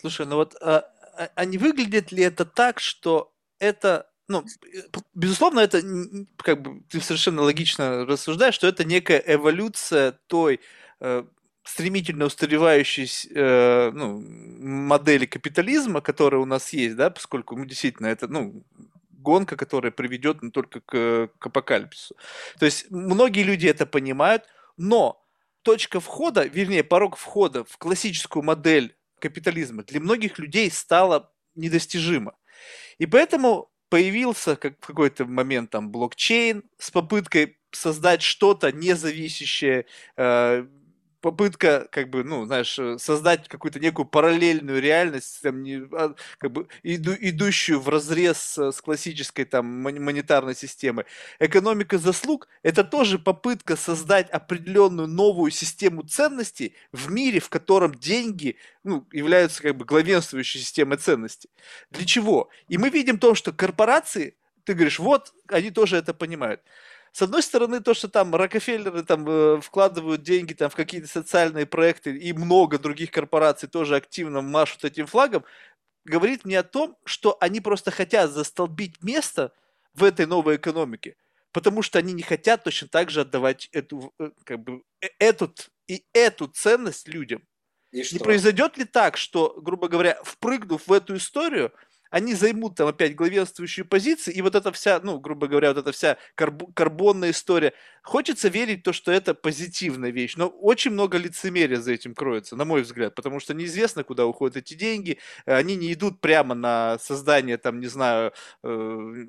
Слушай, 0.00 0.26
ну 0.26 0.36
вот, 0.36 0.56
а, 0.60 0.90
а, 1.16 1.30
а 1.34 1.44
не 1.44 1.58
выглядит 1.58 2.12
ли 2.12 2.22
это 2.24 2.44
так, 2.44 2.80
что 2.80 3.32
это 3.58 4.10
ну, 4.28 4.44
безусловно, 5.14 5.60
это 5.60 5.80
как 6.38 6.60
бы 6.60 6.82
ты 6.88 7.00
совершенно 7.00 7.42
логично 7.42 8.04
рассуждаешь, 8.04 8.54
что 8.54 8.66
это 8.66 8.84
некая 8.84 9.22
эволюция 9.24 10.18
той 10.26 10.60
э, 10.98 11.24
стремительно 11.62 12.24
устаревающей 12.24 13.08
э, 13.34 13.90
ну, 13.92 14.20
модели 14.20 15.26
капитализма, 15.26 16.00
которая 16.00 16.40
у 16.40 16.44
нас 16.44 16.72
есть, 16.72 16.96
да, 16.96 17.10
поскольку 17.10 17.56
мы 17.56 17.66
действительно 17.66 18.08
это, 18.08 18.26
ну, 18.26 18.64
гонка, 19.26 19.56
которая 19.56 19.90
приведет 19.90 20.42
ну, 20.42 20.50
только 20.50 20.80
к, 20.80 21.30
к 21.38 21.46
апокалипсису. 21.46 22.14
То 22.60 22.66
есть 22.66 22.90
многие 22.90 23.42
люди 23.42 23.66
это 23.66 23.84
понимают, 23.86 24.44
но 24.76 25.20
точка 25.62 25.98
входа, 25.98 26.44
вернее, 26.44 26.84
порог 26.84 27.16
входа 27.16 27.64
в 27.64 27.76
классическую 27.76 28.44
модель 28.44 28.94
капитализма 29.18 29.82
для 29.82 30.00
многих 30.00 30.38
людей 30.38 30.70
стала 30.70 31.32
недостижима. 31.56 32.34
И 32.98 33.06
поэтому 33.06 33.68
появился 33.88 34.54
как 34.56 34.74
в 34.80 34.86
какой-то 34.86 35.24
момент 35.24 35.70
там 35.70 35.90
блокчейн 35.90 36.62
с 36.78 36.90
попыткой 36.90 37.58
создать 37.72 38.22
что-то 38.22 38.70
независящее, 38.70 39.86
э, 40.16 40.66
попытка, 41.26 41.88
как 41.90 42.08
бы, 42.08 42.22
ну, 42.22 42.44
знаешь, 42.44 42.78
э, 42.78 42.98
создать 42.98 43.48
какую-то 43.48 43.80
некую 43.80 44.06
параллельную 44.06 44.80
реальность, 44.80 45.40
там, 45.42 45.64
не, 45.64 45.82
а, 45.90 46.14
как 46.38 46.52
бы, 46.52 46.68
иду, 46.84 47.14
идущую 47.18 47.80
в 47.80 47.88
разрез 47.88 48.38
с, 48.38 48.70
с 48.70 48.80
классической 48.80 49.44
там 49.44 49.66
монетарной 49.66 50.54
системой. 50.54 51.04
Экономика 51.40 51.98
заслуг– 51.98 52.46
это 52.62 52.84
тоже 52.84 53.18
попытка 53.18 53.74
создать 53.74 54.30
определенную 54.30 55.08
новую 55.08 55.50
систему 55.50 56.02
ценностей 56.02 56.76
в 56.92 57.10
мире, 57.10 57.40
в 57.40 57.48
котором 57.48 57.92
деньги 57.92 58.56
ну, 58.84 59.04
являются 59.10 59.62
как 59.62 59.76
бы 59.76 59.84
главенствующей 59.84 60.60
системой 60.60 60.98
ценностей. 60.98 61.50
Для 61.90 62.04
чего? 62.06 62.50
И 62.68 62.78
мы 62.78 62.88
видим 62.88 63.18
то, 63.18 63.34
что 63.34 63.52
корпорации, 63.52 64.36
ты 64.62 64.74
говоришь, 64.74 65.00
вот, 65.00 65.34
они 65.48 65.72
тоже 65.72 65.96
это 65.96 66.14
понимают 66.14 66.60
с 67.12 67.22
одной 67.22 67.42
стороны, 67.42 67.80
то, 67.80 67.94
что 67.94 68.08
там 68.08 68.34
Рокфеллеры 68.34 69.02
там 69.02 69.24
э, 69.28 69.60
вкладывают 69.60 70.22
деньги 70.22 70.52
там 70.52 70.68
в 70.70 70.74
какие-то 70.74 71.08
социальные 71.08 71.66
проекты 71.66 72.16
и 72.16 72.32
много 72.32 72.78
других 72.78 73.10
корпораций 73.10 73.68
тоже 73.68 73.96
активно 73.96 74.42
машут 74.42 74.84
этим 74.84 75.06
флагом, 75.06 75.44
говорит 76.04 76.44
мне 76.44 76.58
о 76.58 76.62
том, 76.62 76.96
что 77.04 77.36
они 77.40 77.60
просто 77.60 77.90
хотят 77.90 78.30
застолбить 78.30 79.02
место 79.02 79.52
в 79.94 80.04
этой 80.04 80.26
новой 80.26 80.56
экономике, 80.56 81.16
потому 81.52 81.82
что 81.82 81.98
они 81.98 82.12
не 82.12 82.22
хотят 82.22 82.64
точно 82.64 82.88
так 82.88 83.10
же 83.10 83.22
отдавать 83.22 83.68
эту, 83.72 84.12
э, 84.18 84.30
как 84.44 84.62
бы, 84.62 84.82
э, 85.00 85.08
эту, 85.18 85.52
и 85.88 86.04
эту 86.12 86.48
ценность 86.48 87.08
людям. 87.08 87.42
И 87.92 88.04
не 88.12 88.18
произойдет 88.18 88.76
ли 88.76 88.84
так, 88.84 89.16
что, 89.16 89.54
грубо 89.60 89.88
говоря, 89.88 90.20
впрыгнув 90.22 90.86
в 90.86 90.92
эту 90.92 91.16
историю, 91.16 91.72
они 92.10 92.34
займут 92.34 92.76
там 92.76 92.88
опять 92.88 93.14
главенствующие 93.14 93.84
позиции, 93.84 94.32
и 94.32 94.42
вот 94.42 94.54
эта 94.54 94.72
вся, 94.72 95.00
ну, 95.02 95.18
грубо 95.18 95.46
говоря, 95.46 95.68
вот 95.68 95.78
эта 95.78 95.92
вся 95.92 96.16
карб- 96.34 96.72
карбонная 96.74 97.30
история. 97.30 97.72
Хочется 98.02 98.48
верить 98.48 98.82
то, 98.82 98.92
что 98.92 99.12
это 99.12 99.34
позитивная 99.34 100.10
вещь, 100.10 100.36
но 100.36 100.48
очень 100.48 100.92
много 100.92 101.18
лицемерия 101.18 101.80
за 101.80 101.92
этим 101.92 102.14
кроется, 102.14 102.56
на 102.56 102.64
мой 102.64 102.82
взгляд, 102.82 103.14
потому 103.14 103.40
что 103.40 103.54
неизвестно, 103.54 104.04
куда 104.04 104.26
уходят 104.26 104.56
эти 104.56 104.74
деньги, 104.74 105.18
они 105.44 105.76
не 105.76 105.92
идут 105.92 106.20
прямо 106.20 106.54
на 106.54 106.98
создание, 106.98 107.56
там, 107.58 107.80
не 107.80 107.86
знаю, 107.88 108.32
э- 108.62 109.26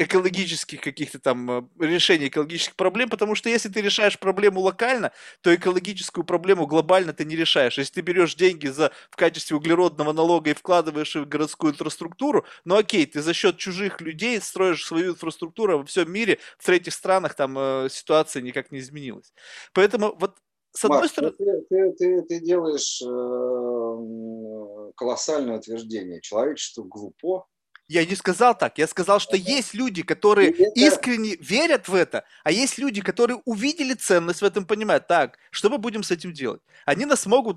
экологических 0.00 0.80
каких-то 0.80 1.18
там 1.18 1.50
э, 1.50 1.62
решений 1.78 2.28
экологических 2.28 2.74
проблем, 2.74 3.10
потому 3.10 3.34
что 3.34 3.50
если 3.50 3.68
ты 3.68 3.82
решаешь 3.82 4.18
проблему 4.18 4.60
локально, 4.60 5.12
то 5.42 5.54
экологическую 5.54 6.24
проблему 6.24 6.66
глобально 6.66 7.12
ты 7.12 7.26
не 7.26 7.36
решаешь. 7.36 7.76
Если 7.76 7.92
ты 7.92 8.00
берешь 8.00 8.34
деньги 8.34 8.68
за, 8.68 8.92
в 9.10 9.16
качестве 9.16 9.58
углеродного 9.58 10.12
налога 10.12 10.50
и 10.50 10.54
вкладываешь 10.54 11.14
их 11.16 11.24
в 11.24 11.28
городскую 11.28 11.74
инфраструктуру, 11.74 12.46
ну 12.64 12.76
окей, 12.76 13.04
ты 13.04 13.20
за 13.20 13.34
счет 13.34 13.58
чужих 13.58 14.00
людей 14.00 14.40
строишь 14.40 14.86
свою 14.86 15.12
инфраструктуру, 15.12 15.74
а 15.74 15.76
во 15.78 15.84
всем 15.84 16.10
мире, 16.10 16.38
в 16.56 16.64
третьих 16.64 16.94
странах 16.94 17.34
там 17.34 17.58
э, 17.58 17.88
ситуация 17.90 18.40
никак 18.40 18.72
не 18.72 18.78
изменилась. 18.78 19.34
Поэтому 19.74 20.16
вот 20.18 20.38
с 20.72 20.84
одной 20.84 21.00
Макс, 21.00 21.12
стороны... 21.12 21.34
Ты, 21.36 21.66
ты, 21.68 21.92
ты, 21.92 22.22
ты 22.22 22.40
делаешь 22.40 23.02
э, 23.02 24.92
колоссальное 24.96 25.58
утверждение. 25.58 26.22
Человечество 26.22 26.84
глупо, 26.84 27.46
я 27.90 28.06
не 28.06 28.14
сказал 28.14 28.56
так. 28.56 28.78
Я 28.78 28.86
сказал, 28.86 29.18
что 29.18 29.36
есть 29.36 29.74
люди, 29.74 30.02
которые 30.02 30.52
искренне 30.76 31.34
верят 31.40 31.88
в 31.88 31.94
это, 31.94 32.24
а 32.44 32.52
есть 32.52 32.78
люди, 32.78 33.02
которые 33.02 33.42
увидели 33.44 33.94
ценность 33.94 34.42
в 34.42 34.44
этом, 34.44 34.64
понимают, 34.64 35.08
так, 35.08 35.38
что 35.50 35.70
мы 35.70 35.78
будем 35.78 36.04
с 36.04 36.12
этим 36.12 36.32
делать? 36.32 36.62
Они 36.86 37.04
нас 37.04 37.26
могут 37.26 37.56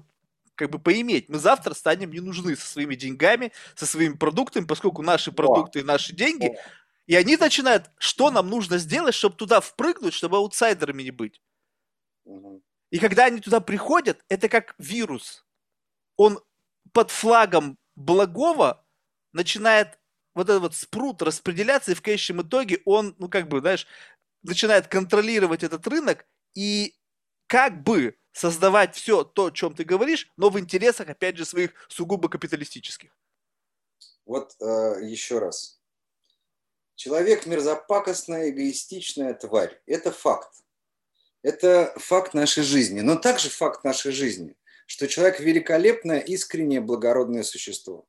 как 0.55 0.71
бы 0.71 0.79
поиметь. 0.79 1.29
Мы 1.29 1.37
завтра 1.37 1.75
станем 1.75 2.11
не 2.11 2.19
нужны 2.19 2.55
со 2.55 2.65
своими 2.65 2.95
деньгами, 2.95 3.51
со 3.75 3.85
своими 3.85 4.15
продуктами, 4.15 4.65
поскольку 4.65 5.03
наши 5.03 5.31
продукты 5.31 5.81
и 5.81 5.83
наши 5.83 6.15
деньги. 6.15 6.57
И 7.05 7.15
они 7.15 7.37
начинают, 7.37 7.91
что 7.99 8.31
нам 8.31 8.49
нужно 8.49 8.79
сделать, 8.79 9.13
чтобы 9.13 9.35
туда 9.35 9.61
впрыгнуть, 9.61 10.15
чтобы 10.15 10.37
аутсайдерами 10.37 11.03
не 11.03 11.11
быть. 11.11 11.41
И 12.89 12.97
когда 12.97 13.25
они 13.25 13.39
туда 13.39 13.59
приходят, 13.59 14.25
это 14.29 14.49
как 14.49 14.73
вирус. 14.79 15.45
Он 16.15 16.39
под 16.91 17.11
флагом 17.11 17.77
благого 17.95 18.83
начинает 19.31 19.99
вот 20.33 20.49
этот 20.49 20.61
вот 20.61 20.75
спрут 20.75 21.21
распределяться, 21.21 21.91
и 21.91 21.95
в 21.95 22.01
конечном 22.01 22.41
итоге 22.41 22.81
он, 22.85 23.15
ну, 23.19 23.29
как 23.29 23.47
бы, 23.47 23.59
знаешь, 23.59 23.87
начинает 24.41 24.87
контролировать 24.87 25.63
этот 25.63 25.85
рынок 25.87 26.25
и 26.53 26.95
как 27.47 27.83
бы 27.83 28.17
создавать 28.31 28.95
все 28.95 29.23
то, 29.23 29.45
о 29.45 29.51
чем 29.51 29.75
ты 29.75 29.83
говоришь, 29.83 30.31
но 30.37 30.49
в 30.49 30.59
интересах, 30.59 31.09
опять 31.09 31.37
же, 31.37 31.45
своих 31.45 31.71
сугубо 31.87 32.29
капиталистических. 32.29 33.15
Вот 34.25 34.55
э, 34.59 34.99
еще 35.03 35.39
раз. 35.39 35.79
Человек 36.95 37.45
мерзопакостная, 37.45 38.49
эгоистичная 38.49 39.33
тварь. 39.33 39.81
Это 39.85 40.11
факт. 40.11 40.63
Это 41.41 41.93
факт 41.97 42.33
нашей 42.33 42.63
жизни. 42.63 43.01
Но 43.01 43.15
также 43.15 43.49
факт 43.49 43.83
нашей 43.83 44.11
жизни, 44.11 44.55
что 44.87 45.07
человек 45.07 45.39
великолепное, 45.39 46.19
искреннее, 46.19 46.81
благородное 46.81 47.43
существо. 47.43 48.07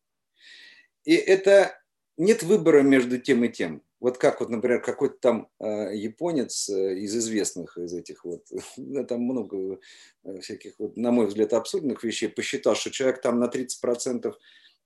И 1.05 1.15
это 1.15 1.79
нет 2.17 2.43
выбора 2.43 2.83
между 2.83 3.19
тем 3.19 3.45
и 3.45 3.49
тем. 3.49 3.83
Вот 4.01 4.19
как 4.19 4.41
вот, 4.41 4.51
например, 4.51 4.83
какой-то 4.83 5.17
там 5.19 5.49
э, 5.61 5.97
японец 5.97 6.69
э, 6.69 6.99
из 6.99 7.17
известных, 7.17 7.79
из 7.79 7.95
этих 7.95 8.25
вот, 8.25 8.45
там 9.09 9.23
много 9.23 9.79
э, 10.25 10.41
всяких, 10.41 10.75
вот, 10.79 10.97
на 10.97 11.11
мой 11.11 11.27
взгляд, 11.27 11.55
абсурдных 11.55 12.05
вещей, 12.05 12.29
посчитал, 12.29 12.75
что 12.75 12.91
человек 12.91 13.23
там 13.23 13.41
на 13.41 13.47
30% 13.47 14.35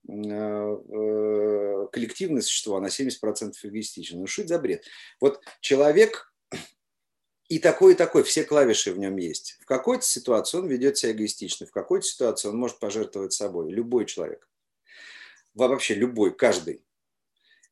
э, 0.08 0.76
коллективное 1.90 2.42
существо, 2.42 2.76
а 2.76 2.80
на 2.80 2.86
70% 2.86 3.54
эгоистичен. 3.64 4.20
Ну 4.20 4.26
что 4.26 4.42
это 4.42 4.54
за 4.54 4.60
бред? 4.60 4.84
Вот 5.20 5.40
человек 5.60 6.32
и 7.48 7.58
такой, 7.58 7.94
и 7.94 7.96
такой, 7.96 8.22
все 8.22 8.44
клавиши 8.44 8.92
в 8.92 8.98
нем 8.98 9.16
есть. 9.16 9.56
В 9.60 9.64
какой-то 9.64 10.04
ситуации 10.04 10.58
он 10.58 10.68
ведет 10.68 10.96
себя 10.96 11.12
эгоистично, 11.12 11.66
в 11.66 11.72
какой-то 11.72 12.06
ситуации 12.06 12.48
он 12.48 12.56
может 12.56 12.78
пожертвовать 12.78 13.32
собой. 13.32 13.72
Любой 13.72 14.04
человек. 14.06 14.48
Вообще 15.54 15.94
любой, 15.94 16.32
каждый 16.36 16.84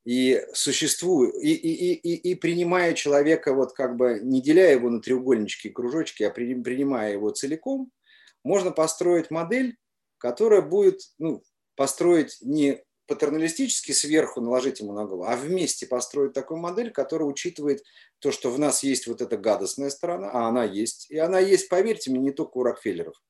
и 0.06 0.40
существую, 0.52 1.32
и, 1.32 1.48
и, 1.48 1.94
и, 1.94 2.30
и 2.30 2.34
принимая 2.36 2.94
человека, 2.94 3.52
вот 3.52 3.72
как 3.72 3.96
бы 3.96 4.20
не 4.22 4.40
деляя 4.40 4.70
его 4.70 4.88
на 4.88 5.02
треугольнички 5.02 5.66
и 5.66 5.72
кружочки, 5.72 6.22
а 6.22 6.30
принимая 6.30 7.14
его 7.14 7.30
целиком, 7.30 7.90
можно 8.44 8.70
построить 8.70 9.32
модель, 9.32 9.76
которая 10.18 10.62
будет 10.62 11.00
ну, 11.18 11.42
построить 11.74 12.38
не 12.40 12.84
патерналистически 13.08 13.90
сверху 13.90 14.40
наложить 14.40 14.78
ему 14.78 14.92
на 14.92 15.06
голову, 15.06 15.24
а 15.24 15.34
вместе 15.34 15.88
построить 15.88 16.34
такую 16.34 16.58
модель, 16.60 16.92
которая 16.92 17.28
учитывает 17.28 17.82
то, 18.20 18.30
что 18.30 18.52
в 18.52 18.60
нас 18.60 18.84
есть 18.84 19.08
вот 19.08 19.20
эта 19.20 19.36
гадостная 19.36 19.90
сторона, 19.90 20.30
а 20.30 20.46
она 20.46 20.62
есть. 20.62 21.10
И 21.10 21.18
она 21.18 21.40
есть, 21.40 21.68
поверьте 21.68 22.12
мне, 22.12 22.20
не 22.20 22.30
только 22.30 22.58
у 22.58 22.62
Рокфеллеров. 22.62 23.20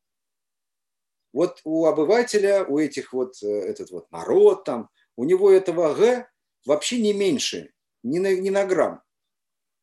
Вот 1.32 1.62
у 1.65 1.86
обывателя, 1.86 2.66
у 2.66 2.78
этих 2.78 3.15
вот, 3.15 3.43
э, 3.43 3.47
этот 3.47 3.90
вот 3.90 4.12
народ 4.12 4.65
там, 4.65 4.90
у 5.16 5.24
него 5.24 5.51
этого 5.51 5.94
Г 5.94 6.28
вообще 6.66 7.01
не 7.01 7.12
меньше, 7.12 7.70
ни 8.02 8.18
на, 8.18 8.34
ни 8.34 8.51
на 8.51 8.64
грамм. 8.64 9.02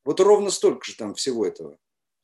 Вот 0.06 0.20
ровно 0.20 0.52
столько 0.52 0.86
же 0.86 0.96
там 0.96 1.16
всего 1.16 1.46
этого. 1.46 1.78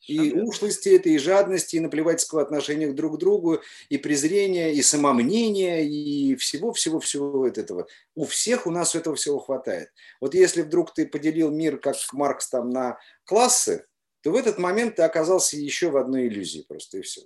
И 0.08 0.32
ушлости 0.32 0.90
это, 0.90 1.10
и 1.10 1.18
жадности, 1.18 1.76
и 1.76 1.80
наплевательского 1.80 2.42
отношения 2.42 2.92
друг 2.94 3.16
к 3.16 3.20
другу, 3.20 3.62
и 3.90 3.98
презрения, 3.98 4.74
и 4.74 4.82
самомнения, 4.82 5.86
и 5.86 6.36
всего-всего-всего 6.36 7.46
этого. 7.46 7.88
У 8.16 8.26
всех 8.26 8.66
у 8.66 8.72
нас 8.72 8.96
этого 8.96 9.16
всего 9.16 9.40
хватает. 9.40 9.90
Вот 10.22 10.34
если 10.34 10.62
вдруг 10.62 10.94
ты 10.94 11.06
поделил 11.06 11.52
мир, 11.52 11.78
как 11.78 11.96
Маркс, 12.14 12.50
там, 12.50 12.70
на 12.70 12.98
классы, 13.26 13.86
то 14.22 14.32
в 14.32 14.36
этот 14.36 14.58
момент 14.58 14.96
ты 14.96 15.04
оказался 15.04 15.58
еще 15.58 15.90
в 15.90 15.98
одной 15.98 16.28
иллюзии 16.28 16.66
просто, 16.68 17.00
и 17.00 17.02
все. 17.02 17.22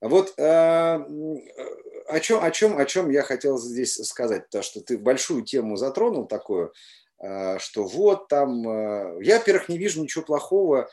Вот 0.00 0.34
э, 0.38 0.42
о, 0.44 2.20
чем, 2.20 2.44
о, 2.44 2.50
чем, 2.50 2.78
о 2.78 2.84
чем 2.84 3.10
я 3.10 3.22
хотел 3.22 3.58
здесь 3.58 3.94
сказать, 3.94 4.44
потому 4.44 4.62
что 4.62 4.80
ты 4.80 4.98
большую 4.98 5.42
тему 5.42 5.76
затронул 5.76 6.26
такую, 6.26 6.72
э, 7.18 7.58
что 7.58 7.84
вот 7.84 8.28
там... 8.28 8.68
Э, 8.68 9.18
я, 9.22 9.38
во-первых, 9.38 9.68
не 9.68 9.78
вижу 9.78 10.02
ничего 10.02 10.24
плохого, 10.24 10.88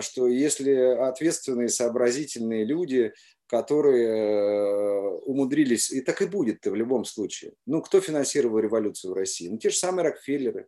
что 0.00 0.26
если 0.26 0.72
ответственные, 0.72 1.68
сообразительные 1.68 2.64
люди, 2.64 3.12
которые 3.46 5.18
умудрились, 5.20 5.90
и 5.90 6.00
так 6.00 6.20
и 6.20 6.26
будет-то 6.26 6.70
в 6.70 6.74
любом 6.74 7.04
случае. 7.04 7.52
Ну, 7.64 7.80
кто 7.80 8.00
финансировал 8.00 8.58
революцию 8.58 9.12
в 9.12 9.14
России? 9.14 9.48
Ну, 9.48 9.58
те 9.58 9.70
же 9.70 9.76
самые 9.76 10.04
Рокфеллеры. 10.04 10.66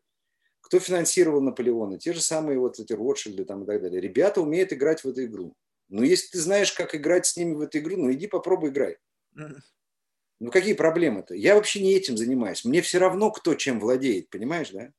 Кто 0.61 0.79
финансировал 0.79 1.41
Наполеона? 1.41 1.99
Те 1.99 2.13
же 2.13 2.21
самые 2.21 2.59
вот 2.59 2.79
эти 2.79 2.93
Ротшильды 2.93 3.45
там 3.45 3.65
и 3.65 3.67
так 3.67 3.83
далее. 3.83 4.01
Ребята 4.01 4.41
умеют 4.41 4.73
играть 4.73 5.03
в 5.03 5.09
эту 5.09 5.25
игру. 5.25 5.55
Ну, 5.91 6.03
если 6.03 6.29
ты 6.29 6.41
знаешь, 6.41 6.73
как 6.73 6.95
играть 6.95 7.27
с 7.27 7.37
ними 7.37 7.55
в 7.55 7.61
эту 7.61 7.79
игру, 7.79 7.97
ну 7.97 8.13
иди 8.13 8.27
попробуй 8.27 8.71
играй. 8.71 8.97
Ну 9.35 10.51
какие 10.51 10.73
проблемы-то? 10.73 11.35
Я 11.35 11.55
вообще 11.55 11.83
не 11.83 11.93
этим 11.93 12.17
занимаюсь. 12.17 12.65
Мне 12.65 12.81
все 12.81 12.99
равно, 12.99 13.31
кто 13.31 13.55
чем 13.55 13.79
владеет, 13.79 14.31
понимаешь, 14.31 14.71
да? 14.71 14.93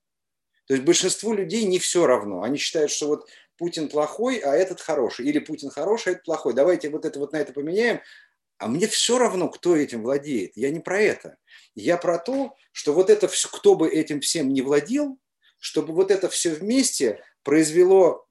То 0.68 0.76
есть 0.76 0.86
большинству 0.86 1.34
людей 1.34 1.66
не 1.66 1.80
все 1.80 2.06
равно. 2.06 2.44
Они 2.44 2.58
считают, 2.58 2.92
что 2.92 3.08
вот 3.08 3.30
Путин 3.58 3.90
плохой, 3.90 4.38
а 4.38 4.54
этот 4.54 4.82
хороший. 4.82 5.26
Или 5.26 5.40
Путин 5.40 5.70
хороший, 5.70 6.10
а 6.10 6.12
этот 6.12 6.26
плохой. 6.26 6.54
Давайте 6.54 6.90
вот 6.90 7.06
это 7.06 7.20
вот 7.20 7.34
на 7.34 7.38
это 7.38 7.54
поменяем. 7.54 8.02
А 8.58 8.68
мне 8.68 8.88
все 8.88 9.18
равно, 9.18 9.50
кто 9.50 9.76
этим 9.76 10.04
владеет. 10.04 10.56
Я 10.56 10.70
не 10.70 10.80
про 10.80 11.02
это. 11.02 11.38
Я 11.74 11.98
про 11.98 12.20
то, 12.20 12.56
что 12.72 12.94
вот 12.94 13.10
это 13.10 13.28
все, 13.28 13.50
кто 13.50 13.76
бы 13.76 13.90
этим 13.90 14.20
всем 14.22 14.54
не 14.54 14.62
владел, 14.62 15.18
чтобы 15.58 15.94
вот 15.94 16.12
это 16.12 16.30
все 16.30 16.52
вместе 16.52 17.24
произвело 17.44 18.28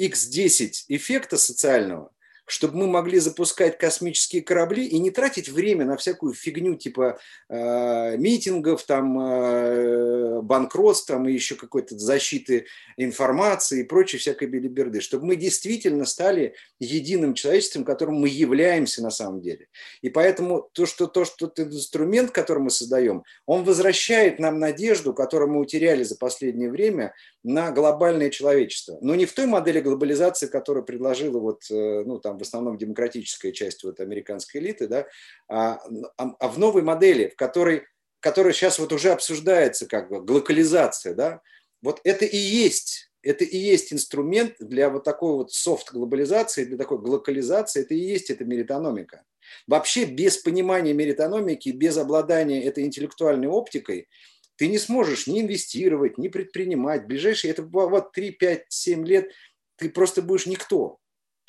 X10 0.00 0.86
эффекта 0.88 1.36
социального, 1.36 2.10
чтобы 2.50 2.78
мы 2.78 2.86
могли 2.86 3.18
запускать 3.18 3.78
космические 3.78 4.42
корабли 4.42 4.84
и 4.84 4.98
не 4.98 5.10
тратить 5.10 5.48
время 5.48 5.84
на 5.84 5.96
всякую 5.96 6.34
фигню 6.34 6.74
типа 6.74 7.18
э, 7.48 8.16
митингов, 8.16 8.82
там, 8.84 9.20
э, 9.20 10.40
банкротств 10.42 11.06
там, 11.06 11.28
и 11.28 11.32
еще 11.32 11.54
какой-то 11.54 11.98
защиты 11.98 12.66
информации 12.96 13.80
и 13.80 13.84
прочей 13.84 14.18
всякой 14.18 14.48
белиберды, 14.48 15.00
чтобы 15.00 15.26
мы 15.26 15.36
действительно 15.36 16.04
стали 16.04 16.54
единым 16.78 17.34
человечеством, 17.34 17.84
которым 17.84 18.16
мы 18.16 18.28
являемся 18.28 19.02
на 19.02 19.10
самом 19.10 19.40
деле. 19.40 19.68
И 20.02 20.10
поэтому 20.10 20.68
то, 20.72 20.86
что, 20.86 21.06
то, 21.06 21.24
что 21.24 21.46
этот 21.46 21.72
инструмент, 21.72 22.32
который 22.32 22.62
мы 22.62 22.70
создаем, 22.70 23.22
он 23.46 23.64
возвращает 23.64 24.38
нам 24.38 24.58
надежду, 24.58 25.14
которую 25.14 25.52
мы 25.52 25.60
утеряли 25.60 26.02
за 26.02 26.16
последнее 26.16 26.70
время, 26.70 27.14
на 27.42 27.70
глобальное 27.70 28.30
человечество. 28.30 28.98
Но 29.00 29.14
не 29.14 29.24
в 29.24 29.32
той 29.32 29.46
модели 29.46 29.80
глобализации, 29.80 30.46
которую 30.46 30.84
предложила 30.84 31.38
вот, 31.38 31.62
э, 31.70 32.02
ну, 32.04 32.18
там, 32.18 32.36
в 32.40 32.42
основном 32.42 32.76
демократическая 32.76 33.52
часть 33.52 33.84
вот 33.84 34.00
американской 34.00 34.60
элиты, 34.60 34.88
да, 34.88 35.06
а, 35.48 35.80
а, 36.16 36.34
а 36.38 36.48
в 36.48 36.58
новой 36.58 36.82
модели, 36.82 37.28
в 37.28 37.36
которой, 37.36 37.84
которая 38.18 38.52
сейчас 38.52 38.78
вот 38.78 38.92
уже 38.92 39.12
обсуждается 39.12 39.86
как 39.86 40.08
бы 40.08 40.20
глокализация, 40.20 41.14
да, 41.14 41.40
вот 41.82 42.00
это 42.04 42.24
и 42.24 42.36
есть 42.36 43.10
это 43.22 43.44
и 43.44 43.56
есть 43.56 43.92
инструмент 43.92 44.54
для 44.60 44.88
вот 44.88 45.04
такой 45.04 45.34
вот 45.34 45.52
софт-глобализации, 45.52 46.64
для 46.64 46.76
такой 46.76 46.98
глокализации, 46.98 47.82
это 47.82 47.94
и 47.94 47.98
есть 47.98 48.30
эта 48.30 48.44
меритономика. 48.44 49.24
Вообще 49.66 50.04
без 50.04 50.38
понимания 50.38 50.92
меритономики, 50.92 51.70
без 51.70 51.98
обладания 51.98 52.62
этой 52.62 52.84
интеллектуальной 52.84 53.48
оптикой, 53.48 54.08
ты 54.56 54.68
не 54.68 54.78
сможешь 54.78 55.26
ни 55.26 55.40
инвестировать, 55.40 56.18
ни 56.18 56.28
предпринимать. 56.28 57.06
Ближайшие, 57.06 57.50
это 57.50 57.62
вот 57.62 58.12
3, 58.12 58.30
5, 58.32 58.66
7 58.68 59.06
лет, 59.06 59.30
ты 59.76 59.90
просто 59.90 60.22
будешь 60.22 60.46
никто 60.46 60.98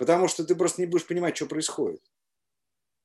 потому 0.02 0.28
что 0.28 0.44
ты 0.44 0.56
просто 0.56 0.82
не 0.82 0.88
будешь 0.88 1.06
понимать, 1.06 1.36
что 1.36 1.46
происходит. 1.46 2.02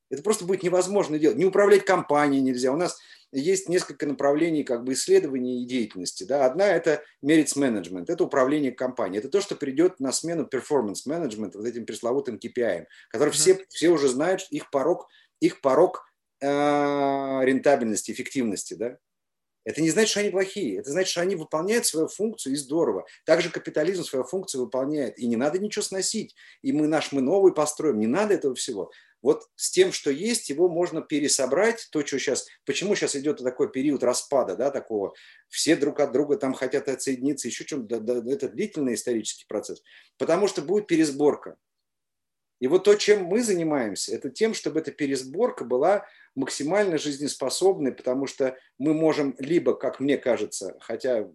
Это 0.09 0.23
просто 0.23 0.47
будет 0.47 0.63
невозможно 0.63 1.19
делать. 1.19 1.37
Не 1.37 1.45
управлять 1.45 1.85
компанией 1.85 2.41
нельзя. 2.41 2.73
У 2.73 2.77
нас 2.77 2.99
есть 3.33 3.69
несколько 3.69 4.07
направлений 4.07 4.65
как 4.65 4.83
бы 4.83 4.95
исследований 4.95 5.63
и 5.63 5.67
деятельности. 5.67 6.25
Да. 6.25 6.47
Одна– 6.47 6.67
это 6.69 7.03
merits 7.23 7.55
management, 7.55 8.07
это 8.09 8.25
управление 8.25 8.73
компанией. 8.73 9.19
Это 9.19 9.29
то, 9.29 9.43
что 9.43 9.57
придет 9.57 10.01
на 10.01 10.11
смену 10.11 10.49
performance 10.51 11.07
management, 11.07 11.51
вот 11.53 11.67
этим 11.67 11.85
пресловутым 11.85 12.37
KPI, 12.37 12.87
который 13.11 13.29
mm-hmm. 13.29 13.33
все, 13.33 13.67
все 13.69 13.91
уже 13.91 14.09
знают, 14.09 14.47
их 14.49 14.71
порог, 14.71 15.07
их 15.41 15.61
порог 15.61 16.03
э, 16.41 16.47
рентабельности, 16.47 18.11
эффективности. 18.11 18.73
Да. 18.73 18.97
Это 19.67 19.83
не 19.83 19.91
значит, 19.91 20.11
что 20.11 20.21
они 20.21 20.31
плохие. 20.31 20.79
Это 20.79 20.91
значит, 20.91 21.11
что 21.11 21.23
они 21.23 21.35
выполняют 21.35 21.85
свою 21.85 22.07
функцию, 22.07 22.53
и 22.53 22.57
здорово. 22.57 23.05
Также 23.25 23.51
капитализм 23.51 24.05
свою 24.05 24.25
функцию 24.25 24.63
выполняет. 24.63 25.19
И 25.19 25.27
не 25.27 25.35
надо 25.35 25.59
ничего 25.59 25.83
сносить. 25.83 26.37
И 26.63 26.73
мы 26.73 26.87
наш, 26.87 27.11
мы 27.11 27.21
новый 27.21 27.53
построим. 27.53 27.99
Не 27.99 28.07
надо 28.07 28.35
этого 28.35 28.55
всего. 28.55 28.93
Вот 29.23 29.43
с 29.57 29.73
тем, 29.73 29.91
что 29.91 30.13
есть, 30.13 30.51
его 30.51 30.69
можно 30.69 31.03
пересобрать. 31.03 31.89
То, 31.91 32.07
что 32.07 32.17
сейчас... 32.21 32.47
Почему 32.65 32.95
сейчас 32.95 33.17
идет 33.17 33.39
такой 33.39 33.69
период 33.69 34.05
распада, 34.05 34.55
да, 34.55 34.71
такого? 34.71 35.15
Все 35.49 35.75
друг 35.75 35.99
от 35.99 36.13
друга 36.13 36.37
там 36.37 36.55
хотят 36.55 36.89
отсоединиться, 36.89 37.49
еще 37.49 37.65
чем-то. 37.65 37.99
Да, 37.99 38.21
да, 38.21 38.33
это 38.33 38.49
длительный 38.49 38.95
исторический 38.95 39.47
процесс. 39.49 39.83
Потому 40.17 40.47
что 40.47 40.63
будет 40.63 40.87
пересборка. 40.87 41.57
И 42.61 42.69
вот 42.69 42.85
то, 42.85 42.95
чем 42.95 43.25
мы 43.25 43.43
занимаемся, 43.43 44.15
это 44.15 44.31
тем, 44.31 44.55
чтобы 44.55 44.81
эта 44.81 44.91
пересборка 44.91 45.65
была 45.65 46.07
максимально 46.35 46.99
жизнеспособной, 46.99 47.93
потому 47.93 48.27
что 48.27 48.57
мы 48.79 48.95
можем 48.95 49.35
либо, 49.39 49.75
как 49.75 50.01
мне 50.01 50.17
кажется, 50.17 50.77
хотя 50.81 51.29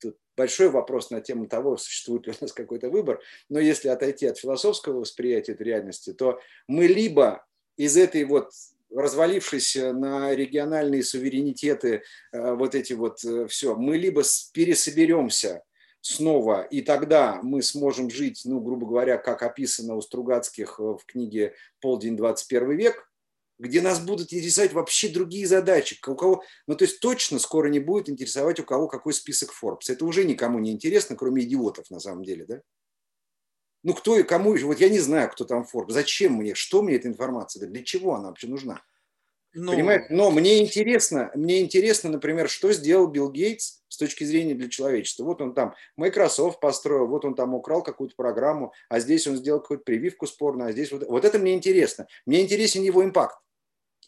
тут 0.00 0.16
большой 0.36 0.68
вопрос 0.68 1.10
на 1.10 1.20
тему 1.20 1.46
того, 1.46 1.76
существует 1.76 2.26
ли 2.26 2.32
у 2.32 2.44
нас 2.44 2.52
какой-то 2.52 2.90
выбор, 2.90 3.20
но 3.48 3.58
если 3.58 3.88
отойти 3.88 4.26
от 4.26 4.38
философского 4.38 5.00
восприятия 5.00 5.52
этой 5.52 5.66
реальности, 5.66 6.12
то 6.12 6.40
мы 6.68 6.86
либо 6.86 7.44
из 7.76 7.96
этой 7.96 8.24
вот 8.24 8.50
развалившейся 8.90 9.92
на 9.92 10.34
региональные 10.34 11.02
суверенитеты, 11.02 12.02
э, 12.32 12.54
вот 12.54 12.74
эти 12.74 12.92
вот 12.92 13.24
э, 13.24 13.46
все, 13.48 13.74
мы 13.74 13.96
либо 13.96 14.22
пересоберемся 14.52 15.62
снова, 16.06 16.62
и 16.62 16.82
тогда 16.82 17.40
мы 17.42 17.62
сможем 17.62 18.10
жить, 18.10 18.42
ну, 18.44 18.60
грубо 18.60 18.86
говоря, 18.86 19.18
как 19.18 19.42
описано 19.42 19.96
у 19.96 20.00
Стругацких 20.00 20.78
э, 20.78 20.82
в 20.82 21.00
книге 21.06 21.54
«Полдень 21.80 22.16
21 22.16 22.76
век», 22.76 23.10
где 23.58 23.80
нас 23.80 23.98
будут 23.98 24.32
интересовать 24.32 24.72
вообще 24.72 25.08
другие 25.08 25.46
задачи. 25.46 25.98
У 26.06 26.14
кого, 26.14 26.44
ну, 26.66 26.76
то 26.76 26.84
есть 26.84 27.00
точно 27.00 27.38
скоро 27.38 27.68
не 27.68 27.80
будет 27.80 28.08
интересовать, 28.08 28.60
у 28.60 28.64
кого 28.64 28.86
какой 28.86 29.14
список 29.14 29.50
Forbes. 29.50 29.88
Это 29.88 30.04
уже 30.04 30.24
никому 30.24 30.58
не 30.58 30.70
интересно, 30.70 31.16
кроме 31.16 31.42
идиотов 31.42 31.90
на 31.90 31.98
самом 31.98 32.22
деле, 32.22 32.44
да? 32.46 32.60
Ну, 33.82 33.94
кто 33.94 34.18
и 34.18 34.22
кому, 34.22 34.56
вот 34.56 34.80
я 34.80 34.88
не 34.88 34.98
знаю, 34.98 35.30
кто 35.30 35.44
там 35.44 35.66
Forbes. 35.72 35.92
Зачем 35.92 36.34
мне, 36.34 36.54
что 36.54 36.82
мне 36.82 36.96
эта 36.96 37.08
информация, 37.08 37.66
для 37.66 37.82
чего 37.82 38.14
она 38.14 38.28
вообще 38.28 38.46
нужна? 38.46 38.82
Ну... 39.58 39.72
Понимаете? 39.72 40.06
Но 40.10 40.30
мне 40.30 40.62
интересно, 40.62 41.30
мне 41.34 41.62
интересно, 41.62 42.10
например, 42.10 42.46
что 42.50 42.72
сделал 42.72 43.06
Билл 43.06 43.30
Гейтс 43.30 43.80
с 43.88 43.96
точки 43.96 44.22
зрения 44.24 44.54
для 44.54 44.68
человечества. 44.68 45.24
Вот 45.24 45.40
он 45.40 45.54
там 45.54 45.74
Microsoft 45.96 46.60
построил, 46.60 47.06
вот 47.06 47.24
он 47.24 47.34
там 47.34 47.54
украл 47.54 47.82
какую-то 47.82 48.14
программу, 48.16 48.74
а 48.90 49.00
здесь 49.00 49.26
он 49.26 49.36
сделал 49.36 49.60
какую-то 49.60 49.84
прививку 49.84 50.26
спорную, 50.26 50.68
а 50.68 50.72
здесь 50.72 50.92
вот... 50.92 51.04
Вот 51.08 51.24
это 51.24 51.38
мне 51.38 51.54
интересно. 51.54 52.06
Мне 52.26 52.42
интересен 52.42 52.82
его 52.82 53.02
импакт. 53.02 53.38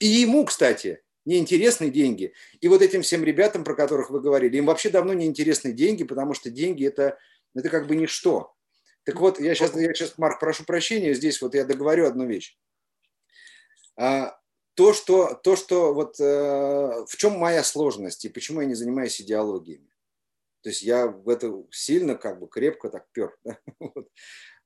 И 0.01 0.07
ему, 0.07 0.45
кстати, 0.45 1.03
неинтересны 1.25 1.89
деньги. 1.89 2.35
И 2.61 2.69
вот 2.69 2.83
этим 2.83 3.01
всем 3.01 3.25
ребятам, 3.25 3.65
про 3.65 3.75
которых 3.75 4.11
вы 4.11 4.21
говорили, 4.21 4.59
им 4.59 4.67
вообще 4.67 4.91
давно 4.91 5.15
не 5.15 5.25
интересны 5.25 5.73
деньги, 5.73 6.05
потому 6.05 6.35
что 6.35 6.51
деньги 6.51 6.87
это, 6.87 7.17
это 7.55 7.71
как 7.71 7.87
бы 7.87 7.97
ничто. 7.97 8.53
Так 9.05 9.19
вот, 9.19 9.41
я 9.41 9.55
сейчас, 9.55 9.75
я 9.75 9.95
сейчас, 9.95 10.19
Марк, 10.19 10.41
прошу 10.41 10.65
прощения, 10.65 11.15
здесь 11.15 11.41
вот 11.41 11.55
я 11.55 11.65
договорю 11.65 12.07
одну 12.07 12.27
вещь. 12.27 12.59
А, 13.97 14.38
то, 14.79 14.93
что, 14.93 15.35
то, 15.35 15.57
что 15.57 15.93
вот 15.93 16.21
э, 16.21 16.25
в 16.25 17.17
чем 17.17 17.33
моя 17.33 17.65
сложность 17.65 18.25
и 18.25 18.29
почему 18.29 18.61
я 18.61 18.67
не 18.69 18.77
занимаюсь 18.77 19.21
идеологиями. 19.21 19.91
То 20.63 20.69
есть 20.69 20.83
я 20.83 21.09
в 21.09 21.29
это 21.29 21.53
сильно, 21.73 22.15
как 22.15 22.39
бы 22.39 22.47
крепко 22.47 22.89
так 22.89 23.11
пер. 23.11 23.37
Да? 23.43 23.59
Вот. 23.81 24.09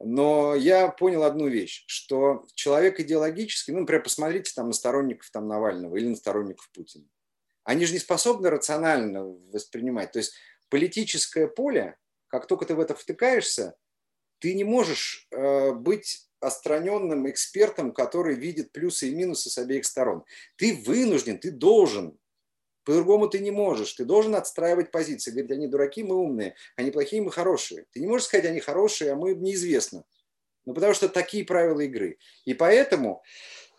Но 0.00 0.54
я 0.54 0.88
понял 0.88 1.22
одну 1.22 1.48
вещь, 1.48 1.84
что 1.86 2.46
человек 2.52 3.00
идеологический, 3.00 3.72
ну, 3.72 3.80
например, 3.80 4.02
посмотрите 4.02 4.52
там 4.54 4.66
на 4.66 4.74
сторонников 4.74 5.30
там, 5.30 5.48
Навального 5.48 5.96
или 5.96 6.08
на 6.08 6.16
сторонников 6.16 6.68
Путина. 6.72 7.08
Они 7.64 7.86
же 7.86 7.94
не 7.94 7.98
способны 7.98 8.50
рационально 8.50 9.24
воспринимать. 9.24 10.12
То 10.12 10.18
есть 10.18 10.34
политическое 10.68 11.48
поле, 11.48 11.96
как 12.26 12.46
только 12.46 12.66
ты 12.66 12.74
в 12.74 12.80
это 12.80 12.94
втыкаешься, 12.94 13.76
ты 14.40 14.52
не 14.52 14.64
можешь 14.64 15.26
э, 15.30 15.72
быть 15.72 16.28
остраненным 16.42 17.28
экспертом, 17.30 17.92
который 17.92 18.34
видит 18.34 18.72
плюсы 18.72 19.08
и 19.08 19.14
минусы 19.14 19.50
с 19.50 19.58
обеих 19.58 19.84
сторон. 19.84 20.24
Ты 20.56 20.82
вынужден, 20.86 21.38
ты 21.38 21.50
должен 21.50 22.18
По-другому 22.84 23.28
ты 23.28 23.38
не 23.38 23.50
можешь. 23.50 23.92
Ты 23.92 24.04
должен 24.04 24.34
отстраивать 24.34 24.90
позиции. 24.90 25.30
Говорить, 25.30 25.52
они 25.52 25.66
дураки, 25.68 26.02
мы 26.02 26.16
умные. 26.16 26.54
Они 26.76 26.90
плохие, 26.90 27.22
мы 27.22 27.30
хорошие. 27.30 27.86
Ты 27.92 28.00
не 28.00 28.06
можешь 28.06 28.26
сказать, 28.26 28.46
они 28.46 28.60
хорошие, 28.60 29.12
а 29.12 29.16
мы 29.16 29.34
неизвестно. 29.34 30.04
Ну, 30.64 30.74
потому 30.74 30.94
что 30.94 31.08
такие 31.08 31.44
правила 31.44 31.80
игры. 31.80 32.18
И 32.44 32.54
поэтому 32.54 33.22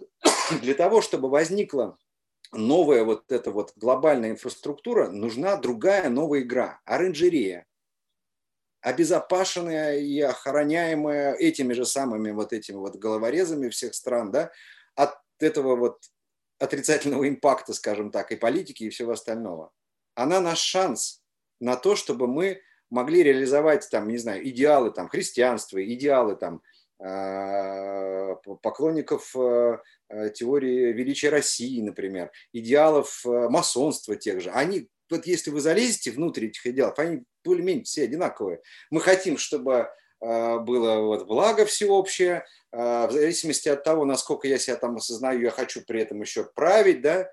для 0.62 0.74
того, 0.74 1.02
чтобы 1.02 1.30
возникла 1.30 1.98
новая 2.52 3.04
вот 3.04 3.32
эта 3.32 3.52
вот 3.52 3.74
глобальная 3.76 4.32
инфраструктура, 4.32 5.10
нужна 5.10 5.56
другая 5.58 6.10
новая 6.10 6.42
игра, 6.42 6.82
оранжерея, 6.86 7.66
обезопасенная 8.84 9.98
и 9.98 10.20
охраняемая 10.20 11.34
этими 11.34 11.74
же 11.74 11.86
самыми 11.86 12.32
вот 12.32 12.54
этими 12.54 12.76
вот 12.76 12.98
головорезами 12.98 13.70
всех 13.70 13.96
стран, 13.96 14.32
да, 14.32 14.52
от 14.96 15.16
этого 15.40 15.76
вот 15.76 16.04
отрицательного 16.60 17.28
импакта, 17.28 17.74
скажем 17.74 18.12
так, 18.12 18.32
и 18.32 18.36
политики, 18.36 18.84
и 18.84 18.90
всего 18.90 19.14
остального. 19.14 19.72
Она 20.16 20.40
наш 20.42 20.60
шанс 20.60 21.24
на 21.60 21.76
то, 21.76 21.96
чтобы 21.96 22.28
мы 22.28 22.62
могли 22.90 23.24
реализовать 23.24 23.90
там, 23.90 24.08
не 24.10 24.18
знаю, 24.18 24.48
идеалы 24.48 24.92
там 24.92 25.10
христианства, 25.10 25.84
идеалы 25.84 26.36
там 26.36 26.62
а, 27.00 28.36
поклонников 28.62 29.36
э, 29.36 29.78
э, 30.10 30.30
теории 30.30 30.94
величия 30.94 31.30
России, 31.30 31.82
например, 31.82 32.32
идеалов 32.54 33.26
э, 33.26 33.50
масонства 33.50 34.16
тех 34.16 34.42
же. 34.42 34.52
Они, 34.52 34.90
вот 35.14 35.26
если 35.26 35.50
вы 35.52 35.62
залезете 35.62 36.12
внутрь 36.12 36.48
этих 36.48 36.66
идеалов, 36.66 37.00
они 37.00 37.24
более-менее 37.44 37.84
все 37.84 38.04
одинаковые. 38.04 38.62
Мы 38.92 39.02
хотим, 39.02 39.38
чтобы 39.38 39.90
было 40.20 41.02
вот 41.02 41.28
благо 41.28 41.66
всеобщее, 41.66 42.46
в 42.72 43.10
зависимости 43.12 43.68
от 43.68 43.84
того, 43.84 44.06
насколько 44.06 44.48
я 44.48 44.58
себя 44.58 44.78
там 44.78 44.96
осознаю, 44.96 45.42
я 45.42 45.52
хочу 45.52 45.82
при 45.82 46.02
этом 46.02 46.22
еще 46.22 46.46
править, 46.56 47.02
да, 47.02 47.30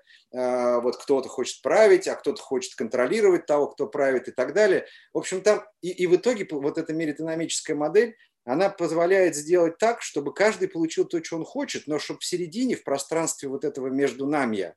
вот 0.81 0.97
кто-то 0.97 1.29
хочет 1.29 1.61
править, 1.61 2.09
а 2.09 2.15
кто-то 2.15 2.41
хочет 2.41 2.75
контролировать 2.75 3.45
того, 3.45 3.67
кто 3.67 3.87
правит 3.87 4.27
и 4.27 4.31
так 4.31 4.53
далее. 4.53 4.85
В 5.13 5.19
общем, 5.19 5.41
там 5.41 5.63
и, 5.81 5.89
и 5.89 6.05
в 6.05 6.15
итоге 6.17 6.45
вот 6.51 6.77
эта 6.77 6.91
меридинамическая 6.93 7.77
модель, 7.77 8.17
она 8.43 8.69
позволяет 8.69 9.35
сделать 9.35 9.77
так, 9.77 10.01
чтобы 10.01 10.33
каждый 10.33 10.67
получил 10.67 11.05
то, 11.05 11.23
что 11.23 11.37
он 11.37 11.45
хочет, 11.45 11.87
но 11.87 11.97
чтобы 11.97 12.19
в 12.19 12.25
середине, 12.25 12.75
в 12.75 12.83
пространстве 12.83 13.47
вот 13.47 13.63
этого 13.63 13.87
между 13.87 14.27
нами 14.27 14.73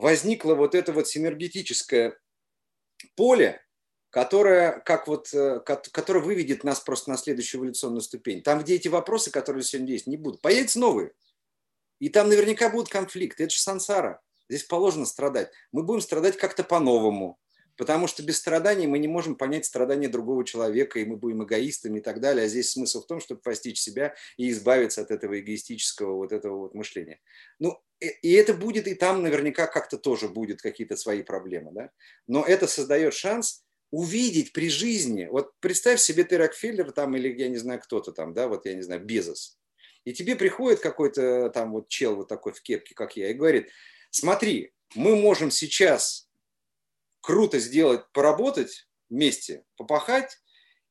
возникло 0.00 0.54
вот 0.54 0.74
это 0.74 0.92
вот 0.92 1.08
синергетическое 1.08 2.18
поле, 3.16 3.60
которое, 4.10 4.80
как 4.80 5.06
вот, 5.06 5.32
э, 5.32 5.60
которое 5.60 6.20
выведет 6.20 6.64
нас 6.64 6.80
просто 6.80 7.10
на 7.10 7.16
следующую 7.16 7.60
эволюционную 7.60 8.00
ступень. 8.00 8.42
Там, 8.42 8.60
где 8.60 8.74
эти 8.74 8.88
вопросы, 8.88 9.30
которые 9.30 9.62
сегодня 9.62 9.92
есть, 9.92 10.06
не 10.06 10.16
будут, 10.16 10.40
появятся 10.40 10.80
новые. 10.80 11.12
И 12.00 12.08
там 12.08 12.28
наверняка 12.28 12.70
будут 12.70 12.88
конфликты. 12.88 13.44
Это 13.44 13.52
же 13.52 13.60
сансара. 13.60 14.20
Здесь 14.48 14.64
положено 14.64 15.06
страдать. 15.06 15.50
Мы 15.70 15.82
будем 15.82 16.00
страдать 16.00 16.36
как-то 16.36 16.64
по-новому. 16.64 17.38
Потому 17.76 18.08
что 18.08 18.22
без 18.22 18.36
страданий 18.36 18.86
мы 18.86 18.98
не 18.98 19.08
можем 19.08 19.36
понять 19.36 19.64
страдания 19.64 20.08
другого 20.08 20.44
человека, 20.44 20.98
и 20.98 21.04
мы 21.06 21.16
будем 21.16 21.44
эгоистами 21.44 21.98
и 21.98 22.02
так 22.02 22.20
далее. 22.20 22.44
А 22.44 22.48
здесь 22.48 22.72
смысл 22.72 23.02
в 23.02 23.06
том, 23.06 23.20
чтобы 23.20 23.40
постичь 23.40 23.80
себя 23.80 24.14
и 24.36 24.50
избавиться 24.50 25.00
от 25.00 25.10
этого 25.10 25.40
эгоистического 25.40 26.16
вот 26.16 26.32
этого 26.32 26.58
вот 26.58 26.74
мышления. 26.74 27.20
Ну, 27.58 27.80
и 28.00 28.32
это 28.32 28.54
будет, 28.54 28.86
и 28.86 28.94
там 28.94 29.22
наверняка 29.22 29.66
как-то 29.66 29.98
тоже 29.98 30.28
будет 30.28 30.62
какие-то 30.62 30.96
свои 30.96 31.22
проблемы. 31.22 31.72
Да? 31.72 31.90
Но 32.26 32.44
это 32.44 32.66
создает 32.66 33.14
шанс 33.14 33.64
увидеть 33.90 34.52
при 34.52 34.70
жизни. 34.70 35.26
Вот 35.30 35.52
представь 35.60 36.00
себе 36.00 36.24
ты 36.24 36.38
Рокфеллер 36.38 36.92
там, 36.92 37.16
или 37.16 37.28
я 37.38 37.48
не 37.48 37.56
знаю, 37.56 37.80
кто-то 37.80 38.12
там, 38.12 38.32
да, 38.32 38.48
вот 38.48 38.66
я 38.66 38.74
не 38.74 38.82
знаю, 38.82 39.04
Безос. 39.04 39.58
И 40.04 40.12
тебе 40.12 40.36
приходит 40.36 40.80
какой-то 40.80 41.50
там 41.50 41.72
вот 41.72 41.88
чел 41.88 42.16
вот 42.16 42.28
такой 42.28 42.52
в 42.52 42.62
кепке, 42.62 42.94
как 42.94 43.16
я, 43.16 43.30
и 43.30 43.34
говорит, 43.34 43.70
смотри, 44.10 44.72
мы 44.94 45.16
можем 45.16 45.50
сейчас 45.50 46.28
круто 47.20 47.58
сделать, 47.58 48.10
поработать 48.12 48.88
вместе, 49.10 49.64
попахать, 49.76 50.38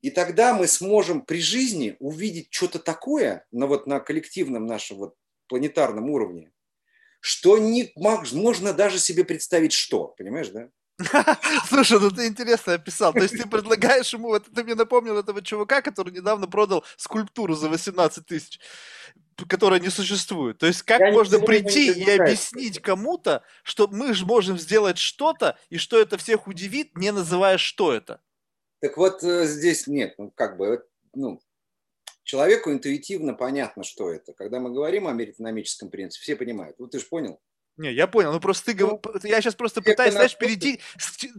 и 0.02 0.12
тогда 0.12 0.54
мы 0.54 0.68
сможем 0.68 1.26
при 1.26 1.42
жизни 1.42 1.98
увидеть 2.00 2.50
что-то 2.52 2.80
такое 2.80 3.46
на, 3.52 3.66
вот, 3.66 3.88
на 3.88 4.00
коллективном 4.00 4.66
нашем 4.66 4.98
вот, 4.98 5.16
планетарном 5.48 6.10
уровне, 6.10 6.52
что 7.20 7.58
не 7.58 7.92
можно 7.96 8.74
даже 8.74 9.00
себе 9.00 9.24
представить, 9.24 9.74
что, 9.74 10.14
понимаешь, 10.18 10.50
да? 10.50 10.70
Слушай, 11.68 12.00
ну 12.00 12.12
ты 12.12 12.28
интересно 12.28 12.74
описал. 12.74 13.14
То 13.14 13.22
есть 13.22 13.38
ты 13.38 13.48
предлагаешь 13.48 14.14
ему, 14.14 14.30
вот 14.30 14.46
ты 14.54 14.64
мне 14.64 14.76
напомнил 14.76 15.18
этого 15.18 15.42
чувака, 15.42 15.82
который 15.82 16.14
недавно 16.14 16.48
продал 16.48 16.84
скульптуру 16.98 17.56
за 17.56 17.70
18 17.70 18.26
тысяч, 18.26 18.60
которая 19.48 19.80
не 19.80 19.90
существует. 19.90 20.58
То 20.58 20.68
есть 20.68 20.84
как 20.84 21.00
Я 21.00 21.12
можно 21.12 21.40
прийти 21.40 21.92
и 21.92 22.10
объяснить 22.10 22.82
кому-то, 22.82 23.44
что 23.64 23.88
мы 23.88 24.14
же 24.14 24.26
можем 24.26 24.60
сделать 24.60 24.98
что-то, 24.98 25.58
и 25.70 25.78
что 25.78 26.00
это 26.00 26.18
всех 26.18 26.48
удивит, 26.48 26.98
не 26.98 27.12
называя, 27.12 27.58
что 27.58 27.94
это? 27.94 28.20
Так 28.82 28.98
вот 28.98 29.24
э, 29.24 29.46
здесь 29.46 29.88
нет, 29.88 30.16
ну 30.18 30.32
как 30.36 30.58
бы, 30.58 30.86
ну, 31.14 31.42
человеку 32.30 32.72
интуитивно 32.72 33.34
понятно, 33.34 33.84
что 33.84 34.12
это. 34.12 34.34
Когда 34.34 34.60
мы 34.60 34.72
говорим 34.72 35.08
о 35.08 35.14
меритономическом 35.14 35.90
принципе, 35.90 36.22
все 36.22 36.36
понимают. 36.36 36.76
Ну 36.78 36.88
ты 36.88 37.00
же 37.00 37.06
понял, 37.06 37.40
не, 37.78 37.94
я 37.94 38.08
понял. 38.08 38.34
Ну 38.34 38.40
просто 38.40 38.74
ты 38.74 38.86
ну, 38.86 39.02
я 39.24 39.42
сейчас 39.42 39.56
просто 39.56 39.82
пытаюсь, 39.82 40.14
знаешь, 40.14 40.38
перейти, 40.38 40.80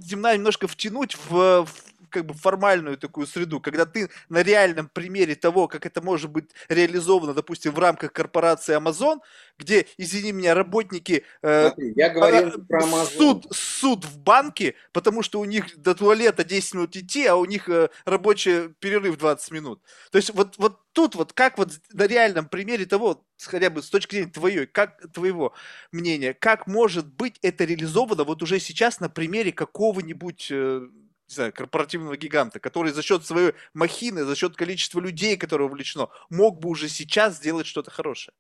темна 0.09 0.35
немножко 0.35 0.67
втянуть 0.67 1.15
в, 1.15 1.67
в 1.67 2.00
как 2.11 2.27
бы 2.27 2.35
формальную 2.35 2.99
такую 2.99 3.27
среду, 3.27 3.61
когда 3.61 3.87
ты 3.87 4.11
на 4.29 4.43
реальном 4.43 4.89
примере 4.89 5.35
того, 5.35 5.69
как 5.69 5.87
это 5.87 6.03
может 6.03 6.31
быть 6.31 6.51
реализовано, 6.69 7.35
допустим, 7.35 7.73
в 7.73 7.79
рамках 7.79 8.13
корпорации 8.13 8.77
Amazon, 8.77 9.21
где, 9.59 9.87
извини 9.97 10.33
меня, 10.33 10.55
работники 10.55 11.25
э, 11.43 11.69
Смотри, 11.69 11.93
я 11.97 12.11
говорил 12.11 12.49
э, 12.49 12.59
про 12.69 12.83
Amazon. 12.83 13.17
суд, 13.17 13.47
суд 13.51 14.05
в 14.05 14.19
банке, 14.19 14.75
потому 14.93 15.23
что 15.23 15.41
у 15.41 15.45
них 15.45 15.81
до 15.81 15.95
туалета 15.95 16.45
10 16.45 16.75
минут 16.75 16.97
идти, 16.97 17.27
а 17.27 17.37
у 17.37 17.45
них 17.45 17.69
э, 17.69 17.89
рабочий 18.05 18.69
перерыв 18.81 19.19
20 19.19 19.51
минут. 19.53 19.83
То 20.11 20.17
есть 20.17 20.35
вот, 20.35 20.57
вот 20.59 20.81
тут 20.93 21.15
вот 21.15 21.33
как 21.33 21.59
вот 21.59 21.71
на 21.93 22.07
реальном 22.07 22.49
примере 22.49 22.87
того, 22.87 23.25
хотя 23.43 23.71
бы 23.71 23.83
с 23.83 23.91
точки 23.91 24.17
зрения 24.17 24.31
твоей, 24.31 24.67
как 24.67 25.01
твоего 25.13 25.55
мнения, 25.93 26.35
как 26.35 26.67
может 26.67 27.07
быть 27.07 27.39
это 27.43 27.65
реализовано 27.65 28.25
вот 28.25 28.43
уже 28.43 28.59
сейчас 28.59 29.01
на 29.01 29.09
примере 29.09 29.53
какого-нибудь 29.53 30.49
э, 30.51 30.89
не 31.31 31.35
знаю, 31.35 31.53
корпоративного 31.53 32.17
гиганта, 32.17 32.59
который 32.59 32.93
за 32.93 33.03
счет 33.03 33.25
своей 33.25 33.55
махины, 33.73 34.25
за 34.25 34.35
счет 34.35 34.57
количества 34.57 34.99
людей, 34.99 35.37
которые 35.37 35.69
вовлечено, 35.69 36.11
мог 36.29 36.59
бы 36.59 36.69
уже 36.69 36.89
сейчас 36.89 37.37
сделать 37.37 37.67
что-то 37.67 37.91
хорошее? 37.91 38.35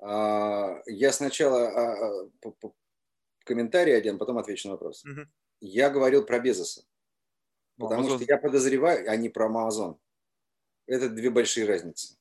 А, 0.00 0.80
я 0.86 1.12
сначала 1.12 1.68
а, 1.68 2.28
а, 2.42 2.70
комментарий 3.44 3.96
один, 3.96 4.18
потом 4.18 4.38
отвечу 4.38 4.68
на 4.68 4.74
вопрос. 4.74 5.04
Угу. 5.04 5.26
Я 5.60 5.90
говорил 5.90 6.24
про 6.24 6.40
Безоса. 6.40 6.84
Ну, 7.76 7.88
потому 7.88 8.08
Amazon. 8.08 8.16
что 8.16 8.24
я 8.28 8.38
подозреваю, 8.38 9.10
а 9.10 9.16
не 9.16 9.28
про 9.28 9.50
Amazon. 9.50 9.98
Это 10.86 11.10
две 11.10 11.28
большие 11.28 11.66
разницы. 11.66 12.16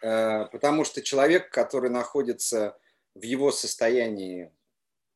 Потому 0.00 0.84
что 0.84 1.00
человек, 1.00 1.50
который 1.50 1.88
находится 1.88 2.76
в 3.14 3.22
его 3.22 3.52
состоянии 3.52 4.52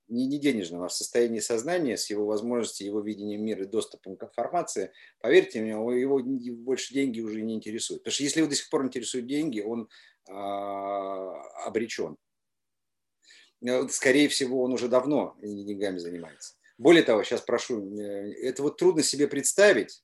не, 0.09 0.27
не 0.27 0.39
денежном, 0.39 0.83
а 0.83 0.89
в 0.89 0.93
состоянии 0.93 1.41
сознания, 1.41 1.97
с 1.97 2.11
его 2.11 2.27
возможностью, 2.27 2.87
его 2.87 3.01
видением 3.01 3.45
мира 3.45 3.65
и 3.65 3.66
доступом 3.66 4.16
к 4.16 4.24
информации, 4.24 4.93
поверьте 5.20 5.61
мне, 5.61 5.70
его 5.70 6.20
больше 6.65 6.95
деньги 6.95 7.20
уже 7.20 7.43
не 7.43 7.55
интересуют. 7.55 8.03
Потому 8.03 8.15
что 8.15 8.23
если 8.23 8.41
его 8.41 8.49
до 8.49 8.57
сих 8.57 8.69
пор 8.70 8.85
интересуют 8.85 9.27
деньги, 9.27 9.61
он 9.61 9.89
а, 10.28 11.66
обречен. 11.66 12.16
Э, 13.65 13.89
скорее 13.89 14.28
всего, 14.28 14.62
он 14.62 14.73
уже 14.73 14.89
давно 14.89 15.37
деньгами 15.43 15.99
занимается. 15.99 16.55
Более 16.78 17.03
того, 17.03 17.23
сейчас 17.23 17.41
прошу, 17.41 17.99
э, 17.99 18.33
это 18.43 18.62
вот 18.62 18.77
трудно 18.77 19.03
себе 19.03 19.28
представить 19.28 20.03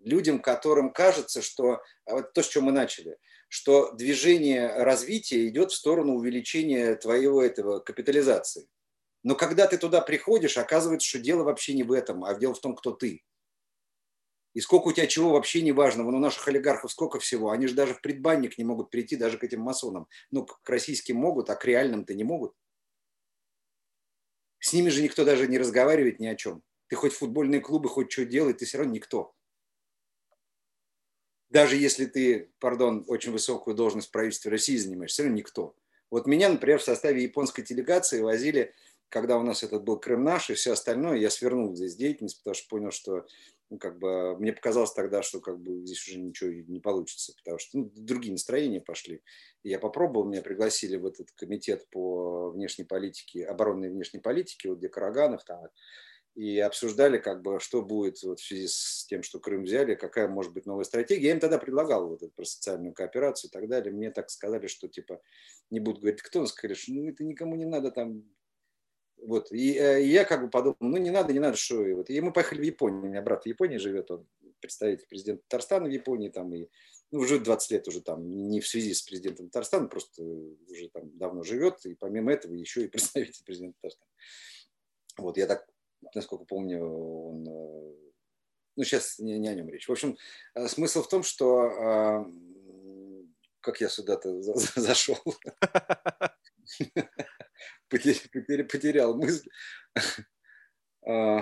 людям, 0.00 0.40
которым 0.40 0.92
кажется, 0.92 1.42
что 1.42 1.80
а 2.04 2.14
вот 2.14 2.32
то, 2.32 2.42
с 2.42 2.48
чем 2.48 2.64
мы 2.64 2.72
начали, 2.72 3.18
что 3.48 3.92
движение 3.92 4.68
развития 4.68 5.46
идет 5.48 5.70
в 5.70 5.76
сторону 5.76 6.14
увеличения 6.14 6.94
твоего 6.96 7.42
этого 7.42 7.80
капитализации. 7.80 8.68
Но 9.22 9.34
когда 9.34 9.66
ты 9.66 9.78
туда 9.78 10.00
приходишь, 10.00 10.58
оказывается, 10.58 11.08
что 11.08 11.18
дело 11.18 11.42
вообще 11.42 11.74
не 11.74 11.82
в 11.82 11.92
этом, 11.92 12.24
а 12.24 12.34
дело 12.34 12.54
в 12.54 12.60
том, 12.60 12.74
кто 12.74 12.92
ты. 12.92 13.24
И 14.54 14.60
сколько 14.60 14.88
у 14.88 14.92
тебя 14.92 15.06
чего 15.06 15.30
вообще 15.30 15.62
не 15.62 15.72
важно. 15.72 16.04
Вон 16.04 16.20
наших 16.20 16.48
олигархов 16.48 16.90
сколько 16.90 17.20
всего. 17.20 17.50
Они 17.50 17.66
же 17.66 17.74
даже 17.74 17.94
в 17.94 18.00
предбанник 18.00 18.58
не 18.58 18.64
могут 18.64 18.90
прийти, 18.90 19.16
даже 19.16 19.38
к 19.38 19.44
этим 19.44 19.60
масонам. 19.60 20.08
Ну, 20.30 20.46
к 20.46 20.68
российским 20.68 21.16
могут, 21.16 21.50
а 21.50 21.56
к 21.56 21.64
реальным-то 21.64 22.14
не 22.14 22.24
могут. 22.24 22.54
С 24.60 24.72
ними 24.72 24.88
же 24.88 25.02
никто 25.02 25.24
даже 25.24 25.46
не 25.46 25.58
разговаривает 25.58 26.18
ни 26.18 26.26
о 26.26 26.34
чем. 26.34 26.62
Ты 26.88 26.96
хоть 26.96 27.12
футбольные 27.12 27.60
клубы, 27.60 27.88
хоть 27.88 28.10
что 28.10 28.24
делай, 28.24 28.54
ты 28.54 28.64
все 28.64 28.78
равно 28.78 28.94
никто. 28.94 29.34
Даже 31.50 31.76
если 31.76 32.06
ты, 32.06 32.50
пардон, 32.58 33.04
очень 33.06 33.32
высокую 33.32 33.74
должность 33.74 34.08
в 34.08 34.10
правительстве 34.10 34.50
России 34.50 34.76
занимаешь, 34.76 35.12
все 35.12 35.22
равно 35.22 35.38
никто. 35.38 35.76
Вот 36.10 36.26
меня, 36.26 36.48
например, 36.48 36.78
в 36.78 36.84
составе 36.84 37.22
японской 37.22 37.62
делегации 37.62 38.20
возили 38.20 38.74
когда 39.08 39.38
у 39.38 39.42
нас 39.42 39.62
этот 39.62 39.84
был 39.84 39.98
Крым 39.98 40.24
наш 40.24 40.50
и 40.50 40.54
все 40.54 40.72
остальное, 40.72 41.16
я 41.16 41.30
свернул 41.30 41.74
здесь 41.74 41.96
деятельность, 41.96 42.38
потому 42.38 42.54
что 42.54 42.68
понял, 42.68 42.90
что 42.90 43.26
ну, 43.70 43.78
как 43.78 43.98
бы, 43.98 44.36
мне 44.38 44.52
показалось 44.52 44.92
тогда, 44.92 45.22
что 45.22 45.40
как 45.40 45.60
бы 45.60 45.84
здесь 45.84 46.06
уже 46.08 46.18
ничего 46.18 46.50
не 46.50 46.80
получится, 46.80 47.34
потому 47.36 47.58
что 47.58 47.78
ну, 47.78 47.92
другие 47.94 48.32
настроения 48.32 48.80
пошли. 48.80 49.22
И 49.62 49.68
я 49.68 49.78
попробовал, 49.78 50.26
меня 50.26 50.40
пригласили 50.40 50.96
в 50.96 51.06
этот 51.06 51.30
комитет 51.32 51.86
по 51.90 52.50
внешней 52.50 52.84
политике, 52.84 53.44
оборонной 53.44 53.90
внешней 53.90 54.20
политике, 54.20 54.70
вот 54.70 54.78
где 54.78 54.88
Караганов 54.88 55.44
там, 55.44 55.68
и 56.38 56.60
обсуждали, 56.60 57.18
как 57.18 57.42
бы, 57.42 57.58
что 57.58 57.82
будет 57.82 58.22
вот 58.22 58.38
в 58.38 58.46
связи 58.46 58.68
с 58.68 59.04
тем, 59.08 59.24
что 59.24 59.40
Крым 59.40 59.64
взяли, 59.64 59.96
какая 59.96 60.28
может 60.28 60.52
быть 60.52 60.66
новая 60.66 60.84
стратегия. 60.84 61.26
Я 61.26 61.32
им 61.32 61.40
тогда 61.40 61.58
предлагал 61.58 62.08
вот 62.08 62.22
эту 62.22 62.32
про 62.32 62.44
социальную 62.44 62.94
кооперацию 62.94 63.50
и 63.50 63.52
так 63.52 63.68
далее. 63.68 63.92
Мне 63.92 64.12
так 64.12 64.30
сказали, 64.30 64.68
что 64.68 64.86
типа 64.86 65.20
не 65.70 65.80
буду 65.80 66.00
говорить, 66.00 66.22
кто, 66.22 66.46
сказали, 66.46 66.74
что 66.74 66.92
ну 66.92 67.08
это 67.08 67.24
никому 67.24 67.56
не 67.56 67.64
надо 67.64 67.90
там. 67.90 68.22
Вот. 69.22 69.52
И, 69.52 69.74
э, 69.74 70.02
и 70.02 70.08
я 70.08 70.24
как 70.24 70.42
бы 70.42 70.50
подумал, 70.50 70.76
ну 70.80 70.96
не 70.96 71.10
надо, 71.10 71.32
не 71.32 71.40
надо, 71.40 71.56
что. 71.56 71.86
И, 71.86 71.92
вот. 71.92 72.10
и 72.10 72.20
мы 72.20 72.32
поехали 72.32 72.60
в 72.60 72.64
Японию. 72.64 73.02
У 73.02 73.06
меня 73.06 73.22
брат 73.22 73.44
в 73.44 73.46
Японии 73.46 73.78
живет, 73.78 74.10
он 74.10 74.26
представитель 74.60 75.06
президента 75.06 75.42
Татарстана 75.48 75.88
в 75.88 75.92
Японии, 75.92 76.30
там, 76.30 76.52
и 76.52 76.68
ну, 77.10 77.20
уже 77.20 77.38
20 77.38 77.70
лет 77.70 77.88
уже 77.88 78.00
там, 78.00 78.28
не 78.48 78.60
в 78.60 78.66
связи 78.66 78.92
с 78.92 79.02
президентом 79.02 79.46
Татарстана, 79.46 79.88
просто 79.88 80.22
уже 80.22 80.88
там 80.92 81.16
давно 81.16 81.42
живет, 81.44 81.84
и 81.86 81.94
помимо 81.94 82.32
этого 82.32 82.54
еще 82.54 82.84
и 82.84 82.88
представитель 82.88 83.44
президента 83.44 83.76
Татарстана. 83.80 84.10
Вот, 85.18 85.36
я 85.36 85.46
так 85.46 85.66
насколько 86.14 86.44
помню, 86.44 86.84
он... 86.84 87.48
Э, 87.48 87.94
ну, 88.76 88.84
сейчас 88.84 89.18
не, 89.18 89.38
не 89.38 89.48
о 89.48 89.54
нем 89.54 89.68
речь. 89.68 89.88
В 89.88 89.92
общем, 89.92 90.16
э, 90.54 90.68
смысл 90.68 91.02
в 91.02 91.08
том, 91.08 91.22
что... 91.22 92.26
Как 93.68 93.82
я 93.82 93.90
сюда-то 93.90 94.40
зашел? 94.80 95.18
Потерял 97.90 99.14
мысль. 99.14 99.46
А, 101.06 101.40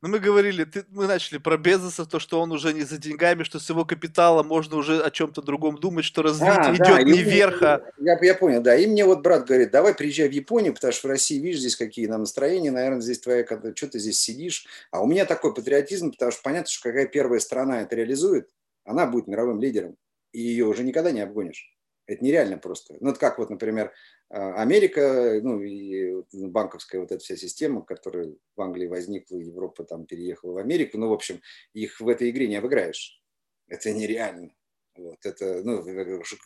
ну, 0.00 0.08
мы 0.08 0.18
говорили, 0.18 0.64
ты, 0.64 0.86
мы 0.88 1.06
начали 1.06 1.36
про 1.36 1.58
Безоса, 1.58 2.06
то, 2.06 2.18
что 2.18 2.40
он 2.40 2.52
уже 2.52 2.72
не 2.72 2.84
за 2.84 2.96
деньгами, 2.96 3.42
что 3.42 3.60
с 3.60 3.68
его 3.68 3.84
капитала 3.84 4.42
можно 4.42 4.76
уже 4.76 5.02
о 5.02 5.10
чем-то 5.10 5.42
другом 5.42 5.76
думать, 5.76 6.06
что 6.06 6.22
развитие 6.22 6.56
а, 6.56 6.74
идет 6.74 6.86
да, 6.86 7.02
не 7.02 7.22
вверх, 7.22 7.62
а... 7.62 7.82
Я, 7.98 8.18
я 8.22 8.34
понял, 8.34 8.62
да. 8.62 8.74
И 8.74 8.86
мне 8.86 9.04
вот 9.04 9.20
брат 9.20 9.46
говорит, 9.46 9.72
давай 9.72 9.94
приезжай 9.94 10.30
в 10.30 10.32
Японию, 10.32 10.72
потому 10.72 10.94
что 10.94 11.08
в 11.08 11.10
России, 11.10 11.38
видишь, 11.38 11.60
здесь 11.60 11.76
какие 11.76 12.06
нам 12.06 12.20
настроения, 12.20 12.70
наверное, 12.70 13.02
здесь 13.02 13.20
твоя, 13.20 13.44
что 13.44 13.88
ты 13.88 13.98
здесь 13.98 14.18
сидишь. 14.18 14.66
А 14.90 15.02
у 15.02 15.06
меня 15.06 15.26
такой 15.26 15.52
патриотизм, 15.52 16.12
потому 16.12 16.32
что 16.32 16.40
понятно, 16.42 16.70
что 16.70 16.88
какая 16.88 17.08
первая 17.08 17.40
страна 17.40 17.82
это 17.82 17.94
реализует, 17.94 18.48
она 18.84 19.06
будет 19.06 19.28
мировым 19.28 19.60
лидером, 19.60 19.96
и 20.32 20.40
ее 20.40 20.66
уже 20.66 20.82
никогда 20.84 21.12
не 21.12 21.20
обгонишь. 21.20 21.76
Это 22.06 22.24
нереально 22.24 22.58
просто. 22.58 22.96
Ну, 23.00 23.10
это 23.10 23.20
как 23.20 23.38
вот, 23.38 23.48
например, 23.50 23.92
а, 24.28 24.60
Америка, 24.60 25.40
ну 25.42 25.60
и 25.60 26.24
банковская 26.32 26.98
вот 26.98 27.12
эта 27.12 27.22
вся 27.22 27.36
система, 27.36 27.82
которая 27.84 28.34
в 28.56 28.60
Англии 28.60 28.86
возникла, 28.86 29.36
Европа 29.36 29.84
там 29.84 30.06
переехала 30.06 30.52
в 30.52 30.56
Америку, 30.58 30.98
ну, 30.98 31.08
в 31.08 31.12
общем, 31.12 31.40
их 31.74 32.00
в 32.00 32.08
этой 32.08 32.30
игре 32.30 32.48
не 32.48 32.56
обыграешь. 32.56 33.22
Это 33.68 33.92
нереально. 33.92 34.52
Вот, 34.94 35.24
это, 35.24 35.62
ну, 35.64 35.82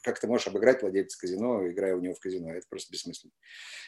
как 0.05 0.21
ты 0.21 0.29
можешь 0.29 0.47
обыграть 0.47 0.83
владельца 0.83 1.19
казино, 1.19 1.69
играя 1.69 1.97
у 1.97 2.01
него 2.01 2.15
в 2.15 2.21
казино? 2.21 2.53
Это 2.53 2.67
просто 2.69 2.93
бессмысленно. 2.93 3.33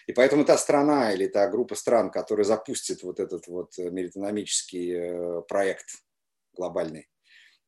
И 0.09 0.13
поэтому 0.13 0.45
та 0.45 0.59
страна 0.59 1.13
или 1.13 1.29
та 1.29 1.49
группа 1.49 1.77
стран, 1.77 2.11
которая 2.11 2.45
запустит 2.45 3.03
вот 3.05 3.21
этот 3.21 3.47
вот 3.47 3.79
меритономический 3.79 4.95
э, 4.95 5.43
проект 5.43 6.03
глобальный, 6.55 7.09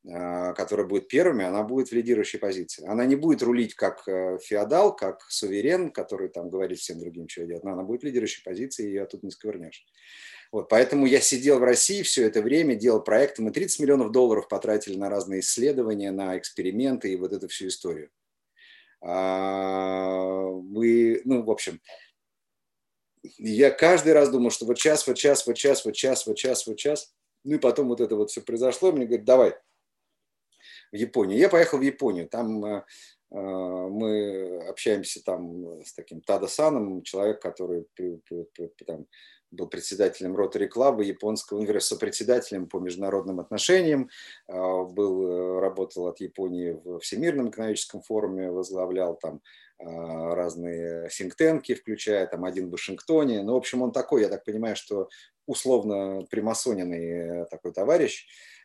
которая 0.02 0.86
будет 0.86 1.08
первыми, 1.08 1.44
она 1.44 1.62
будет 1.62 1.90
в 1.90 1.92
лидирующей 1.92 2.38
позиции. 2.38 2.86
Она 2.86 3.04
не 3.04 3.16
будет 3.16 3.42
рулить 3.42 3.74
как 3.74 4.08
э, 4.08 4.38
феодал, 4.42 4.96
как 4.96 5.20
суверен, 5.28 5.90
который 5.90 6.28
там 6.28 6.48
говорит 6.48 6.78
всем 6.78 6.98
другим, 6.98 7.28
что 7.28 7.44
делать, 7.44 7.64
но 7.64 7.72
она 7.72 7.82
будет 7.82 8.00
в 8.00 8.06
лидирующей 8.06 8.42
позиции, 8.42 8.86
ее 8.86 9.04
тут 9.04 9.22
не 9.22 9.30
сковырнешь. 9.30 9.84
Вот, 10.52 10.68
поэтому 10.68 11.06
я 11.06 11.20
сидел 11.20 11.58
в 11.58 11.64
России 11.64 12.02
все 12.02 12.24
это 12.24 12.40
время, 12.40 12.74
делал 12.74 13.02
проекты. 13.02 13.42
Мы 13.42 13.52
30 13.52 13.80
миллионов 13.80 14.10
долларов 14.10 14.48
потратили 14.48 14.96
на 14.96 15.10
разные 15.10 15.40
исследования, 15.40 16.10
на 16.12 16.36
эксперименты 16.38 17.12
и 17.12 17.16
вот 17.16 17.32
эту 17.32 17.48
всю 17.48 17.68
историю. 17.68 18.10
А, 19.02 20.48
мы, 20.48 21.20
ну, 21.24 21.42
в 21.42 21.50
общем, 21.50 21.80
я 23.22 23.70
каждый 23.70 24.12
раз 24.12 24.30
думал, 24.30 24.50
что 24.50 24.64
вот 24.64 24.78
сейчас, 24.78 25.06
вот 25.06 25.18
сейчас, 25.18 25.46
вот 25.46 25.56
сейчас, 25.56 25.84
вот 25.84 25.96
сейчас, 25.96 26.26
вот 26.26 26.38
сейчас, 26.38 26.66
вот 26.66 26.80
сейчас. 26.80 27.14
Ну 27.44 27.54
и 27.54 27.58
потом 27.58 27.88
вот 27.88 28.00
это 28.00 28.16
вот 28.16 28.30
все 28.30 28.40
произошло, 28.40 28.92
мне 28.92 29.06
говорят, 29.06 29.24
давай, 29.24 29.54
в 30.92 30.96
Японию. 30.96 31.38
Я 31.38 31.48
поехал 31.48 31.78
в 31.78 31.82
Японию. 31.82 32.28
Там 32.28 32.64
э, 32.64 32.84
э, 33.30 33.36
мы 33.36 34.66
общаемся 34.68 35.22
там 35.24 35.82
с 35.84 35.92
таким 35.92 36.20
Тада 36.20 36.46
Саном, 36.46 37.02
человек, 37.02 37.40
который 37.40 37.86
там, 38.86 39.06
был 39.50 39.68
председателем 39.68 40.36
Ротари 40.36 40.66
Клаба 40.66 41.02
японского 41.02 41.58
университета, 41.58 42.00
председателем 42.00 42.68
по 42.68 42.78
международным 42.78 43.40
отношениям, 43.40 44.08
э, 44.48 44.52
был, 44.52 45.60
работал 45.60 46.08
от 46.08 46.20
Японии 46.20 46.72
в 46.84 47.00
Всемирном 47.00 47.50
экономическом 47.50 48.02
форуме, 48.02 48.50
возглавлял 48.50 49.16
там 49.16 49.40
разные 49.82 51.08
синктенки, 51.08 51.74
включая 51.74 52.26
там 52.26 52.44
один 52.44 52.68
в 52.68 52.72
Вашингтоне. 52.72 53.42
Ну, 53.42 53.54
в 53.54 53.56
общем, 53.56 53.80
он 53.80 53.92
такой, 53.92 54.20
я 54.20 54.28
так 54.28 54.44
понимаю, 54.44 54.76
что 54.76 55.08
условно 55.46 56.20
примасоненный 56.30 57.46
такой 57.46 57.72
товарищ, 57.72 58.26
Э, 58.28 58.59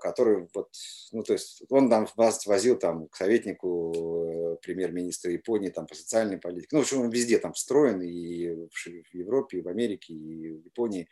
который 0.00 0.48
вот, 0.54 0.68
ну, 1.12 1.22
то 1.22 1.34
есть 1.34 1.62
он 1.68 1.90
там 1.90 2.08
вас 2.16 2.46
возил 2.46 2.78
там 2.78 3.08
к 3.08 3.16
советнику 3.16 3.92
э, 3.94 4.56
премьер-министра 4.62 5.30
Японии 5.30 5.68
там 5.68 5.86
по 5.86 5.94
социальной 5.94 6.38
политике. 6.38 6.68
Ну, 6.72 6.78
в 6.78 6.82
общем, 6.82 7.02
он 7.02 7.10
везде 7.10 7.38
там 7.38 7.52
встроен 7.52 8.00
и 8.00 8.48
в 8.48 9.14
Европе, 9.14 9.58
и 9.58 9.60
в 9.60 9.68
Америке, 9.68 10.14
и 10.14 10.52
в 10.52 10.64
Японии. 10.64 11.08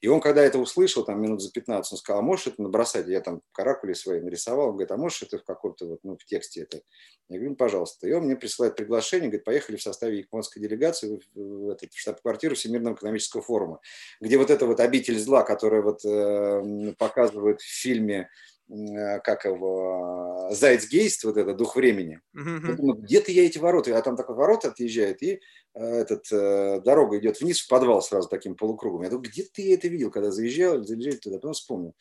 И 0.00 0.08
он, 0.08 0.20
когда 0.20 0.42
это 0.42 0.58
услышал, 0.58 1.04
там 1.04 1.20
минут 1.20 1.42
за 1.42 1.52
15, 1.52 1.92
он 1.92 1.98
сказал, 1.98 2.20
а 2.20 2.24
можешь 2.24 2.46
это 2.46 2.62
набросать? 2.62 3.06
Я 3.08 3.20
там 3.20 3.42
каракули 3.52 3.92
свои 3.92 4.20
нарисовал. 4.20 4.68
Он 4.68 4.72
говорит, 4.72 4.90
а 4.90 4.96
можешь 4.96 5.22
это 5.22 5.38
в 5.38 5.44
каком-то 5.44 5.86
вот, 5.86 6.00
ну, 6.02 6.16
в 6.16 6.24
тексте 6.24 6.62
это? 6.62 6.80
Я 7.28 7.38
говорю, 7.38 7.50
ну, 7.50 7.56
пожалуйста. 7.56 8.08
И 8.08 8.12
он 8.12 8.24
мне 8.24 8.36
присылает 8.36 8.76
приглашение, 8.76 9.28
говорит, 9.28 9.44
поехали 9.44 9.76
в 9.76 9.82
составе 9.82 10.18
японской 10.18 10.60
делегации 10.60 11.16
в, 11.16 11.38
в, 11.38 11.74
в, 11.74 11.76
в 11.76 11.98
штаб-квартиру 11.98 12.54
Всемирного 12.54 12.94
экономического 12.94 13.42
форума, 13.42 13.80
где 14.20 14.36
вот 14.36 14.50
эта 14.50 14.66
вот 14.66 14.80
обитель 14.80 15.18
зла, 15.18 15.42
которая 15.42 15.82
вот 15.82 16.04
э, 16.04 16.94
показывает 16.98 17.60
фильме 17.82 18.30
э, 18.68 19.20
как 19.20 19.44
его, 19.44 20.48
Зайцгейст, 20.50 21.24
вот 21.24 21.36
это 21.36 21.54
«Дух 21.54 21.76
времени». 21.76 22.20
Mm-hmm. 22.36 22.74
думаю, 22.76 23.00
где-то 23.02 23.32
я 23.32 23.46
эти 23.46 23.58
ворота, 23.58 23.96
а 23.96 24.02
там 24.02 24.16
такой 24.16 24.36
ворот 24.36 24.64
отъезжает, 24.64 25.22
и 25.22 25.40
э, 25.74 25.84
этот, 25.84 26.30
э, 26.32 26.80
дорога 26.84 27.18
идет 27.18 27.40
вниз 27.40 27.60
в 27.60 27.68
подвал 27.68 28.02
сразу 28.02 28.28
таким 28.28 28.54
полукругом. 28.56 29.02
Я 29.02 29.10
думаю, 29.10 29.28
где 29.28 29.42
ты 29.44 29.74
это 29.74 29.88
видел, 29.88 30.10
когда 30.10 30.30
заезжал, 30.30 30.82
заезжал 30.84 31.18
туда, 31.20 31.36
потом 31.36 31.52
вспомнил. 31.52 31.94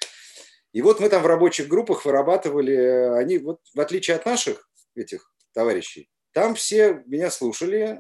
И 0.74 0.82
вот 0.82 1.00
мы 1.00 1.10
там 1.10 1.24
в 1.24 1.28
рабочих 1.28 1.68
группах 1.68 2.06
вырабатывали, 2.06 2.76
они 3.18 3.40
вот 3.40 3.60
в 3.74 3.80
отличие 3.80 4.16
от 4.16 4.26
наших 4.26 4.70
этих 4.96 5.34
товарищей, 5.54 6.10
там 6.32 6.56
все 6.56 7.04
меня 7.08 7.30
слушали, 7.30 8.00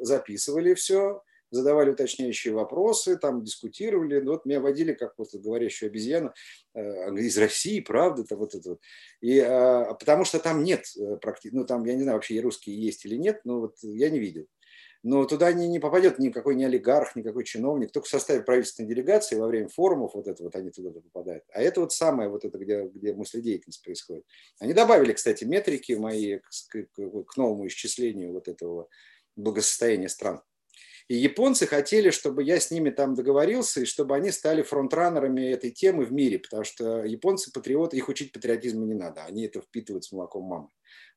записывали 0.00 0.74
все, 0.74 1.22
задавали 1.54 1.90
уточняющие 1.90 2.52
вопросы, 2.52 3.16
там 3.16 3.42
дискутировали. 3.42 4.20
Вот 4.20 4.44
меня 4.44 4.60
водили 4.60 4.92
как 4.92 5.14
вот 5.18 5.34
говорящую 5.34 5.88
обезьяну 5.88 6.32
э, 6.74 6.80
из 7.16 7.38
России, 7.38 7.80
правда, 7.80 8.22
это 8.22 8.36
вот 8.36 8.54
это 8.54 8.70
вот. 8.70 8.80
И, 9.20 9.38
а, 9.38 9.94
потому 9.94 10.24
что 10.24 10.38
там 10.38 10.62
нет 10.64 10.84
э, 10.98 11.16
практически, 11.16 11.54
ну 11.54 11.64
там, 11.64 11.84
я 11.84 11.94
не 11.94 12.02
знаю, 12.02 12.16
вообще 12.16 12.40
русские 12.40 12.80
есть 12.80 13.04
или 13.04 13.16
нет, 13.16 13.40
но 13.44 13.60
вот 13.60 13.76
я 13.82 14.10
не 14.10 14.18
видел. 14.18 14.46
Но 15.04 15.26
туда 15.26 15.52
не, 15.52 15.68
не 15.68 15.80
попадет 15.80 16.18
никакой 16.18 16.54
не 16.54 16.64
олигарх, 16.64 17.14
никакой 17.14 17.44
чиновник, 17.44 17.92
только 17.92 18.06
в 18.06 18.10
составе 18.10 18.42
правительственной 18.42 18.88
делегации 18.88 19.36
во 19.36 19.46
время 19.46 19.68
форумов 19.68 20.14
вот 20.14 20.26
это 20.26 20.42
вот 20.42 20.56
они 20.56 20.70
туда 20.70 20.90
попадают. 20.90 21.44
А 21.52 21.60
это 21.60 21.82
вот 21.82 21.92
самое 21.92 22.30
вот 22.30 22.46
это, 22.46 22.56
где, 22.56 22.84
где 22.84 23.12
мыследеятельность 23.12 23.82
происходит. 23.84 24.24
Они 24.60 24.72
добавили, 24.72 25.12
кстати, 25.12 25.44
метрики 25.44 25.92
мои 25.92 26.38
к, 26.38 26.48
к, 26.70 27.24
к 27.26 27.36
новому 27.36 27.66
исчислению 27.66 28.32
вот 28.32 28.48
этого 28.48 28.88
благосостояния 29.36 30.08
стран. 30.08 30.40
И 31.08 31.16
японцы 31.16 31.66
хотели, 31.66 32.10
чтобы 32.10 32.42
я 32.42 32.58
с 32.58 32.70
ними 32.70 32.90
там 32.90 33.14
договорился, 33.14 33.80
и 33.80 33.84
чтобы 33.84 34.16
они 34.16 34.30
стали 34.30 34.62
фронтранерами 34.62 35.42
этой 35.42 35.70
темы 35.70 36.04
в 36.04 36.12
мире, 36.12 36.38
потому 36.38 36.64
что 36.64 37.04
японцы 37.04 37.52
патриоты, 37.52 37.98
их 37.98 38.08
учить 38.08 38.32
патриотизму 38.32 38.86
не 38.86 38.94
надо, 38.94 39.24
они 39.24 39.44
это 39.44 39.60
впитывают 39.60 40.04
с 40.04 40.12
молоком 40.12 40.44
мамы. 40.44 40.68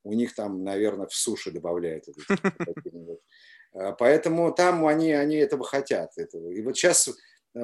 У 0.04 0.14
них 0.14 0.36
там, 0.36 0.64
наверное, 0.64 1.08
в 1.08 1.14
суши 1.14 1.52
добавляют. 1.52 2.06
А, 3.74 3.92
поэтому 3.92 4.54
там 4.54 4.88
они, 4.88 5.12
они 5.12 5.36
этого 5.36 5.64
хотят. 5.64 6.12
И 6.18 6.62
вот 6.62 6.78
сейчас 6.78 7.10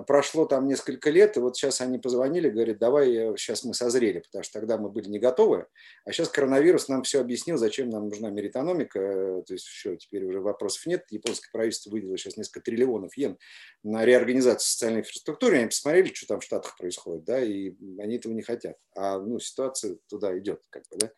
прошло 0.01 0.45
там 0.45 0.67
несколько 0.67 1.09
лет, 1.09 1.37
и 1.37 1.39
вот 1.39 1.55
сейчас 1.55 1.81
они 1.81 1.97
позвонили, 1.99 2.49
говорят, 2.49 2.79
давай, 2.79 3.37
сейчас 3.37 3.63
мы 3.63 3.73
созрели, 3.73 4.19
потому 4.19 4.43
что 4.43 4.59
тогда 4.59 4.77
мы 4.77 4.89
были 4.89 5.09
не 5.09 5.19
готовы, 5.19 5.67
а 6.05 6.11
сейчас 6.11 6.29
коронавирус 6.29 6.87
нам 6.87 7.03
все 7.03 7.21
объяснил, 7.21 7.57
зачем 7.57 7.89
нам 7.89 8.07
нужна 8.07 8.29
меритономика, 8.29 8.99
э, 8.99 9.43
то 9.45 9.53
есть 9.53 9.65
все, 9.65 9.95
теперь 9.95 10.25
уже 10.25 10.39
вопросов 10.39 10.85
нет, 10.85 11.05
японское 11.09 11.49
правительство 11.51 11.91
выделило 11.91 12.17
сейчас 12.17 12.37
несколько 12.37 12.61
триллионов 12.61 13.15
йен 13.17 13.37
на 13.83 14.05
реорганизацию 14.05 14.67
социальной 14.67 14.99
инфраструктуры, 15.01 15.57
они 15.57 15.67
посмотрели, 15.67 16.13
что 16.13 16.27
там 16.27 16.39
в 16.39 16.43
Штатах 16.43 16.77
происходит, 16.77 17.23
да, 17.25 17.39
и 17.41 17.73
они 17.99 18.17
этого 18.17 18.33
не 18.33 18.41
хотят, 18.41 18.77
а 18.95 19.19
ну, 19.19 19.39
ситуация 19.39 19.97
туда 20.09 20.37
идет, 20.37 20.61
как 20.69 20.83
бы, 20.89 20.97
да. 20.97 21.11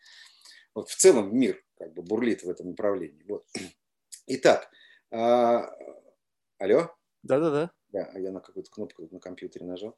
Вот 0.74 0.90
в 0.90 0.96
целом 0.96 1.34
мир 1.34 1.62
как 1.78 1.94
бы 1.94 2.02
бурлит 2.02 2.42
в 2.42 2.50
этом 2.50 2.68
направлении. 2.68 3.24
Вот. 3.26 3.46
Итак, 4.26 4.68
а... 5.10 5.70
алло? 6.58 6.94
Да-да-да. 7.22 7.70
Да, 7.96 8.10
я 8.18 8.30
на 8.30 8.40
какую-то 8.40 8.70
кнопку 8.70 9.08
на 9.10 9.18
компьютере 9.20 9.64
нажал. 9.64 9.96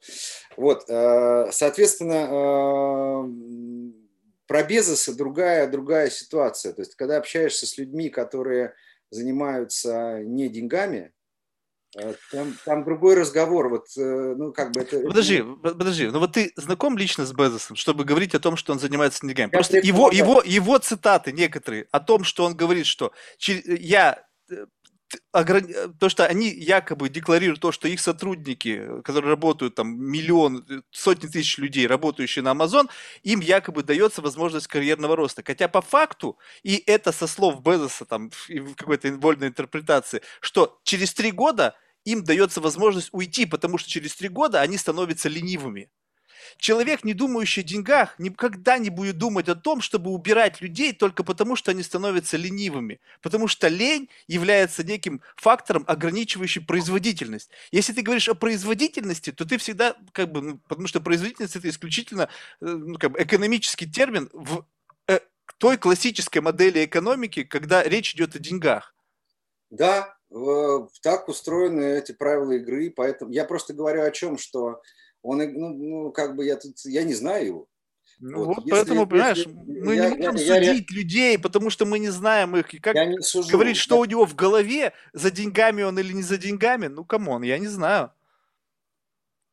Вот, 0.57 0.85
э, 0.89 1.51
соответственно, 1.51 2.29
э, 2.31 3.93
про 4.47 4.63
Безоса 4.63 5.17
другая, 5.17 5.67
другая 5.69 6.09
ситуация. 6.09 6.73
То 6.73 6.83
есть, 6.83 6.95
когда 6.95 7.17
общаешься 7.17 7.67
с 7.67 7.77
людьми, 7.77 8.09
которые 8.09 8.75
занимаются 9.11 10.21
не 10.23 10.49
деньгами, 10.49 11.13
э, 11.97 12.15
там, 12.31 12.55
там 12.65 12.85
другой 12.85 13.17
разговор. 13.17 13.69
Вот, 13.69 13.87
ну, 13.97 14.53
как 14.53 14.71
бы 14.71 14.83
это, 14.83 15.01
подожди, 15.01 15.43
подожди. 15.61 16.07
Ну 16.07 16.21
вот 16.21 16.35
ты 16.35 16.53
знаком 16.55 16.97
лично 16.97 17.27
с 17.27 17.33
Безосом, 17.33 17.75
чтобы 17.75 18.05
говорить 18.05 18.37
о 18.37 18.39
том, 18.39 18.55
что 18.57 18.73
он 18.73 18.79
занимается 18.79 19.27
деньгами? 19.27 19.51
Просто 19.51 19.79
его, 19.79 20.13
его, 20.13 20.41
его 20.47 20.79
цитаты 20.79 21.33
некоторые 21.33 21.89
о 21.91 21.99
том, 21.99 22.23
что 22.23 22.45
он 22.45 22.55
говорит, 22.55 22.87
что 22.87 23.11
я 23.41 24.25
то, 25.99 26.09
что 26.09 26.27
они 26.27 26.49
якобы 26.51 27.09
декларируют 27.09 27.61
то, 27.61 27.73
что 27.73 27.89
их 27.89 28.01
сотрудники, 28.01 29.03
которые 29.03 29.31
работают 29.31 29.75
там 29.75 29.99
миллион, 29.99 30.67
сотни 30.91 31.29
тысяч 31.29 31.59
людей, 31.59 31.87
работающие 31.87 32.43
на 32.43 32.53
Amazon, 32.53 32.89
им 33.23 33.41
якобы 33.41 33.83
дается 33.83 34.23
возможность 34.23 34.67
карьерного 34.67 35.17
роста. 35.17 35.43
Хотя 35.45 35.69
по 35.69 35.81
факту, 35.81 36.39
и 36.63 36.83
это 36.87 37.13
со 37.13 37.27
слов 37.27 37.63
Безоса, 37.63 38.05
там, 38.05 38.31
в 38.49 38.75
какой-то 38.75 39.13
вольной 39.17 39.49
интерпретации, 39.49 40.23
что 40.41 40.79
через 40.85 41.15
три 41.15 41.31
года 41.33 41.75
им 42.05 42.25
дается 42.25 42.61
возможность 42.61 43.11
уйти, 43.13 43.47
потому 43.47 43.79
что 43.79 43.91
через 43.91 44.15
три 44.17 44.29
года 44.29 44.61
они 44.61 44.77
становятся 44.79 45.29
ленивыми. 45.29 45.91
Человек, 46.57 47.05
не 47.05 47.15
думающий 47.15 47.63
о 47.63 47.67
деньгах, 47.67 48.19
никогда 48.19 48.79
не 48.79 48.91
будет 48.91 49.19
думать 49.19 49.49
о 49.49 49.55
том, 49.55 49.81
чтобы 49.81 50.11
убирать 50.11 50.61
людей 50.61 50.93
только 50.93 51.23
потому, 51.25 51.57
что 51.57 51.71
они 51.71 51.83
становятся 51.83 52.37
ленивыми. 52.37 53.01
Потому 53.21 53.49
что 53.49 53.69
лень 53.69 54.09
является 54.27 54.85
неким 54.85 55.21
фактором, 55.37 55.85
ограничивающим 55.87 56.65
производительность. 56.65 57.51
Если 57.71 57.93
ты 57.93 58.03
говоришь 58.03 58.29
о 58.29 58.35
производительности, 58.35 59.33
то 59.33 59.45
ты 59.45 59.59
всегда, 59.59 59.97
как 60.13 60.33
бы, 60.33 60.41
ну, 60.41 60.59
потому 60.69 60.89
что 60.89 61.01
производительность 61.01 61.57
это 61.57 61.69
исключительно 61.69 62.29
э, 62.61 62.67
ну, 62.67 62.99
как 62.99 63.13
бы 63.13 63.23
экономический 63.23 63.87
термин 63.87 64.31
в 64.33 64.65
э, 65.09 65.21
той 65.59 65.77
классической 65.77 66.41
модели 66.41 66.85
экономики, 66.85 67.45
когда 67.45 67.83
речь 67.83 68.15
идет 68.15 68.35
о 68.37 68.39
деньгах. 68.39 68.95
Да, 69.71 70.19
так 71.03 71.29
устроены 71.29 71.99
эти 71.99 72.13
правила 72.13 72.53
игры, 72.53 72.91
поэтому 72.95 73.33
я 73.33 73.45
просто 73.45 73.73
говорю 73.73 74.03
о 74.03 74.11
чем, 74.11 74.37
что 74.37 74.83
он, 75.23 75.39
ну, 75.39 75.75
ну, 75.75 76.13
как 76.13 76.37
бы 76.37 76.45
я 76.45 76.57
тут, 76.57 76.77
я 76.85 77.03
не 77.03 77.15
знаю 77.15 77.47
его. 77.47 77.69
Ну, 78.21 78.39
вот, 78.39 78.47
вот 78.47 78.59
если, 78.59 78.71
поэтому, 78.71 79.07
понимаешь, 79.07 79.47
мы 79.47 79.95
я, 79.95 80.11
не 80.11 80.17
можем 80.17 80.37
я, 80.37 80.55
судить 80.55 80.91
я, 80.91 80.97
людей, 80.97 81.39
потому 81.39 81.71
что 81.71 81.87
мы 81.87 81.99
не 81.99 82.09
знаем 82.09 82.57
их. 82.57 82.75
И 82.75 82.79
как 82.81 82.97
не 82.97 83.21
сужу, 83.23 83.51
говорить, 83.51 83.77
что 83.77 83.97
я... 83.97 84.01
у 84.01 84.05
него 84.05 84.27
в 84.27 84.35
голове, 84.35 84.93
за 85.13 85.31
деньгами 85.31 85.83
он 85.83 85.99
или 85.99 86.13
не 86.13 86.23
за 86.23 86.37
деньгами, 86.37 86.89
ну, 86.89 87.05
come 87.05 87.27
on, 87.27 87.43
я 87.43 87.59
не 87.59 87.69
знаю. 87.69 88.13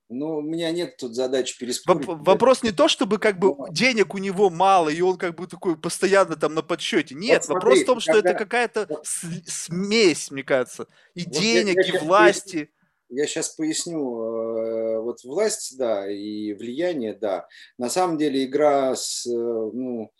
Ну, 0.08 0.38
у 0.38 0.42
меня 0.42 0.72
нет 0.72 0.98
тут 0.98 1.16
задачи 1.16 1.58
переспорить. 1.58 2.06
Вопрос 2.06 2.62
не 2.62 2.72
то, 2.72 2.88
чтобы 2.88 3.18
как 3.18 3.40
бы 3.40 3.56
Но... 3.56 3.68
денег 3.70 4.14
у 4.14 4.20
него 4.20 4.50
мало, 4.52 4.90
и 4.90 5.02
он 5.02 5.18
как 5.18 5.36
бы 5.36 5.48
такой 5.48 5.78
постоянно 5.78 6.36
там 6.36 6.54
на 6.54 6.62
подсчете. 6.62 7.16
Нет, 7.16 7.40
вот 7.40 7.46
смотри, 7.46 7.56
вопрос 7.56 7.80
в 7.80 7.86
том, 7.86 8.00
что 8.00 8.14
когда... 8.14 8.30
это 8.30 8.40
какая-то 8.40 9.02
смесь, 9.04 10.30
мне 10.30 10.44
кажется, 10.44 10.88
и 11.16 11.24
вот 11.24 11.34
денег, 11.34 11.78
я, 11.78 11.94
я 11.94 12.00
и 12.00 12.04
власти. 12.04 12.58
Я 12.58 12.85
сейчас 13.10 13.50
поясню. 13.50 14.00
Э, 14.22 15.00
вот 15.00 15.24
власть, 15.24 15.78
да, 15.78 16.10
и 16.10 16.54
влияние, 16.54 17.14
да. 17.14 17.48
На 17.78 17.90
самом 17.90 18.18
деле 18.18 18.46
игра 18.46 18.96
с, 18.96 19.26
э, 19.26 19.32
ну, 19.32 20.12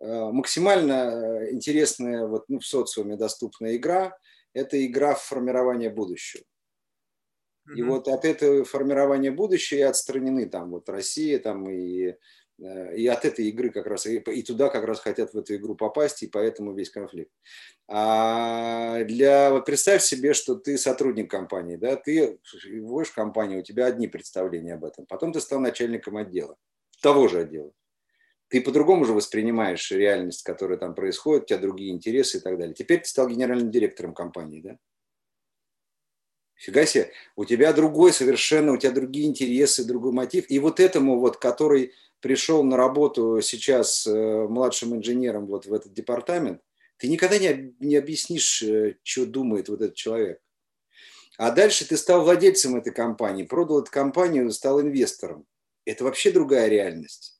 э, 0.00 0.30
максимально 0.30 1.50
интересная 1.50 2.26
вот, 2.26 2.44
ну, 2.48 2.60
в 2.60 2.66
социуме 2.66 3.16
доступная 3.16 3.76
игра– 3.76 4.16
это 4.54 4.84
игра 4.84 5.14
в 5.14 5.22
формирование 5.22 5.90
будущего. 5.90 6.44
И 7.76 7.82
вот 7.82 8.08
от 8.08 8.24
этого 8.24 8.64
формирования 8.64 9.30
будущего 9.30 9.78
и 9.78 9.82
отстранены 9.82 10.48
там 10.48 10.70
вот 10.70 10.88
Россия 10.88 11.38
там 11.38 11.68
и 11.68 12.14
и 12.58 13.06
от 13.06 13.24
этой 13.24 13.46
игры 13.46 13.70
как 13.70 13.86
раз, 13.86 14.06
и 14.06 14.42
туда 14.42 14.68
как 14.68 14.84
раз 14.84 15.00
хотят 15.00 15.32
в 15.32 15.38
эту 15.38 15.54
игру 15.56 15.76
попасть, 15.76 16.22
и 16.22 16.26
поэтому 16.26 16.74
весь 16.74 16.90
конфликт. 16.90 17.30
А 17.86 19.04
для, 19.04 19.50
вот 19.50 19.64
представь 19.64 20.02
себе, 20.02 20.34
что 20.34 20.56
ты 20.56 20.76
сотрудник 20.76 21.30
компании, 21.30 21.76
да, 21.76 21.96
ты 21.96 22.38
вводишь 22.70 23.12
компанию, 23.12 23.60
у 23.60 23.62
тебя 23.62 23.86
одни 23.86 24.08
представления 24.08 24.74
об 24.74 24.84
этом, 24.84 25.06
потом 25.06 25.32
ты 25.32 25.40
стал 25.40 25.60
начальником 25.60 26.16
отдела, 26.16 26.56
того 27.00 27.28
же 27.28 27.40
отдела. 27.40 27.72
Ты 28.48 28.62
по-другому 28.62 29.04
же 29.04 29.12
воспринимаешь 29.12 29.90
реальность, 29.90 30.42
которая 30.42 30.78
там 30.78 30.94
происходит, 30.94 31.44
у 31.44 31.46
тебя 31.46 31.58
другие 31.58 31.92
интересы 31.92 32.38
и 32.38 32.40
так 32.40 32.58
далее. 32.58 32.74
Теперь 32.74 33.00
ты 33.00 33.08
стал 33.08 33.28
генеральным 33.28 33.70
директором 33.70 34.14
компании, 34.14 34.62
да? 34.62 34.78
Фига 36.58 36.86
себе, 36.86 37.12
у 37.36 37.44
тебя 37.44 37.72
другой 37.72 38.12
совершенно, 38.12 38.72
у 38.72 38.76
тебя 38.76 38.90
другие 38.90 39.26
интересы, 39.26 39.84
другой 39.84 40.12
мотив. 40.12 40.44
И 40.48 40.58
вот 40.58 40.80
этому 40.80 41.20
вот, 41.20 41.36
который 41.36 41.92
пришел 42.20 42.64
на 42.64 42.76
работу 42.76 43.40
сейчас 43.40 44.06
э, 44.06 44.46
младшим 44.48 44.96
инженером 44.96 45.46
вот 45.46 45.66
в 45.66 45.72
этот 45.72 45.92
департамент, 45.94 46.60
ты 46.96 47.06
никогда 47.06 47.38
не, 47.38 47.74
не 47.78 47.94
объяснишь, 47.94 48.60
э, 48.62 48.96
что 49.04 49.24
думает 49.24 49.68
вот 49.68 49.82
этот 49.82 49.94
человек. 49.94 50.40
А 51.36 51.52
дальше 51.52 51.86
ты 51.86 51.96
стал 51.96 52.24
владельцем 52.24 52.74
этой 52.74 52.92
компании, 52.92 53.44
продал 53.44 53.82
эту 53.82 53.92
компанию, 53.92 54.50
стал 54.50 54.80
инвестором. 54.80 55.46
Это 55.84 56.02
вообще 56.02 56.32
другая 56.32 56.66
реальность. 56.66 57.38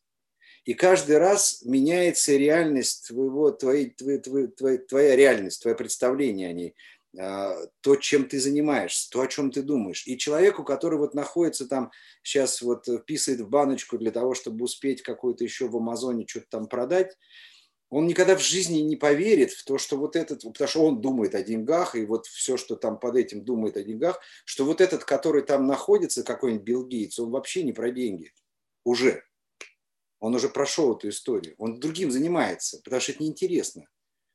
И 0.64 0.74
каждый 0.74 1.18
раз 1.18 1.62
меняется 1.64 2.36
реальность 2.36 3.08
твоего, 3.08 3.50
твоей, 3.50 3.90
твоей, 3.90 4.18
твоей, 4.20 4.78
твоя 4.78 5.16
реальность, 5.16 5.62
твое 5.62 5.76
представление 5.76 6.50
о 6.50 6.52
ней. 6.52 6.76
А, 7.16 7.54
то, 7.80 7.96
чем 7.96 8.28
ты 8.28 8.38
занимаешься, 8.38 9.08
то, 9.10 9.20
о 9.20 9.26
чем 9.26 9.50
ты 9.50 9.62
думаешь. 9.62 10.06
И 10.06 10.18
человеку, 10.18 10.64
который 10.64 10.98
вот 10.98 11.14
находится 11.14 11.66
там, 11.66 11.90
сейчас 12.22 12.60
вот 12.60 12.86
писает 13.06 13.40
в 13.40 13.48
баночку 13.48 13.96
для 13.96 14.10
того, 14.10 14.34
чтобы 14.34 14.64
успеть 14.64 15.02
какой-то 15.02 15.44
еще 15.44 15.68
в 15.68 15.76
Амазоне 15.76 16.26
что-то 16.26 16.46
там 16.50 16.68
продать, 16.68 17.16
он 17.90 18.06
никогда 18.06 18.36
в 18.36 18.42
жизни 18.42 18.80
не 18.80 18.96
поверит 18.96 19.52
в 19.52 19.64
то, 19.64 19.78
что 19.78 19.96
вот 19.96 20.14
этот, 20.14 20.42
потому 20.42 20.68
что 20.68 20.84
он 20.84 21.00
думает 21.00 21.34
о 21.34 21.42
деньгах, 21.42 21.94
и 21.94 22.04
вот 22.04 22.26
все, 22.26 22.58
что 22.58 22.76
там 22.76 22.98
под 22.98 23.16
этим 23.16 23.42
думает 23.42 23.78
о 23.78 23.82
деньгах, 23.82 24.20
что 24.44 24.66
вот 24.66 24.82
этот, 24.82 25.04
который 25.04 25.42
там 25.42 25.66
находится, 25.66 26.22
какой-нибудь 26.22 26.64
Билл 26.64 26.86
Гейтс, 26.86 27.18
он 27.18 27.30
вообще 27.30 27.62
не 27.62 27.72
про 27.72 27.90
деньги. 27.90 28.32
Уже. 28.84 29.24
Он 30.20 30.34
уже 30.34 30.50
прошел 30.50 30.96
эту 30.96 31.08
историю. 31.08 31.54
Он 31.56 31.80
другим 31.80 32.10
занимается, 32.10 32.80
потому 32.84 33.00
что 33.00 33.12
это 33.12 33.22
неинтересно. 33.22 33.86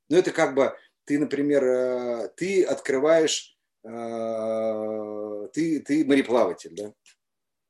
Но 0.09 0.17
это 0.17 0.31
как 0.31 0.55
бы 0.55 0.75
ты, 1.05 1.19
например, 1.19 1.63
э, 1.63 2.29
ты 2.35 2.63
открываешь, 2.63 3.57
э, 3.83 5.47
ты, 5.53 5.79
ты 5.79 6.05
мореплаватель, 6.05 6.75
да? 6.75 6.93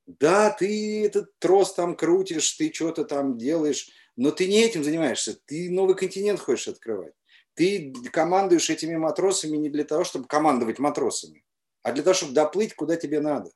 Да, 0.05 0.49
ты 0.51 1.05
этот 1.05 1.38
трос 1.39 1.73
там 1.73 1.95
крутишь, 1.95 2.51
ты 2.53 2.72
что-то 2.73 3.05
там 3.05 3.38
делаешь, 3.38 3.89
но 4.15 4.31
ты 4.31 4.47
не 4.47 4.61
этим 4.61 4.84
занимаешься, 4.84 5.38
ты 5.45 5.69
новый 5.72 5.95
континент 5.95 6.39
хочешь 6.39 6.68
открывать. 6.68 7.14
Ты 7.55 7.93
командуешь 8.11 8.69
этими 8.69 8.95
матросами 8.95 9.57
не 9.57 9.69
для 9.69 9.84
того, 9.84 10.03
чтобы 10.03 10.27
командовать 10.27 10.80
матросами, 10.80 11.43
а 11.84 11.91
для 11.91 12.03
того, 12.03 12.14
чтобы 12.14 12.34
доплыть, 12.34 12.76
куда 12.76 12.95
тебе 12.95 13.22
надо. 13.22 13.51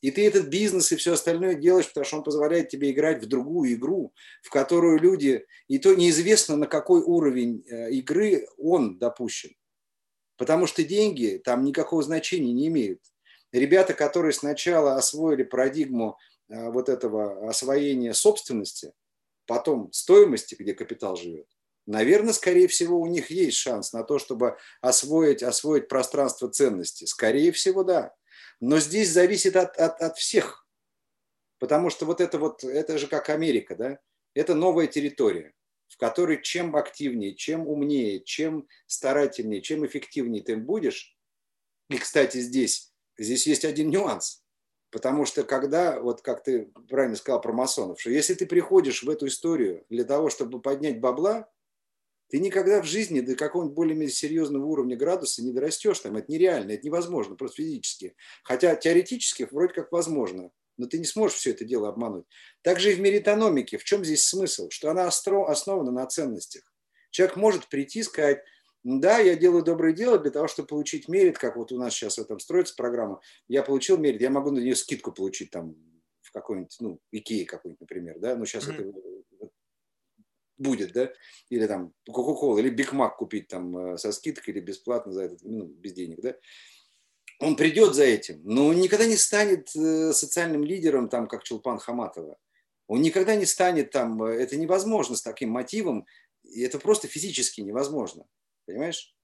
И 0.00 0.10
ты 0.10 0.26
этот 0.26 0.48
бизнес 0.48 0.92
и 0.92 0.96
все 0.96 1.12
остальное 1.12 1.54
делаешь, 1.54 1.88
потому 1.88 2.04
что 2.04 2.16
он 2.18 2.22
позволяет 2.22 2.68
тебе 2.68 2.90
играть 2.90 3.22
в 3.22 3.28
другую 3.28 3.74
игру, 3.74 4.14
в 4.42 4.50
которую 4.50 4.98
люди, 4.98 5.46
и 5.68 5.78
то 5.78 5.94
неизвестно, 5.94 6.56
на 6.56 6.66
какой 6.66 7.02
уровень 7.02 7.64
э, 7.68 7.90
игры 7.92 8.46
он 8.56 8.98
допущен. 8.98 9.50
Потому 10.36 10.66
что 10.66 10.82
деньги 10.82 11.40
там 11.44 11.64
никакого 11.64 12.02
значения 12.02 12.52
не 12.52 12.68
имеют. 12.68 13.00
Ребята, 13.52 13.92
которые 13.92 14.32
сначала 14.32 14.94
освоили 14.94 15.42
парадигму 15.42 16.18
э, 16.48 16.70
вот 16.70 16.88
этого 16.88 17.48
освоения 17.48 18.14
собственности, 18.14 18.92
потом 19.46 19.92
стоимости, 19.92 20.54
где 20.58 20.72
капитал 20.72 21.16
живет, 21.16 21.46
наверное, 21.86 22.32
скорее 22.32 22.68
всего, 22.68 23.00
у 23.00 23.06
них 23.06 23.30
есть 23.30 23.58
шанс 23.58 23.92
на 23.92 24.02
то, 24.02 24.18
чтобы 24.18 24.56
освоить, 24.80 25.42
освоить 25.42 25.88
пространство 25.88 26.48
ценности. 26.48 27.04
Скорее 27.04 27.52
всего, 27.52 27.84
да. 27.84 28.14
Но 28.60 28.78
здесь 28.78 29.10
зависит 29.10 29.56
от, 29.56 29.76
от, 29.76 30.00
от 30.00 30.18
всех. 30.18 30.66
Потому 31.58 31.90
что 31.90 32.06
вот 32.06 32.20
это 32.20 32.38
вот, 32.38 32.62
это 32.64 32.98
же 32.98 33.06
как 33.06 33.28
Америка, 33.30 33.74
да? 33.74 33.98
Это 34.34 34.54
новая 34.54 34.86
территория, 34.86 35.54
в 35.88 35.96
которой 35.96 36.42
чем 36.42 36.76
активнее, 36.76 37.34
чем 37.34 37.66
умнее, 37.66 38.22
чем 38.22 38.68
старательнее, 38.86 39.60
чем 39.60 39.84
эффективнее 39.84 40.42
ты 40.42 40.56
будешь. 40.56 41.16
И, 41.88 41.98
кстати, 41.98 42.38
здесь, 42.38 42.92
здесь 43.18 43.46
есть 43.46 43.64
один 43.64 43.90
нюанс. 43.90 44.44
Потому 44.90 45.24
что 45.24 45.44
когда, 45.44 46.00
вот 46.00 46.20
как 46.20 46.42
ты 46.42 46.72
правильно 46.88 47.16
сказал 47.16 47.40
про 47.40 47.52
масонов, 47.52 48.00
что 48.00 48.10
если 48.10 48.34
ты 48.34 48.46
приходишь 48.46 49.02
в 49.02 49.10
эту 49.10 49.28
историю 49.28 49.84
для 49.88 50.04
того, 50.04 50.30
чтобы 50.30 50.60
поднять 50.60 51.00
бабла, 51.00 51.48
ты 52.30 52.38
никогда 52.38 52.80
в 52.80 52.86
жизни 52.86 53.20
до 53.20 53.34
какого-нибудь 53.34 53.74
более-менее 53.74 54.14
серьезного 54.14 54.64
уровня 54.64 54.96
градуса 54.96 55.42
не 55.42 55.52
дорастешь 55.52 55.98
там. 55.98 56.16
Это 56.16 56.30
нереально, 56.30 56.72
это 56.72 56.86
невозможно, 56.86 57.34
просто 57.34 57.62
физически. 57.62 58.14
Хотя 58.44 58.76
теоретически 58.76 59.48
вроде 59.50 59.74
как 59.74 59.90
возможно, 59.90 60.50
но 60.76 60.86
ты 60.86 60.98
не 60.98 61.04
сможешь 61.04 61.38
все 61.38 61.50
это 61.50 61.64
дело 61.64 61.88
обмануть. 61.88 62.24
Также 62.62 62.92
и 62.92 62.94
в 62.94 63.00
меритономике. 63.00 63.78
В 63.78 63.84
чем 63.84 64.04
здесь 64.04 64.24
смысл? 64.24 64.70
Что 64.70 64.90
она 64.90 65.08
основана 65.08 65.90
на 65.90 66.06
ценностях. 66.06 66.62
Человек 67.10 67.36
может 67.36 67.68
прийти 67.68 67.98
и 67.98 68.04
сказать, 68.04 68.42
Да, 68.82 69.18
я 69.18 69.34
делаю 69.36 69.62
доброе 69.62 69.92
дело 69.92 70.18
для 70.18 70.30
того, 70.30 70.46
чтобы 70.46 70.68
получить 70.68 71.08
мерит, 71.08 71.36
как 71.36 71.56
вот 71.56 71.72
у 71.72 71.78
нас 71.78 71.92
сейчас 71.92 72.16
в 72.16 72.20
этом 72.20 72.38
строится 72.38 72.74
программа. 72.76 73.20
Я 73.48 73.62
получил 73.62 73.98
мерит, 73.98 74.22
я 74.22 74.30
могу 74.30 74.52
на 74.52 74.60
нее 74.60 74.76
скидку 74.76 75.12
получить 75.12 75.50
там 75.50 75.74
в 76.22 76.32
какой-нибудь, 76.32 76.76
ну, 76.80 77.00
Икеи 77.10 77.44
какой-нибудь, 77.44 77.80
например, 77.80 78.18
да, 78.20 78.36
но 78.36 78.44
сейчас 78.46 78.68
mm-hmm. 78.68 78.90
это 78.90 79.09
будет, 80.60 80.92
да, 80.92 81.12
или 81.48 81.66
там 81.66 81.92
Кока-Кола, 82.06 82.58
или 82.58 82.70
Биг 82.70 82.92
Мак 82.92 83.16
купить 83.16 83.48
там 83.48 83.76
э, 83.76 83.98
со 83.98 84.12
скидкой 84.12 84.54
или 84.54 84.60
бесплатно 84.60 85.12
за 85.12 85.22
этот, 85.24 85.42
ну, 85.42 85.64
без 85.64 85.92
денег, 85.92 86.20
да. 86.20 86.36
Он 87.40 87.56
придет 87.56 87.94
за 87.94 88.04
этим, 88.04 88.42
но 88.44 88.66
он 88.66 88.76
никогда 88.76 89.06
не 89.06 89.16
станет 89.16 89.74
э, 89.74 90.12
социальным 90.12 90.62
лидером, 90.62 91.08
там, 91.08 91.26
как 91.26 91.42
Чулпан 91.42 91.78
Хаматова. 91.78 92.36
Он 92.86 93.00
никогда 93.00 93.34
не 93.34 93.46
станет 93.46 93.90
там, 93.90 94.22
э, 94.22 94.34
это 94.34 94.56
невозможно 94.56 95.16
с 95.16 95.22
таким 95.22 95.50
мотивом, 95.50 96.06
и 96.44 96.60
это 96.62 96.78
просто 96.78 97.08
физически 97.08 97.62
невозможно, 97.62 98.26
понимаешь? 98.66 99.14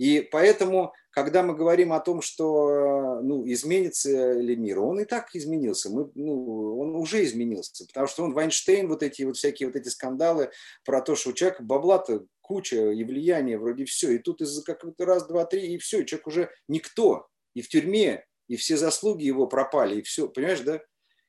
И 0.00 0.22
поэтому, 0.22 0.94
когда 1.10 1.42
мы 1.42 1.54
говорим 1.54 1.92
о 1.92 2.00
том, 2.00 2.22
что 2.22 3.20
ну, 3.20 3.46
изменится 3.46 4.32
ли 4.32 4.56
мир, 4.56 4.80
он 4.80 4.98
и 4.98 5.04
так 5.04 5.34
изменился, 5.34 5.90
мы, 5.90 6.10
ну, 6.14 6.78
он 6.78 6.96
уже 6.96 7.22
изменился, 7.22 7.84
потому 7.86 8.06
что 8.06 8.24
он 8.24 8.32
Вайнштейн, 8.32 8.88
вот 8.88 9.02
эти 9.02 9.24
вот 9.24 9.36
всякие 9.36 9.68
вот 9.68 9.76
эти 9.76 9.90
скандалы 9.90 10.52
про 10.86 11.02
то, 11.02 11.16
что 11.16 11.30
у 11.30 11.32
человека 11.34 11.62
бабла-то 11.62 12.24
куча 12.40 12.92
и 12.92 13.04
влияние 13.04 13.58
вроде 13.58 13.84
все, 13.84 14.12
и 14.12 14.18
тут 14.18 14.40
из-за 14.40 14.64
какого-то 14.64 15.04
раз, 15.04 15.26
два, 15.26 15.44
три, 15.44 15.74
и 15.74 15.76
все, 15.76 16.02
человек 16.04 16.26
уже 16.26 16.50
никто, 16.66 17.26
и 17.52 17.60
в 17.60 17.68
тюрьме, 17.68 18.24
и 18.48 18.56
все 18.56 18.78
заслуги 18.78 19.24
его 19.24 19.46
пропали, 19.46 19.96
и 19.96 20.02
все, 20.02 20.28
понимаешь, 20.28 20.60
да? 20.60 20.80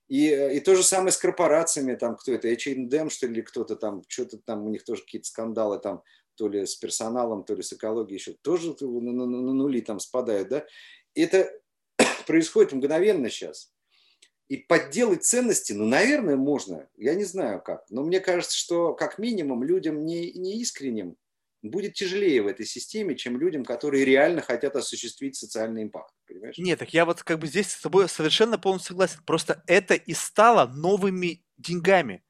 И, 0.07 0.27
и 0.27 0.59
то 0.61 0.75
же 0.75 0.83
самое 0.83 1.11
с 1.11 1.17
корпорациями, 1.17 1.95
там 1.95 2.15
кто 2.15 2.31
это, 2.31 2.47
H&M, 2.47 3.09
что 3.09 3.27
ли, 3.27 3.41
кто-то 3.41 3.75
там, 3.75 4.01
что-то 4.07 4.37
там, 4.37 4.65
у 4.65 4.69
них 4.69 4.85
тоже 4.85 5.01
какие-то 5.01 5.27
скандалы 5.27 5.77
там, 5.79 6.03
то 6.41 6.47
ли 6.47 6.65
с 6.65 6.75
персоналом, 6.75 7.43
то 7.43 7.53
ли 7.53 7.61
с 7.61 7.71
экологией 7.71 8.17
еще, 8.17 8.33
тоже 8.41 8.75
на, 8.81 9.11
на, 9.11 9.25
на 9.27 9.53
нули 9.53 9.79
там 9.79 9.99
спадают, 9.99 10.49
да? 10.49 10.65
Это 11.13 11.51
происходит 12.25 12.71
мгновенно 12.71 13.29
сейчас. 13.29 13.71
И 14.49 14.57
подделать 14.57 15.23
ценности, 15.23 15.73
ну, 15.73 15.85
наверное, 15.85 16.37
можно, 16.37 16.89
я 16.97 17.13
не 17.13 17.25
знаю 17.25 17.61
как, 17.61 17.85
но 17.91 18.01
мне 18.01 18.19
кажется, 18.19 18.57
что 18.57 18.95
как 18.95 19.19
минимум 19.19 19.63
людям 19.63 20.03
не, 20.03 20.31
не 20.31 20.59
искренним 20.59 21.15
будет 21.61 21.93
тяжелее 21.93 22.41
в 22.41 22.47
этой 22.47 22.65
системе, 22.65 23.15
чем 23.15 23.39
людям, 23.39 23.63
которые 23.63 24.03
реально 24.03 24.41
хотят 24.41 24.75
осуществить 24.75 25.35
социальный 25.35 25.83
импакт. 25.83 26.11
Понимаешь? 26.27 26.57
Нет, 26.57 26.79
так 26.79 26.91
я 26.91 27.05
вот 27.05 27.21
как 27.21 27.37
бы 27.37 27.45
здесь 27.45 27.69
с 27.71 27.81
тобой 27.81 28.09
совершенно 28.09 28.57
полностью 28.57 28.93
согласен. 28.93 29.19
Просто 29.27 29.63
это 29.67 29.93
и 29.93 30.15
стало 30.15 30.65
новыми 30.65 31.45
деньгами. 31.59 32.23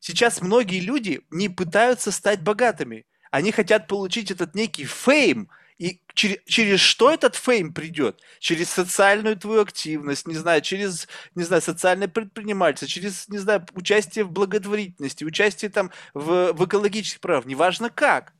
Сейчас 0.00 0.40
многие 0.40 0.80
люди 0.80 1.20
не 1.30 1.50
пытаются 1.50 2.10
стать 2.12 2.42
богатыми. 2.42 3.04
Они 3.30 3.52
хотят 3.52 3.86
получить 3.86 4.30
этот 4.30 4.54
некий 4.54 4.84
фейм. 4.84 5.48
И 5.78 6.00
через, 6.12 6.38
через 6.46 6.80
что 6.80 7.10
этот 7.10 7.36
фейм 7.36 7.72
придет? 7.72 8.20
Через 8.40 8.68
социальную 8.68 9.36
твою 9.36 9.62
активность, 9.62 10.26
не 10.26 10.34
знаю, 10.34 10.60
через, 10.60 11.06
не 11.36 11.44
знаю, 11.44 11.62
социальное 11.62 12.08
предпринимательство, 12.08 12.88
через, 12.88 13.28
не 13.28 13.38
знаю, 13.38 13.64
участие 13.74 14.24
в 14.24 14.32
благотворительности, 14.32 15.22
участие 15.22 15.70
там 15.70 15.92
в, 16.14 16.52
в 16.52 16.66
экологических 16.66 17.20
правах, 17.20 17.46
неважно 17.46 17.90
как. 17.90 18.32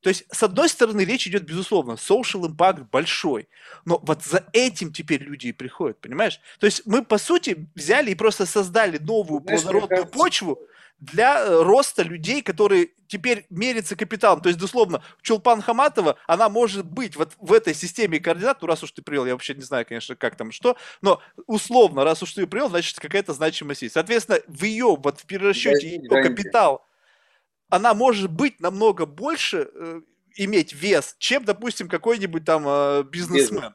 То 0.00 0.08
есть, 0.08 0.24
с 0.32 0.42
одной 0.42 0.68
стороны, 0.68 1.02
речь 1.02 1.26
идет, 1.26 1.44
безусловно, 1.44 1.92
social 1.92 2.42
impact 2.42 2.86
большой, 2.90 3.48
но 3.84 4.00
вот 4.02 4.24
за 4.24 4.46
этим 4.52 4.92
теперь 4.92 5.22
люди 5.22 5.48
и 5.48 5.52
приходят, 5.52 6.00
понимаешь? 6.00 6.40
То 6.58 6.66
есть, 6.66 6.86
мы, 6.86 7.04
по 7.04 7.18
сути, 7.18 7.68
взяли 7.74 8.10
и 8.10 8.14
просто 8.14 8.46
создали 8.46 8.96
новую 8.96 9.42
Знаешь, 9.42 9.62
плодородную 9.62 10.06
почву 10.06 10.58
для 11.00 11.44
э, 11.44 11.62
роста 11.62 12.02
людей, 12.02 12.42
которые 12.42 12.90
теперь 13.08 13.46
мерятся 13.50 13.96
капиталом. 13.96 14.40
То 14.40 14.48
есть, 14.48 14.60
дословно, 14.60 15.02
Чулпан 15.22 15.62
Хаматова, 15.62 16.16
она 16.26 16.48
может 16.48 16.86
быть 16.86 17.16
вот 17.16 17.32
в 17.38 17.52
этой 17.52 17.74
системе 17.74 18.20
координат, 18.20 18.62
ну, 18.62 18.68
раз 18.68 18.82
уж 18.82 18.92
ты 18.92 19.02
привел, 19.02 19.26
я 19.26 19.32
вообще 19.32 19.54
не 19.54 19.62
знаю, 19.62 19.84
конечно, 19.86 20.14
как 20.14 20.36
там 20.36 20.52
что, 20.52 20.76
но 21.02 21.20
условно, 21.46 22.04
раз 22.04 22.22
уж 22.22 22.32
ты 22.32 22.42
ее 22.42 22.46
привел, 22.46 22.68
значит, 22.68 22.98
какая-то 23.00 23.32
значимость 23.32 23.82
есть. 23.82 23.94
Соответственно, 23.94 24.38
в 24.46 24.62
ее, 24.62 24.96
вот 24.96 25.20
в 25.20 25.26
перерасчете, 25.26 25.88
ее 25.88 26.08
капитал– 26.22 26.86
она 27.70 27.94
может 27.94 28.30
быть 28.30 28.60
намного 28.60 29.06
больше 29.06 29.70
э, 29.72 30.00
иметь 30.36 30.74
вес, 30.74 31.16
чем, 31.18 31.44
допустим, 31.44 31.88
какой-нибудь 31.88 32.44
там 32.44 32.64
э, 32.66 33.04
бизнесмен. 33.04 33.74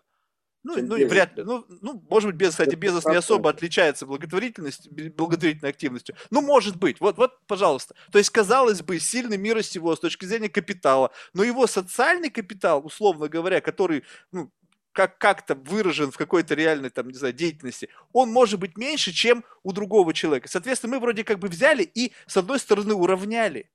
Ну, 0.66 0.82
ну 0.82 1.08
вряд 1.08 1.38
ли. 1.38 1.44
Ну, 1.44 1.64
ну, 1.82 2.04
может 2.10 2.32
быть, 2.32 2.38
без, 2.38 2.50
кстати, 2.50 2.74
Безос 2.74 3.06
не 3.06 3.16
особо 3.16 3.52
отличается 3.52 4.08
благотворительностью, 4.08 4.92
благотворительной 5.16 5.70
активностью. 5.70 6.16
Ну, 6.32 6.42
может 6.42 6.78
быть. 6.78 7.00
Вот, 7.00 7.18
вот, 7.18 7.34
пожалуйста. 7.46 7.94
То 8.12 8.18
есть, 8.18 8.32
казалось 8.32 8.82
бы, 8.82 9.00
сильный 9.00 9.38
мира 9.38 9.62
сего 9.62 9.96
с 9.96 10.00
точки 10.00 10.26
зрения 10.26 10.50
капитала, 10.50 11.12
но 11.36 11.44
его 11.44 11.68
социальный 11.68 12.32
капитал, 12.32 12.84
условно 12.84 13.28
говоря, 13.28 13.62
который 13.62 14.04
ну, 14.32 14.52
как, 14.92 15.20
как-то 15.20 15.54
выражен 15.54 16.10
в 16.10 16.18
какой-то 16.18 16.56
реальной, 16.56 16.90
там, 16.90 17.10
не 17.10 17.14
знаю, 17.14 17.34
деятельности, 17.34 17.90
он 18.12 18.32
может 18.32 18.60
быть 18.60 18.76
меньше, 18.76 19.12
чем 19.12 19.44
у 19.62 19.72
другого 19.72 20.16
человека. 20.16 20.48
Соответственно, 20.48 20.96
мы 20.96 21.00
вроде 21.00 21.24
как 21.24 21.38
бы 21.38 21.48
взяли 21.48 21.84
и, 21.84 22.12
с 22.26 22.38
одной 22.38 22.58
стороны, 22.58 22.96
уравняли 22.96 23.70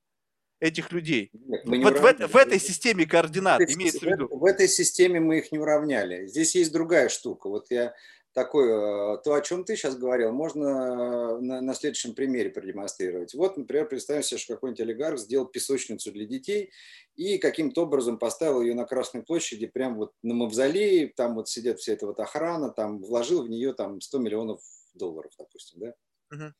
этих 0.61 0.93
людей. 0.93 1.31
Нет, 1.33 1.65
мы 1.65 1.83
вот 1.83 1.99
в, 1.99 2.29
в 2.29 2.37
этой 2.37 2.61
системе 2.61 3.07
координат 3.07 3.61
в 3.61 3.75
имеется 3.75 4.01
в 4.01 4.03
виду. 4.03 4.29
В, 4.29 4.41
в 4.41 4.45
этой 4.45 4.69
системе 4.69 5.19
мы 5.19 5.39
их 5.39 5.51
не 5.53 5.59
уравняли. 5.59 6.27
Здесь 6.27 6.55
есть 6.55 6.73
другая 6.73 7.09
штука. 7.09 7.49
Вот 7.49 7.67
я 7.71 7.95
такой, 8.33 8.69
э, 8.69 9.19
то, 9.25 9.35
о 9.35 9.41
чем 9.41 9.65
ты 9.65 9.75
сейчас 9.75 9.97
говорил, 9.97 10.33
можно 10.33 11.41
на, 11.41 11.61
на 11.61 11.75
следующем 11.75 12.15
примере 12.15 12.51
продемонстрировать. 12.51 13.35
Вот, 13.35 13.57
например, 13.57 13.89
представим 13.89 14.23
себе, 14.23 14.39
что 14.39 14.55
какой-нибудь 14.55 14.81
олигарх 14.81 15.19
сделал 15.19 15.47
песочницу 15.47 16.13
для 16.13 16.27
детей 16.27 16.71
и 17.17 17.39
каким-то 17.39 17.83
образом 17.83 18.19
поставил 18.19 18.61
ее 18.61 18.75
на 18.75 18.85
Красной 18.85 19.23
площади, 19.23 19.67
прямо 19.67 19.97
вот 19.97 20.13
на 20.23 20.35
мавзолее, 20.35 21.13
там 21.17 21.35
вот 21.35 21.49
сидят 21.49 21.81
вся 21.81 21.95
эта 21.95 22.07
вот 22.07 22.21
охрана, 22.21 22.71
там 22.71 23.03
вложил 23.03 23.43
в 23.43 23.49
нее 23.49 23.73
там 23.73 24.01
100 24.01 24.19
миллионов 24.19 24.61
долларов, 24.95 25.33
допустим, 25.39 25.81
да? 25.81 25.95
Угу 26.33 26.53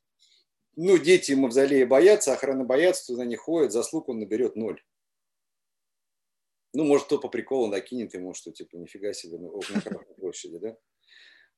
ну, 0.75 0.97
дети 0.97 1.33
мавзолея 1.33 1.85
боятся, 1.85 2.33
охрана 2.33 2.63
боятся, 2.63 3.07
туда 3.07 3.25
не 3.25 3.35
ходят, 3.35 3.71
заслуг 3.71 4.09
он 4.09 4.19
наберет 4.19 4.55
ноль. 4.55 4.81
Ну, 6.73 6.85
может, 6.85 7.07
кто 7.07 7.19
по 7.19 7.27
приколу 7.27 7.67
накинет 7.67 8.13
ему, 8.13 8.33
что 8.33 8.51
типа 8.51 8.77
нифига 8.77 9.11
себе, 9.13 9.37
ну, 9.37 9.59
на 9.73 9.81
Красной 9.81 10.15
площади, 10.15 10.57
да? 10.57 10.77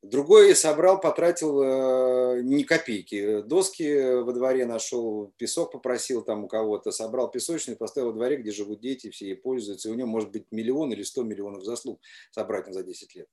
Другой 0.01 0.53
собрал, 0.53 0.99
потратил 0.99 1.61
э, 1.61 2.41
ни 2.43 2.63
копейки. 2.63 3.41
Доски 3.41 4.21
во 4.21 4.33
дворе 4.33 4.65
нашел, 4.65 5.33
песок 5.37 5.71
попросил 5.71 6.23
там 6.23 6.43
у 6.43 6.47
кого-то, 6.49 6.91
собрал 6.91 7.31
песочный, 7.31 7.77
поставил 7.77 8.07
во 8.07 8.13
дворе, 8.13 8.35
где 8.35 8.51
живут 8.51 8.81
дети, 8.81 9.09
все 9.11 9.29
и 9.29 9.33
пользуются. 9.33 9.87
И 9.87 9.91
у 9.93 9.95
него 9.95 10.09
может 10.09 10.31
быть 10.31 10.51
миллион 10.51 10.91
или 10.91 11.03
сто 11.03 11.23
миллионов 11.23 11.63
заслуг 11.63 12.01
собрать 12.31 12.67
за 12.67 12.83
10 12.83 13.15
лет. 13.15 13.29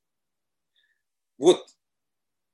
Вот 1.38 1.66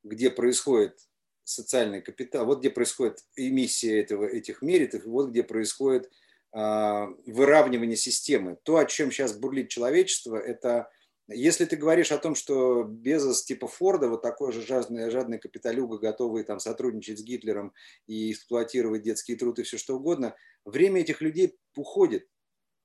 где 0.03 0.31
происходит 0.31 0.99
социальный 1.47 2.03
капитал, 2.03 2.45
вот 2.45 2.59
где 2.59 2.71
происходит 2.71 3.25
эмиссия 3.37 4.01
этого, 4.01 4.25
этих 4.25 4.63
меритов, 4.63 5.05
вот 5.05 5.31
где 5.31 5.43
происходит 5.43 6.11
э, 6.53 7.07
выравнивание 7.27 7.97
системы. 7.97 8.59
То, 8.65 8.79
о 8.79 8.85
чем 8.85 9.11
сейчас 9.11 9.37
бурлит 9.37 9.69
человечество, 9.69 10.37
это 10.37 10.91
если 11.29 11.65
ты 11.65 11.77
говоришь 11.77 12.13
о 12.13 12.19
том, 12.19 12.35
что 12.37 12.85
Безос 12.85 13.45
типа 13.45 13.67
Форда, 13.67 14.09
вот 14.09 14.23
такой 14.23 14.53
же 14.53 14.65
жадный, 14.65 15.11
жадный 15.11 15.39
капиталюга, 15.39 15.99
готовый 15.99 16.45
там 16.45 16.61
сотрудничать 16.61 17.19
с 17.19 17.23
Гитлером 17.23 17.73
и 18.07 18.33
эксплуатировать 18.33 19.03
детский 19.03 19.35
труд 19.35 19.59
и 19.59 19.65
все 19.65 19.77
что 19.77 19.97
угодно, 19.97 20.37
время 20.65 21.01
этих 21.01 21.21
людей 21.21 21.57
уходит. 21.77 22.29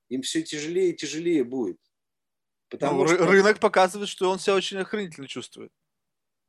Им 0.10 0.24
все 0.24 0.42
тяжелее 0.42 0.90
и 0.90 0.96
тяжелее 0.96 1.44
будет. 1.44 1.80
Потому 2.70 3.04
ну, 3.04 3.08
что... 3.08 3.28
Рынок 3.28 3.60
показывает, 3.60 4.10
что 4.10 4.30
он 4.30 4.40
себя 4.40 4.56
очень 4.56 4.78
охранительно 4.78 5.28
чувствует. 5.28 5.72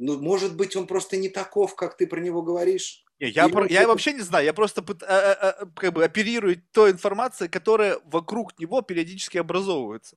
Ну, 0.04 0.18
может 0.18 0.56
быть, 0.56 0.74
он 0.74 0.88
просто 0.88 1.16
не 1.16 1.28
таков, 1.28 1.76
как 1.76 1.96
ты 1.96 2.08
про 2.08 2.18
него 2.18 2.42
говоришь. 2.42 3.04
Не, 3.20 3.28
я, 3.28 3.48
про, 3.48 3.68
я 3.68 3.86
вообще 3.86 4.12
не 4.12 4.22
знаю, 4.22 4.44
я 4.44 4.52
просто 4.52 4.84
а, 5.06 5.32
а, 5.32 5.66
как 5.76 5.92
бы 5.92 6.02
оперирую 6.02 6.60
той 6.72 6.90
информацией, 6.90 7.48
которая 7.48 8.00
вокруг 8.06 8.58
него 8.58 8.82
периодически 8.82 9.38
образовывается. 9.38 10.16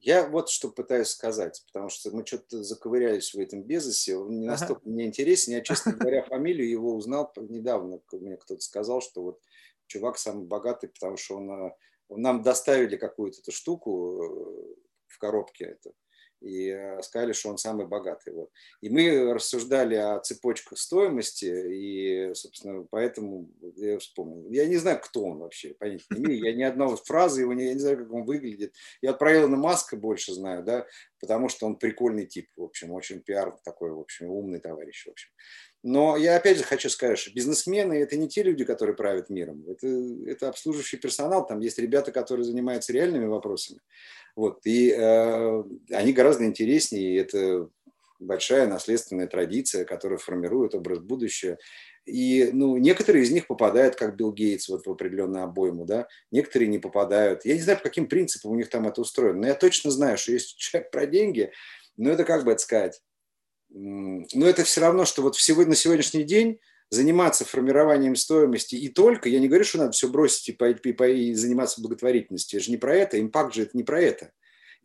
Я 0.00 0.26
вот 0.26 0.50
что 0.50 0.70
пытаюсь 0.70 1.06
сказать, 1.06 1.62
потому 1.68 1.88
что 1.88 2.10
мы 2.10 2.26
что-то 2.26 2.64
заковырялись 2.64 3.32
в 3.32 3.38
этом 3.38 3.62
Безосе, 3.62 4.16
он 4.16 4.40
не 4.40 4.46
настолько 4.46 4.82
ага. 4.82 4.90
мне 4.90 5.06
интересен. 5.06 5.52
Я, 5.52 5.60
честно 5.60 5.92
говоря, 5.92 6.24
фамилию 6.24 6.68
его 6.68 6.96
узнал 6.96 7.32
недавно. 7.36 8.00
Мне 8.10 8.36
кто-то 8.36 8.60
сказал, 8.60 9.00
что 9.00 9.22
вот 9.22 9.40
чувак 9.86 10.18
самый 10.18 10.46
богатый, 10.46 10.88
потому 10.88 11.16
что 11.16 11.36
он, 11.36 12.20
нам 12.20 12.42
доставили 12.42 12.96
какую-то 12.96 13.38
эту 13.38 13.52
штуку 13.52 14.74
в 15.06 15.18
коробке. 15.18 15.66
Это 15.66 15.92
и 16.42 16.68
э, 16.68 17.02
сказали, 17.02 17.32
что 17.32 17.50
он 17.50 17.58
самый 17.58 17.86
богатый. 17.86 18.32
Вот. 18.32 18.50
И 18.80 18.90
мы 18.90 19.32
рассуждали 19.32 19.94
о 19.94 20.18
цепочках 20.20 20.78
стоимости, 20.78 21.44
и, 21.44 22.34
собственно, 22.34 22.86
поэтому 22.90 23.50
я 23.76 23.98
вспомнил. 23.98 24.50
Я 24.50 24.66
не 24.66 24.76
знаю, 24.76 25.00
кто 25.02 25.24
он 25.24 25.38
вообще, 25.38 25.74
понятия 25.74 26.04
не 26.10 26.24
имею. 26.24 26.44
Я 26.44 26.52
ни 26.52 26.62
одной 26.62 26.96
фразы 26.96 27.42
его, 27.42 27.52
не, 27.52 27.66
я 27.66 27.74
не 27.74 27.80
знаю, 27.80 27.98
как 27.98 28.12
он 28.12 28.24
выглядит. 28.24 28.74
Я 29.00 29.12
про 29.12 29.36
Илона 29.36 29.56
Маска 29.56 29.96
больше 29.96 30.34
знаю, 30.34 30.62
да, 30.62 30.86
потому 31.20 31.48
что 31.48 31.66
он 31.66 31.76
прикольный 31.76 32.26
тип, 32.26 32.48
в 32.56 32.62
общем, 32.64 32.92
очень 32.92 33.20
пиар 33.20 33.56
такой, 33.64 33.92
в 33.92 34.00
общем, 34.00 34.30
умный 34.30 34.60
товарищ, 34.60 35.06
в 35.06 35.10
общем. 35.10 35.30
Но 35.84 36.16
я 36.16 36.36
опять 36.36 36.58
же 36.58 36.64
хочу 36.64 36.88
сказать, 36.88 37.18
что 37.18 37.32
бизнесмены– 37.32 37.94
это 37.94 38.16
не 38.16 38.28
те 38.28 38.44
люди, 38.44 38.64
которые 38.64 38.94
правят 38.94 39.30
миром. 39.30 39.64
Это, 39.68 39.88
это 40.26 40.48
обслуживающий 40.48 40.98
персонал. 40.98 41.44
Там 41.44 41.58
есть 41.58 41.78
ребята, 41.78 42.12
которые 42.12 42.44
занимаются 42.44 42.92
реальными 42.92 43.26
вопросами. 43.26 43.80
Вот. 44.34 44.60
И 44.64 44.90
э, 44.90 45.64
они 45.90 46.12
гораздо 46.12 46.44
интереснее. 46.44 47.14
И 47.14 47.16
это 47.16 47.68
большая 48.18 48.66
наследственная 48.66 49.26
традиция, 49.26 49.84
которая 49.84 50.18
формирует 50.18 50.74
образ 50.74 51.00
будущего. 51.00 51.58
И 52.04 52.50
ну, 52.52 52.76
некоторые 52.78 53.24
из 53.24 53.30
них 53.30 53.46
попадают, 53.46 53.94
как 53.94 54.16
Билл 54.16 54.32
Гейтс, 54.32 54.68
вот 54.68 54.86
в 54.86 54.90
определенную 54.90 55.44
обойму, 55.44 55.84
да, 55.84 56.08
некоторые 56.32 56.68
не 56.68 56.78
попадают. 56.78 57.44
Я 57.44 57.54
не 57.54 57.60
знаю, 57.60 57.78
по 57.78 57.84
каким 57.84 58.08
принципам 58.08 58.52
у 58.52 58.56
них 58.56 58.68
там 58.70 58.88
это 58.88 59.00
устроено, 59.00 59.40
но 59.40 59.46
я 59.46 59.54
точно 59.54 59.90
знаю, 59.90 60.18
что 60.18 60.32
есть 60.32 60.56
человек 60.56 60.90
про 60.90 61.06
деньги, 61.06 61.52
но 61.96 62.10
это 62.10 62.24
как 62.24 62.44
бы 62.44 62.52
это 62.52 62.60
сказать, 62.60 63.00
но 63.68 64.46
это 64.46 64.64
все 64.64 64.80
равно, 64.80 65.04
что 65.04 65.22
вот 65.22 65.34
на 65.34 65.74
сегодняшний 65.74 66.24
день 66.24 66.58
заниматься 66.92 67.46
формированием 67.46 68.14
стоимости 68.14 68.74
и 68.74 68.90
только, 68.90 69.30
я 69.30 69.40
не 69.40 69.48
говорю, 69.48 69.64
что 69.64 69.78
надо 69.78 69.92
все 69.92 70.08
бросить 70.08 70.50
и, 70.50 70.52
и, 70.52 71.30
и 71.30 71.34
заниматься 71.34 71.80
благотворительностью, 71.80 72.58
это 72.58 72.66
же 72.66 72.70
не 72.70 72.76
про 72.76 72.94
это, 72.94 73.18
импакт 73.18 73.54
же 73.54 73.62
это 73.62 73.74
не 73.74 73.82
про 73.82 73.98
это. 73.98 74.30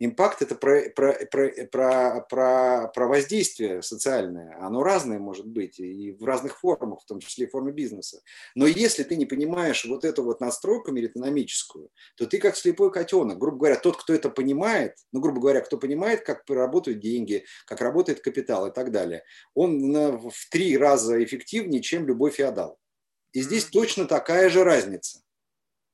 Импакт– 0.00 0.42
это 0.42 0.54
про, 0.54 0.90
про, 0.90 1.14
про, 1.30 1.50
про, 1.70 2.20
про, 2.28 2.88
про 2.94 3.06
воздействие 3.08 3.82
социальное. 3.82 4.56
Оно 4.60 4.84
разное 4.84 5.18
может 5.18 5.46
быть 5.46 5.80
и 5.80 6.12
в 6.12 6.24
разных 6.24 6.60
формах, 6.60 7.02
в 7.02 7.06
том 7.06 7.18
числе 7.18 7.46
и 7.46 7.48
в 7.48 7.50
форме 7.50 7.72
бизнеса. 7.72 8.22
Но 8.54 8.66
если 8.66 9.02
ты 9.02 9.16
не 9.16 9.26
понимаешь 9.26 9.84
вот 9.84 10.04
эту 10.04 10.22
вот 10.22 10.40
настройку 10.40 10.92
меритономическую, 10.92 11.90
то 12.16 12.26
ты 12.26 12.38
как 12.38 12.56
слепой 12.56 12.92
котенок. 12.92 13.38
Грубо 13.38 13.58
говоря, 13.58 13.76
тот, 13.76 13.96
кто 13.96 14.14
это 14.14 14.30
понимает, 14.30 14.94
ну, 15.10 15.20
грубо 15.20 15.40
говоря, 15.40 15.60
кто 15.62 15.78
понимает, 15.78 16.22
как 16.22 16.44
работают 16.48 17.00
деньги, 17.00 17.44
как 17.66 17.80
работает 17.80 18.20
капитал 18.20 18.68
и 18.68 18.72
так 18.72 18.92
далее, 18.92 19.24
он 19.54 19.92
в 20.30 20.50
три 20.50 20.78
раза 20.78 21.22
эффективнее, 21.22 21.82
чем 21.82 22.06
любой 22.06 22.30
феодал. 22.30 22.78
И 23.32 23.42
здесь 23.42 23.64
точно 23.64 24.06
такая 24.06 24.48
же 24.48 24.62
разница. 24.62 25.22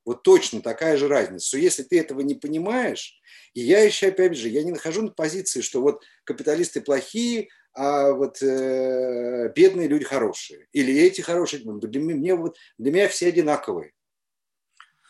Вот 0.04 0.22
точно 0.22 0.60
такая 0.60 0.96
же 0.96 1.08
разница, 1.08 1.46
что 1.46 1.58
если 1.58 1.82
ты 1.82 1.98
этого 1.98 2.20
не 2.20 2.34
понимаешь, 2.34 3.18
и 3.54 3.60
я 3.60 3.80
еще, 3.82 4.08
опять 4.08 4.36
же, 4.36 4.48
я 4.48 4.62
не 4.62 4.72
нахожу 4.72 5.02
на 5.02 5.10
позиции, 5.10 5.60
что 5.60 5.80
вот 5.80 6.02
капиталисты 6.24 6.80
плохие, 6.80 7.48
а 7.72 8.12
вот 8.12 8.40
э, 8.40 9.52
бедные 9.54 9.88
люди 9.88 10.04
хорошие. 10.04 10.68
Или 10.72 10.94
эти 10.94 11.20
хорошие. 11.20 11.62
Для 11.64 12.00
меня, 12.00 12.36
вот, 12.36 12.56
для 12.78 12.92
меня 12.92 13.08
все 13.08 13.28
одинаковые. 13.28 13.92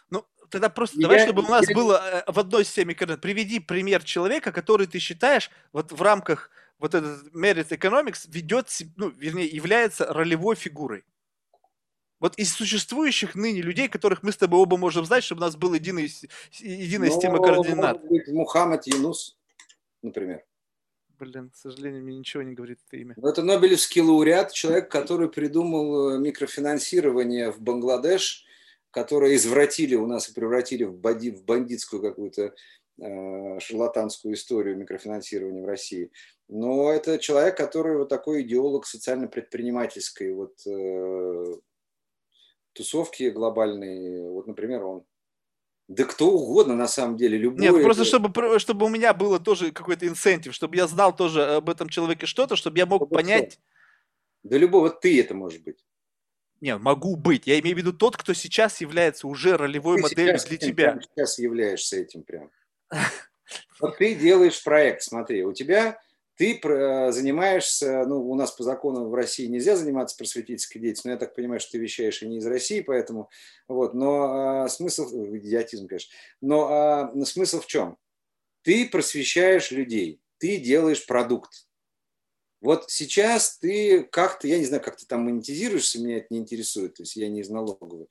Ну, 0.09 0.25
тогда 0.49 0.71
просто 0.71 0.99
и 0.99 1.03
давай, 1.03 1.19
я, 1.19 1.25
чтобы 1.25 1.43
у 1.43 1.49
нас 1.49 1.69
я... 1.69 1.75
было 1.75 2.25
э, 2.27 2.33
в 2.33 2.39
одной 2.39 2.65
системе 2.65 2.95
координат. 2.95 3.21
Приведи 3.21 3.61
пример 3.61 4.03
человека, 4.03 4.51
который 4.51 4.87
ты 4.87 4.99
считаешь 4.99 5.51
вот 5.73 5.93
в 5.93 6.01
рамках 6.01 6.51
вот 6.79 6.95
этот 6.95 7.35
Merit 7.35 7.69
Economics 7.69 8.27
ведет, 8.29 8.69
ну, 8.97 9.11
вернее, 9.11 9.47
является 9.47 10.07
ролевой 10.07 10.57
фигурой. 10.57 11.05
Вот 12.25 12.39
из 12.39 12.55
существующих 12.55 13.35
ныне 13.35 13.61
людей, 13.61 13.87
которых 13.87 14.23
мы 14.23 14.33
с 14.33 14.39
тобой 14.39 14.59
оба 14.59 14.79
можем 14.79 15.05
знать, 15.05 15.23
чтобы 15.23 15.41
у 15.41 15.45
нас 15.45 15.57
была 15.57 15.77
единая, 15.77 16.09
единая 16.59 17.11
ну, 17.11 17.15
система 17.15 17.37
координат. 17.37 18.03
Может 18.03 18.09
быть, 18.09 18.29
Мухаммад 18.29 18.87
Юнус, 18.87 19.37
например. 20.01 20.43
Блин, 21.19 21.51
к 21.51 21.55
сожалению, 21.55 22.03
мне 22.03 22.17
ничего 22.17 22.43
не 22.43 22.55
говорит 22.55 22.79
это 22.87 22.97
имя. 22.97 23.13
Ну, 23.19 23.29
это 23.29 23.43
Нобелевский 23.43 24.01
лауреат, 24.01 24.55
человек, 24.55 24.91
который 24.91 25.29
придумал 25.29 26.13
э, 26.13 26.19
микрофинансирование 26.19 27.53
в 27.53 27.61
Бангладеш, 27.61 28.47
которое 28.91 29.37
извратили 29.37 29.95
у 29.95 30.07
нас 30.07 30.31
и 30.31 30.33
превратили 30.33 30.85
в, 30.85 30.97
банди, 30.97 31.31
в 31.31 31.45
бандитскую 31.45 32.01
какую-то 32.01 32.55
э, 33.03 33.61
шарлатанскую 33.61 34.33
историю 34.33 34.79
микрофинансирования 34.79 35.63
в 35.63 35.67
России. 35.67 36.11
Но 36.49 36.91
это 36.91 37.19
человек, 37.19 37.59
который 37.59 37.99
вот 37.99 38.09
такой 38.09 38.45
идеолог 38.45 38.87
социально-предпринимательской 38.87 40.33
вот, 40.33 40.55
э, 40.67 41.57
тусовки 42.75 43.31
глобальные, 43.31 44.29
вот, 44.29 44.47
например, 44.47 44.85
он. 44.85 45.05
Да 45.87 46.05
кто 46.05 46.31
угодно, 46.31 46.75
на 46.75 46.89
самом 46.89 47.17
деле, 47.17 47.37
любой. 47.37 47.61
Нет, 47.61 47.83
просто 47.83 48.05
чтобы, 48.05 48.59
чтобы 48.59 48.87
у 48.87 48.89
меня 48.89 49.13
было 49.13 49.39
тоже 49.39 49.71
какой-то 49.71 50.07
инцентив, 50.07 50.55
чтобы 50.55 50.77
я 50.77 50.87
знал 50.87 51.15
тоже 51.15 51.57
об 51.57 51.69
этом 51.69 51.91
человеке 51.91 52.25
что-то, 52.25 52.57
чтобы 52.57 52.79
я 52.79 52.87
мог 52.87 53.03
чтобы 53.03 53.17
понять. 53.17 53.53
Что? 53.53 53.63
Да 54.45 54.59
любого 54.59 54.89
ты 54.89 55.21
это 55.21 55.35
может 55.35 55.63
быть. 55.63 55.85
Нет, 56.61 56.81
могу 56.81 57.17
быть. 57.17 57.47
Я 57.47 57.61
имею 57.61 57.77
в 57.77 57.79
виду 57.79 57.93
тот, 57.93 58.17
кто 58.17 58.33
сейчас 58.33 58.81
является 58.81 59.27
уже 59.27 59.59
ролевой 59.59 59.99
ты 59.99 60.03
моделью 60.03 60.39
для 60.47 60.57
тебя. 60.57 60.99
сейчас 61.03 61.39
являешься 61.39 61.99
этим 61.99 62.23
прям. 62.23 62.51
Вот 63.79 63.99
ты 63.99 64.15
делаешь 64.15 64.63
проект, 64.65 65.03
смотри, 65.03 65.45
у 65.45 65.53
тебя 65.53 66.01
ты 66.37 66.61
занимаешься, 67.13 68.05
ну, 68.07 68.29
у 68.29 68.35
нас 68.35 68.51
по 68.51 68.65
закону 68.65 69.09
в 69.09 69.15
России 69.15 69.47
нельзя 69.47 69.77
заниматься 69.77 70.17
просветительской 70.17 70.81
деятельностью, 70.81 71.11
но 71.11 71.15
я 71.15 71.19
так 71.19 71.35
понимаю, 71.35 71.61
что 71.61 71.73
ты 71.73 71.79
вещаешь 71.79 72.23
и 72.23 72.29
не 72.29 72.39
из 72.39 72.47
России, 72.47 72.81
поэтому, 72.81 73.31
вот, 73.69 73.95
но 73.95 74.63
а, 74.65 74.69
смысл, 74.69 75.05
идиотизм, 75.37 75.87
конечно, 75.87 76.13
но 76.41 76.69
а, 76.71 77.25
смысл 77.25 77.61
в 77.61 77.67
чем? 77.67 77.97
Ты 78.63 78.89
просвещаешь 78.89 79.71
людей, 79.71 80.21
ты 80.39 80.57
делаешь 80.57 81.07
продукт. 81.07 81.69
Вот 82.61 82.91
сейчас 82.91 83.59
ты 83.59 84.05
как-то, 84.05 84.49
я 84.49 84.59
не 84.59 84.65
знаю, 84.65 84.83
как 84.83 84.97
ты 84.97 85.05
там 85.07 85.25
монетизируешься, 85.25 86.01
меня 86.01 86.17
это 86.17 86.29
не 86.31 86.39
интересует, 86.39 86.95
то 86.95 87.03
есть 87.03 87.15
я 87.15 87.29
не 87.29 87.41
из 87.43 87.51
налоговой, 87.51 88.09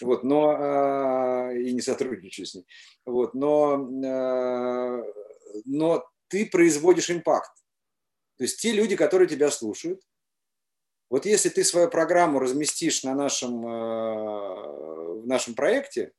вот, 0.00 0.24
но, 0.24 0.56
а, 0.58 1.52
и 1.52 1.72
не 1.72 1.80
сотрудничаю 1.80 2.44
с 2.44 2.54
ней, 2.54 2.66
вот, 3.06 3.34
но, 3.34 3.88
а, 4.04 5.02
но 5.64 6.04
ты 6.28 6.46
производишь 6.46 7.10
импакт. 7.10 7.61
То 8.42 8.46
есть 8.46 8.60
те 8.60 8.72
люди, 8.72 8.96
которые 8.96 9.28
тебя 9.28 9.52
слушают, 9.52 10.02
вот 11.08 11.26
если 11.26 11.48
ты 11.48 11.62
свою 11.62 11.88
программу 11.88 12.40
разместишь 12.40 13.04
на 13.04 13.14
нашем, 13.14 13.64
э, 13.64 15.20
в 15.20 15.26
нашем 15.28 15.54
проекте, 15.54 16.12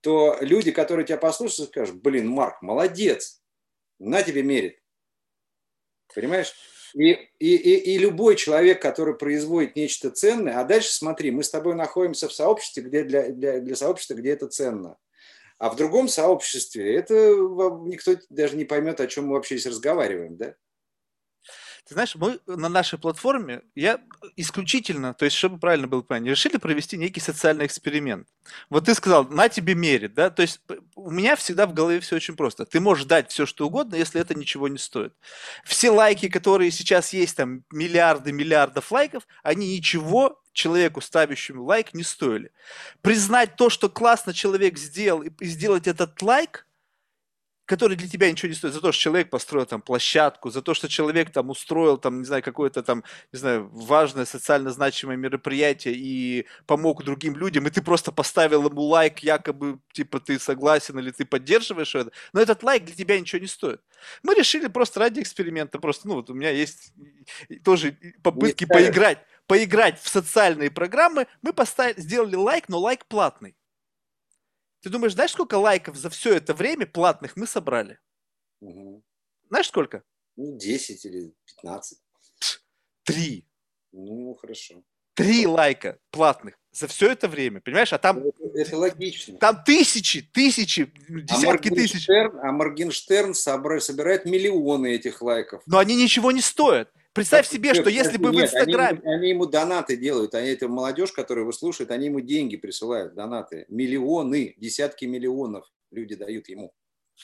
то 0.00 0.38
люди, 0.40 0.70
которые 0.72 1.04
тебя 1.04 1.18
послушают, 1.18 1.68
скажут, 1.68 2.00
блин, 2.00 2.26
Марк, 2.26 2.62
молодец, 2.62 3.42
на 3.98 4.22
тебе 4.22 4.42
мерит. 4.42 4.82
Понимаешь? 6.14 6.54
И, 6.94 7.10
и, 7.10 7.54
и, 7.56 7.94
и 7.94 7.98
любой 7.98 8.36
человек, 8.36 8.80
который 8.80 9.14
производит 9.14 9.76
нечто 9.76 10.10
ценное, 10.10 10.58
а 10.60 10.64
дальше 10.64 10.94
смотри, 10.94 11.32
мы 11.32 11.44
с 11.44 11.50
тобой 11.50 11.74
находимся 11.74 12.28
в 12.28 12.32
сообществе, 12.32 12.82
где 12.82 13.04
для, 13.04 13.28
для, 13.28 13.60
для 13.60 13.76
сообщества, 13.76 14.14
где 14.14 14.30
это 14.30 14.46
ценно. 14.46 14.96
А 15.58 15.68
в 15.68 15.76
другом 15.76 16.08
сообществе 16.08 16.94
это 16.94 17.34
никто 17.84 18.16
даже 18.30 18.56
не 18.56 18.64
поймет, 18.64 19.02
о 19.02 19.06
чем 19.06 19.26
мы 19.26 19.34
вообще 19.34 19.58
здесь 19.58 19.70
разговариваем, 19.70 20.38
да? 20.38 20.56
Ты 21.88 21.94
знаешь, 21.94 22.14
мы 22.16 22.38
на 22.46 22.68
нашей 22.68 22.98
платформе, 22.98 23.62
я 23.74 23.98
исключительно, 24.36 25.14
то 25.14 25.24
есть, 25.24 25.34
чтобы 25.38 25.58
правильно 25.58 25.86
было 25.86 26.02
понятно, 26.02 26.28
решили 26.28 26.58
провести 26.58 26.98
некий 26.98 27.20
социальный 27.20 27.64
эксперимент. 27.64 28.28
Вот 28.68 28.84
ты 28.84 28.94
сказал, 28.94 29.24
на 29.24 29.48
тебе 29.48 29.74
мерит, 29.74 30.12
да? 30.12 30.28
То 30.28 30.42
есть 30.42 30.60
у 30.94 31.10
меня 31.10 31.34
всегда 31.34 31.66
в 31.66 31.72
голове 31.72 32.00
все 32.00 32.16
очень 32.16 32.36
просто. 32.36 32.66
Ты 32.66 32.80
можешь 32.80 33.06
дать 33.06 33.30
все, 33.30 33.46
что 33.46 33.66
угодно, 33.66 33.94
если 33.94 34.20
это 34.20 34.34
ничего 34.34 34.68
не 34.68 34.76
стоит. 34.76 35.14
Все 35.64 35.88
лайки, 35.88 36.28
которые 36.28 36.70
сейчас 36.72 37.14
есть, 37.14 37.38
там 37.38 37.64
миллиарды, 37.72 38.32
миллиардов 38.32 38.92
лайков, 38.92 39.26
они 39.42 39.74
ничего 39.74 40.42
человеку, 40.52 41.00
ставящему 41.00 41.64
лайк, 41.64 41.94
не 41.94 42.02
стоили. 42.02 42.52
Признать 43.00 43.56
то, 43.56 43.70
что 43.70 43.88
классно 43.88 44.34
человек 44.34 44.76
сделал, 44.76 45.22
и 45.22 45.44
сделать 45.46 45.86
этот 45.86 46.20
лайк– 46.20 46.66
который 47.68 47.98
для 47.98 48.08
тебя 48.08 48.30
ничего 48.30 48.48
не 48.48 48.54
стоит, 48.54 48.72
за 48.72 48.80
то, 48.80 48.92
что 48.92 49.02
человек 49.02 49.28
построил 49.28 49.66
там 49.66 49.82
площадку, 49.82 50.48
за 50.48 50.62
то, 50.62 50.72
что 50.72 50.88
человек 50.88 51.30
там 51.30 51.50
устроил 51.50 51.98
там, 51.98 52.20
не 52.20 52.24
знаю, 52.24 52.42
какое-то 52.42 52.82
там, 52.82 53.04
не 53.30 53.38
знаю, 53.38 53.68
важное 53.70 54.24
социально 54.24 54.70
значимое 54.70 55.18
мероприятие 55.18 55.94
и 55.94 56.46
помог 56.64 57.04
другим 57.04 57.36
людям, 57.36 57.66
и 57.66 57.70
ты 57.70 57.82
просто 57.82 58.10
поставил 58.10 58.66
ему 58.66 58.80
лайк, 58.80 59.18
якобы, 59.18 59.80
типа, 59.92 60.18
ты 60.18 60.38
согласен 60.38 60.98
или 60.98 61.10
ты 61.10 61.26
поддерживаешь 61.26 61.94
это, 61.94 62.10
но 62.32 62.40
этот 62.40 62.62
лайк 62.62 62.86
для 62.86 62.94
тебя 62.94 63.20
ничего 63.20 63.42
не 63.42 63.48
стоит. 63.48 63.82
Мы 64.22 64.34
решили 64.34 64.68
просто 64.68 65.00
ради 65.00 65.20
эксперимента, 65.20 65.78
просто, 65.78 66.08
ну, 66.08 66.14
вот 66.14 66.30
у 66.30 66.34
меня 66.34 66.50
есть 66.50 66.94
тоже 67.64 67.98
попытки 68.22 68.64
поиграть, 68.64 69.18
поиграть 69.46 70.00
в 70.00 70.08
социальные 70.08 70.70
программы, 70.70 71.26
мы 71.42 71.52
поставили, 71.52 72.00
сделали 72.00 72.34
лайк, 72.34 72.64
но 72.68 72.78
лайк 72.78 73.04
платный. 73.04 73.54
Ты 74.80 74.90
думаешь, 74.90 75.14
знаешь, 75.14 75.32
сколько 75.32 75.56
лайков 75.56 75.96
за 75.96 76.10
все 76.10 76.34
это 76.34 76.54
время 76.54 76.86
платных 76.86 77.36
мы 77.36 77.46
собрали? 77.46 77.98
Угу. 78.60 79.02
Знаешь, 79.48 79.68
сколько? 79.68 80.04
Ну, 80.36 80.56
10 80.56 81.04
или 81.04 81.34
15. 81.62 81.98
Три. 83.04 83.46
Ну, 83.92 84.34
хорошо. 84.34 84.82
Три 85.14 85.46
лайка 85.46 85.98
платных 86.10 86.54
за 86.70 86.86
все 86.86 87.10
это 87.10 87.26
время, 87.26 87.60
понимаешь? 87.60 87.92
А 87.92 87.98
там... 87.98 88.18
Это, 88.18 88.44
это 88.54 88.76
логично. 88.76 89.36
Там 89.38 89.64
тысячи, 89.64 90.22
тысячи, 90.22 90.92
десятки 91.08 91.68
а 91.70 91.74
тысяч. 91.74 92.08
А 92.08 92.52
Моргенштерн 92.52 93.34
собирает 93.34 94.26
миллионы 94.26 94.94
этих 94.94 95.20
лайков. 95.20 95.62
Но 95.66 95.78
они 95.78 95.96
ничего 95.96 96.30
не 96.30 96.40
стоят. 96.40 96.92
Представь 97.18 97.46
так, 97.46 97.54
себе, 97.54 97.74
что 97.74 97.90
если 97.90 98.16
бы 98.16 98.30
в 98.30 98.40
Инстаграме... 98.40 99.00
Они, 99.04 99.14
они 99.14 99.28
ему 99.30 99.46
донаты 99.46 99.96
делают, 99.96 100.34
они 100.34 100.50
это 100.50 100.68
молодежь, 100.68 101.12
которая 101.12 101.42
его 101.42 101.52
слушает, 101.52 101.90
они 101.90 102.06
ему 102.06 102.20
деньги 102.20 102.56
присылают, 102.56 103.14
донаты. 103.14 103.66
Миллионы, 103.68 104.54
десятки 104.56 105.04
миллионов 105.04 105.70
люди 105.90 106.14
дают 106.14 106.48
ему. 106.48 106.72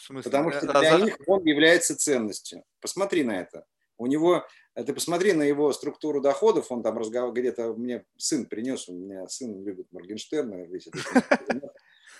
Потому 0.08 0.50
что 0.50 0.70
а 0.70 0.80
для 0.80 0.96
а, 0.96 1.00
них 1.00 1.16
он 1.26 1.44
является 1.44 1.96
ценностью. 1.96 2.64
Посмотри 2.80 3.22
на 3.22 3.40
это. 3.40 3.64
У 3.96 4.06
него, 4.06 4.44
ты 4.74 4.92
посмотри 4.92 5.32
на 5.34 5.42
его 5.42 5.72
структуру 5.72 6.20
доходов, 6.20 6.66
он 6.70 6.82
там 6.82 6.98
разговор, 6.98 7.32
где-то 7.32 7.74
мне 7.74 8.04
сын 8.16 8.46
принес, 8.46 8.88
у 8.88 8.92
меня 8.92 9.28
сын 9.28 9.64
любит 9.64 9.86
Моргенштерна, 9.92 10.64
весь 10.64 10.88
этот. 10.88 11.02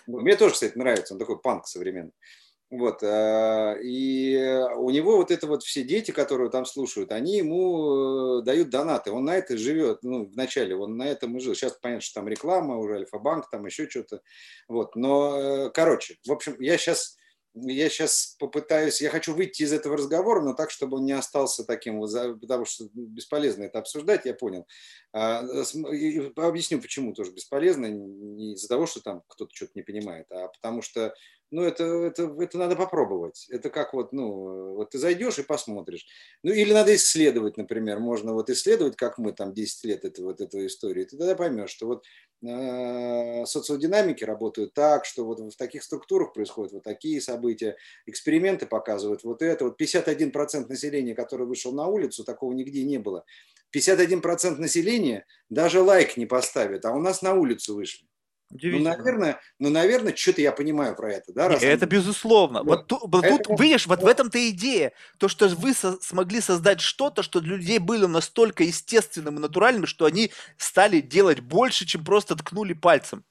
Мне 0.06 0.36
тоже, 0.36 0.52
кстати, 0.52 0.76
нравится, 0.76 1.14
он 1.14 1.18
такой 1.18 1.40
панк 1.40 1.66
современный. 1.66 2.12
Вот, 2.76 3.05
э, 3.05 3.78
и 3.84 4.36
у 4.76 4.90
него 4.90 5.16
вот 5.18 5.30
это 5.30 5.46
вот 5.46 5.62
все 5.62 5.84
дети, 5.84 6.10
которые 6.10 6.51
там 6.51 6.64
слушают, 6.66 7.12
они 7.12 7.36
ему 7.36 8.40
э, 8.40 8.42
дают 8.42 8.70
донаты, 8.70 9.12
он 9.12 9.26
на 9.26 9.36
это 9.36 9.56
живет, 9.56 10.01
ну, 10.02 10.26
вначале 10.26 10.74
он 10.74 10.96
на 10.96 11.05
этом 11.05 11.36
и 11.36 11.40
жил, 11.40 11.55
сейчас 11.55 11.78
понятно, 11.80 12.01
что 12.01 12.20
там 12.20 12.28
реклама, 12.28 12.78
уже 12.78 12.96
Альфа-банк, 12.96 13.48
там 13.48 13.64
еще 13.64 13.88
что-то, 13.88 14.22
вот, 14.66 14.96
но, 14.96 15.38
э, 15.38 15.70
короче, 15.70 16.16
в 16.26 16.32
общем, 16.32 16.56
я 16.59 16.76
сейчас 16.76 17.16
я 17.56 17.88
сейчас 17.88 18.34
попытаюсь, 18.40 19.01
я 19.01 19.10
хочу 19.10 19.32
выйти 19.32 19.62
из 19.62 19.72
этого 19.72 19.96
разговора, 19.96 20.40
но 20.42 20.55
так, 20.55 20.72
чтобы 20.72 20.96
он 20.96 21.05
не 21.05 21.12
остался 21.12 21.64
таким, 21.64 22.01
потому 22.01 22.64
что 22.64 22.88
бесполезно 22.92 23.62
это 23.62 23.78
обсуждать, 23.78 24.24
я 24.24 24.34
понял. 24.34 24.66
А, 25.12 25.38
объясню, 25.38 26.80
почему 26.80 27.14
тоже 27.14 27.30
бесполезно, 27.30 27.86
не 27.86 28.55
из-за 28.55 28.66
того, 28.66 28.86
что 28.86 29.01
там 29.01 29.22
кто-то 29.28 29.55
что-то 29.55 29.70
не 29.76 29.82
понимает, 29.82 30.26
а 30.32 30.48
потому 30.48 30.82
что 30.82 31.14
ну, 31.55 31.62
это, 31.62 31.85
это, 31.85 32.35
это 32.40 32.59
надо 32.59 32.74
попробовать. 32.74 33.47
Это 33.48 33.70
как 33.70 33.94
вот, 33.94 34.12
ну, 34.12 34.74
вот 34.74 34.90
ты 34.90 34.98
зайдешь 34.98 35.39
и 35.39 35.44
посмотришь. 35.44 36.05
Ну, 36.43 36.52
или 36.52 36.72
надо 36.72 36.93
исследовать, 36.97 37.56
например. 37.56 38.01
Можно 38.01 38.32
вот 38.32 38.51
исследовать, 38.51 38.97
как 38.97 39.18
мы 39.18 39.32
там 39.32 39.55
10 39.55 39.85
лет 39.85 40.05
это, 40.05 40.22
вот 40.24 40.40
эту 40.40 40.66
историю. 40.66 41.06
Ты 41.06 41.16
тогда 41.16 41.36
поймешь, 41.36 41.70
что 41.70 41.86
вот 41.86 42.05
э, 42.44 43.47
социодинамики 43.47 44.24
работают 44.24 44.74
так, 44.74 45.05
что 45.05 45.24
вот 45.24 45.39
в 45.39 45.56
таких 45.56 45.85
структурах 45.85 46.32
происходят 46.32 46.72
вот 46.72 46.82
такие 46.82 47.20
события. 47.20 47.76
Эксперименты 48.06 48.66
показывают 48.66 49.22
вот 49.22 49.40
это. 49.40 49.66
Вот 49.66 49.81
51% 49.81 50.66
населения, 50.68 51.14
который 51.14 51.47
вышел 51.47 51.72
на 51.72 51.86
улицу, 51.86 52.24
такого 52.24 52.52
нигде 52.52 52.82
не 52.82 52.98
было. 52.98 53.24
51% 53.72 54.56
населения 54.56 55.24
даже 55.51 55.82
лайк 55.82 56.16
не 56.16 56.26
поставит, 56.26 56.85
а 56.85 56.90
у 56.90 56.98
нас 56.98 57.22
на 57.22 57.35
улицу 57.35 57.76
вышли. 57.76 58.09
Ну, 58.51 58.79
наверное, 58.79 59.41
ну, 59.59 59.71
наверное, 59.71 60.15
что-то 60.15 60.41
я 60.41 60.53
понимаю 60.53 60.95
про 60.95 61.12
это, 61.12 61.33
да? 61.33 61.49
Раз 61.49 61.62
это 61.62 61.87
безусловно. 61.87 62.62
Вот, 62.62 62.91
вот, 62.91 63.11
тут, 63.11 63.25
это... 63.25 63.39
тут, 63.43 63.61
видишь, 63.61 63.87
вот 63.87 64.03
в 64.03 64.07
этом-то 64.07 64.49
идея. 64.51 64.93
То, 65.19 65.29
что 65.29 65.49
вы 65.49 65.75
со- 65.75 66.01
смогли 66.01 66.41
создать 66.41 66.81
что-то, 66.81 67.23
что 67.23 67.41
для 67.41 67.57
людей 67.57 67.79
было 67.79 68.07
настолько 68.07 68.62
естественным 68.62 69.37
и 69.37 69.41
натуральным, 69.41 69.87
что 69.87 70.05
они 70.05 70.31
стали 70.57 71.01
делать 71.01 71.41
больше, 71.41 71.85
чем 71.85 72.05
просто 72.05 72.37
ткнули 72.37 72.75
пальцем. 72.75 73.25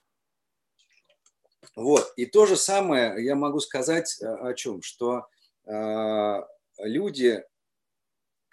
Вот. 1.75 2.11
И 2.17 2.25
то 2.25 2.45
же 2.45 2.57
самое 2.57 3.23
я 3.23 3.35
могу 3.35 3.59
сказать 3.59 4.17
э, 4.21 4.25
о 4.25 4.53
чем, 4.53 4.81
что 4.81 5.27
э, 5.65 6.41
люди 6.79 7.43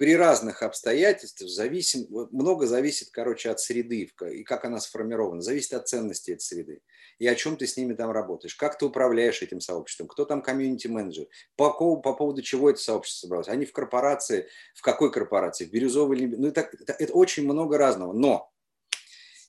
при 0.00 0.16
разных 0.16 0.62
обстоятельствах 0.62 1.50
зависим, 1.50 2.06
много 2.30 2.66
зависит, 2.66 3.10
короче, 3.10 3.50
от 3.50 3.60
среды 3.60 4.10
и 4.32 4.44
как 4.44 4.64
она 4.64 4.80
сформирована, 4.80 5.42
зависит 5.42 5.74
от 5.74 5.88
ценности 5.88 6.30
этой 6.30 6.40
среды 6.40 6.80
и 7.18 7.26
о 7.26 7.34
чем 7.34 7.58
ты 7.58 7.66
с 7.66 7.76
ними 7.76 7.92
там 7.92 8.10
работаешь, 8.10 8.54
как 8.54 8.78
ты 8.78 8.86
управляешь 8.86 9.42
этим 9.42 9.60
сообществом, 9.60 10.08
кто 10.08 10.24
там 10.24 10.40
комьюнити-менеджер, 10.40 11.26
по, 11.54 11.70
по 11.96 12.14
поводу 12.14 12.40
чего 12.40 12.70
это 12.70 12.80
сообщество 12.80 13.26
собралось, 13.26 13.48
они 13.48 13.66
в 13.66 13.74
корпорации, 13.74 14.48
в 14.74 14.80
какой 14.80 15.12
корпорации, 15.12 15.66
в 15.66 15.70
бирюзовой. 15.70 16.28
Ну, 16.28 16.48
это, 16.48 16.70
это, 16.80 16.94
это 16.94 17.12
очень 17.12 17.44
много 17.44 17.76
разного, 17.76 18.14
но 18.14 18.50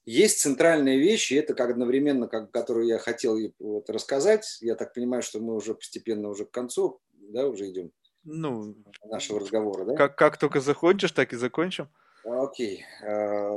есть 0.03 0.41
центральные 0.41 0.99
вещи, 0.99 1.35
это 1.35 1.53
как 1.53 1.69
одновременно, 1.69 2.27
как, 2.27 2.51
которую 2.51 2.87
я 2.87 2.99
хотел 2.99 3.39
вот 3.57 3.89
рассказать, 3.89 4.57
я 4.59 4.75
так 4.75 4.93
понимаю, 4.93 5.23
что 5.23 5.39
мы 5.39 5.55
уже 5.55 5.75
постепенно 5.75 6.27
уже 6.27 6.43
к 6.43 6.51
концу, 6.51 6.99
да, 7.13 7.47
уже 7.47 7.69
идем 7.69 7.93
ну, 8.23 8.75
нашего 9.05 9.39
разговора, 9.39 9.85
да? 9.85 9.95
Как, 9.95 10.17
как 10.17 10.37
только 10.37 10.59
закончишь, 10.59 11.11
так 11.11 11.33
и 11.33 11.37
закончим. 11.37 11.89
Окей. 12.23 12.85
А, 13.03 13.49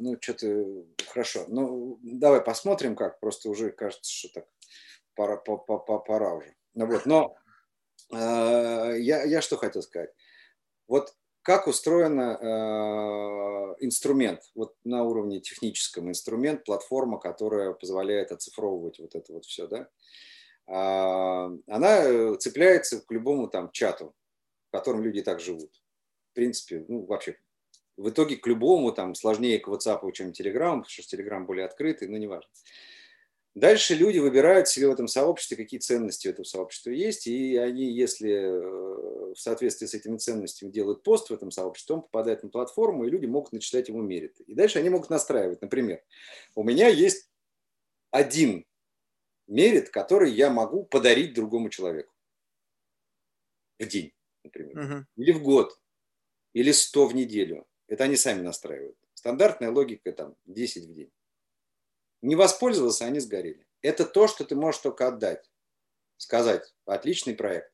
ну, 0.00 0.16
что-то 0.20 0.84
хорошо. 1.08 1.44
Ну, 1.48 1.98
давай 2.02 2.40
посмотрим, 2.40 2.94
как. 2.94 3.20
Просто 3.20 3.48
уже 3.50 3.70
кажется, 3.70 4.12
что 4.12 4.28
так 4.34 4.46
пора, 5.14 5.36
пора, 5.36 5.98
пора 5.98 6.34
уже. 6.34 6.54
Ну, 6.74 6.86
вот. 6.86 7.06
Но 7.06 7.34
а, 8.12 8.92
я, 8.92 9.24
я 9.24 9.40
что 9.40 9.56
хотел 9.56 9.82
сказать. 9.82 10.10
Вот 10.86 11.14
как 11.42 11.66
устроен 11.66 12.20
э, 12.20 13.74
инструмент, 13.80 14.42
вот 14.54 14.74
на 14.84 15.04
уровне 15.04 15.40
техническом 15.40 16.08
инструмент, 16.10 16.64
платформа, 16.64 17.18
которая 17.18 17.72
позволяет 17.72 18.30
оцифровывать 18.30 18.98
вот 18.98 19.14
это 19.14 19.32
вот 19.32 19.46
все, 19.46 19.66
да? 19.66 19.88
А, 20.72 21.50
она 21.66 22.04
э, 22.04 22.36
цепляется 22.38 23.00
к 23.00 23.10
любому 23.10 23.48
там 23.48 23.72
чату, 23.72 24.14
в 24.68 24.76
котором 24.76 25.02
люди 25.02 25.20
так 25.20 25.40
живут. 25.40 25.72
В 26.30 26.34
принципе, 26.34 26.84
ну, 26.86 27.04
вообще, 27.06 27.36
в 27.96 28.08
итоге 28.08 28.36
к 28.36 28.46
любому 28.46 28.92
там 28.92 29.16
сложнее 29.16 29.58
к 29.58 29.66
WhatsApp, 29.66 30.10
чем 30.12 30.28
Telegram, 30.28 30.80
потому 30.80 30.84
что 30.86 31.16
Telegram 31.16 31.44
более 31.44 31.66
открытый, 31.66 32.06
но 32.06 32.16
неважно. 32.18 32.48
Дальше 33.56 33.96
люди 33.96 34.18
выбирают 34.18 34.68
себе 34.68 34.86
в 34.86 34.92
этом 34.92 35.08
сообществе, 35.08 35.56
какие 35.56 35.80
ценности 35.80 36.28
у 36.28 36.30
этого 36.30 36.44
сообщества 36.44 36.90
есть, 36.90 37.26
и 37.26 37.56
они, 37.56 37.90
если 37.90 38.30
э, 38.30 39.34
в 39.34 39.36
соответствии 39.36 39.86
с 39.86 39.94
этими 39.94 40.18
ценностями 40.18 40.70
делают 40.70 41.02
пост 41.02 41.30
в 41.30 41.34
этом 41.34 41.50
сообществе, 41.50 41.96
он 41.96 42.02
попадает 42.02 42.44
на 42.44 42.48
платформу, 42.48 43.04
и 43.04 43.10
люди 43.10 43.26
могут 43.26 43.52
начинать 43.52 43.88
ему 43.88 44.02
мерить. 44.02 44.40
И 44.46 44.54
дальше 44.54 44.78
они 44.78 44.88
могут 44.88 45.10
настраивать. 45.10 45.60
Например, 45.62 46.00
у 46.54 46.62
меня 46.62 46.86
есть 46.86 47.28
один 48.12 48.66
мерит, 49.50 49.90
который 49.90 50.32
я 50.32 50.48
могу 50.48 50.84
подарить 50.84 51.34
другому 51.34 51.68
человеку. 51.68 52.14
В 53.78 53.86
день, 53.86 54.12
например. 54.44 54.78
Uh-huh. 54.78 55.04
Или 55.16 55.32
в 55.32 55.42
год. 55.42 55.80
Или 56.52 56.72
100 56.72 57.06
в 57.06 57.14
неделю. 57.14 57.66
Это 57.86 58.04
они 58.04 58.16
сами 58.16 58.40
настраивают. 58.40 58.96
Стандартная 59.14 59.70
логика 59.70 60.12
там 60.12 60.36
10 60.46 60.86
в 60.86 60.92
день. 60.92 61.12
Не 62.22 62.36
воспользовался, 62.36 63.06
они 63.06 63.20
сгорели. 63.20 63.66
Это 63.82 64.04
то, 64.04 64.28
что 64.28 64.44
ты 64.44 64.54
можешь 64.54 64.80
только 64.80 65.08
отдать. 65.08 65.50
Сказать, 66.16 66.74
отличный 66.84 67.34
проект. 67.34 67.72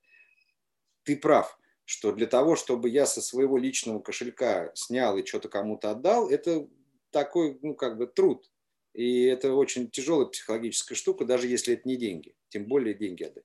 Ты 1.02 1.16
прав, 1.16 1.58
что 1.84 2.12
для 2.12 2.26
того, 2.26 2.56
чтобы 2.56 2.88
я 2.88 3.06
со 3.06 3.20
своего 3.20 3.58
личного 3.58 4.00
кошелька 4.00 4.70
снял 4.74 5.16
и 5.16 5.26
что-то 5.26 5.48
кому-то 5.48 5.90
отдал, 5.90 6.30
это 6.30 6.68
такой, 7.10 7.58
ну, 7.62 7.74
как 7.74 7.98
бы 7.98 8.06
труд. 8.06 8.50
И 8.96 9.24
это 9.24 9.52
очень 9.52 9.90
тяжелая 9.90 10.26
психологическая 10.26 10.96
штука, 10.96 11.26
даже 11.26 11.48
если 11.48 11.74
это 11.74 11.86
не 11.86 11.96
деньги, 11.96 12.34
тем 12.48 12.64
более 12.64 12.94
деньги 12.94 13.24
отдать. 13.24 13.44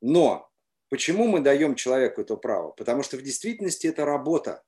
Но 0.00 0.50
почему 0.88 1.28
мы 1.28 1.38
даем 1.38 1.76
человеку 1.76 2.22
это 2.22 2.34
право? 2.34 2.72
Потому 2.72 3.04
что 3.04 3.16
в 3.16 3.22
действительности 3.22 3.86
это 3.86 4.04
работа. 4.04 4.64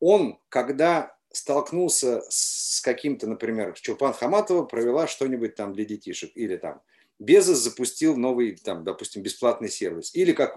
Он, 0.00 0.40
когда 0.48 1.14
столкнулся 1.30 2.22
с 2.30 2.80
каким-то, 2.80 3.26
например, 3.26 3.74
Чулпан 3.78 4.14
Хаматова 4.14 4.64
провела 4.64 5.06
что-нибудь 5.06 5.54
там 5.54 5.74
для 5.74 5.84
детишек, 5.84 6.32
или 6.34 6.56
там 6.56 6.80
Безос 7.18 7.58
запустил 7.58 8.16
новый, 8.16 8.56
там, 8.56 8.82
допустим, 8.82 9.22
бесплатный 9.22 9.68
сервис, 9.68 10.14
или 10.14 10.32
как 10.32 10.56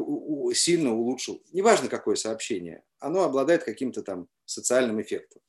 сильно 0.54 0.96
улучшил, 0.96 1.44
неважно 1.52 1.90
какое 1.90 2.16
сообщение, 2.16 2.84
оно 3.00 3.24
обладает 3.24 3.66
каким-то 3.66 4.02
там 4.02 4.30
социальным 4.46 5.02
эффектом. 5.02 5.42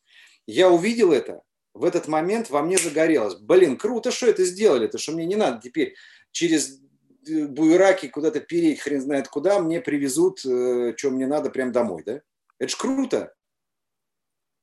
Я 0.47 0.71
увидел 0.71 1.13
это, 1.13 1.43
в 1.77 1.85
этот 1.85 2.09
момент 2.09 2.51
во 2.51 2.63
мне 2.63 2.79
загорелось. 2.79 3.35
Блин, 3.37 3.77
круто, 3.77 4.11
что 4.11 4.27
это 4.27 4.45
сделали, 4.45 4.87
то 4.87 4.99
что 4.99 5.13
мне 5.13 5.27
не 5.27 5.37
надо 5.37 5.61
теперь 5.63 5.95
через 6.33 6.81
э, 7.29 7.47
буераки 7.47 8.09
куда-то 8.09 8.41
переть, 8.41 8.81
хрен 8.81 9.01
знает 9.01 9.29
куда, 9.29 9.61
мне 9.61 9.81
привезут, 9.81 10.45
э, 10.45 10.95
что 10.97 11.11
мне 11.11 11.27
надо, 11.27 11.51
прям 11.51 11.73
домой, 11.73 12.03
да? 12.05 12.21
Это 12.59 12.71
ж 12.71 12.77
круто. 12.77 13.35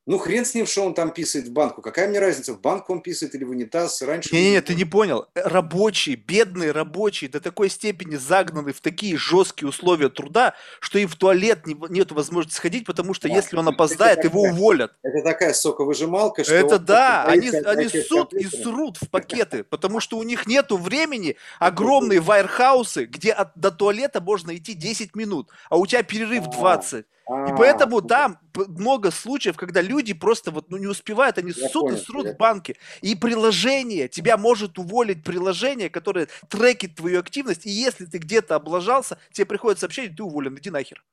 Ну, 0.05 0.17
хрен 0.17 0.43
с 0.43 0.53
ним, 0.53 0.65
что 0.65 0.84
он 0.84 0.93
там 0.93 1.11
писает 1.11 1.47
в 1.47 1.53
банку. 1.53 1.81
Какая 1.81 2.09
мне 2.09 2.19
разница, 2.19 2.53
в 2.53 2.59
банку 2.59 2.91
он 2.91 3.01
писает 3.01 3.35
или 3.35 3.45
в 3.45 3.51
унитаз? 3.51 4.01
Раньше... 4.01 4.35
Не-не-не, 4.35 4.61
ты 4.61 4.75
не 4.75 4.84
понял. 4.84 5.27
Рабочие, 5.34 6.17
бедные 6.17 6.71
рабочие 6.71 7.30
до 7.30 7.39
такой 7.39 7.69
степени 7.69 8.17
загнаны 8.17 8.73
в 8.73 8.81
такие 8.81 9.15
жесткие 9.15 9.69
условия 9.69 10.09
труда, 10.09 10.55
что 10.81 10.99
им 10.99 11.07
в 11.07 11.15
туалет 11.15 11.65
не, 11.65 11.77
нет 11.89 12.11
возможности 12.11 12.57
сходить, 12.57 12.85
потому 12.85 13.13
что 13.13 13.30
да, 13.30 13.35
если 13.35 13.55
он 13.55 13.69
опоздает, 13.69 14.19
это 14.19 14.27
его 14.27 14.41
такая, 14.41 14.53
уволят. 14.53 14.93
Это 15.03 15.23
такая 15.23 15.53
соковыжималка, 15.53 16.43
что... 16.43 16.53
Это 16.53 16.80
да, 16.80 17.23
они, 17.23 17.49
они 17.49 17.88
ссут 17.88 18.34
и 18.34 18.43
срут 18.45 18.97
в 18.97 19.09
пакеты, 19.09 19.63
потому 19.63 20.01
что 20.01 20.17
у 20.17 20.23
них 20.23 20.47
нету 20.47 20.75
времени, 20.75 21.38
огромные 21.59 22.19
вайрхаусы, 22.19 23.05
где 23.05 23.31
от, 23.31 23.53
до 23.55 23.71
туалета 23.71 24.19
можно 24.19 24.53
идти 24.53 24.73
10 24.73 25.15
минут, 25.15 25.49
а 25.69 25.77
у 25.77 25.85
тебя 25.85 26.03
перерыв 26.03 26.49
20. 26.49 27.05
А, 27.26 27.50
и 27.50 27.56
поэтому 27.56 28.02
там 28.02 28.38
много 28.54 29.12
случаев, 29.12 29.56
когда 29.56 29.82
люди 29.82 30.14
просто 30.14 30.52
вот 30.52 30.70
ну, 30.70 30.78
не 30.78 30.88
успевают, 30.88 31.38
они 31.38 31.54
я 31.56 31.70
ссут 31.70 31.84
понял, 31.84 31.98
и 31.98 32.00
срут 32.00 32.28
в 32.28 32.38
банке. 32.38 32.76
И 33.02 33.16
приложение, 33.16 34.08
тебя 34.10 34.38
может 34.38 34.78
уволить 34.78 35.24
приложение, 35.24 35.90
которое 35.90 36.28
трекит 36.50 36.95
твою 36.95 37.20
активность, 37.20 37.66
и 37.66 37.70
если 37.70 38.06
ты 38.06 38.18
где-то 38.18 38.56
облажался, 38.56 39.18
тебе 39.32 39.45
приходит 39.45 39.80
сообщение, 39.80 40.14
ты 40.14 40.24
уволен, 40.24 40.58
иди 40.58 40.70
нахер. 40.70 41.04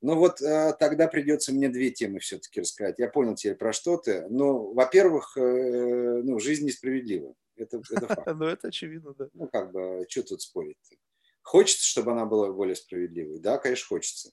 Ну 0.00 0.16
вот 0.16 0.42
э, 0.42 0.74
тогда 0.80 1.06
придется 1.06 1.52
мне 1.52 1.68
две 1.68 1.90
темы 1.90 2.18
все-таки 2.18 2.60
рассказать. 2.60 2.98
Я 2.98 3.08
понял 3.08 3.36
теперь 3.36 3.54
про 3.54 3.72
что 3.72 3.96
ты. 3.96 4.26
Ну, 4.28 4.74
во-первых, 4.74 5.36
э, 5.36 6.22
ну, 6.24 6.40
жизнь 6.40 6.66
несправедлива. 6.66 7.34
Это, 7.54 7.80
это 7.88 8.06
факт. 8.08 8.26
Ну, 8.34 8.46
это 8.46 8.68
очевидно, 8.68 9.14
да. 9.16 9.28
Ну, 9.34 9.46
как 9.46 9.70
бы, 9.70 10.04
что 10.08 10.24
тут 10.24 10.42
спорить 10.42 10.76
-то? 10.90 10.96
Хочется, 11.42 11.86
чтобы 11.86 12.12
она 12.12 12.26
была 12.26 12.50
более 12.52 12.74
справедливой? 12.74 13.38
Да, 13.38 13.58
конечно, 13.58 13.86
хочется. 13.86 14.32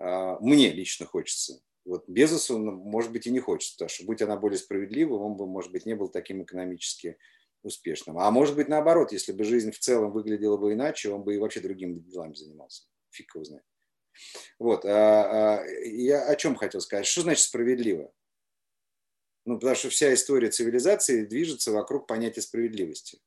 А, 0.00 0.38
мне 0.40 0.70
лично 0.70 1.06
хочется. 1.06 1.60
Вот 1.84 2.08
Безосу, 2.08 2.58
может 2.58 3.12
быть, 3.12 3.26
и 3.26 3.30
не 3.30 3.40
хочется, 3.40 3.74
потому 3.74 3.88
что, 3.90 4.04
будь 4.04 4.22
она 4.22 4.36
более 4.36 4.58
справедливой, 4.58 5.18
он 5.18 5.36
бы, 5.36 5.46
может 5.46 5.70
быть, 5.72 5.86
не 5.86 5.94
был 5.94 6.08
таким 6.08 6.42
экономически 6.42 7.18
успешным. 7.62 8.18
А 8.18 8.30
может 8.30 8.56
быть, 8.56 8.68
наоборот, 8.68 9.12
если 9.12 9.32
бы 9.32 9.44
жизнь 9.44 9.70
в 9.70 9.78
целом 9.78 10.12
выглядела 10.12 10.56
бы 10.56 10.72
иначе, 10.72 11.10
он 11.10 11.22
бы 11.22 11.34
и 11.34 11.38
вообще 11.38 11.60
другими 11.60 11.98
делами 11.98 12.34
занимался. 12.34 12.84
Фиг 13.10 13.34
его 13.34 13.44
знает. 13.44 13.64
Вот. 14.58 14.84
А, 14.84 15.58
а, 15.58 15.66
я 15.84 16.26
о 16.26 16.36
чем 16.36 16.56
хотел 16.56 16.80
сказать? 16.80 17.06
Что 17.06 17.22
значит 17.22 17.44
справедливо? 17.44 18.12
Ну, 19.44 19.58
потому 19.58 19.76
что 19.76 19.90
вся 19.90 20.12
история 20.14 20.50
цивилизации 20.50 21.24
движется 21.24 21.72
вокруг 21.72 22.06
понятия 22.06 22.40
справедливости. 22.40 23.20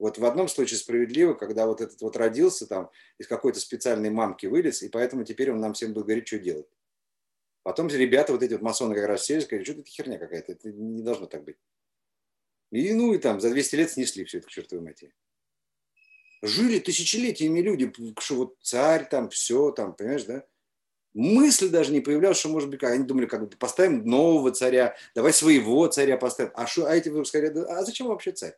Вот 0.00 0.16
в 0.16 0.24
одном 0.24 0.48
случае 0.48 0.78
справедливо, 0.78 1.34
когда 1.34 1.66
вот 1.66 1.82
этот 1.82 2.00
вот 2.00 2.16
родился 2.16 2.66
там 2.66 2.90
из 3.18 3.28
какой-то 3.28 3.60
специальной 3.60 4.08
мамки 4.08 4.46
вылез, 4.46 4.82
и 4.82 4.88
поэтому 4.88 5.24
теперь 5.24 5.52
он 5.52 5.60
нам 5.60 5.74
всем 5.74 5.92
будет 5.92 6.06
говорить, 6.06 6.26
что 6.26 6.38
делать. 6.38 6.66
Потом 7.62 7.88
ребята, 7.88 8.32
вот 8.32 8.42
эти 8.42 8.54
вот 8.54 8.62
масоны 8.62 8.94
как 8.94 9.04
раз 9.04 9.26
сели, 9.26 9.40
сказали, 9.40 9.62
что 9.62 9.74
это 9.74 9.84
херня 9.84 10.18
какая-то, 10.18 10.52
это 10.52 10.72
не 10.72 11.02
должно 11.02 11.26
так 11.26 11.44
быть. 11.44 11.58
И 12.72 12.94
ну 12.94 13.12
и 13.12 13.18
там 13.18 13.42
за 13.42 13.50
200 13.50 13.74
лет 13.74 13.90
снесли 13.90 14.24
все 14.24 14.38
это 14.38 14.46
к 14.46 14.50
чертовой 14.50 14.82
матери. 14.82 15.12
Жили 16.40 16.78
тысячелетиями 16.78 17.60
люди, 17.60 17.92
что 18.20 18.36
вот 18.36 18.56
царь 18.62 19.06
там, 19.06 19.28
все 19.28 19.70
там, 19.70 19.94
понимаешь, 19.94 20.24
да? 20.24 20.46
Мысль 21.12 21.68
даже 21.68 21.92
не 21.92 22.00
появлялась, 22.00 22.38
что 22.38 22.48
может 22.48 22.70
быть, 22.70 22.82
они 22.84 23.04
думали, 23.04 23.26
как 23.26 23.42
бы 23.42 23.54
поставим 23.54 24.06
нового 24.06 24.50
царя, 24.50 24.96
давай 25.14 25.34
своего 25.34 25.86
царя 25.88 26.16
поставим. 26.16 26.52
А, 26.54 26.66
что, 26.66 26.86
а 26.86 26.96
эти 26.96 27.22
сказали, 27.24 27.58
а 27.68 27.84
зачем 27.84 28.06
вообще 28.06 28.32
царь? 28.32 28.56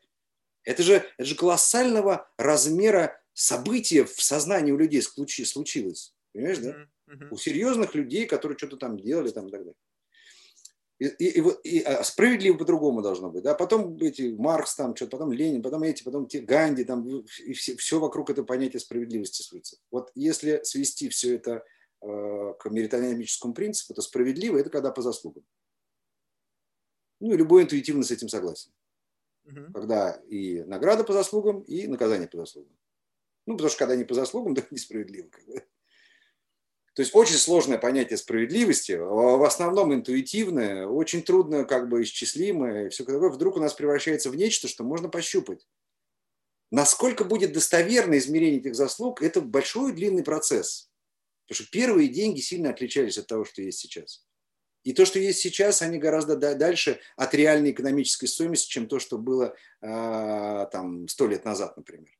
Это 0.64 0.82
же, 0.82 1.04
это 1.16 1.24
же 1.24 1.34
колоссального 1.34 2.30
размера 2.36 3.20
события 3.32 4.04
в 4.04 4.20
сознании 4.20 4.72
у 4.72 4.76
людей 4.76 5.02
случилось. 5.02 6.14
Понимаешь, 6.32 6.58
да? 6.58 6.70
Mm-hmm. 7.08 7.28
У 7.30 7.36
серьезных 7.36 7.94
людей, 7.94 8.26
которые 8.26 8.56
что-то 8.56 8.76
там 8.76 8.98
делали 8.98 9.30
там, 9.30 9.48
и 9.48 9.50
так 9.50 9.60
далее. 9.60 9.74
И, 10.98 11.06
и, 11.06 11.40
и, 11.40 11.78
и 11.78 11.82
а 11.82 12.04
справедливо 12.04 12.56
по-другому 12.58 13.02
должно 13.02 13.28
быть. 13.28 13.42
Да? 13.42 13.54
Потом 13.54 13.96
эти 13.96 14.34
Маркс, 14.38 14.76
там, 14.76 14.94
что-то, 14.94 15.10
потом 15.10 15.32
Ленин, 15.32 15.62
потом 15.62 15.82
эти, 15.82 16.04
потом 16.04 16.28
те, 16.28 16.40
Ганди, 16.40 16.84
там, 16.84 17.04
и 17.44 17.52
все, 17.54 17.76
все 17.76 17.98
вокруг 17.98 18.30
это 18.30 18.44
понятие 18.44 18.78
справедливости 18.78 19.42
сводится. 19.42 19.78
Вот 19.90 20.12
если 20.14 20.60
свести 20.62 21.08
все 21.08 21.34
это 21.34 21.64
э, 22.02 22.54
к 22.58 22.70
меритономическому 22.70 23.52
принципу, 23.52 23.94
то 23.94 24.02
справедливо– 24.02 24.58
это 24.58 24.70
когда 24.70 24.92
по 24.92 25.02
заслугам. 25.02 25.44
Ну, 27.18 27.34
и 27.34 27.36
любой 27.36 27.64
интуитивно 27.64 28.04
с 28.04 28.12
этим 28.12 28.28
согласен. 28.28 28.70
Угу. 29.44 29.72
Когда 29.74 30.12
и 30.28 30.62
награда 30.62 31.04
по 31.04 31.12
заслугам, 31.12 31.60
и 31.62 31.86
наказание 31.86 32.28
по 32.28 32.38
заслугам. 32.38 32.76
Ну, 33.46 33.54
потому 33.54 33.70
что 33.70 33.78
когда 33.78 33.96
не 33.96 34.04
по 34.04 34.14
заслугам, 34.14 34.54
то 34.56 34.64
несправедливо. 34.70 35.28
Как 35.28 35.44
бы. 35.46 35.64
То 36.94 37.00
есть 37.00 37.14
очень 37.14 37.36
сложное 37.36 37.78
понятие 37.78 38.18
справедливости, 38.18 38.92
в 38.92 39.46
основном 39.46 39.94
интуитивное, 39.94 40.86
очень 40.86 41.22
трудно 41.22 41.64
как 41.64 41.88
бы 41.88 42.02
исчислимое, 42.02 42.90
все 42.90 43.04
такое, 43.04 43.30
вдруг 43.30 43.56
у 43.56 43.60
нас 43.60 43.72
превращается 43.72 44.28
в 44.28 44.36
нечто, 44.36 44.68
что 44.68 44.84
можно 44.84 45.08
пощупать. 45.08 45.66
Насколько 46.70 47.24
будет 47.24 47.54
достоверно 47.54 48.18
измерение 48.18 48.60
этих 48.60 48.74
заслуг, 48.74 49.22
это 49.22 49.40
большой 49.40 49.92
длинный 49.92 50.22
процесс. 50.22 50.90
Потому 51.46 51.64
что 51.64 51.70
первые 51.70 52.08
деньги 52.08 52.40
сильно 52.40 52.70
отличались 52.70 53.18
от 53.18 53.26
того, 53.26 53.44
что 53.46 53.62
есть 53.62 53.78
сейчас. 53.78 54.26
И 54.82 54.92
то, 54.92 55.04
что 55.04 55.18
есть 55.18 55.38
сейчас, 55.38 55.80
они 55.80 55.98
гораздо 55.98 56.36
дальше 56.36 57.00
от 57.16 57.34
реальной 57.34 57.70
экономической 57.70 58.26
стоимости, 58.26 58.68
чем 58.68 58.88
то, 58.88 58.98
что 58.98 59.16
было 59.16 59.54
э, 59.80 60.66
там 60.72 61.06
сто 61.08 61.26
лет 61.28 61.44
назад, 61.44 61.76
например. 61.76 62.10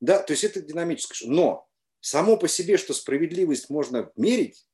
Да, 0.00 0.22
то 0.22 0.32
есть 0.32 0.44
это 0.44 0.60
динамическое. 0.60 1.30
Но 1.30 1.66
само 2.00 2.36
по 2.36 2.46
себе, 2.46 2.76
что 2.76 2.92
справедливость 2.92 3.70
можно 3.70 4.12
мерить, 4.16 4.66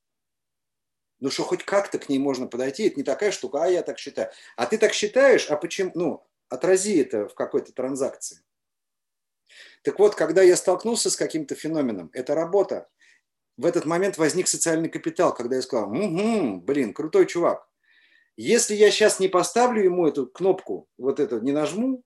ну 1.21 1.29
что 1.29 1.43
хоть 1.43 1.63
как-то 1.63 1.99
к 1.99 2.09
ней 2.09 2.19
можно 2.19 2.47
подойти, 2.47 2.87
это 2.87 2.97
не 2.97 3.03
такая 3.03 3.31
штука, 3.31 3.63
а 3.63 3.67
я 3.67 3.83
так 3.83 3.97
считаю. 3.97 4.31
А 4.57 4.65
ты 4.65 4.77
так 4.77 4.93
считаешь, 4.93 5.49
а 5.49 5.55
почему? 5.55 5.91
Ну, 5.95 6.27
отрази 6.49 6.99
это 6.99 7.29
в 7.29 7.35
какой-то 7.35 7.71
транзакции. 7.71 8.43
Так 9.83 9.99
вот, 9.99 10.15
когда 10.15 10.41
я 10.41 10.57
столкнулся 10.57 11.09
с 11.09 11.15
каким-то 11.15 11.55
феноменом, 11.55 12.09
это 12.13 12.35
работа. 12.35 12.89
В 13.61 13.65
этот 13.67 13.85
момент 13.85 14.17
возник 14.17 14.47
социальный 14.47 14.89
капитал, 14.89 15.35
когда 15.35 15.57
я 15.57 15.61
сказал, 15.61 15.91
угу, 15.91 16.59
блин, 16.61 16.95
крутой 16.95 17.27
чувак. 17.27 17.63
Если 18.35 18.73
я 18.73 18.89
сейчас 18.89 19.19
не 19.19 19.27
поставлю 19.27 19.83
ему 19.83 20.07
эту 20.07 20.25
кнопку, 20.25 20.87
вот 20.97 21.19
эту 21.19 21.39
не 21.41 21.51
нажму, 21.51 22.01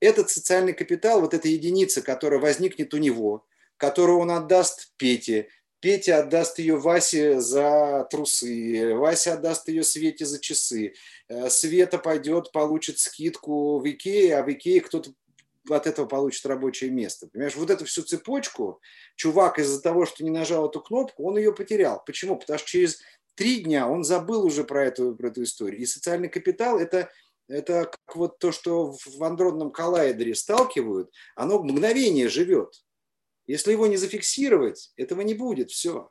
этот 0.00 0.30
социальный 0.30 0.72
капитал, 0.72 1.20
вот 1.20 1.34
эта 1.34 1.48
единица, 1.48 2.00
которая 2.00 2.40
возникнет 2.40 2.94
у 2.94 2.96
него, 2.96 3.46
которую 3.76 4.20
он 4.20 4.30
отдаст 4.30 4.94
Пете. 4.96 5.50
Петя 5.80 6.20
отдаст 6.20 6.58
ее 6.58 6.76
Васе 6.76 7.40
за 7.40 8.06
трусы, 8.10 8.94
Вася 8.94 9.34
отдаст 9.34 9.68
ее 9.68 9.82
Свете 9.82 10.24
за 10.24 10.40
часы. 10.40 10.94
Э, 11.28 11.50
Света 11.50 11.98
пойдет, 11.98 12.52
получит 12.52 12.98
скидку 12.98 13.80
в 13.80 13.86
Икее, 13.86 14.38
а 14.38 14.42
в 14.42 14.50
Икее 14.50 14.80
кто-то 14.80 15.12
от 15.68 15.86
этого 15.86 16.06
получит 16.06 16.46
рабочее 16.46 16.90
место. 16.90 17.28
Понимаешь, 17.28 17.56
вот 17.56 17.70
эту 17.70 17.84
всю 17.84 18.02
цепочку 18.02 18.80
чувак 19.16 19.58
из-за 19.58 19.80
того, 19.82 20.06
что 20.06 20.24
не 20.24 20.30
нажал 20.30 20.68
эту 20.68 20.80
кнопку, 20.80 21.24
он 21.24 21.36
ее 21.36 21.52
потерял. 21.52 22.02
Почему? 22.04 22.36
Потому 22.36 22.58
что 22.58 22.68
через 22.68 23.00
три 23.34 23.60
дня 23.60 23.88
он 23.88 24.04
забыл 24.04 24.44
уже 24.44 24.64
про 24.64 24.86
эту, 24.86 25.14
про 25.14 25.28
эту 25.28 25.42
историю. 25.42 25.80
И 25.80 25.86
социальный 25.86 26.28
капитал– 26.28 26.78
это 26.80 27.10
это 27.50 27.86
как 27.86 28.14
вот 28.16 28.38
то, 28.38 28.52
что 28.52 28.92
в 28.92 29.24
андронном 29.24 29.72
коллайдере 29.72 30.36
сталкивают, 30.36 31.10
оно 31.34 31.60
мгновение 31.60 32.28
живет. 32.28 32.84
Если 33.48 33.72
его 33.72 33.88
не 33.88 33.96
зафиксировать, 33.96 34.92
этого 34.96 35.22
не 35.22 35.34
будет, 35.34 35.72
все. 35.72 36.10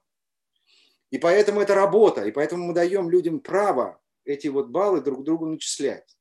И 1.11 1.17
поэтому 1.17 1.61
это 1.61 1.75
работа, 1.75 2.25
и 2.25 2.31
поэтому 2.31 2.65
мы 2.65 2.73
даем 2.73 3.09
людям 3.09 3.39
право 3.39 4.01
эти 4.25 4.49
вот 4.49 4.67
баллы 4.67 4.99
друг 4.99 5.23
другу 5.23 5.45
начислять. 5.45 6.18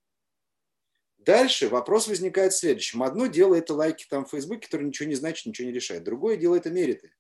Дальше 1.29 1.69
вопрос 1.69 2.09
возникает 2.09 2.55
в 2.55 2.59
следующем. 2.59 3.03
Одно 3.03 3.27
дело 3.27 3.55
это 3.55 3.75
лайки 3.75 4.07
там 4.09 4.25
в 4.25 4.31
Фейсбуке, 4.31 4.65
которые 4.65 4.89
ничего 4.89 5.11
не 5.11 5.15
значит, 5.15 5.45
ничего 5.45 5.69
не 5.69 5.75
решает. 5.75 6.03
Другое 6.03 6.39
дело 6.39 6.55
это 6.55 6.71
мериты. 6.71 7.13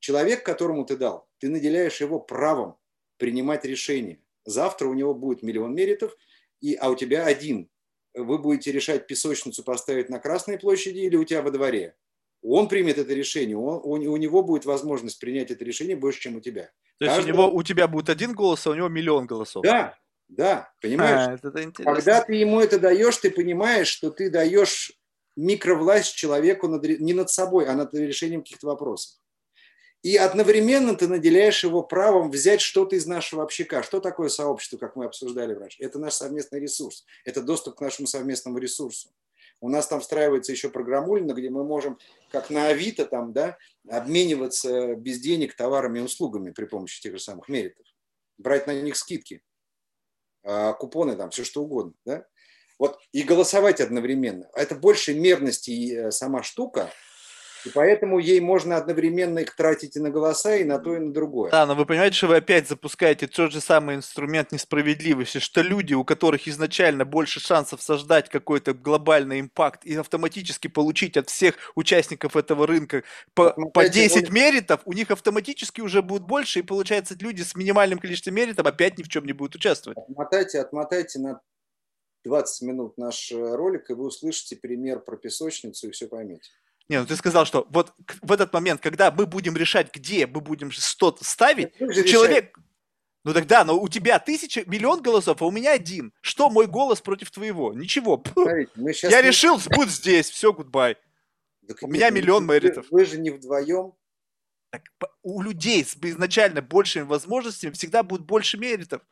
Человек, 0.00 0.44
которому 0.44 0.84
ты 0.84 0.96
дал, 0.96 1.28
ты 1.38 1.48
наделяешь 1.48 2.00
его 2.00 2.18
правом 2.18 2.76
принимать 3.18 3.64
решения. 3.64 4.18
Завтра 4.44 4.88
у 4.88 4.94
него 4.94 5.14
будет 5.14 5.44
миллион 5.44 5.76
меритов, 5.76 6.16
и, 6.60 6.74
а 6.74 6.90
у 6.90 6.96
тебя 6.96 7.24
один. 7.24 7.70
Вы 8.14 8.38
будете 8.38 8.72
решать 8.72 9.06
песочницу 9.06 9.62
поставить 9.62 10.08
на 10.08 10.18
Красной 10.18 10.58
площади 10.58 10.98
или 10.98 11.14
у 11.14 11.22
тебя 11.22 11.42
во 11.42 11.52
дворе 11.52 11.94
он 12.42 12.68
примет 12.68 12.98
это 12.98 13.12
решение, 13.12 13.56
он, 13.56 13.80
у, 13.82 14.12
у 14.12 14.16
него 14.16 14.42
будет 14.42 14.64
возможность 14.64 15.18
принять 15.18 15.50
это 15.50 15.64
решение 15.64 15.96
больше, 15.96 16.20
чем 16.20 16.36
у 16.36 16.40
тебя. 16.40 16.70
То 16.98 17.06
есть 17.06 17.24
у, 17.24 17.28
него, 17.28 17.52
у 17.52 17.62
тебя 17.62 17.88
будет 17.88 18.08
один 18.08 18.34
голос, 18.34 18.66
а 18.66 18.70
у 18.70 18.74
него 18.74 18.88
миллион 18.88 19.26
голосов. 19.26 19.62
Да, 19.64 19.98
да, 20.28 20.72
понимаешь? 20.80 21.40
А, 21.42 21.48
это 21.48 21.72
Когда 21.84 22.22
ты 22.22 22.34
ему 22.34 22.60
это 22.60 22.78
даешь, 22.78 23.16
ты 23.18 23.30
понимаешь, 23.30 23.88
что 23.88 24.10
ты 24.10 24.30
даешь 24.30 24.92
микровласть 25.36 26.14
человеку 26.14 26.68
над, 26.68 26.82
не 27.00 27.14
над 27.14 27.30
собой, 27.30 27.66
а 27.66 27.74
над 27.74 27.94
решением 27.94 28.42
каких-то 28.42 28.66
вопросов. 28.66 29.20
И 30.02 30.16
одновременно 30.16 30.94
ты 30.94 31.08
наделяешь 31.08 31.64
его 31.64 31.82
правом 31.82 32.30
взять 32.30 32.60
что-то 32.60 32.96
из 32.96 33.06
нашего 33.06 33.42
общака. 33.42 33.82
Что 33.82 34.00
такое 34.00 34.28
сообщество, 34.28 34.78
как 34.78 34.94
мы 34.94 35.04
обсуждали 35.04 35.52
раньше? 35.52 35.82
Это 35.82 35.98
наш 35.98 36.14
совместный 36.14 36.60
ресурс. 36.60 37.04
Это 37.24 37.42
доступ 37.42 37.76
к 37.76 37.80
нашему 37.80 38.06
совместному 38.06 38.58
ресурсу. 38.58 39.10
У 39.60 39.68
нас 39.68 39.88
там 39.88 40.00
встраивается 40.00 40.52
еще 40.52 40.68
программульно, 40.68 41.32
где 41.32 41.50
мы 41.50 41.64
можем, 41.64 41.98
как 42.30 42.50
на 42.50 42.68
Авито, 42.68 43.06
там, 43.06 43.32
да, 43.32 43.56
обмениваться 43.88 44.94
без 44.94 45.18
денег 45.18 45.56
товарами 45.56 45.98
и 45.98 46.02
услугами 46.02 46.50
при 46.50 46.66
помощи 46.66 47.00
тех 47.00 47.14
же 47.14 47.18
самых 47.18 47.48
меритов. 47.48 47.86
Брать 48.38 48.66
на 48.66 48.80
них 48.80 48.96
скидки, 48.96 49.42
купоны, 50.72 51.16
там, 51.16 51.30
все 51.30 51.44
что 51.44 51.62
угодно. 51.62 51.92
Да? 52.04 52.24
Вот, 52.78 52.98
и 53.12 53.22
голосовать 53.22 53.80
одновременно. 53.80 54.48
Это 54.54 54.74
больше 54.74 55.14
мерности 55.14 55.70
и 55.70 55.94
э, 55.94 56.10
сама 56.10 56.42
штука, 56.42 56.90
и 57.66 57.70
поэтому 57.70 58.18
ей 58.18 58.40
можно 58.40 58.76
одновременно 58.76 59.40
их 59.40 59.54
тратить 59.56 59.96
и 59.96 60.00
на 60.00 60.10
голоса, 60.10 60.56
и 60.56 60.64
на 60.64 60.78
то, 60.78 60.94
и 60.94 60.98
на 60.98 61.12
другое. 61.12 61.50
Да, 61.50 61.66
но 61.66 61.74
вы 61.74 61.84
понимаете, 61.84 62.16
что 62.16 62.28
вы 62.28 62.36
опять 62.36 62.68
запускаете 62.68 63.26
тот 63.26 63.52
же 63.52 63.60
самый 63.60 63.96
инструмент 63.96 64.52
несправедливости, 64.52 65.38
что 65.38 65.62
люди, 65.62 65.94
у 65.94 66.04
которых 66.04 66.46
изначально 66.46 67.04
больше 67.04 67.40
шансов 67.40 67.82
создать 67.82 68.28
какой-то 68.28 68.72
глобальный 68.72 69.40
импакт 69.40 69.84
и 69.84 69.96
автоматически 69.96 70.68
получить 70.68 71.16
от 71.16 71.28
всех 71.28 71.56
участников 71.74 72.36
этого 72.36 72.66
рынка 72.66 73.02
по, 73.34 73.50
по 73.50 73.88
10 73.88 74.30
меритов, 74.30 74.80
у 74.84 74.92
них 74.92 75.10
автоматически 75.10 75.80
уже 75.80 76.02
будет 76.02 76.22
больше, 76.22 76.60
и 76.60 76.62
получается, 76.62 77.16
люди 77.18 77.42
с 77.42 77.54
минимальным 77.56 77.98
количеством 77.98 78.34
меритов 78.34 78.66
опять 78.66 78.98
ни 78.98 79.02
в 79.02 79.08
чем 79.08 79.26
не 79.26 79.32
будут 79.32 79.56
участвовать. 79.56 79.98
Отмотайте, 79.98 80.60
отмотайте 80.60 81.18
на 81.18 81.40
20 82.24 82.62
минут 82.62 82.98
наш 82.98 83.32
э, 83.32 83.54
ролик, 83.54 83.90
и 83.90 83.94
вы 83.94 84.06
услышите 84.06 84.56
пример 84.56 85.00
про 85.00 85.16
песочницу, 85.16 85.88
и 85.88 85.90
все 85.90 86.08
поймете. 86.08 86.50
Не, 86.88 87.00
ну 87.00 87.06
ты 87.06 87.16
сказал, 87.16 87.46
что 87.46 87.66
вот 87.70 87.94
в 88.22 88.30
этот 88.30 88.52
момент, 88.52 88.80
когда 88.80 89.10
мы 89.10 89.26
будем 89.26 89.56
решать, 89.56 89.92
где 89.92 90.26
мы 90.26 90.40
будем 90.40 90.70
что-то 90.70 91.24
ставить, 91.24 91.76
человек... 91.76 92.56
Ну 93.24 93.34
тогда, 93.34 93.64
но 93.64 93.76
у 93.76 93.88
тебя 93.88 94.20
тысяча, 94.20 94.62
миллион 94.66 95.02
голосов, 95.02 95.42
а 95.42 95.46
у 95.46 95.50
меня 95.50 95.72
один. 95.72 96.12
Что 96.20 96.48
мой 96.48 96.68
голос 96.68 97.00
против 97.00 97.32
твоего? 97.32 97.72
Ничего. 97.72 98.22
Я 98.36 99.20
не... 99.20 99.28
решил, 99.28 99.60
будь 99.70 99.90
здесь, 99.90 100.30
все, 100.30 100.52
гудбай. 100.52 100.96
Так 101.66 101.82
у 101.82 101.88
меня 101.88 102.10
миллион 102.10 102.46
мэритов. 102.46 102.86
Вы 102.92 103.04
же 103.04 103.18
не 103.18 103.30
вдвоем. 103.30 103.94
Так, 104.70 104.82
у 105.22 105.42
людей 105.42 105.84
с 105.84 105.96
изначально 106.00 106.62
большими 106.62 107.02
возможностями 107.02 107.72
всегда 107.72 108.04
будет 108.04 108.22
больше 108.22 108.58
меритов. 108.58 109.02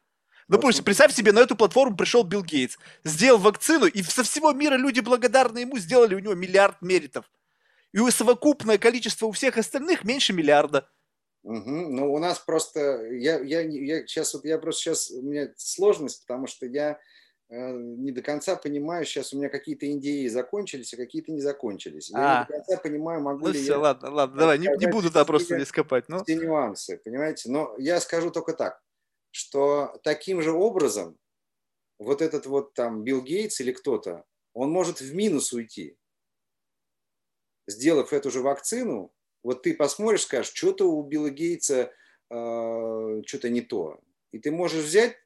Ну, 0.47 0.59
пусть, 0.59 0.85
представь 0.85 1.13
себе, 1.13 1.33
на 1.33 1.41
эту 1.41 1.57
платформу 1.57 1.97
пришел 1.97 2.23
Билл 2.23 2.45
Гейтс, 2.45 2.77
сделал 3.03 3.39
вакцину, 3.39 3.87
и 3.87 4.03
со 4.03 4.23
всего 4.23 4.53
мира 4.53 4.77
люди 4.77 5.01
благодарны 5.01 5.59
ему 5.59 5.79
сделали 5.79 6.15
у 6.15 6.19
него 6.19 6.35
миллиард 6.35 6.83
меритов. 6.83 7.25
И 7.95 8.11
совокупное 8.11 8.77
количество 8.77 9.27
у 9.27 9.33
всех 9.33 9.57
остальных 9.57 10.05
меньше 10.05 10.33
миллиарда. 10.33 10.89
Угу. 11.45 11.71
Ну, 11.71 12.12
у 12.12 12.19
нас 12.19 12.39
просто, 12.39 13.07
я, 13.12 13.41
я, 13.41 13.61
я 13.61 14.07
сейчас, 14.07 14.35
вот 14.35 14.45
я 14.45 14.59
просто 14.59 14.83
сейчас, 14.83 15.11
у 15.11 15.23
меня 15.23 15.53
сложность, 15.57 16.23
потому 16.27 16.47
что 16.47 16.66
я 16.66 16.99
э, 17.51 17.73
не 17.73 18.12
до 18.12 18.23
конца 18.23 18.57
понимаю, 18.57 19.05
сейчас 19.05 19.33
у 19.33 19.39
меня 19.39 19.49
какие-то 19.49 19.91
идеи 19.93 20.27
закончились, 20.27 20.95
а 20.95 20.97
какие-то 20.97 21.33
не 21.33 21.41
закончились. 21.41 22.11
Я 22.11 22.16
а. 22.19 22.41
не 22.41 22.47
до 22.47 22.53
конца 22.53 22.83
понимаю, 22.83 23.21
могу 23.21 23.47
ну, 23.47 23.53
ли 23.53 23.61
все, 23.61 23.73
я... 23.73 23.79
ладно, 23.79 24.11
ладно, 24.11 24.39
давай, 24.39 24.59
не, 24.59 24.69
не 24.79 24.87
буду 24.87 25.09
туда 25.09 25.25
просто 25.25 25.57
здесь 25.57 25.71
копать. 25.71 26.09
Ну. 26.09 26.23
Все 26.25 26.37
нюансы, 26.37 27.01
понимаете? 27.05 27.51
Но 27.51 27.75
я 27.79 28.01
скажу 28.01 28.31
только 28.31 28.55
так 28.55 28.81
что 29.35 29.99
таким 30.05 30.41
же 30.43 30.53
образом 30.53 31.19
вот 31.99 32.23
этот 32.23 32.47
вот 32.47 32.73
там 32.75 33.03
Билл 33.03 33.21
Гейтс 33.21 33.61
или 33.61 33.73
кто-то, 33.73 34.25
он 34.53 34.71
может 34.71 35.01
в 35.01 35.12
минус 35.12 35.53
уйти. 35.53 35.99
Сделав 37.66 38.12
эту 38.12 38.31
же 38.31 38.41
вакцину, 38.41 39.12
вот 39.43 39.62
ты 39.62 39.74
посмотришь, 39.74 40.23
скажешь, 40.23 40.53
что-то 40.55 40.91
у 40.91 41.03
Билла 41.03 41.31
Гейтса 41.31 41.93
э, 42.31 43.23
что-то 43.27 43.51
не 43.51 43.61
то. 43.61 44.01
И 44.32 44.39
ты 44.39 44.51
можешь 44.51 44.85
взять 44.85 45.16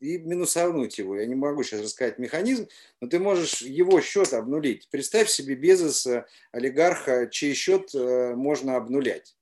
и 0.00 0.18
минусовнуть 0.18 0.98
его. 0.98 1.16
Я 1.16 1.26
не 1.26 1.34
могу 1.34 1.62
сейчас 1.62 1.82
рассказать 1.82 2.18
механизм, 2.18 2.68
но 3.00 3.08
ты 3.08 3.18
можешь 3.18 3.62
его 3.62 4.00
счет 4.00 4.32
обнулить. 4.32 4.88
Представь 4.90 5.28
себе 5.28 5.54
Безоса, 5.54 6.26
олигарха, 6.52 7.28
чей 7.28 7.54
счет 7.54 7.94
э, 7.94 8.34
можно 8.34 8.76
обнулять. 8.76 9.36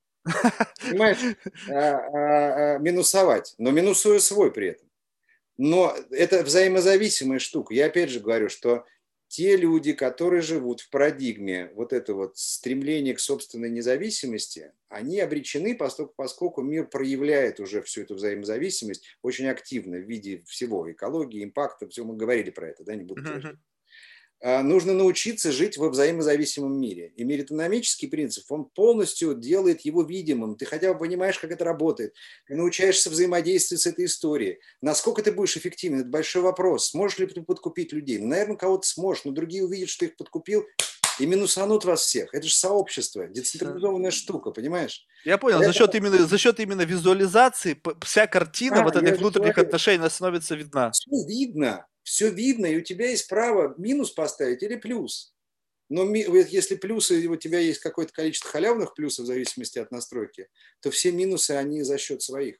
Понимаешь? 0.89 1.19
А, 1.69 1.73
а, 1.73 2.75
а, 2.75 2.77
минусовать, 2.79 3.53
но 3.57 3.71
минусуя 3.71 4.19
свой 4.19 4.51
при 4.51 4.69
этом. 4.69 4.87
Но 5.57 5.95
это 6.11 6.43
взаимозависимая 6.43 7.39
штука. 7.39 7.73
Я 7.73 7.87
опять 7.87 8.09
же 8.09 8.19
говорю, 8.19 8.49
что 8.49 8.85
те 9.27 9.57
люди, 9.57 9.93
которые 9.93 10.41
живут 10.41 10.81
в 10.81 10.89
парадигме 10.89 11.71
вот 11.75 11.93
это 11.93 12.13
вот 12.13 12.37
стремление 12.37 13.13
к 13.13 13.19
собственной 13.19 13.69
независимости, 13.69 14.71
они 14.89 15.19
обречены, 15.19 15.75
поскольку, 15.75 16.13
поскольку 16.15 16.61
мир 16.61 16.87
проявляет 16.87 17.59
уже 17.59 17.81
всю 17.81 18.01
эту 18.01 18.15
взаимозависимость 18.15 19.05
очень 19.21 19.47
активно 19.47 19.97
в 19.97 20.07
виде 20.07 20.43
всего, 20.47 20.89
экологии, 20.91 21.43
импакта, 21.43 21.87
все 21.87 22.03
мы 22.03 22.15
говорили 22.15 22.49
про 22.49 22.69
это, 22.69 22.83
да, 22.83 22.95
не 22.95 23.03
буду 23.03 23.21
uh-huh. 23.21 23.57
А, 24.39 24.61
нужно 24.61 24.93
научиться 24.93 25.51
жить 25.51 25.77
во 25.77 25.89
взаимозависимом 25.89 26.79
мире. 26.79 27.11
И 27.15 27.23
меритономический 27.23 28.07
принцип, 28.07 28.45
он 28.51 28.65
полностью 28.65 29.33
делает 29.33 29.81
его 29.81 30.03
видимым. 30.03 30.55
Ты 30.55 30.65
хотя 30.65 30.93
бы 30.93 30.99
понимаешь, 30.99 31.39
как 31.39 31.51
это 31.51 31.65
работает. 31.65 32.13
Ты 32.47 32.55
научаешься 32.55 33.09
взаимодействовать 33.09 33.81
с 33.81 33.87
этой 33.87 34.05
историей. 34.05 34.59
Насколько 34.81 35.23
ты 35.23 35.31
будешь 35.31 35.57
эффективен, 35.57 36.01
это 36.01 36.09
большой 36.09 36.43
вопрос. 36.43 36.89
Сможешь 36.89 37.17
ли 37.17 37.25
ты 37.25 37.41
подкупить 37.41 37.93
людей? 37.93 38.19
Ну, 38.19 38.27
наверное, 38.27 38.57
кого-то 38.57 38.87
сможешь, 38.87 39.25
но 39.25 39.31
другие 39.31 39.65
увидят, 39.65 39.89
что 39.89 40.05
их 40.05 40.15
подкупил, 40.15 40.65
и 41.19 41.25
минусанут 41.25 41.83
вас 41.85 42.01
всех. 42.01 42.33
Это 42.33 42.45
же 42.45 42.53
сообщество, 42.53 43.27
децентрализованная 43.27 44.11
штука, 44.11 44.51
понимаешь? 44.51 45.05
Я 45.25 45.37
понял, 45.37 45.59
Это... 45.61 45.71
за, 45.71 45.73
счет 45.73 45.95
именно, 45.95 46.27
за 46.27 46.37
счет 46.37 46.59
именно 46.59 46.83
визуализации 46.83 47.81
вся 48.03 48.27
картина 48.27 48.81
а, 48.81 48.83
вот 48.83 48.95
этих 48.95 49.17
внутренних 49.17 49.55
говорю, 49.55 49.67
отношений 49.67 50.09
становится 50.09 50.55
видна. 50.55 50.91
Все 50.91 51.09
видно, 51.27 51.87
все 52.07 52.29
видно, 52.29 52.67
и 52.67 52.77
у 52.77 52.81
тебя 52.81 53.09
есть 53.09 53.27
право 53.27 53.75
минус 53.77 54.11
поставить 54.11 54.63
или 54.63 54.77
плюс. 54.77 55.35
Но 55.89 56.05
если 56.15 56.75
плюсы, 56.75 57.27
у 57.27 57.35
тебя 57.35 57.59
есть 57.59 57.79
какое-то 57.79 58.13
количество 58.13 58.49
халявных 58.49 58.93
плюсов 58.93 59.25
в 59.25 59.27
зависимости 59.27 59.77
от 59.77 59.91
настройки, 59.91 60.47
то 60.79 60.89
все 60.89 61.11
минусы, 61.11 61.51
они 61.51 61.81
за 61.83 61.97
счет 61.97 62.21
своих. 62.21 62.59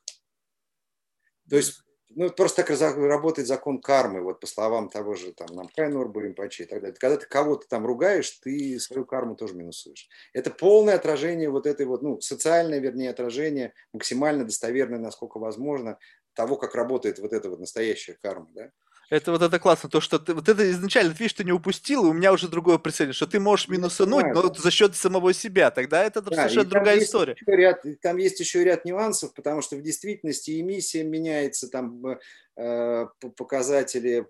То 1.50 1.56
есть 1.56 1.80
ну, 2.10 2.30
просто 2.30 2.64
так 2.64 2.98
работает 2.98 3.48
закон 3.48 3.80
кармы, 3.80 4.22
вот 4.22 4.42
по 4.42 4.48
словам 4.48 4.90
того 4.90 5.16
же 5.16 5.32
там 5.32 5.48
Намхай 5.56 5.88
Норбу 5.88 6.20
Римпачи 6.20 6.64
и 6.64 6.66
так 6.66 6.82
далее. 6.82 6.98
Когда 7.00 7.16
ты 7.16 7.26
кого-то 7.26 7.68
там 7.70 7.86
ругаешь, 7.86 8.30
ты 8.44 8.78
свою 8.82 9.06
карму 9.06 9.38
тоже 9.38 9.56
минусуешь. 9.56 10.10
Это 10.34 10.52
полное 10.52 10.96
отражение 10.96 11.50
вот 11.50 11.68
этой 11.68 11.86
вот, 11.86 12.02
ну, 12.02 12.20
социальное, 12.20 12.80
вернее, 12.80 13.12
отражение, 13.12 13.74
максимально 13.94 14.44
достоверное, 14.44 15.00
насколько 15.00 15.40
возможно, 15.40 15.98
того, 16.34 16.58
как 16.58 16.76
работает 16.76 17.20
вот 17.20 17.32
эта 17.32 17.50
вот 17.50 17.62
настоящая 17.62 18.18
карма, 18.22 18.50
да. 18.54 18.72
Это 19.10 19.32
вот 19.32 19.42
это 19.42 19.58
классно, 19.58 19.90
то, 19.90 20.02
что 20.02 20.20
ты 20.20 20.34
вот 20.34 20.50
это 20.50 20.70
изначально, 20.72 21.12
видишь, 21.12 21.34
ты 21.34 21.46
не 21.46 21.54
упустил, 21.54 22.06
и 22.06 22.10
у 22.10 22.14
меня 22.14 22.34
уже 22.34 22.50
другое 22.50 22.78
представление, 22.78 23.16
что 23.16 23.26
ты 23.26 23.40
можешь 23.40 23.70
минусануть, 23.70 24.26
но 24.34 24.54
за 24.54 24.70
счет 24.70 24.96
самого 24.96 25.34
себя, 25.34 25.72
тогда 25.72 26.04
это 26.04 26.22
да, 26.22 26.36
совершенно 26.36 26.66
другая 26.66 27.00
история. 27.00 27.36
Ряд, 27.46 27.84
там 28.02 28.18
есть 28.18 28.40
еще 28.40 28.64
ряд 28.66 28.84
нюансов, 28.84 29.34
потому 29.34 29.62
что 29.62 29.78
в 29.78 29.82
действительности 29.82 30.60
эмиссия 30.60 31.06
меняется, 31.06 31.70
там 31.70 32.20
э, 32.58 33.06
показатели, 33.38 34.28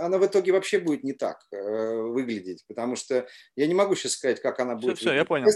она 0.00 0.16
в 0.16 0.26
итоге 0.26 0.52
вообще 0.52 0.78
будет 0.78 1.04
не 1.04 1.12
так 1.12 1.46
э, 1.52 1.94
выглядеть, 1.94 2.64
потому 2.66 2.96
что 2.96 3.26
я 3.54 3.66
не 3.66 3.74
могу 3.74 3.94
сейчас 3.96 4.12
сказать, 4.12 4.40
как 4.40 4.60
она 4.60 4.76
будет. 4.76 4.96
Все, 4.96 5.10
все, 5.10 5.14
я 5.14 5.24
понял 5.26 5.46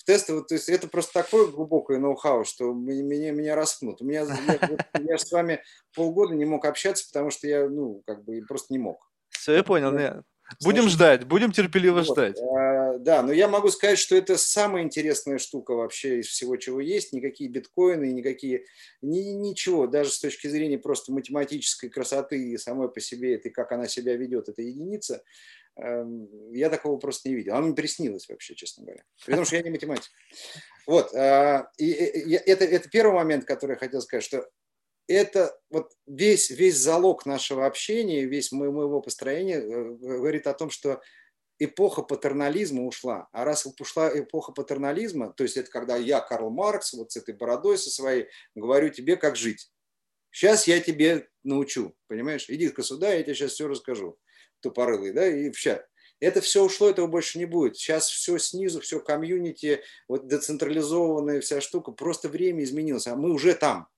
в 0.00 0.04
тесты, 0.04 0.40
то 0.42 0.54
есть 0.54 0.68
это 0.70 0.88
просто 0.88 1.12
такое 1.12 1.48
глубокое 1.48 1.98
ноу-хау, 1.98 2.44
что 2.44 2.72
меня, 2.72 3.32
меня 3.32 3.54
распнут. 3.54 4.00
У 4.00 4.06
меня, 4.06 4.20
я, 4.22 4.78
я 5.00 5.18
же 5.18 5.24
с 5.24 5.30
вами 5.30 5.62
полгода 5.94 6.34
не 6.34 6.46
мог 6.46 6.64
общаться, 6.64 7.06
потому 7.12 7.30
что 7.30 7.46
я, 7.46 7.68
ну, 7.68 8.02
как 8.06 8.24
бы 8.24 8.40
просто 8.48 8.72
не 8.72 8.78
мог. 8.78 9.10
Все, 9.28 9.54
я 9.54 9.62
понял. 9.62 9.96
Я... 9.98 10.22
Будем 10.64 10.88
ждать, 10.88 11.24
будем 11.24 11.52
терпеливо 11.52 12.02
вот, 12.02 12.06
ждать. 12.06 12.40
А, 12.40 12.98
да, 12.98 13.22
но 13.22 13.32
я 13.32 13.46
могу 13.46 13.68
сказать, 13.68 13.98
что 13.98 14.16
это 14.16 14.36
самая 14.36 14.82
интересная 14.82 15.38
штука 15.38 15.74
вообще 15.74 16.20
из 16.20 16.26
всего, 16.26 16.56
чего 16.56 16.80
есть. 16.80 17.12
Никакие 17.12 17.48
биткоины, 17.48 18.10
никакие, 18.10 18.64
ни, 19.00 19.20
ничего, 19.20 19.86
даже 19.86 20.10
с 20.10 20.18
точки 20.18 20.48
зрения 20.48 20.78
просто 20.78 21.12
математической 21.12 21.88
красоты 21.88 22.42
и 22.42 22.56
самой 22.56 22.90
по 22.90 23.00
себе, 23.00 23.36
это 23.36 23.50
как 23.50 23.70
она 23.70 23.86
себя 23.86 24.16
ведет, 24.16 24.48
это 24.48 24.62
единица. 24.62 25.22
Эм, 25.80 26.52
я 26.52 26.68
такого 26.68 26.98
просто 26.98 27.28
не 27.28 27.34
видел. 27.34 27.54
Оно 27.54 27.68
мне 27.68 27.74
приснилось 27.74 28.28
вообще, 28.28 28.54
честно 28.54 28.84
говоря. 28.84 29.02
Потому 29.24 29.44
что 29.44 29.56
я 29.56 29.62
не 29.62 29.70
математик. 29.70 30.10
Вот. 30.86 31.14
А, 31.14 31.70
и 31.78 31.86
это, 31.86 32.64
это 32.64 32.88
первый 32.90 33.14
момент, 33.14 33.44
который 33.46 33.72
я 33.72 33.78
хотел 33.78 34.00
сказать, 34.02 34.24
что 34.24 34.48
это 35.08 35.58
вот 35.70 35.92
весь, 36.06 36.50
весь 36.50 36.76
залог 36.76 37.24
нашего 37.24 37.66
общения, 37.66 38.26
весь 38.26 38.52
моего 38.52 39.00
построения 39.00 39.56
э, 39.56 39.94
говорит 39.94 40.46
о 40.46 40.54
том, 40.54 40.70
что 40.70 41.00
эпоха 41.58 42.02
патернализма 42.02 42.84
ушла. 42.84 43.28
А 43.32 43.44
раз 43.44 43.66
ушла 43.78 44.10
эпоха 44.18 44.52
патернализма, 44.52 45.32
то 45.32 45.44
есть 45.44 45.56
это 45.56 45.70
когда 45.70 45.96
я, 45.96 46.20
Карл 46.20 46.50
Маркс, 46.50 46.92
вот 46.92 47.12
с 47.12 47.16
этой 47.16 47.34
бородой 47.34 47.78
со 47.78 47.90
своей, 47.90 48.28
говорю 48.54 48.90
тебе, 48.90 49.16
как 49.16 49.36
жить. 49.36 49.70
Сейчас 50.30 50.68
я 50.68 50.80
тебе 50.80 51.28
научу, 51.42 51.94
понимаешь? 52.06 52.48
Иди-ка 52.48 52.82
сюда, 52.82 53.12
я 53.14 53.22
тебе 53.22 53.34
сейчас 53.34 53.52
все 53.52 53.66
расскажу 53.66 54.18
тупорылый, 54.60 55.12
да, 55.12 55.26
и 55.26 55.50
все. 55.50 55.84
Это 56.20 56.42
все 56.42 56.62
ушло, 56.62 56.90
этого 56.90 57.06
больше 57.06 57.38
не 57.38 57.46
будет. 57.46 57.76
Сейчас 57.76 58.08
все 58.08 58.38
снизу, 58.38 58.80
все 58.80 59.00
комьюнити, 59.00 59.82
вот 60.06 60.28
децентрализованная 60.28 61.40
вся 61.40 61.60
штука, 61.60 61.92
просто 61.92 62.28
время 62.28 62.62
изменилось, 62.62 63.06
а 63.06 63.16
мы 63.16 63.32
уже 63.32 63.54
там. 63.54 63.88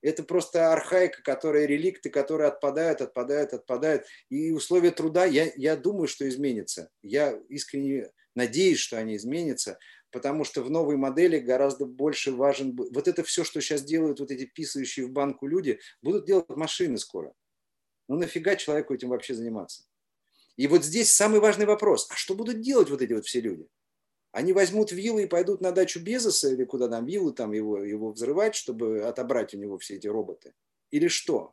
Это 0.00 0.24
просто 0.24 0.72
архаика, 0.72 1.22
которая 1.22 1.64
реликты, 1.66 2.10
которые 2.10 2.48
отпадают, 2.48 3.00
отпадают, 3.00 3.52
отпадают. 3.52 4.04
И 4.30 4.50
условия 4.50 4.90
труда, 4.90 5.24
я, 5.24 5.52
я 5.56 5.76
думаю, 5.76 6.08
что 6.08 6.28
изменится. 6.28 6.90
Я 7.02 7.38
искренне 7.48 8.10
надеюсь, 8.34 8.78
что 8.78 8.98
они 8.98 9.16
изменятся, 9.16 9.78
потому 10.10 10.42
что 10.42 10.62
в 10.62 10.70
новой 10.70 10.96
модели 10.96 11.38
гораздо 11.38 11.86
больше 11.86 12.32
важен... 12.32 12.76
Вот 12.76 13.06
это 13.06 13.22
все, 13.22 13.44
что 13.44 13.60
сейчас 13.60 13.82
делают 13.82 14.18
вот 14.18 14.30
эти 14.32 14.44
писающие 14.44 15.06
в 15.06 15.10
банку 15.10 15.46
люди, 15.46 15.78
будут 16.02 16.26
делать 16.26 16.48
машины 16.50 16.98
скоро. 16.98 17.32
Ну 18.08 18.16
нафига 18.16 18.56
человеку 18.56 18.94
этим 18.94 19.08
вообще 19.08 19.34
заниматься? 19.34 19.84
И 20.56 20.66
вот 20.66 20.84
здесь 20.84 21.12
самый 21.12 21.40
важный 21.40 21.66
вопрос. 21.66 22.08
А 22.10 22.14
что 22.14 22.34
будут 22.34 22.60
делать 22.60 22.90
вот 22.90 23.02
эти 23.02 23.12
вот 23.12 23.24
все 23.24 23.40
люди? 23.40 23.66
Они 24.32 24.52
возьмут 24.52 24.92
виллы 24.92 25.24
и 25.24 25.26
пойдут 25.26 25.60
на 25.60 25.72
дачу 25.72 26.00
Безоса 26.00 26.50
или 26.50 26.64
куда 26.64 26.88
там 26.88 27.04
виллы, 27.04 27.32
там 27.32 27.52
его, 27.52 27.82
его 27.82 28.12
взрывать, 28.12 28.54
чтобы 28.54 29.02
отобрать 29.02 29.54
у 29.54 29.58
него 29.58 29.78
все 29.78 29.96
эти 29.96 30.06
роботы? 30.06 30.54
Или 30.90 31.08
что? 31.08 31.52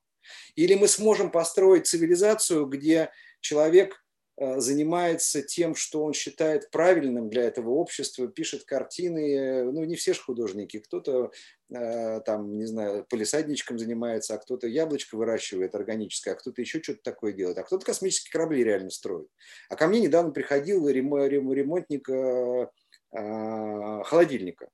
Или 0.56 0.76
мы 0.76 0.88
сможем 0.88 1.32
построить 1.32 1.88
цивилизацию, 1.88 2.66
где 2.66 3.12
человек 3.42 4.04
занимается 4.40 5.42
тем, 5.42 5.76
что 5.76 6.04
он 6.04 6.14
считает 6.14 6.72
правильным 6.72 7.30
для 7.30 7.44
этого 7.44 7.72
общества, 7.72 8.28
пишет 8.28 8.64
картины, 8.64 9.70
ну 9.72 9.84
не 9.84 9.96
все 9.96 10.14
же 10.14 10.22
художники, 10.22 10.80
кто-то 10.80 11.32
э, 11.70 12.22
там, 12.22 12.58
не 12.58 12.66
знаю, 12.66 13.06
полисадничком 13.10 13.78
занимается, 13.78 14.36
а 14.36 14.38
кто-то 14.38 14.68
яблочко 14.68 15.18
выращивает 15.18 15.76
органическое, 15.76 16.34
а 16.34 16.38
кто-то 16.38 16.62
еще 16.62 16.82
что-то 16.82 17.02
такое 17.04 17.34
делает, 17.34 17.58
а 17.58 17.64
кто-то 17.64 17.86
космические 17.86 18.32
корабли 18.32 18.64
реально 18.64 18.92
строит. 18.92 19.28
А 19.70 19.76
ко 19.76 19.88
мне 19.88 20.00
недавно 20.00 20.32
приходил 20.32 20.88
ремонтник 20.88 22.10
э, 22.10 22.68
холодильника. 23.12 24.70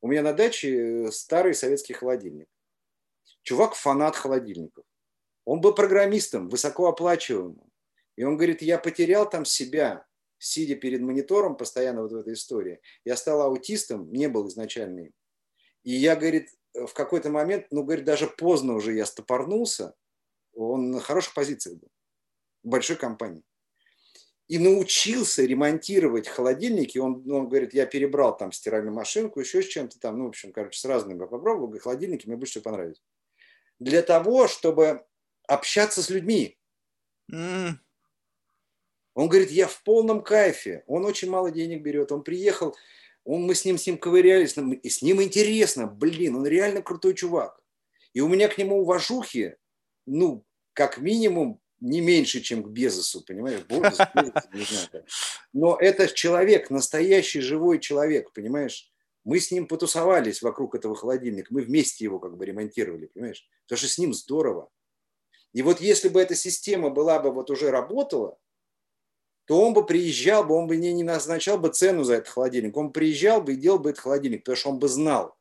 У 0.00 0.08
меня 0.08 0.22
на 0.22 0.32
даче 0.32 1.10
старый 1.12 1.54
советский 1.54 1.94
холодильник. 1.94 2.48
Чувак 3.42 3.74
фанат 3.74 4.16
холодильников. 4.16 4.84
Он 5.44 5.60
был 5.62 5.74
программистом, 5.74 6.50
высокооплачиваемым. 6.50 7.67
И 8.18 8.24
он 8.24 8.36
говорит, 8.36 8.62
я 8.62 8.78
потерял 8.78 9.30
там 9.30 9.44
себя. 9.44 10.04
сидя 10.38 10.74
перед 10.74 11.00
монитором 11.00 11.56
постоянно 11.56 12.02
вот 12.02 12.10
в 12.10 12.16
этой 12.16 12.32
истории. 12.32 12.80
Я 13.04 13.16
стал 13.16 13.42
аутистом, 13.42 14.12
не 14.12 14.28
был 14.28 14.48
изначально 14.48 15.00
им. 15.00 15.12
И 15.84 15.92
я, 15.92 16.16
говорит, 16.16 16.48
в 16.74 16.92
какой-то 16.94 17.30
момент, 17.30 17.66
ну, 17.70 17.84
говорит, 17.84 18.04
даже 18.04 18.26
поздно 18.26 18.74
уже 18.74 18.92
я 18.94 19.06
стопорнулся, 19.06 19.94
он 20.52 20.90
на 20.90 21.00
хороших 21.00 21.32
позициях 21.32 21.76
был, 21.76 21.88
в 22.64 22.68
большой 22.68 22.96
компании. 22.96 23.44
И 24.48 24.58
научился 24.58 25.44
ремонтировать 25.44 26.26
холодильники. 26.26 26.98
Он, 26.98 27.24
он 27.30 27.48
говорит, 27.48 27.72
я 27.72 27.86
перебрал 27.86 28.36
там 28.36 28.50
стиральную 28.50 28.94
машинку, 28.94 29.38
еще 29.38 29.62
с 29.62 29.66
чем-то 29.66 30.00
там, 30.00 30.18
ну, 30.18 30.24
в 30.24 30.28
общем, 30.28 30.52
короче, 30.52 30.80
с 30.80 30.84
разными 30.84 31.20
попробовал. 31.20 31.68
Говорит, 31.68 31.84
холодильники 31.84 32.26
мне 32.26 32.36
больше 32.36 32.52
всего 32.52 32.64
понравились. 32.64 33.00
Для 33.78 34.02
того, 34.02 34.48
чтобы 34.48 35.04
общаться 35.46 36.02
с 36.02 36.10
людьми. 36.10 36.58
Mm. 37.32 37.74
Он 39.18 39.28
говорит, 39.28 39.50
я 39.50 39.66
в 39.66 39.82
полном 39.82 40.22
кайфе. 40.22 40.84
Он 40.86 41.04
очень 41.04 41.28
мало 41.28 41.50
денег 41.50 41.82
берет. 41.82 42.12
Он 42.12 42.22
приехал, 42.22 42.76
он, 43.24 43.42
мы 43.42 43.56
с 43.56 43.64
ним, 43.64 43.76
с 43.76 43.84
ним 43.84 43.98
ковырялись, 43.98 44.54
и 44.56 44.88
с 44.88 45.02
ним 45.02 45.20
интересно. 45.20 45.88
Блин, 45.88 46.36
он 46.36 46.46
реально 46.46 46.82
крутой 46.82 47.14
чувак. 47.14 47.60
И 48.12 48.20
у 48.20 48.28
меня 48.28 48.46
к 48.46 48.56
нему 48.58 48.80
уважухи, 48.80 49.56
ну, 50.06 50.44
как 50.72 50.98
минимум, 50.98 51.60
не 51.80 52.00
меньше, 52.00 52.40
чем 52.42 52.62
к 52.62 52.68
Безосу, 52.68 53.24
понимаешь? 53.24 53.62
Безос, 53.68 53.98
Безос, 54.14 54.44
не 54.52 54.62
знаю 54.62 55.04
Но 55.52 55.76
это 55.76 56.06
человек, 56.06 56.70
настоящий 56.70 57.40
живой 57.40 57.80
человек, 57.80 58.32
понимаешь? 58.32 58.88
Мы 59.24 59.40
с 59.40 59.50
ним 59.50 59.66
потусовались 59.66 60.42
вокруг 60.42 60.76
этого 60.76 60.94
холодильника, 60.94 61.52
мы 61.52 61.62
вместе 61.62 62.04
его 62.04 62.20
как 62.20 62.36
бы 62.36 62.46
ремонтировали, 62.46 63.06
понимаешь? 63.06 63.48
Потому 63.64 63.78
что 63.78 63.88
с 63.88 63.98
ним 63.98 64.14
здорово. 64.14 64.70
И 65.54 65.62
вот 65.62 65.80
если 65.80 66.08
бы 66.08 66.20
эта 66.20 66.36
система 66.36 66.90
была 66.90 67.18
бы 67.18 67.32
вот 67.32 67.50
уже 67.50 67.72
работала, 67.72 68.38
то 69.48 69.62
он 69.62 69.72
бы 69.72 69.86
приезжал 69.86 70.44
бы, 70.44 70.54
он 70.54 70.66
бы 70.66 70.76
не, 70.76 70.92
не 70.92 71.02
назначал 71.02 71.56
бы 71.56 71.70
цену 71.70 72.04
за 72.04 72.16
этот 72.16 72.28
холодильник, 72.28 72.76
он 72.76 72.92
приезжал 72.92 73.40
бы 73.40 73.54
и 73.54 73.56
делал 73.56 73.78
бы 73.78 73.90
этот 73.90 74.02
холодильник, 74.02 74.44
потому 74.44 74.56
что 74.56 74.70
он 74.70 74.78
бы 74.78 74.88
знал, 74.88 75.38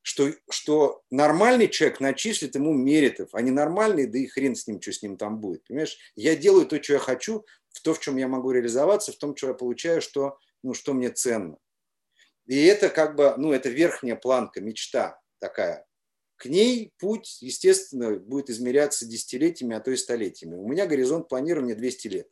что, 0.00 0.30
что 0.48 1.02
нормальный 1.10 1.68
человек 1.68 2.00
начислит 2.00 2.54
ему 2.54 2.72
меритов, 2.72 3.28
а 3.34 3.42
не 3.42 3.50
нормальный, 3.50 4.06
да 4.06 4.18
и 4.18 4.26
хрен 4.26 4.56
с 4.56 4.66
ним, 4.66 4.80
что 4.80 4.92
с 4.92 5.02
ним 5.02 5.18
там 5.18 5.40
будет. 5.40 5.62
Понимаешь? 5.64 5.98
Я 6.16 6.36
делаю 6.36 6.64
то, 6.66 6.82
что 6.82 6.94
я 6.94 6.98
хочу, 6.98 7.44
в 7.68 7.82
то, 7.82 7.92
в 7.92 8.00
чем 8.00 8.16
я 8.16 8.28
могу 8.28 8.50
реализоваться, 8.50 9.12
в 9.12 9.16
том, 9.16 9.36
что 9.36 9.48
я 9.48 9.54
получаю, 9.54 10.00
что, 10.00 10.38
ну, 10.62 10.72
что 10.72 10.94
мне 10.94 11.10
ценно. 11.10 11.58
И 12.46 12.64
это 12.64 12.88
как 12.88 13.14
бы, 13.14 13.34
ну, 13.36 13.52
это 13.52 13.68
верхняя 13.68 14.16
планка, 14.16 14.62
мечта 14.62 15.20
такая. 15.38 15.84
К 16.36 16.46
ней 16.46 16.94
путь, 16.98 17.42
естественно, 17.42 18.16
будет 18.16 18.48
измеряться 18.48 19.04
десятилетиями, 19.04 19.76
а 19.76 19.80
то 19.80 19.90
и 19.90 19.96
столетиями. 19.96 20.56
У 20.56 20.66
меня 20.66 20.86
горизонт 20.86 21.28
планирования 21.28 21.74
200 21.74 22.08
лет. 22.08 22.28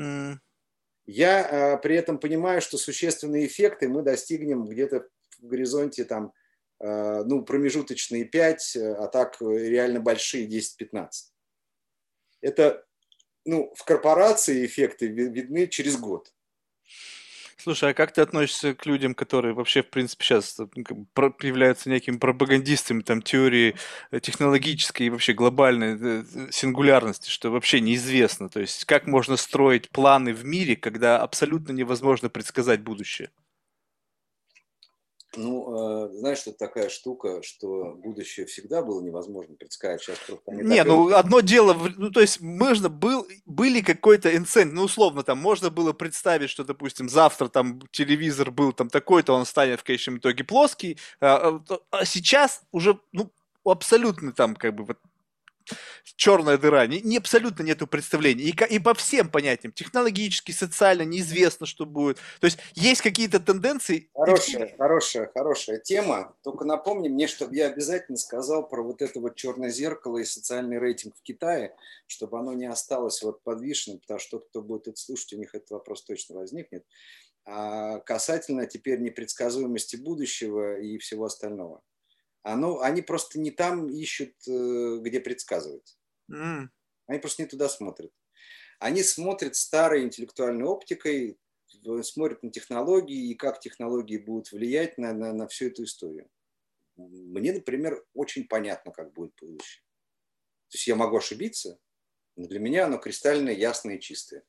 Mm. 0.00 0.36
Я 1.06 1.74
э, 1.74 1.78
при 1.82 1.96
этом 1.96 2.18
понимаю, 2.18 2.60
что 2.60 2.78
существенные 2.78 3.46
эффекты 3.46 3.88
мы 3.88 4.02
достигнем 4.02 4.66
где-то 4.66 5.06
в 5.40 5.46
горизонте 5.46 6.04
там 6.04 6.32
Э, 6.82 7.22
ну, 7.24 7.44
промежуточные 7.44 8.24
5, 8.24 8.76
э, 8.76 8.94
а 8.94 9.06
так 9.06 9.40
э, 9.40 9.44
реально 9.44 10.00
большие 10.00 10.48
10-15. 10.48 11.08
Это, 12.40 12.84
ну, 13.44 13.72
в 13.76 13.84
корпорации 13.84 14.66
эффекты 14.66 15.06
видны 15.06 15.68
через 15.68 15.96
год. 15.96 16.34
Слушай, 17.62 17.90
а 17.90 17.94
как 17.94 18.12
ты 18.12 18.22
относишься 18.22 18.74
к 18.74 18.86
людям, 18.86 19.14
которые 19.14 19.54
вообще, 19.54 19.82
в 19.84 19.90
принципе, 19.90 20.24
сейчас 20.24 20.58
являются 20.58 21.90
некими 21.90 22.16
пропагандистами 22.16 23.02
там, 23.02 23.22
теории 23.22 23.76
технологической 24.20 25.06
и 25.06 25.10
вообще 25.10 25.32
глобальной 25.32 26.24
сингулярности, 26.50 27.30
что 27.30 27.50
вообще 27.50 27.80
неизвестно? 27.80 28.48
То 28.48 28.58
есть 28.58 28.84
как 28.84 29.06
можно 29.06 29.36
строить 29.36 29.90
планы 29.90 30.32
в 30.34 30.44
мире, 30.44 30.74
когда 30.74 31.20
абсолютно 31.22 31.70
невозможно 31.70 32.28
предсказать 32.28 32.80
будущее? 32.82 33.30
Ну, 35.34 36.08
э, 36.08 36.12
знаешь, 36.14 36.38
что 36.38 36.52
такая 36.52 36.90
штука, 36.90 37.42
что 37.42 37.94
будущее 37.96 38.44
всегда 38.46 38.82
было 38.82 39.00
невозможно 39.00 39.54
предсказать. 39.56 40.02
Сейчас 40.02 40.18
просто 40.18 40.52
не, 40.52 40.62
не 40.62 40.84
ну 40.84 41.14
одно 41.14 41.40
дело, 41.40 41.74
ну 41.96 42.10
то 42.10 42.20
есть 42.20 42.40
можно 42.40 42.90
был, 42.90 43.26
были 43.46 43.80
какой-то 43.80 44.34
инцент, 44.36 44.74
ну 44.74 44.82
условно 44.82 45.22
там 45.22 45.38
можно 45.38 45.70
было 45.70 45.94
представить, 45.94 46.50
что, 46.50 46.64
допустим, 46.64 47.08
завтра 47.08 47.48
там 47.48 47.80
телевизор 47.92 48.50
был 48.50 48.72
там 48.72 48.90
такой-то, 48.90 49.32
он 49.32 49.46
станет 49.46 49.80
в 49.80 49.84
конечном 49.84 50.18
итоге 50.18 50.44
плоский, 50.44 50.98
а, 51.20 51.60
а, 51.68 51.78
а 51.90 52.04
сейчас 52.04 52.62
уже 52.70 52.98
ну 53.12 53.30
абсолютно 53.64 54.32
там 54.32 54.54
как 54.54 54.74
бы 54.74 54.84
вот 54.84 54.98
черная 56.16 56.58
дыра, 56.58 56.86
не, 56.86 57.00
не 57.00 57.18
абсолютно 57.18 57.62
нету 57.62 57.86
представления. 57.86 58.44
И, 58.44 58.74
и 58.74 58.78
по 58.78 58.94
всем 58.94 59.30
понятиям, 59.30 59.72
технологически, 59.72 60.52
социально, 60.52 61.02
неизвестно, 61.02 61.66
что 61.66 61.86
будет. 61.86 62.18
То 62.40 62.46
есть 62.46 62.58
есть 62.74 63.02
какие-то 63.02 63.40
тенденции. 63.40 64.10
Хорошая, 64.14 64.66
и... 64.66 64.76
хорошая, 64.76 65.30
хорошая 65.32 65.78
тема. 65.78 66.34
Только 66.42 66.64
напомни 66.64 67.08
мне, 67.08 67.26
чтобы 67.26 67.56
я 67.56 67.68
обязательно 67.68 68.18
сказал 68.18 68.68
про 68.68 68.82
вот 68.82 69.02
это 69.02 69.20
вот 69.20 69.36
черное 69.36 69.70
зеркало 69.70 70.18
и 70.18 70.24
социальный 70.24 70.78
рейтинг 70.78 71.16
в 71.16 71.22
Китае, 71.22 71.74
чтобы 72.06 72.38
оно 72.38 72.52
не 72.52 72.66
осталось 72.66 73.22
вот 73.22 73.42
подвешенным, 73.42 73.98
потому 74.00 74.20
что 74.20 74.38
тот, 74.38 74.48
кто 74.48 74.62
будет 74.62 74.88
это 74.88 74.96
слушать, 74.96 75.32
у 75.32 75.38
них 75.38 75.54
этот 75.54 75.70
вопрос 75.70 76.02
точно 76.04 76.36
возникнет. 76.36 76.84
А 77.44 77.98
касательно 78.00 78.66
теперь 78.66 79.00
непредсказуемости 79.00 79.96
будущего 79.96 80.78
и 80.78 80.98
всего 80.98 81.24
остального 81.24 81.82
оно, 82.42 82.80
они 82.80 83.02
просто 83.02 83.38
не 83.38 83.50
там 83.50 83.88
ищут, 83.88 84.34
э, 84.48 84.98
где 85.00 85.20
предсказывать. 85.20 85.98
Mm. 86.30 86.68
Они 87.06 87.18
просто 87.18 87.42
не 87.42 87.48
туда 87.48 87.68
смотрят. 87.68 88.12
Они 88.78 89.02
смотрят 89.02 89.54
старой 89.54 90.02
интеллектуальной 90.02 90.64
оптикой, 90.64 91.38
смотрят 92.02 92.42
на 92.42 92.50
технологии 92.50 93.30
и 93.30 93.34
как 93.34 93.60
технологии 93.60 94.18
будут 94.18 94.50
влиять 94.52 94.98
на, 94.98 95.12
на, 95.12 95.32
на 95.32 95.46
всю 95.46 95.66
эту 95.66 95.84
историю. 95.84 96.28
Мне, 96.96 97.52
например, 97.52 98.04
очень 98.12 98.46
понятно, 98.46 98.92
как 98.92 99.12
будет 99.12 99.34
будущее. 99.40 99.82
То 100.68 100.76
есть 100.76 100.86
я 100.86 100.96
могу 100.96 101.16
ошибиться, 101.16 101.78
но 102.36 102.46
для 102.48 102.58
меня 102.58 102.86
оно 102.86 102.98
кристально 102.98 103.50
ясное 103.50 103.96
и 103.96 104.00
чистое 104.00 104.44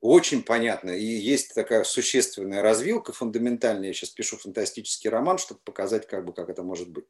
очень 0.00 0.42
понятно. 0.42 0.90
И 0.90 1.04
есть 1.04 1.54
такая 1.54 1.84
существенная 1.84 2.62
развилка, 2.62 3.12
фундаментальная. 3.12 3.88
Я 3.88 3.94
сейчас 3.94 4.10
пишу 4.10 4.36
фантастический 4.36 5.10
роман, 5.10 5.38
чтобы 5.38 5.60
показать, 5.64 6.06
как, 6.06 6.24
бы, 6.24 6.32
как 6.32 6.48
это 6.48 6.62
может 6.62 6.88
быть. 6.88 7.06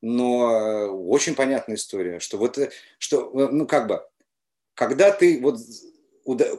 Но 0.00 0.50
э, 0.50 0.86
очень 0.88 1.34
понятная 1.34 1.76
история, 1.76 2.20
что 2.20 2.38
вот, 2.38 2.58
э, 2.58 2.70
что, 2.98 3.30
э, 3.38 3.48
ну 3.50 3.66
как 3.66 3.86
бы, 3.86 4.04
когда 4.74 5.10
ты 5.10 5.40
вот 5.40 5.58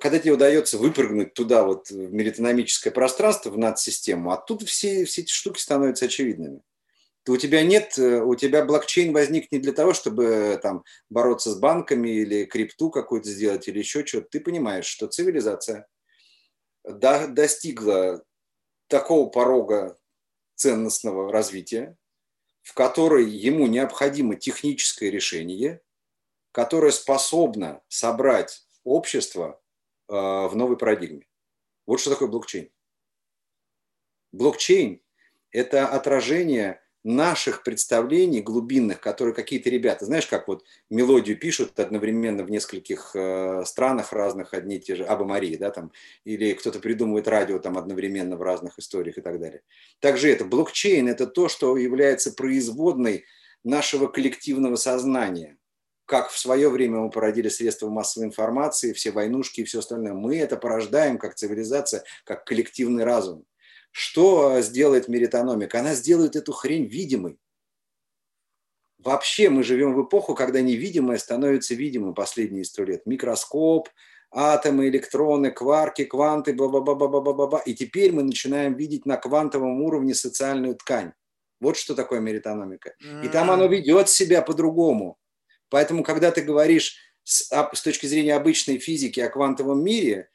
когда 0.02 0.20
тебе 0.20 0.34
удается 0.34 0.78
выпрыгнуть 0.78 1.34
туда, 1.34 1.64
вот, 1.64 1.90
в 1.90 2.14
меритономическое 2.14 2.92
пространство, 2.92 3.50
в 3.50 3.58
надсистему, 3.58 4.32
а 4.32 4.38
тут 4.38 4.64
все, 4.64 5.06
все 5.06 5.22
эти 5.22 5.32
штуки 5.32 5.60
становятся 5.60 6.06
очевидными 6.06 6.62
у 7.28 7.38
тебя 7.38 7.64
нет, 7.64 7.98
э, 7.98 8.22
у 8.22 8.36
тебя 8.36 8.66
блокчейн 8.66 9.14
возник 9.14 9.52
не 9.52 9.60
для 9.60 9.72
того, 9.72 9.94
чтобы 9.94 10.26
э, 10.26 10.58
там 10.58 10.84
бороться 11.10 11.52
с 11.52 11.58
банками 11.58 12.10
или 12.10 12.46
крипту 12.46 12.90
какую-то 12.90 13.30
сделать 13.30 13.68
или 13.68 13.80
еще 13.80 14.06
что-то. 14.06 14.28
Ты 14.30 14.40
понимаешь, 14.42 14.86
что 14.86 15.08
цивилизация 15.08 15.88
до, 16.84 17.28
достигла 17.28 18.24
такого 18.88 19.30
порога 19.30 19.98
ценностного 20.56 21.32
развития, 21.32 21.98
в 22.62 22.74
которой 22.74 23.30
ему 23.30 23.68
необходимо 23.68 24.36
техническое 24.36 25.10
решение, 25.10 25.82
которое 26.52 26.92
способно 26.92 27.82
собрать 27.88 28.68
общество 28.84 29.62
э, 30.10 30.14
в 30.14 30.52
новой 30.56 30.78
парадигме. 30.78 31.26
Вот 31.86 32.00
что 32.00 32.12
такое 32.12 32.28
блокчейн. 32.28 32.70
Блокчейн– 34.34 35.02
это 35.52 35.88
отражение 35.88 36.83
наших 37.04 37.64
представлений 37.64 38.42
глубинных, 38.42 39.02
которые 39.02 39.34
какие-то 39.34 39.70
ребята, 39.70 40.06
знаешь, 40.06 40.26
как 40.26 40.48
вот 40.48 40.64
мелодию 40.90 41.38
пишут 41.38 41.80
одновременно 41.80 42.44
в 42.44 42.50
нескольких 42.50 43.12
э, 43.14 43.64
странах 43.66 44.14
разных, 44.14 44.54
одни 44.54 44.78
и 44.78 44.80
те 44.80 44.96
же, 44.96 45.04
Аба 45.04 45.26
Марии, 45.26 45.58
да, 45.58 45.72
там, 45.72 45.92
или 46.24 46.54
кто-то 46.54 46.80
придумывает 46.80 47.28
радио 47.28 47.60
там 47.60 47.78
одновременно 47.78 48.38
в 48.38 48.42
разных 48.42 48.80
историях 48.80 49.18
и 49.18 49.22
так 49.22 49.40
далее. 49.40 49.62
Также 50.00 50.32
это 50.32 50.46
блокчейн, 50.46 51.10
это 51.10 51.28
то, 51.28 51.50
что 51.50 51.76
является 51.78 52.32
производной 52.32 53.26
нашего 53.64 54.08
коллективного 54.08 54.78
сознания. 54.78 55.58
Как 56.06 56.30
в 56.30 56.38
свое 56.38 56.70
время 56.70 57.00
мы 57.00 57.10
породили 57.10 57.50
средства 57.50 57.90
массовой 57.90 58.28
информации, 58.28 58.94
все 58.94 59.12
войнушки 59.12 59.62
и 59.62 59.64
все 59.64 59.80
остальное. 59.80 60.14
Мы 60.14 60.38
это 60.38 60.58
порождаем 60.58 61.18
как 61.18 61.36
цивилизация, 61.36 62.04
как 62.26 62.46
коллективный 62.46 63.06
разум. 63.06 63.46
Что 63.94 64.60
сделает 64.62 65.08
меритономика? 65.08 65.80
Она 65.80 65.94
сделает 65.94 66.36
эту 66.36 66.52
хрень 66.52 66.88
видимой. 66.88 67.38
Вообще 68.98 69.50
мы 69.50 69.62
живем 69.62 69.94
в 69.94 70.04
эпоху, 70.04 70.34
когда 70.34 70.62
невидимое 70.62 71.20
становится 71.20 71.76
видимым 71.76 72.16
последние 72.16 72.66
сто 72.66 72.84
лет. 72.84 73.06
Микроскоп, 73.06 73.90
атомы, 74.32 74.88
электроны, 74.88 75.52
кварки, 75.52 76.06
кванты, 76.06 76.54
ба-ба-ба-ба-ба-ба-ба. 76.54 77.60
И 77.68 77.76
теперь 77.76 78.12
мы 78.12 78.24
начинаем 78.24 78.74
видеть 78.74 79.06
на 79.06 79.18
квантовом 79.18 79.80
уровне 79.84 80.16
социальную 80.16 80.76
ткань. 80.76 81.14
Вот 81.60 81.78
что 81.78 81.94
такое 81.94 82.20
меритономика. 82.20 82.96
И 83.24 83.28
там 83.28 83.52
оно 83.52 83.68
ведет 83.68 84.10
себя 84.10 84.42
по-другому. 84.42 85.20
Поэтому, 85.70 86.04
когда 86.04 86.32
ты 86.32 86.42
говоришь 86.42 86.96
с, 87.24 87.48
с 87.74 87.82
точки 87.84 88.08
зрения 88.08 88.36
обычной 88.36 88.80
физики 88.80 89.20
о 89.20 89.30
квантовом 89.30 89.84
мире, 89.84 90.30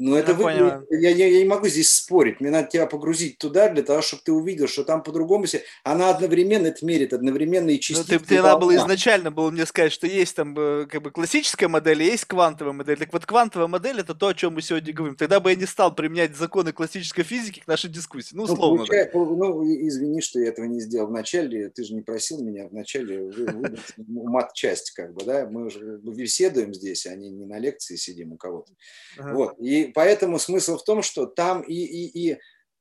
Ну, 0.00 0.14
это 0.14 0.32
вы, 0.32 0.52
я, 0.52 0.80
я, 0.90 1.10
я 1.10 1.38
не 1.40 1.44
могу 1.44 1.66
здесь 1.66 1.90
спорить. 1.90 2.40
Мне 2.40 2.50
надо 2.50 2.68
тебя 2.68 2.86
погрузить 2.86 3.38
туда 3.38 3.68
для 3.68 3.82
того, 3.82 4.00
чтобы 4.00 4.22
ты 4.24 4.30
увидел, 4.30 4.68
что 4.68 4.84
там 4.84 5.02
по-другому 5.02 5.44
все. 5.44 5.62
Она 5.82 6.10
одновременно 6.10 6.68
это 6.68 6.86
мерит, 6.86 7.12
одновременно 7.12 7.70
и 7.70 7.80
частицы. 7.80 8.12
Ну, 8.12 8.18
ты, 8.20 8.24
ты 8.24 8.40
надо 8.40 8.60
было 8.60 8.76
изначально 8.76 9.32
было 9.32 9.50
мне 9.50 9.66
сказать, 9.66 9.90
что 9.90 10.06
есть 10.06 10.36
там 10.36 10.54
э, 10.56 10.86
как 10.86 11.02
бы 11.02 11.10
классическая 11.10 11.66
модель, 11.66 12.00
есть 12.04 12.26
квантовая 12.26 12.72
модель. 12.72 12.96
Так 12.96 13.12
вот, 13.12 13.26
квантовая 13.26 13.66
модель 13.66 13.98
это 13.98 14.14
то, 14.14 14.28
о 14.28 14.34
чем 14.34 14.54
мы 14.54 14.62
сегодня 14.62 14.92
говорим. 14.92 15.16
Тогда 15.16 15.40
бы 15.40 15.50
я 15.50 15.56
не 15.56 15.66
стал 15.66 15.92
применять 15.92 16.36
законы 16.36 16.72
классической 16.72 17.24
физики 17.24 17.58
к 17.58 17.66
нашей 17.66 17.90
дискуссии. 17.90 18.36
Ну, 18.36 18.44
условно. 18.44 18.82
Ну, 18.82 18.86
получай, 18.86 19.10
ну 19.12 19.64
извини, 19.64 20.20
что 20.20 20.38
я 20.38 20.50
этого 20.50 20.66
не 20.66 20.80
сделал 20.80 21.08
вначале. 21.08 21.70
Ты 21.70 21.82
же 21.82 21.94
не 21.94 22.02
просил 22.02 22.40
меня 22.40 22.68
вначале 22.68 23.24
выдать 23.24 23.80
мат-часть, 23.96 24.92
как 24.92 25.12
бы, 25.12 25.24
да? 25.24 25.48
Мы 25.50 25.70
же 25.70 25.98
беседуем 26.04 26.72
здесь, 26.72 27.04
а 27.06 27.16
не, 27.16 27.30
не 27.30 27.46
на 27.46 27.58
лекции 27.58 27.96
сидим 27.96 28.34
у 28.34 28.36
кого-то. 28.36 28.72
Вот. 29.18 29.58
И 29.58 29.87
поэтому 29.88 30.38
смысл 30.38 30.78
в 30.78 30.84
том, 30.84 31.02
что 31.02 31.26
там 31.26 31.62
и, 31.62 31.74
и, 31.74 32.30
и 32.30 32.38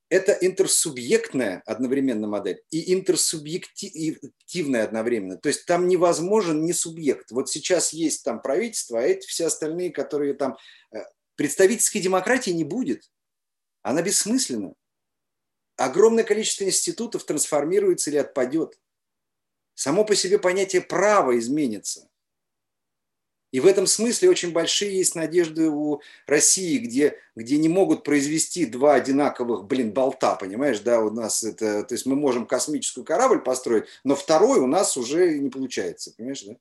это 0.09 0.31
интерсубъектная 0.31 1.61
одновременно 1.65 2.27
модель 2.27 2.61
и 2.69 2.93
интерсубъективная 2.93 4.83
одновременно. 4.85 5.37
То 5.37 5.49
есть 5.49 5.65
там 5.65 5.87
невозможен 5.87 6.63
не 6.63 6.73
субъект. 6.73 7.31
Вот 7.31 7.49
сейчас 7.49 7.91
есть 7.91 8.23
там 8.23 8.41
правительство, 8.41 8.99
а 8.99 9.03
эти 9.03 9.27
все 9.27 9.47
остальные, 9.47 9.91
которые 9.91 10.33
там... 10.33 10.57
Э, 10.93 10.99
представительской 11.35 12.01
демократии 12.01 12.51
не 12.51 12.63
будет. 12.63 13.09
Она 13.83 14.01
бессмысленна. 14.01 14.73
Огромное 15.77 16.23
количество 16.23 16.63
институтов 16.63 17.23
трансформируется 17.25 18.09
или 18.09 18.17
отпадет. 18.17 18.79
Само 19.75 20.03
по 20.03 20.15
себе 20.15 20.39
понятие 20.39 20.81
права 20.81 21.37
изменится. 21.37 22.09
И 23.57 23.59
в 23.59 23.65
этом 23.65 23.87
смысле 23.87 24.29
очень 24.29 24.51
большие 24.51 24.95
есть 24.95 25.15
надежды 25.15 25.67
у 25.67 25.99
России, 26.27 26.77
где, 26.77 27.17
где 27.35 27.57
не 27.57 27.69
могут 27.69 28.03
произвести 28.03 28.67
два 28.67 28.93
одинаковых, 28.93 29.65
блин, 29.65 29.93
болта, 29.93 30.35
понимаешь, 30.35 30.79
да, 30.81 31.01
у 31.01 31.09
нас 31.09 31.43
это, 31.43 31.81
то 31.81 31.95
есть 31.95 32.05
мы 32.05 32.15
можем 32.15 32.45
космическую 32.45 33.03
корабль 33.03 33.39
построить, 33.39 33.85
но 34.03 34.15
второй 34.15 34.59
у 34.59 34.67
нас 34.67 34.95
уже 34.95 35.39
не 35.39 35.49
получается, 35.49 36.13
понимаешь, 36.15 36.43
да? 36.43 36.55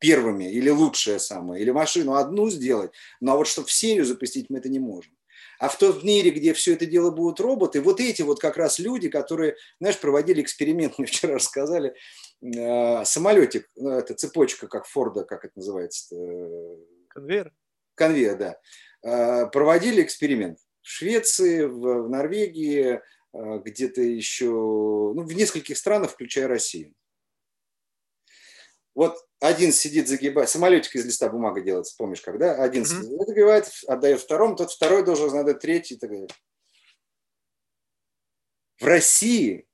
Первыми, 0.00 0.50
или 0.50 0.70
лучшее 0.70 1.20
самое, 1.20 1.62
или 1.62 1.70
машину 1.70 2.14
одну 2.14 2.50
сделать, 2.50 2.90
но 3.20 3.36
вот 3.36 3.46
чтобы 3.46 3.68
в 3.68 3.72
серию 3.72 4.04
запустить 4.04 4.50
мы 4.50 4.58
это 4.58 4.68
не 4.68 4.80
можем. 4.80 5.12
А 5.60 5.68
в 5.68 5.78
том 5.78 6.04
мире, 6.04 6.32
где 6.32 6.52
все 6.52 6.72
это 6.72 6.84
дело 6.84 7.12
будут 7.12 7.38
роботы, 7.38 7.80
вот 7.80 8.00
эти 8.00 8.22
вот 8.22 8.40
как 8.40 8.56
раз 8.56 8.80
люди, 8.80 9.08
которые, 9.08 9.54
знаешь, 9.78 10.00
проводили 10.00 10.42
эксперимент, 10.42 10.94
мне 10.98 11.06
вчера 11.06 11.34
рассказали, 11.34 11.94
самолетик, 12.42 13.68
ну, 13.76 13.90
это 13.90 14.14
цепочка, 14.14 14.66
как 14.66 14.86
Форда, 14.86 15.24
как 15.24 15.44
это 15.44 15.52
называется? 15.56 16.16
Конвейер. 17.08 17.52
Конвейер, 17.94 18.38
да. 18.38 18.60
Э, 19.02 19.46
проводили 19.50 20.02
эксперимент 20.02 20.58
в 20.82 20.88
Швеции, 20.88 21.64
в, 21.64 22.04
в 22.04 22.08
Норвегии, 22.08 23.00
э, 23.32 23.58
где-то 23.64 24.00
еще, 24.00 24.46
ну, 24.46 25.22
в 25.22 25.32
нескольких 25.34 25.76
странах, 25.76 26.12
включая 26.12 26.48
Россию. 26.48 26.94
Вот 28.94 29.16
один 29.40 29.72
сидит, 29.72 30.08
загибает, 30.08 30.48
самолетик 30.48 30.96
из 30.96 31.06
листа 31.06 31.28
бумага 31.28 31.60
делается, 31.60 31.94
помнишь, 31.96 32.20
когда? 32.20 32.62
Один 32.62 32.82
mm-hmm. 32.82 32.86
сидит, 32.86 33.26
загибает, 33.26 33.70
отдает 33.86 34.20
второму, 34.20 34.56
тот 34.56 34.70
второй 34.70 35.04
должен 35.04 35.36
отдать 35.36 35.60
третий 35.60 35.94
и 35.94 35.98
так 35.98 36.10
далее. 36.10 36.28
В 38.78 38.84
России 38.84 39.66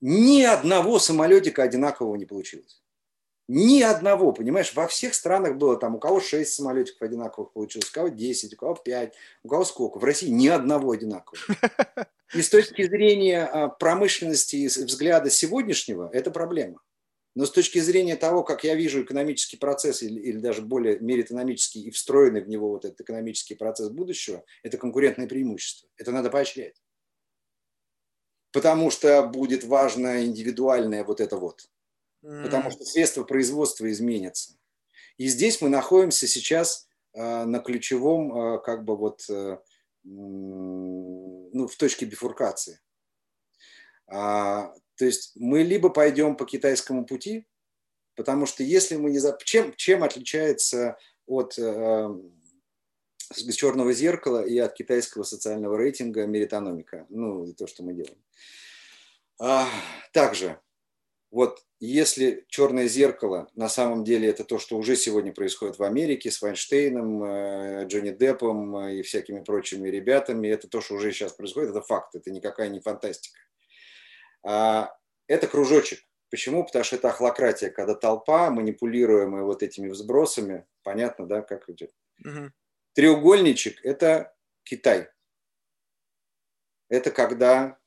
ни 0.00 0.42
одного 0.42 0.98
самолетика 0.98 1.62
одинакового 1.62 2.16
не 2.16 2.26
получилось. 2.26 2.82
Ни 3.48 3.80
одного, 3.80 4.32
понимаешь, 4.32 4.74
во 4.74 4.86
всех 4.86 5.14
странах 5.14 5.56
было 5.56 5.78
там, 5.78 5.94
у 5.94 5.98
кого 5.98 6.20
6 6.20 6.52
самолетиков 6.52 7.00
одинаковых 7.00 7.52
получилось, 7.52 7.88
у 7.88 7.94
кого 7.94 8.08
10, 8.08 8.52
у 8.52 8.56
кого 8.56 8.74
5, 8.74 9.14
у 9.42 9.48
кого 9.48 9.64
сколько. 9.64 9.98
В 9.98 10.04
России 10.04 10.28
ни 10.28 10.48
одного 10.48 10.90
одинакового. 10.90 11.56
И 12.34 12.42
с 12.42 12.50
точки 12.50 12.82
зрения 12.82 13.44
а, 13.44 13.68
промышленности 13.68 14.56
и 14.56 14.66
взгляда 14.66 15.30
сегодняшнего, 15.30 16.10
это 16.12 16.30
проблема. 16.30 16.82
Но 17.34 17.46
с 17.46 17.50
точки 17.50 17.78
зрения 17.78 18.16
того, 18.16 18.42
как 18.42 18.64
я 18.64 18.74
вижу 18.74 19.02
экономический 19.02 19.56
процесс 19.56 20.02
или, 20.02 20.20
или 20.20 20.38
даже 20.38 20.60
более 20.60 20.98
меритономический 20.98 21.82
и 21.82 21.90
встроенный 21.90 22.42
в 22.42 22.48
него 22.48 22.68
вот 22.68 22.84
этот 22.84 23.00
экономический 23.00 23.54
процесс 23.54 23.88
будущего, 23.88 24.44
это 24.62 24.76
конкурентное 24.76 25.26
преимущество. 25.26 25.88
Это 25.96 26.12
надо 26.12 26.28
поощрять. 26.28 26.74
Потому 28.52 28.90
что 28.90 29.22
будет 29.24 29.64
важно 29.64 30.24
индивидуальное 30.24 31.04
вот 31.04 31.20
это 31.20 31.36
вот. 31.36 31.68
Потому 32.20 32.70
что 32.70 32.84
средства 32.84 33.24
производства 33.24 33.90
изменятся. 33.90 34.54
И 35.18 35.26
здесь 35.28 35.60
мы 35.60 35.68
находимся 35.68 36.26
сейчас 36.26 36.88
э, 37.12 37.44
на 37.44 37.58
ключевом, 37.58 38.56
э, 38.56 38.58
как 38.60 38.84
бы 38.84 38.96
вот, 38.96 39.24
э, 39.28 39.58
ну, 40.04 41.68
в 41.68 41.76
точке 41.76 42.06
бифуркации. 42.06 42.80
А, 44.06 44.72
то 44.96 45.04
есть 45.04 45.32
мы 45.34 45.62
либо 45.62 45.90
пойдем 45.90 46.36
по 46.36 46.44
китайскому 46.44 47.04
пути, 47.04 47.46
потому 48.14 48.46
что 48.46 48.62
если 48.62 48.96
мы 48.96 49.10
не... 49.10 49.20
Чем, 49.44 49.74
чем 49.74 50.02
отличается 50.02 50.96
от 51.26 51.58
э, 53.30 53.52
черного 53.52 53.92
зеркала 53.92 54.44
и 54.44 54.58
от 54.58 54.74
китайского 54.74 55.22
социального 55.22 55.76
рейтинга 55.76 56.26
меритономика? 56.26 57.06
Ну, 57.08 57.52
то, 57.54 57.66
что 57.66 57.82
мы 57.82 57.94
делаем. 57.94 58.18
А, 59.40 59.68
также, 60.12 60.60
вот 61.30 61.62
если 61.80 62.44
черное 62.48 62.88
зеркало 62.88 63.48
на 63.54 63.68
самом 63.68 64.02
деле 64.02 64.28
это 64.28 64.44
то, 64.44 64.58
что 64.58 64.76
уже 64.76 64.96
сегодня 64.96 65.32
происходит 65.32 65.78
в 65.78 65.82
Америке 65.82 66.30
с 66.30 66.42
Вайнштейном, 66.42 67.22
э, 67.22 67.86
Джонни 67.86 68.10
Деппом 68.10 68.88
и 68.88 69.02
всякими 69.02 69.40
прочими 69.40 69.88
ребятами, 69.88 70.48
это 70.48 70.68
то, 70.68 70.80
что 70.80 70.94
уже 70.94 71.12
сейчас 71.12 71.32
происходит, 71.32 71.70
это 71.70 71.82
факт, 71.82 72.14
это 72.14 72.30
никакая 72.30 72.68
не 72.68 72.80
фантастика. 72.80 73.38
А, 74.42 74.92
это 75.26 75.46
кружочек. 75.46 76.00
Почему? 76.30 76.64
Потому 76.64 76.84
что 76.84 76.96
это 76.96 77.08
охлократия, 77.08 77.70
когда 77.70 77.94
толпа, 77.94 78.50
манипулируемая 78.50 79.44
вот 79.44 79.62
этими 79.62 79.88
взбросами, 79.88 80.66
понятно, 80.82 81.26
да, 81.26 81.42
как 81.42 81.68
идет. 81.70 81.92
Угу. 82.24 82.50
Треугольничек– 82.98 83.78
это 83.84 84.34
Китай. 84.64 85.08
Это 86.88 87.12
когда 87.12 87.78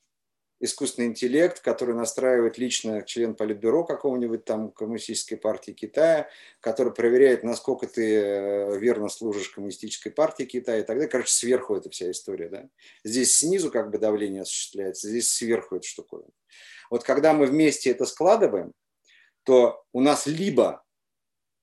искусственный 0.61 1.09
интеллект, 1.09 1.59
который 1.59 1.93
настраивает 1.95 2.57
лично 2.57 3.01
член 3.01 3.35
политбюро 3.35 3.83
какого-нибудь 3.83 4.45
там 4.45 4.71
коммунистической 4.71 5.37
партии 5.37 5.73
Китая, 5.73 6.29
который 6.61 6.93
проверяет, 6.93 7.43
насколько 7.43 7.87
ты 7.87 8.21
э, 8.21 8.79
верно 8.79 9.09
служишь 9.09 9.49
коммунистической 9.49 10.13
партии 10.13 10.43
Китая 10.43 10.77
и 10.79 10.83
так 10.83 10.95
далее. 10.95 11.09
Короче, 11.09 11.33
сверху 11.33 11.75
эта 11.75 11.89
вся 11.89 12.09
история. 12.09 12.47
Да? 12.47 12.69
Здесь 13.03 13.35
снизу 13.35 13.69
как 13.69 13.91
бы 13.91 13.97
давление 13.97 14.43
осуществляется, 14.43 15.09
здесь 15.09 15.27
сверху 15.27 15.75
эта 15.75 15.85
штуковина. 15.85 16.31
Вот 16.89 17.03
когда 17.03 17.33
мы 17.33 17.47
вместе 17.47 17.91
это 17.91 18.05
складываем, 18.05 18.71
то 19.43 19.83
у 19.91 19.99
нас 19.99 20.25
либо 20.25 20.85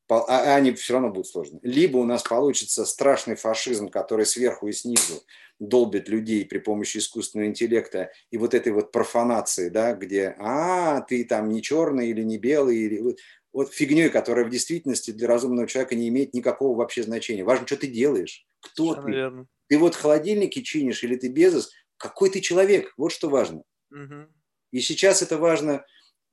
а, 0.09 0.25
а 0.27 0.55
они 0.57 0.73
все 0.73 0.95
равно 0.95 1.11
будут 1.11 1.27
сложны. 1.27 1.59
Либо 1.63 1.99
у 1.99 2.05
нас 2.05 2.23
получится 2.23 2.85
страшный 2.85 3.37
фашизм, 3.37 3.89
который 3.89 4.27
сверху 4.27 4.69
и 4.69 4.73
снизу 4.73 5.23
долбит 5.59 6.09
людей 6.09 6.45
при 6.45 6.59
помощи 6.59 6.99
искусственного 6.99 7.49
интеллекта 7.49 8.11
и 8.31 8.39
вот 8.39 8.55
этой 8.55 8.73
вот 8.73 8.93
профанации, 8.93 9.69
да, 9.69 9.93
где, 9.95 10.35
а, 10.39 11.01
ты 11.03 11.25
там 11.25 11.49
не 11.49 11.63
черный 11.63 12.11
или 12.11 12.23
не 12.23 12.39
белый, 12.39 12.79
или 12.79 13.01
вот, 13.01 13.19
вот 13.53 13.73
фигней, 13.73 14.09
которая 14.09 14.45
в 14.45 14.51
действительности 14.51 15.11
для 15.11 15.29
разумного 15.29 15.67
человека 15.67 15.95
не 15.95 16.09
имеет 16.09 16.33
никакого 16.35 16.77
вообще 16.77 17.03
значения. 17.03 17.45
Важно, 17.45 17.67
что 17.67 17.77
ты 17.77 17.89
делаешь, 17.89 18.47
кто 18.61 18.95
Совершенно 18.95 19.07
ты. 19.07 19.13
Верно. 19.13 19.47
Ты 19.69 19.79
вот 19.79 19.95
холодильники 19.95 20.63
чинишь 20.63 21.05
или 21.05 21.17
ты 21.17 21.29
безос, 21.29 21.71
какой 21.97 22.31
ты 22.31 22.41
человек, 22.41 22.95
вот 22.97 23.13
что 23.13 23.29
важно. 23.29 23.63
Угу. 23.91 24.29
И 24.73 24.81
сейчас 24.81 25.23
это 25.23 25.39
важно, 25.39 25.85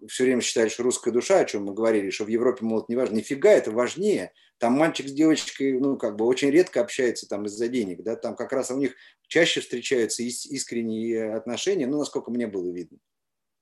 все 0.07 0.23
время 0.23 0.41
считали, 0.41 0.69
что 0.69 0.83
русская 0.83 1.11
душа, 1.11 1.39
о 1.39 1.45
чем 1.45 1.65
мы 1.65 1.73
говорили, 1.73 2.09
что 2.09 2.25
в 2.25 2.27
Европе, 2.27 2.65
мол, 2.65 2.85
не 2.87 2.95
важно. 2.95 3.15
Нифига, 3.15 3.51
это 3.51 3.71
важнее. 3.71 4.31
Там 4.57 4.73
мальчик 4.73 5.07
с 5.07 5.11
девочкой, 5.11 5.79
ну, 5.79 5.97
как 5.97 6.15
бы 6.15 6.25
очень 6.25 6.49
редко 6.49 6.81
общается 6.81 7.27
там 7.27 7.45
из-за 7.45 7.67
денег, 7.67 8.03
да, 8.03 8.15
там 8.15 8.35
как 8.35 8.53
раз 8.53 8.71
у 8.71 8.77
них 8.77 8.95
чаще 9.27 9.59
встречаются 9.59 10.23
искренние 10.23 11.33
отношения, 11.33 11.87
ну, 11.87 11.97
насколько 11.99 12.31
мне 12.31 12.47
было 12.47 12.71
видно. 12.71 12.97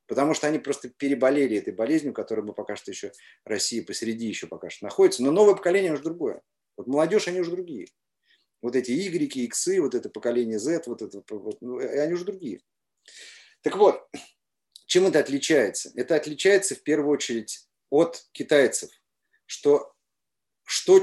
Потому 0.05 0.33
что 0.33 0.47
они 0.47 0.59
просто 0.59 0.89
переболели 0.89 1.57
этой 1.57 1.73
болезнью, 1.73 2.13
которая 2.13 2.45
бы 2.45 2.53
пока 2.53 2.75
что 2.75 2.91
еще 2.91 3.11
Россия 3.45 3.83
посреди 3.83 4.27
еще 4.27 4.47
пока 4.47 4.69
что 4.69 4.85
находится. 4.85 5.23
Но 5.23 5.31
новое 5.31 5.55
поколение 5.55 5.93
уже 5.93 6.03
другое. 6.03 6.41
Вот 6.77 6.87
молодежь, 6.87 7.27
они 7.27 7.39
уже 7.39 7.51
другие. 7.51 7.87
Вот 8.61 8.75
эти 8.75 8.91
Y, 8.91 9.35
X, 9.45 9.67
вот 9.79 9.95
это 9.95 10.09
поколение 10.09 10.59
Z, 10.59 10.83
вот 10.87 11.01
это, 11.01 11.23
вот, 11.29 11.57
ну, 11.61 11.77
они 11.79 12.13
уже 12.13 12.25
другие. 12.25 12.61
Так 13.61 13.77
вот, 13.77 14.07
чем 14.93 15.07
это 15.07 15.17
отличается? 15.17 15.91
Это 15.95 16.15
отличается 16.15 16.75
в 16.75 16.83
первую 16.83 17.09
очередь 17.09 17.67
от 17.89 18.27
китайцев, 18.31 18.91
что, 19.47 19.91
что 20.65 21.01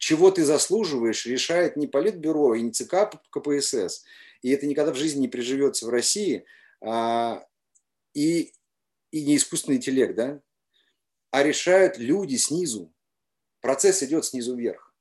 чего 0.00 0.32
ты 0.32 0.44
заслуживаешь, 0.44 1.24
решает 1.24 1.76
не 1.76 1.86
Политбюро 1.86 2.56
и 2.56 2.62
не 2.62 2.72
ЦК 2.72 3.12
КПСС, 3.30 4.04
и 4.42 4.50
это 4.50 4.66
никогда 4.66 4.92
в 4.92 4.96
жизни 4.96 5.20
не 5.20 5.28
приживется 5.28 5.86
в 5.86 5.90
России, 5.90 6.46
а, 6.80 7.46
и, 8.12 8.52
и 9.12 9.24
не 9.24 9.36
искусственный 9.36 9.76
интеллект, 9.76 10.16
да, 10.16 10.42
а 11.30 11.44
решают 11.44 11.96
люди 11.96 12.34
снизу. 12.34 12.92
Процесс 13.60 14.02
идет 14.02 14.24
снизу 14.24 14.56
вверх. 14.56 14.92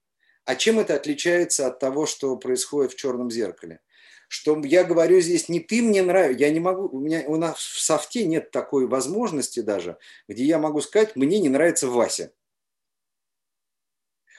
А 0.45 0.55
чем 0.55 0.77
это 0.77 0.93
отличается 0.93 1.65
от 1.65 1.80
того, 1.80 2.05
что 2.05 2.38
происходит 2.38 2.91
в 2.91 2.97
черном 2.97 3.31
зеркале? 3.31 3.80
Что 4.28 4.62
я 4.66 4.84
говорю 4.84 5.22
здесь 5.22 5.48
не 5.48 5.60
ты 5.62 5.82
мне 5.82 6.04
нравишься, 6.04 6.41
я 6.41 6.52
не 6.52 6.60
могу, 6.60 6.88
у 6.90 6.99
меня 6.99 7.24
у 7.28 7.38
нас 7.38 7.58
в 7.58 7.80
софте 7.80 8.26
нет 8.26 8.52
такой 8.52 8.86
возможности 8.86 9.62
даже, 9.62 9.98
где 10.28 10.44
я 10.44 10.60
могу 10.60 10.82
сказать, 10.82 11.16
мне 11.16 11.40
не 11.40 11.49
нравится 11.49 11.88
Вася. 11.88 12.34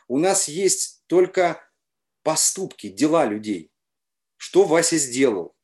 У 0.06 0.18
нас 0.18 0.48
есть 0.48 1.02
только 1.06 1.62
поступки, 2.22 2.88
дела 2.88 3.24
людей. 3.24 3.70
Что 4.36 4.64
Вася 4.64 4.98
сделал? 4.98 5.54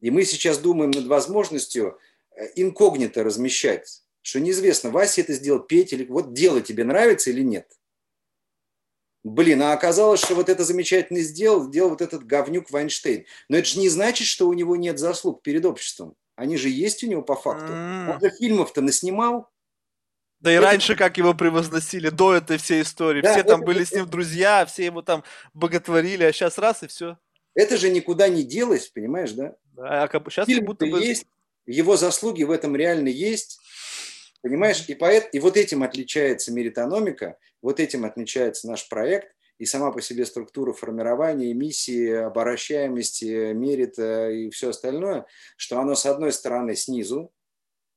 И 0.00 0.10
мы 0.10 0.24
сейчас 0.24 0.58
думаем 0.58 0.90
над 0.90 1.06
возможностью 1.06 1.98
э, 2.30 2.46
инкогнито 2.56 3.22
размещать, 3.22 4.02
что 4.22 4.40
неизвестно, 4.40 4.90
Вася 4.90 5.20
это 5.20 5.34
сделал, 5.34 5.60
Петя, 5.60 5.96
или 5.96 6.04
вот 6.04 6.32
дело 6.32 6.60
тебе 6.60 6.84
нравится 6.84 7.30
или 7.30 7.42
нет. 7.42 7.78
Блин, 9.24 9.62
а 9.62 9.72
оказалось, 9.72 10.20
что 10.20 10.34
вот 10.34 10.50
это 10.50 10.64
замечательно 10.64 11.20
сделал, 11.20 11.64
сделал 11.64 11.90
вот 11.90 12.02
этот 12.02 12.26
говнюк 12.26 12.70
Вайнштейн. 12.70 13.24
Но 13.48 13.56
это 13.56 13.66
же 13.66 13.78
не 13.78 13.88
значит, 13.88 14.26
что 14.26 14.46
у 14.46 14.52
него 14.52 14.76
нет 14.76 14.98
заслуг 14.98 15.42
перед 15.42 15.64
обществом. 15.64 16.14
Они 16.36 16.58
же 16.58 16.68
есть 16.68 17.02
у 17.02 17.06
него 17.06 17.22
по 17.22 17.34
факту. 17.34 17.72
Он 17.72 18.20
же 18.20 18.30
фильмов-то 18.38 18.82
наснимал. 18.82 19.48
Да 20.40 20.52
и 20.52 20.56
это... 20.56 20.66
раньше 20.66 20.94
как 20.94 21.16
его 21.16 21.32
превозносили, 21.32 22.10
до 22.10 22.34
этой 22.34 22.58
всей 22.58 22.82
истории. 22.82 23.22
Да, 23.22 23.32
все 23.32 23.44
там 23.44 23.60
это... 23.60 23.66
были 23.66 23.84
с 23.84 23.92
ним 23.92 24.06
друзья, 24.06 24.66
все 24.66 24.84
его 24.84 25.00
там 25.00 25.24
боготворили, 25.54 26.24
а 26.24 26.32
сейчас 26.32 26.58
раз 26.58 26.82
и 26.82 26.86
все. 26.86 27.16
Это 27.54 27.78
же 27.78 27.88
никуда 27.88 28.28
не 28.28 28.42
делось, 28.42 28.88
понимаешь, 28.88 29.32
да? 29.32 29.54
Да, 29.72 30.02
а 30.02 30.08
сейчас 30.28 30.46
Фильм 30.46 30.66
будто 30.66 30.84
бы... 30.84 31.02
есть, 31.02 31.24
его 31.64 31.96
заслуги 31.96 32.42
в 32.42 32.50
этом 32.50 32.76
реально 32.76 33.08
есть. 33.08 33.58
Понимаешь, 34.42 34.84
и, 34.86 34.94
поэт, 34.94 35.30
и 35.32 35.38
вот 35.38 35.56
этим 35.56 35.82
отличается 35.82 36.52
меритономика, 36.52 37.38
вот 37.64 37.80
этим 37.80 38.04
отличается 38.04 38.68
наш 38.68 38.86
проект, 38.90 39.34
и 39.56 39.64
сама 39.64 39.90
по 39.90 40.02
себе 40.02 40.26
структура 40.26 40.74
формирования, 40.74 41.54
миссии, 41.54 42.10
оборащаемости, 42.10 43.54
мерита 43.54 44.28
и 44.28 44.50
все 44.50 44.68
остальное, 44.68 45.24
что 45.56 45.80
оно 45.80 45.94
с 45.94 46.04
одной 46.04 46.32
стороны 46.32 46.76
снизу, 46.76 47.32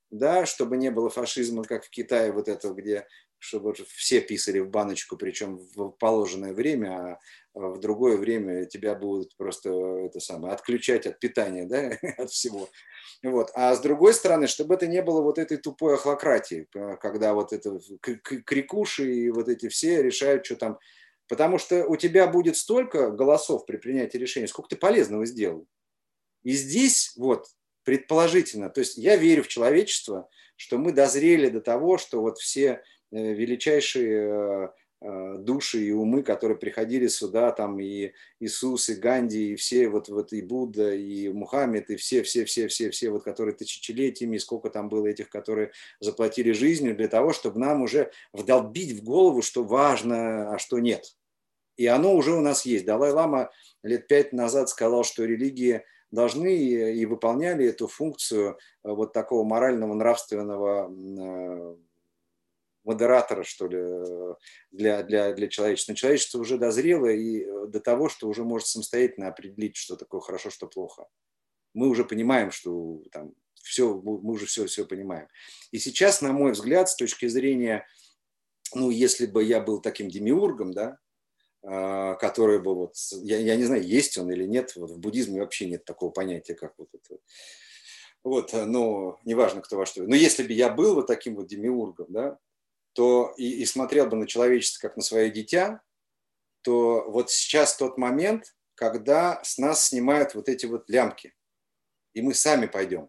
да, 0.09 0.45
чтобы 0.45 0.77
не 0.77 0.89
было 0.89 1.09
фашизма, 1.09 1.63
как 1.63 1.83
в 1.83 1.89
Китае, 1.89 2.31
вот 2.31 2.47
этого, 2.47 2.73
где 2.75 3.07
чтобы 3.39 3.73
все 3.73 4.21
писали 4.21 4.59
в 4.59 4.69
баночку, 4.69 5.17
причем 5.17 5.57
в 5.75 5.89
положенное 5.91 6.53
время, 6.53 6.87
а 6.87 7.19
в 7.57 7.79
другое 7.79 8.17
время 8.17 8.65
тебя 8.65 8.95
будут 8.95 9.35
просто 9.35 9.69
это 10.05 10.19
самое, 10.19 10.53
отключать 10.53 11.05
от 11.07 11.19
питания, 11.19 11.65
да, 11.65 11.97
от 12.17 12.29
всего. 12.29 12.69
Вот. 13.23 13.49
А 13.55 13.73
с 13.75 13.81
другой 13.81 14.13
стороны, 14.13 14.47
чтобы 14.47 14.75
это 14.75 14.87
не 14.87 15.01
было 15.01 15.21
вот 15.21 15.39
этой 15.39 15.57
тупой 15.57 15.95
охлократии, 15.95 16.67
когда 17.01 17.33
вот 17.33 17.51
это 17.53 17.79
крикуши 18.11 19.11
и 19.11 19.29
вот 19.31 19.49
эти 19.49 19.69
все 19.69 20.03
решают, 20.03 20.45
что 20.45 20.55
там. 20.55 20.79
Потому 21.27 21.57
что 21.57 21.85
у 21.85 21.97
тебя 21.97 22.27
будет 22.27 22.55
столько 22.55 23.11
голосов 23.11 23.65
при 23.65 23.77
принятии 23.77 24.17
решения, 24.17 24.47
сколько 24.47 24.69
ты 24.69 24.75
полезного 24.77 25.25
сделал. 25.25 25.67
И 26.43 26.51
здесь 26.51 27.13
вот 27.17 27.47
предположительно, 27.83 28.69
то 28.69 28.79
есть 28.79 28.97
я 28.97 29.17
верю 29.17 29.43
в 29.43 29.49
человечество, 29.49 30.29
что 30.55 30.77
мы 30.77 30.93
дозрели 30.93 31.49
до 31.49 31.59
того, 31.59 31.97
что 31.97 32.21
вот 32.21 32.37
все 32.37 32.81
э, 33.11 33.33
величайшие 33.33 34.29
э, 34.29 34.67
Э, 34.67 34.86
души 34.99 35.85
и 35.85 35.91
умы, 35.91 36.23
которые 36.23 36.57
приходили 36.57 37.07
сюда, 37.07 37.51
там 37.51 37.79
и 37.79 38.13
Иисус, 38.39 38.89
и 38.89 38.95
Ганди, 38.95 39.53
и 39.53 39.55
все 39.55 39.89
вот, 39.89 40.09
вот 40.09 40.33
и 40.33 40.41
Будда, 40.41 40.93
и 40.93 41.29
Мухаммед, 41.29 41.89
и 41.91 41.95
все, 41.97 42.23
все, 42.23 42.45
все, 42.45 42.67
все, 42.67 42.89
все, 42.89 43.11
вот, 43.11 43.23
которые 43.23 43.55
тысячелетиями, 43.55 44.37
сколько 44.37 44.69
там 44.69 44.89
было 44.89 45.07
этих, 45.07 45.29
которые 45.29 45.71
заплатили 45.99 46.51
жизнью 46.51 46.95
для 46.95 47.07
того, 47.07 47.31
чтобы 47.31 47.59
нам 47.59 47.83
уже 47.83 48.11
вдолбить 48.33 48.99
в 48.99 49.03
голову, 49.03 49.41
что 49.41 49.63
важно, 49.63 50.53
а 50.53 50.57
что 50.57 50.79
нет. 50.79 51.15
И 51.77 51.85
оно 51.85 52.15
уже 52.15 52.33
у 52.33 52.41
нас 52.41 52.65
есть. 52.65 52.85
Далай-Лама 52.85 53.51
лет 53.83 54.07
пять 54.07 54.33
назад 54.33 54.69
сказал, 54.69 55.03
что 55.03 55.25
религии 55.25 55.83
должны 56.11 56.55
и 56.55 57.05
выполняли 57.05 57.67
эту 57.67 57.87
функцию 57.87 58.57
э, 58.83 58.89
вот 58.89 59.13
такого 59.13 59.43
морального, 59.43 59.93
нравственного 59.93 60.89
э, 60.89 61.75
модератора, 62.87 63.43
что 63.43 63.67
ли, 63.67 64.35
для, 64.71 65.03
для, 65.03 65.33
для 65.33 65.47
человечества. 65.49 65.91
Но 65.91 65.97
человечество 65.97 66.39
уже 66.39 66.57
дозрело 66.57 67.07
и 67.07 67.41
э, 67.43 67.67
до 67.67 67.81
того, 67.81 68.07
что 68.07 68.29
уже 68.29 68.45
может 68.45 68.67
самостоятельно 68.67 69.27
определить, 69.27 69.75
что 69.75 69.97
такое 69.97 70.21
хорошо, 70.21 70.49
что 70.49 70.67
плохо. 70.67 71.05
Мы 71.73 71.89
уже 71.89 72.05
понимаем, 72.05 72.49
что 72.49 73.03
там 73.11 73.33
все, 73.55 73.93
мы 73.93 74.31
уже 74.31 74.45
все, 74.45 74.65
все 74.67 74.85
понимаем. 74.85 75.27
И 75.71 75.79
сейчас, 75.79 76.21
на 76.21 76.31
мой 76.31 76.53
взгляд, 76.53 76.87
с 76.87 76.95
точки 76.95 77.27
зрения, 77.27 77.85
ну, 78.73 78.89
если 78.89 79.25
бы 79.25 79.43
я 79.43 79.59
был 79.59 79.81
таким 79.81 80.07
демиургом, 80.07 80.71
да, 80.71 80.97
а, 81.63 82.15
который 82.15 82.59
бы 82.59 82.73
вот, 82.73 82.93
я, 83.21 83.37
я 83.37 83.57
не 83.57 83.65
знаю, 83.65 83.83
есть 83.83 84.17
он 84.17 84.31
или 84.31 84.45
нет, 84.45 84.73
вот 84.77 84.91
в 84.91 84.99
буддизме 84.99 85.41
вообще 85.41 85.65
нет 85.65 85.83
такого 85.83 86.11
понятия, 86.11 86.55
как 86.55 86.73
вот 86.77 86.87
это. 86.93 87.19
Вот, 88.23 88.53
но 88.53 89.19
неважно, 89.25 89.61
кто 89.61 89.75
во 89.75 89.85
что. 89.85 90.03
Но 90.03 90.15
если 90.15 90.43
бы 90.43 90.53
я 90.53 90.69
был 90.69 90.95
вот 90.95 91.07
таким 91.07 91.35
вот 91.35 91.47
демиургом, 91.47 92.07
да, 92.09 92.39
то 92.97 93.35
и, 93.37 93.61
и 93.61 93.65
смотрел 93.67 94.07
бы 94.07 94.17
на 94.17 94.25
человечество 94.25 94.87
как 94.87 94.97
на 94.97 95.03
свое 95.03 95.29
дитя, 95.29 95.83
то 96.63 97.03
вот 97.07 97.29
сейчас 97.29 97.77
тот 97.77 97.99
момент, 97.99 98.57
когда 98.73 99.39
с 99.43 99.59
нас 99.59 99.85
снимают 99.85 100.33
вот 100.33 100.49
эти 100.49 100.65
вот 100.65 100.89
лямки, 100.89 101.35
и 102.13 102.23
мы 102.23 102.33
сами 102.33 102.65
пойдем. 102.65 103.07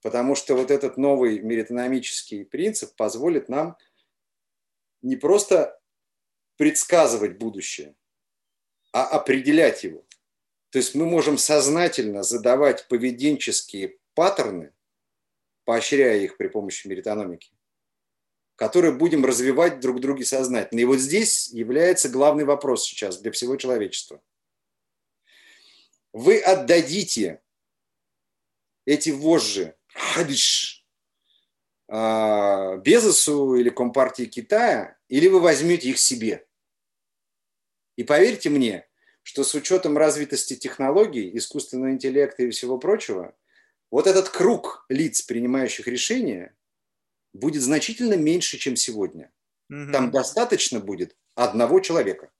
Потому 0.00 0.34
что 0.34 0.54
вот 0.56 0.70
этот 0.70 0.96
новый 0.96 1.40
меритономический 1.40 2.46
принцип 2.46 2.96
позволит 2.96 3.50
нам 3.50 3.76
не 5.02 5.16
просто 5.16 5.78
предсказывать 6.56 7.36
будущее, 7.36 7.94
а 8.92 9.08
определять 9.08 9.84
его. 9.84 10.06
То 10.70 10.78
есть 10.78 10.94
мы 10.94 11.04
можем 11.04 11.36
сознательно 11.36 12.22
задавать 12.22 12.88
поведенческие 12.88 13.98
паттерны, 14.14 14.72
поощряя 15.64 16.16
их 16.16 16.38
при 16.38 16.48
помощи 16.48 16.88
меритономики, 16.88 17.53
которые 18.56 18.92
будем 18.92 19.24
развивать 19.24 19.80
друг 19.80 20.00
друге 20.00 20.24
сознательно. 20.24 20.80
И 20.80 20.84
вот 20.84 20.98
здесь 20.98 21.48
является 21.48 22.08
главный 22.08 22.44
вопрос 22.44 22.84
сейчас 22.84 23.18
для 23.20 23.32
всего 23.32 23.56
человечества. 23.56 24.22
Вы 26.12 26.38
отдадите 26.38 27.40
эти 28.86 29.10
вожжи 29.10 29.74
а, 31.88 32.76
Безосу 32.76 33.56
или 33.56 33.70
Компартии 33.70 34.24
Китая, 34.24 34.96
или 35.08 35.28
вы 35.28 35.40
возьмете 35.40 35.90
их 35.90 35.98
себе. 35.98 36.46
И 37.96 38.04
поверьте 38.04 38.50
мне, 38.50 38.88
что 39.22 39.42
с 39.42 39.54
учетом 39.54 39.98
развитости 39.98 40.54
технологий, 40.54 41.36
искусственного 41.36 41.92
интеллекта 41.92 42.44
и 42.44 42.50
всего 42.50 42.78
прочего, 42.78 43.34
вот 43.90 44.06
этот 44.06 44.28
круг 44.28 44.84
лиц, 44.88 45.22
принимающих 45.22 45.86
решения, 45.86 46.54
будет 47.34 47.62
значительно 47.62 48.14
меньше, 48.14 48.56
чем 48.56 48.76
сегодня. 48.76 49.30
Угу. 49.68 49.92
Там 49.92 50.10
достаточно 50.10 50.80
будет 50.80 51.16
одного 51.34 51.80
человека. 51.80 52.30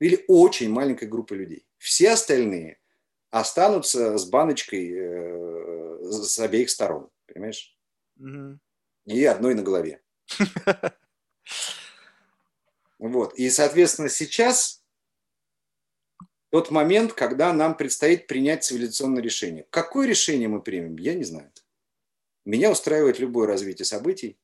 Или 0.00 0.24
очень 0.28 0.70
маленькой 0.70 1.08
группы 1.08 1.36
людей. 1.36 1.66
Все 1.78 2.10
остальные 2.10 2.78
останутся 3.30 4.18
с 4.18 4.28
баночкой 4.28 4.90
э, 4.92 6.02
с 6.02 6.38
обеих 6.38 6.70
сторон. 6.70 7.10
Понимаешь? 7.26 7.76
Угу. 8.16 8.58
И 9.06 9.24
одной 9.24 9.54
на 9.54 9.62
голове. 9.62 10.02
Вот. 13.00 13.34
И, 13.34 13.48
соответственно, 13.48 14.08
сейчас 14.08 14.82
тот 16.50 16.72
момент, 16.72 17.12
когда 17.12 17.52
нам 17.52 17.76
предстоит 17.76 18.26
принять 18.26 18.64
цивилизационное 18.64 19.22
решение. 19.22 19.66
Какое 19.70 20.08
решение 20.08 20.48
мы 20.48 20.60
примем, 20.60 20.96
я 20.96 21.14
не 21.14 21.22
знаю. 21.22 21.52
Меня 22.48 22.70
устраивает 22.70 23.18
любое 23.18 23.46
развитие 23.46 23.84
событий, 23.84 24.38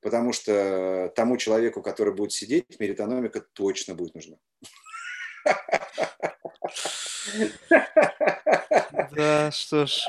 потому 0.00 0.32
что 0.32 1.12
тому 1.14 1.36
человеку, 1.36 1.80
который 1.80 2.12
будет 2.12 2.32
сидеть, 2.32 2.80
меритономика 2.80 3.40
точно 3.52 3.94
будет 3.94 4.16
нужна. 4.16 4.36
Да, 9.16 9.50
что 9.50 9.86
ж. 9.86 10.06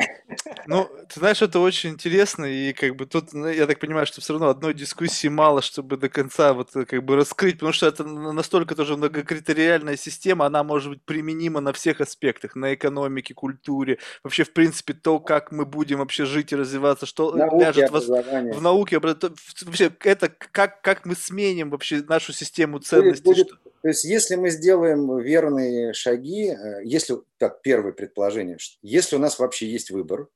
Ну, 0.68 0.90
ты 1.10 1.20
знаешь, 1.20 1.42
это 1.42 1.60
очень 1.60 1.92
интересно, 1.92 2.46
и 2.46 2.72
как 2.74 2.96
бы 2.96 3.06
тут, 3.06 3.34
ну, 3.34 3.48
я 3.48 3.66
так 3.66 3.80
понимаю, 3.80 4.06
что 4.06 4.22
все 4.22 4.34
равно 4.34 4.50
одной 4.50 4.74
дискуссии 4.74 5.28
мало, 5.28 5.62
чтобы 5.62 5.98
до 5.98 6.08
конца 6.08 6.54
вот 6.54 6.76
э, 6.76 6.86
как 6.86 7.04
бы 7.04 7.16
раскрыть, 7.16 7.56
потому 7.56 7.74
что 7.74 7.88
это 7.88 8.04
настолько 8.04 8.76
тоже 8.76 8.96
многокритериальная 8.96 9.98
система, 9.98 10.46
она 10.46 10.64
может 10.64 10.90
быть 10.92 11.02
применима 11.04 11.62
на 11.62 11.74
всех 11.74 12.00
аспектах, 12.00 12.56
на 12.56 12.74
экономике, 12.74 13.34
культуре, 13.34 13.98
вообще, 14.24 14.44
в 14.44 14.54
принципе, 14.54 14.94
то, 14.94 15.20
как 15.20 15.52
мы 15.52 15.66
будем 15.66 16.00
вообще 16.00 16.26
жить 16.26 16.52
и 16.52 16.56
развиваться, 16.56 17.06
что 17.06 17.36
науке, 17.36 17.66
ляжет 17.66 17.90
в, 17.90 18.00
в 18.00 18.62
науке, 18.62 19.00
вообще, 19.00 19.92
это 20.04 20.30
как, 20.30 20.82
как 20.82 21.06
мы 21.06 21.16
сменим 21.16 21.72
вообще 21.72 22.04
нашу 22.08 22.34
систему 22.34 22.80
ценностей. 22.80 23.24
Будет, 23.24 23.48
будет, 23.48 23.71
то 23.82 23.88
есть, 23.88 24.04
если 24.04 24.36
мы 24.36 24.50
сделаем 24.52 25.18
верные 25.20 25.94
шаги, 25.94 26.50
э, 26.50 26.84
если, 26.84 27.18
так, 27.38 27.62
первое 27.62 27.92
предположение, 27.92 28.58
если 28.82 29.16
у 29.16 29.20
нас 29.20 29.40
вообще 29.40 29.68
есть 29.68 29.92
выбор, 29.92 30.28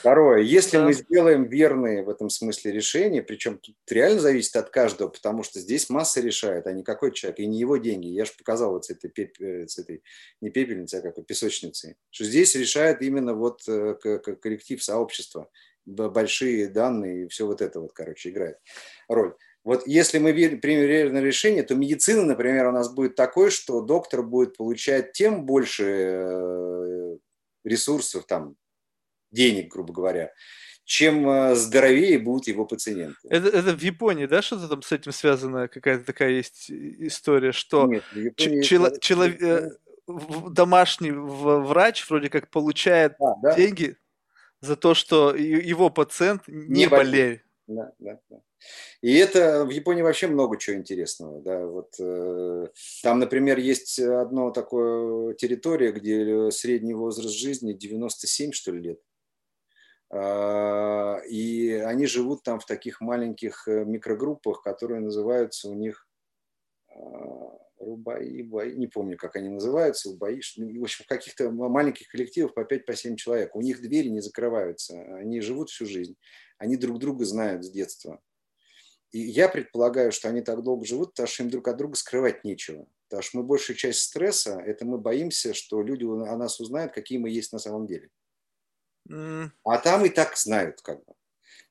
Второе, 0.00 0.42
если 0.42 0.76
да. 0.76 0.84
мы 0.84 0.92
сделаем 0.92 1.48
верные 1.48 2.04
в 2.04 2.08
этом 2.08 2.30
смысле 2.30 2.70
решения, 2.70 3.20
причем 3.20 3.58
тут 3.58 3.74
реально 3.90 4.20
зависит 4.20 4.54
от 4.54 4.70
каждого, 4.70 5.08
потому 5.08 5.42
что 5.42 5.58
здесь 5.58 5.90
масса 5.90 6.20
решает, 6.20 6.68
а 6.68 6.72
не 6.72 6.84
какой 6.84 7.12
человек, 7.12 7.40
и 7.40 7.46
не 7.46 7.58
его 7.58 7.78
деньги. 7.78 8.06
Я 8.06 8.24
же 8.24 8.30
показал 8.38 8.72
вот 8.72 8.84
с 8.84 8.90
этой, 8.90 9.10
пеп... 9.10 9.40
Э, 9.40 9.66
с 9.66 9.76
этой 9.76 10.04
не 10.40 10.50
пепельницей, 10.50 11.00
а 11.00 11.02
какой 11.02 11.24
песочницей, 11.24 11.96
что 12.10 12.24
здесь 12.24 12.54
решает 12.54 13.02
именно 13.02 13.34
вот 13.34 13.62
э, 13.66 13.94
коллектив, 13.94 14.82
сообщества, 14.82 15.50
большие 15.84 16.68
данные 16.68 17.24
и 17.24 17.28
все 17.28 17.46
вот 17.46 17.60
это 17.60 17.80
вот, 17.80 17.92
короче, 17.92 18.28
играет 18.28 18.58
роль. 19.08 19.34
Вот 19.68 19.86
если 19.86 20.16
мы 20.16 20.32
примем 20.32 20.86
верное 20.86 21.20
решение, 21.20 21.62
то 21.62 21.74
медицина, 21.74 22.24
например, 22.24 22.68
у 22.68 22.72
нас 22.72 22.90
будет 22.90 23.16
такой, 23.16 23.50
что 23.50 23.82
доктор 23.82 24.22
будет 24.22 24.56
получать 24.56 25.12
тем 25.12 25.44
больше 25.44 25.84
э, 25.84 27.16
ресурсов, 27.64 28.24
там, 28.24 28.56
денег, 29.30 29.70
грубо 29.70 29.92
говоря, 29.92 30.32
чем 30.84 31.28
э, 31.28 31.54
здоровее 31.54 32.18
будут 32.18 32.48
его 32.48 32.64
пациенты. 32.64 33.18
Это, 33.28 33.48
это 33.48 33.76
в 33.76 33.82
Японии, 33.82 34.24
да, 34.24 34.40
что-то 34.40 34.68
там 34.68 34.80
с 34.80 34.90
этим 34.90 35.12
связано, 35.12 35.68
какая-то 35.68 36.02
такая 36.02 36.30
есть 36.30 36.70
история, 36.70 37.52
что 37.52 37.88
Нет, 37.88 38.04
ч- 38.36 38.62
чело- 38.62 38.98
чело- 38.98 39.26
э, 39.26 39.68
домашний 40.48 41.12
врач 41.12 42.08
вроде 42.08 42.30
как 42.30 42.48
получает 42.48 43.16
а, 43.20 43.34
да? 43.42 43.54
деньги 43.54 43.98
за 44.62 44.76
то, 44.76 44.94
что 44.94 45.34
его 45.36 45.90
пациент 45.90 46.48
не, 46.48 46.84
не 46.84 46.86
болеет. 46.86 47.42
Да, 47.68 47.92
да, 47.98 48.18
да. 48.30 48.40
И 49.02 49.14
это 49.14 49.66
в 49.66 49.70
Японии 49.70 50.00
вообще 50.00 50.26
много 50.26 50.56
чего 50.56 50.76
интересного. 50.76 51.42
Да. 51.42 51.66
Вот, 51.66 51.94
э, 52.00 52.68
там, 53.02 53.18
например, 53.18 53.58
есть 53.58 54.00
одно 54.00 54.50
такое 54.50 55.34
территория, 55.34 55.92
где 55.92 56.50
средний 56.50 56.94
возраст 56.94 57.34
жизни 57.34 57.74
97, 57.74 58.52
что 58.52 58.72
ли, 58.72 58.80
лет. 58.80 59.00
А, 60.10 61.18
и 61.28 61.72
они 61.72 62.06
живут 62.06 62.42
там 62.42 62.58
в 62.58 62.64
таких 62.64 63.02
маленьких 63.02 63.68
э, 63.68 63.84
микрогруппах, 63.84 64.62
которые 64.62 65.00
называются 65.00 65.68
у 65.68 65.74
них 65.74 66.08
а, 66.88 67.58
рубаи, 67.78 68.42
бои, 68.42 68.74
не 68.74 68.86
помню, 68.86 69.18
как 69.18 69.36
они 69.36 69.50
называются, 69.50 70.08
убаи, 70.10 70.40
в 70.40 70.82
общем, 70.82 71.04
каких-то 71.06 71.50
маленьких 71.50 72.08
коллективах 72.08 72.54
по 72.54 72.60
5-7 72.60 72.80
по 72.86 73.16
человек. 73.16 73.54
У 73.54 73.60
них 73.60 73.82
двери 73.82 74.08
не 74.08 74.20
закрываются, 74.20 74.98
они 75.16 75.42
живут 75.42 75.68
всю 75.68 75.84
жизнь, 75.84 76.16
они 76.58 76.76
друг 76.76 76.98
друга 76.98 77.24
знают 77.24 77.64
с 77.64 77.70
детства. 77.70 78.20
И 79.10 79.20
я 79.20 79.48
предполагаю, 79.48 80.12
что 80.12 80.28
они 80.28 80.42
так 80.42 80.62
долго 80.62 80.84
живут, 80.84 81.10
потому 81.10 81.28
что 81.28 81.42
им 81.42 81.50
друг 81.50 81.66
от 81.68 81.76
друга 81.76 81.96
скрывать 81.96 82.44
нечего. 82.44 82.86
Потому 83.08 83.22
что 83.22 83.38
мы 83.38 83.42
большую 83.42 83.76
часть 83.76 84.00
стресса, 84.00 84.60
это 84.60 84.84
мы 84.84 84.98
боимся, 84.98 85.54
что 85.54 85.82
люди 85.82 86.04
о 86.04 86.36
нас 86.36 86.60
узнают, 86.60 86.92
какие 86.92 87.18
мы 87.18 87.30
есть 87.30 87.52
на 87.52 87.58
самом 87.58 87.86
деле. 87.86 88.10
Mm. 89.08 89.50
А 89.64 89.78
там 89.78 90.04
и 90.04 90.10
так 90.10 90.36
знают, 90.36 90.82
как 90.82 91.02
бы. 91.04 91.14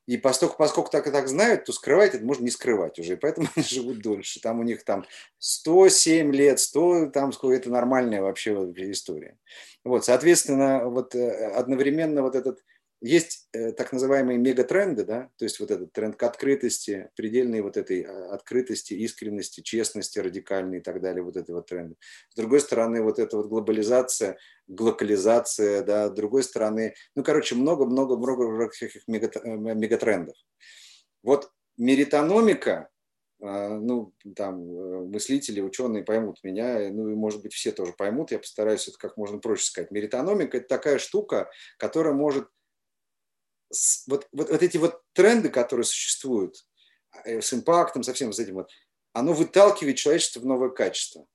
И 0.06 0.16
поскольку, 0.16 0.56
поскольку 0.56 0.90
так 0.90 1.06
и 1.06 1.10
так 1.10 1.28
знают, 1.28 1.66
то 1.66 1.72
скрывать 1.72 2.14
это 2.14 2.24
можно 2.24 2.42
не 2.42 2.50
скрывать 2.50 2.98
уже, 2.98 3.12
и 3.12 3.16
поэтому 3.16 3.46
они 3.54 3.64
живут 3.64 3.98
дольше. 4.00 4.40
Там 4.40 4.58
у 4.58 4.62
них 4.62 4.82
там 4.82 5.04
107 5.38 6.34
лет, 6.34 6.58
100, 6.58 7.10
там 7.10 7.32
сколько 7.32 7.54
это 7.54 7.70
нормальная 7.70 8.22
вообще 8.22 8.52
история. 8.90 9.38
Вот, 9.84 10.06
соответственно, 10.06 10.88
вот 10.88 11.14
э, 11.14 11.52
одновременно 11.52 12.22
вот 12.22 12.34
этот 12.34 12.64
есть 13.00 13.48
э, 13.52 13.72
так 13.72 13.92
называемые 13.92 14.38
мегатренды, 14.38 15.04
да, 15.04 15.30
то 15.36 15.44
есть 15.44 15.60
вот 15.60 15.70
этот 15.70 15.92
тренд 15.92 16.16
к 16.16 16.22
открытости, 16.24 17.10
предельной 17.14 17.60
вот 17.60 17.76
этой 17.76 18.02
а, 18.02 18.34
открытости, 18.34 18.94
искренности, 18.94 19.60
честности 19.60 20.18
радикальной 20.18 20.78
и 20.78 20.80
так 20.80 21.00
далее, 21.00 21.22
вот 21.22 21.36
это 21.36 21.52
вот 21.52 21.66
тренды. 21.66 21.94
С 22.30 22.34
другой 22.34 22.60
стороны, 22.60 23.02
вот 23.02 23.20
эта 23.20 23.36
вот 23.36 23.46
глобализация, 23.46 24.36
глокализация, 24.66 25.82
да, 25.84 26.08
с 26.08 26.12
другой 26.12 26.42
стороны, 26.42 26.94
ну, 27.14 27.22
короче, 27.22 27.54
много-много-много 27.54 28.68
всяких 28.70 29.02
э, 29.06 29.56
мегатрендов. 29.74 30.36
Вот 31.22 31.52
меритономика, 31.76 32.88
а, 33.40 33.78
ну, 33.78 34.12
там, 34.34 34.60
э, 34.60 35.06
мыслители, 35.06 35.60
ученые 35.60 36.02
поймут 36.02 36.42
меня, 36.42 36.90
ну, 36.90 37.08
и, 37.10 37.14
может 37.14 37.42
быть, 37.42 37.52
все 37.52 37.70
тоже 37.70 37.92
поймут, 37.92 38.32
я 38.32 38.40
постараюсь 38.40 38.88
это 38.88 38.98
как 38.98 39.16
можно 39.16 39.38
проще 39.38 39.66
сказать. 39.66 39.92
Меритономика– 39.92 40.56
это 40.58 40.66
такая 40.66 40.98
штука, 40.98 41.48
которая 41.78 42.14
может 42.14 42.48
вот, 44.06 44.28
вот, 44.32 44.50
вот 44.50 44.62
эти 44.62 44.76
вот 44.76 45.02
тренды, 45.12 45.48
которые 45.48 45.84
существуют 45.84 46.66
э, 47.24 47.40
с 47.40 47.52
импактом, 47.52 48.02
со 48.02 48.14
всем 48.14 48.32
с 48.32 48.38
этим, 48.38 48.54
вот, 48.54 48.70
оно 49.12 49.32
выталкивает 49.32 49.96
человечество 49.96 50.40
в 50.40 50.46
новое 50.46 50.70
качество. 50.70 51.26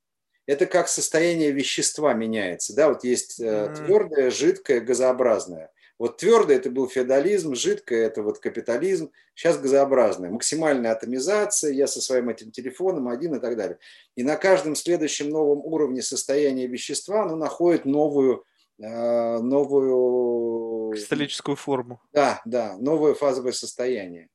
Это 0.45 0.65
как 0.65 0.89
состояние 0.89 1.51
вещества 1.51 2.13
меняется. 2.13 2.75
Да? 2.75 2.89
Вот 2.89 3.03
есть 3.03 3.39
mm-hmm. 3.39 3.75
твердое, 3.75 4.29
жидкое, 4.29 4.81
газообразное. 4.81 5.71
Вот 5.99 6.17
твердое 6.17 6.57
это 6.57 6.69
был 6.69 6.89
феодализм, 6.89 7.55
жидкое 7.55 8.07
это 8.07 8.23
вот 8.23 8.39
капитализм, 8.39 9.11
сейчас 9.35 9.57
газообразное. 9.57 10.31
Максимальная 10.31 10.91
атомизация, 10.91 11.71
я 11.71 11.87
со 11.87 12.01
своим 12.01 12.29
этим 12.29 12.51
телефоном 12.51 13.07
один 13.07 13.35
и 13.35 13.39
так 13.39 13.55
далее. 13.55 13.77
И 14.15 14.23
на 14.23 14.35
каждом 14.35 14.75
следующем 14.75 15.29
новом 15.29 15.59
уровне 15.59 16.01
состояния 16.01 16.67
вещества 16.67 17.23
оно 17.23 17.35
находит 17.35 17.85
новую, 17.85 18.39
э, 18.39 18.43
новую 18.89 20.91
Кристаллическую 20.91 21.55
форму. 21.55 22.01
Да, 22.11 22.41
да, 22.45 22.77
новое 22.77 23.13
фазовое 23.13 23.51
состояние. 23.51 24.29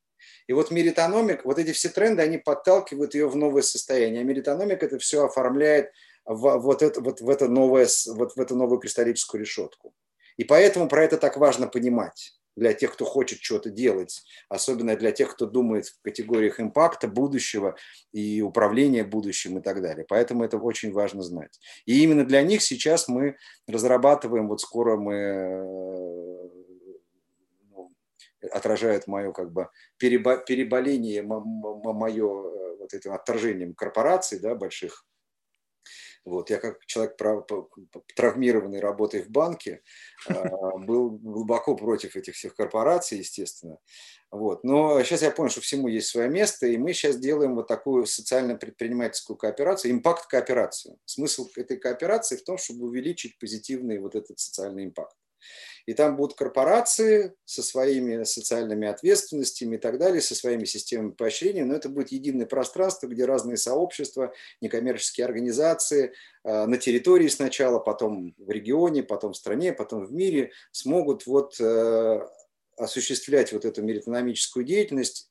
И 0.46 0.52
вот 0.52 0.70
меритономик, 0.70 1.44
вот 1.44 1.58
эти 1.58 1.72
все 1.72 1.90
тренды, 1.90 2.22
они 2.22 2.38
подталкивают 2.38 3.14
ее 3.14 3.28
в 3.28 3.36
новое 3.36 3.62
состояние. 3.62 4.22
А 4.22 4.24
меритономик 4.24 4.82
это 4.82 4.98
все 4.98 5.26
оформляет 5.26 5.92
в, 6.24 6.58
вот 6.58 6.82
это, 6.82 7.00
вот 7.00 7.20
в, 7.20 7.28
это 7.28 7.48
новое, 7.48 7.86
вот 8.14 8.34
в 8.34 8.40
эту 8.40 8.56
новую 8.56 8.80
кристаллическую 8.80 9.40
решетку. 9.40 9.92
И 10.36 10.44
поэтому 10.44 10.88
про 10.88 11.04
это 11.04 11.18
так 11.18 11.36
важно 11.36 11.66
понимать 11.66 12.37
для 12.58 12.72
тех, 12.72 12.92
кто 12.92 13.04
хочет 13.04 13.40
что-то 13.40 13.70
делать, 13.70 14.22
особенно 14.48 14.96
для 14.96 15.12
тех, 15.12 15.32
кто 15.32 15.46
думает 15.46 15.86
в 15.86 16.02
категориях 16.02 16.60
импакта 16.60 17.08
будущего 17.08 17.76
и 18.12 18.42
управления 18.42 19.04
будущим 19.04 19.58
и 19.58 19.62
так 19.62 19.80
далее. 19.80 20.04
Поэтому 20.08 20.44
это 20.44 20.58
очень 20.58 20.92
важно 20.92 21.22
знать. 21.22 21.58
И 21.86 22.02
именно 22.02 22.24
для 22.24 22.42
них 22.42 22.62
сейчас 22.62 23.08
мы 23.08 23.36
разрабатываем, 23.66 24.48
вот 24.48 24.60
скоро 24.60 24.96
мы 24.96 25.14
э, 25.14 26.48
ну, 27.70 27.92
отражает 28.52 29.06
мое 29.06 29.32
как 29.32 29.52
бы 29.52 29.68
переболение, 29.98 31.22
мое 31.22 32.26
э, 32.26 32.76
вот 32.78 32.94
этим 32.94 33.12
отторжением 33.12 33.74
корпораций, 33.74 34.40
да, 34.40 34.54
больших, 34.54 35.06
вот, 36.28 36.50
я 36.50 36.58
как 36.58 36.84
человек 36.86 37.16
травмированный 38.14 38.80
работой 38.80 39.22
в 39.22 39.30
банке 39.30 39.82
а, 40.28 40.32
был 40.78 41.10
глубоко 41.10 41.76
против 41.76 42.16
этих 42.16 42.34
всех 42.34 42.54
корпораций, 42.54 43.18
естественно. 43.18 43.78
Вот. 44.30 44.62
Но 44.62 45.02
сейчас 45.02 45.22
я 45.22 45.30
понял, 45.30 45.50
что 45.50 45.60
всему 45.60 45.88
есть 45.88 46.08
свое 46.08 46.28
место, 46.28 46.66
и 46.66 46.76
мы 46.76 46.92
сейчас 46.92 47.18
делаем 47.18 47.54
вот 47.54 47.66
такую 47.66 48.06
социально-предпринимательскую 48.06 49.36
кооперацию, 49.36 49.92
импакт-кооперацию. 49.92 50.98
Смысл 51.06 51.48
этой 51.56 51.78
кооперации 51.78 52.36
в 52.36 52.44
том, 52.44 52.58
чтобы 52.58 52.86
увеличить 52.86 53.38
позитивный 53.38 53.98
вот 53.98 54.14
этот 54.14 54.38
социальный 54.38 54.84
импакт. 54.84 55.16
И 55.88 55.94
там 55.94 56.16
будут 56.16 56.36
корпорации 56.36 57.32
со 57.46 57.62
своими 57.62 58.24
социальными 58.24 58.86
ответственностями 58.86 59.76
и 59.76 59.78
так 59.78 59.98
далее, 59.98 60.20
со 60.20 60.34
своими 60.34 60.66
системами 60.66 61.12
поощрения, 61.12 61.64
но 61.64 61.74
это 61.74 61.88
будет 61.88 62.12
единое 62.12 62.44
пространство, 62.44 63.06
где 63.06 63.24
разные 63.24 63.56
сообщества, 63.56 64.34
некоммерческие 64.60 65.24
организации 65.24 66.12
э, 66.44 66.66
на 66.66 66.76
территории 66.76 67.28
сначала, 67.28 67.78
потом 67.78 68.34
в 68.36 68.50
регионе, 68.50 69.02
потом 69.02 69.32
в 69.32 69.38
стране, 69.38 69.72
потом 69.72 70.04
в 70.04 70.12
мире 70.12 70.52
смогут 70.72 71.24
вот 71.24 71.58
э, 71.58 72.20
осуществлять 72.76 73.54
вот 73.54 73.64
эту 73.64 73.80
меритономическую 73.80 74.66
деятельность, 74.66 75.30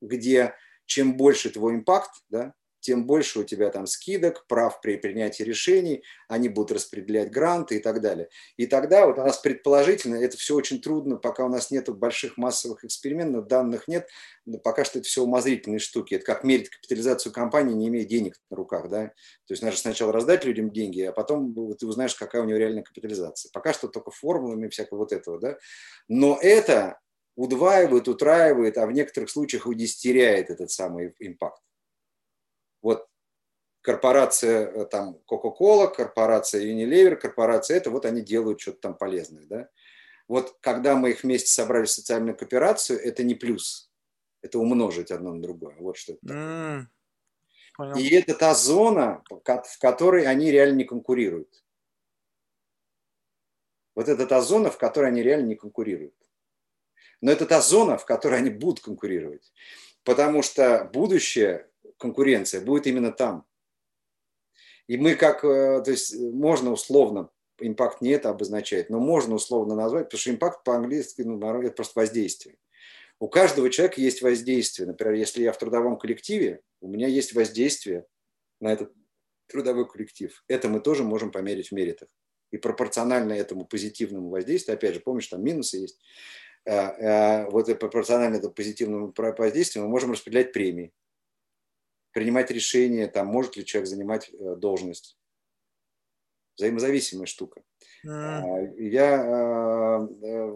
где 0.00 0.54
чем 0.86 1.16
больше 1.16 1.50
твой 1.50 1.76
импакт, 1.76 2.10
да, 2.30 2.52
тем 2.80 3.06
больше 3.06 3.40
у 3.40 3.44
тебя 3.44 3.70
там 3.70 3.86
скидок, 3.86 4.46
прав 4.46 4.80
при 4.80 4.96
принятии 4.96 5.42
решений, 5.42 6.04
они 6.28 6.48
будут 6.48 6.72
распределять 6.72 7.30
гранты 7.30 7.76
и 7.76 7.78
так 7.80 8.00
далее. 8.00 8.28
И 8.56 8.66
тогда 8.66 9.06
вот 9.06 9.18
у 9.18 9.22
нас 9.22 9.38
предположительно, 9.38 10.16
это 10.16 10.36
все 10.36 10.54
очень 10.54 10.80
трудно, 10.80 11.16
пока 11.16 11.44
у 11.44 11.48
нас 11.48 11.70
нет 11.70 11.88
больших 11.88 12.36
массовых 12.36 12.84
экспериментов, 12.84 13.46
данных 13.46 13.88
нет, 13.88 14.08
пока 14.62 14.84
что 14.84 14.98
это 14.98 15.08
все 15.08 15.22
умозрительные 15.22 15.78
штуки. 15.78 16.14
Это 16.14 16.24
как 16.24 16.44
мерить 16.44 16.70
капитализацию 16.70 17.32
компании, 17.32 17.74
не 17.74 17.88
имея 17.88 18.04
денег 18.04 18.36
на 18.50 18.56
руках. 18.56 18.88
Да? 18.88 19.08
То 19.08 19.52
есть 19.52 19.62
надо 19.62 19.76
сначала 19.76 20.12
раздать 20.12 20.44
людям 20.44 20.70
деньги, 20.70 21.02
а 21.02 21.12
потом 21.12 21.54
ты 21.76 21.86
узнаешь, 21.86 22.14
какая 22.14 22.42
у 22.42 22.44
него 22.44 22.58
реальная 22.58 22.82
капитализация. 22.82 23.50
Пока 23.52 23.72
что 23.72 23.88
только 23.88 24.10
формулами 24.10 24.68
всякого 24.68 24.98
вот 24.98 25.12
этого. 25.12 25.38
Да? 25.38 25.58
Но 26.08 26.38
это 26.40 26.98
удваивает, 27.36 28.08
утраивает, 28.08 28.78
а 28.78 28.86
в 28.86 28.92
некоторых 28.92 29.30
случаях 29.30 29.66
удестеряет 29.66 30.50
этот 30.50 30.70
самый 30.70 31.14
импакт. 31.20 31.62
Корпорация 33.80 34.66
э, 34.70 34.86
там 34.86 35.20
Coca-Cola, 35.30 35.94
корпорация 35.94 36.62
Unilever, 36.62 37.16
корпорация 37.16 37.76
это, 37.76 37.90
вот 37.90 38.04
они 38.04 38.20
делают 38.20 38.60
что-то 38.60 38.80
там 38.80 38.94
полезное. 38.96 39.44
Да? 39.46 39.68
Вот 40.26 40.56
когда 40.60 40.94
мы 40.96 41.10
их 41.10 41.22
вместе 41.22 41.48
собрали 41.48 41.84
в 41.84 41.90
социальную 41.90 42.36
кооперацию, 42.36 43.00
это 43.00 43.22
не 43.22 43.34
плюс, 43.34 43.90
это 44.42 44.58
умножить 44.58 45.10
одно 45.10 45.34
на 45.34 45.42
другое. 45.42 45.76
Вот 45.78 45.96
что 45.96 46.12
это 46.12 46.20
такое. 46.20 46.90
Mm, 47.78 47.98
И 47.98 48.14
это 48.14 48.34
та 48.34 48.54
зона, 48.54 49.22
в 49.30 49.78
которой 49.78 50.26
они 50.26 50.50
реально 50.50 50.78
не 50.78 50.84
конкурируют. 50.84 51.64
Вот 53.94 54.08
это 54.08 54.26
та 54.26 54.40
зона, 54.42 54.70
в 54.70 54.78
которой 54.78 55.08
они 55.08 55.22
реально 55.22 55.46
не 55.46 55.56
конкурируют. 55.56 56.14
Но 57.20 57.32
это 57.32 57.46
та 57.46 57.60
зона, 57.60 57.98
в 57.98 58.04
которой 58.04 58.38
они 58.38 58.50
будут 58.50 58.80
конкурировать. 58.80 59.52
Потому 60.04 60.42
что 60.42 60.88
будущее 60.92 61.68
конкуренция 61.98 62.60
будет 62.60 62.86
именно 62.86 63.12
там. 63.12 63.44
И 64.88 64.96
мы 64.96 65.14
как, 65.14 65.44
э, 65.44 65.82
то 65.84 65.90
есть 65.90 66.18
можно 66.18 66.72
условно, 66.72 67.30
импакт 67.60 68.00
не 68.00 68.10
это 68.10 68.30
обозначает, 68.30 68.90
но 68.90 68.98
можно 68.98 69.34
условно 69.34 69.74
назвать, 69.74 70.06
потому 70.06 70.18
что 70.18 70.30
импакт 70.30 70.64
по-английски, 70.64 71.22
ну, 71.22 71.38
это 71.38 71.74
просто 71.74 72.00
воздействие. 72.00 72.56
У 73.20 73.28
каждого 73.28 73.68
человека 73.68 74.00
есть 74.00 74.22
воздействие. 74.22 74.86
Например, 74.86 75.14
если 75.14 75.42
я 75.42 75.52
в 75.52 75.58
трудовом 75.58 75.98
коллективе, 75.98 76.60
у 76.80 76.88
меня 76.88 77.08
есть 77.08 77.34
воздействие 77.34 78.06
на 78.60 78.72
этот 78.72 78.92
трудовой 79.48 79.88
коллектив. 79.88 80.44
Это 80.46 80.68
мы 80.68 80.80
тоже 80.80 81.02
можем 81.02 81.32
померить 81.32 81.68
в 81.68 81.72
меритах. 81.72 82.08
И 82.50 82.58
пропорционально 82.58 83.32
этому 83.32 83.66
позитивному 83.66 84.30
воздействию, 84.30 84.74
опять 84.74 84.94
же, 84.94 85.00
помнишь, 85.00 85.26
там 85.26 85.42
минусы 85.42 85.78
есть, 85.78 86.00
э, 86.64 86.72
э, 86.72 87.50
вот 87.50 87.68
и 87.68 87.74
пропорционально 87.74 88.36
этому 88.36 88.54
позитивному 88.54 89.12
воздействию 89.16 89.84
мы 89.84 89.90
можем 89.90 90.12
распределять 90.12 90.52
премии, 90.52 90.92
принимать 92.12 92.50
решения, 92.50 93.06
там, 93.06 93.26
может 93.26 93.56
ли 93.56 93.64
человек 93.64 93.88
занимать 93.88 94.30
э, 94.32 94.56
должность. 94.56 95.16
Взаимозависимая 96.56 97.26
штука. 97.26 97.62
Mm. 98.04 98.80
Я 98.80 99.22
а, 99.22 100.08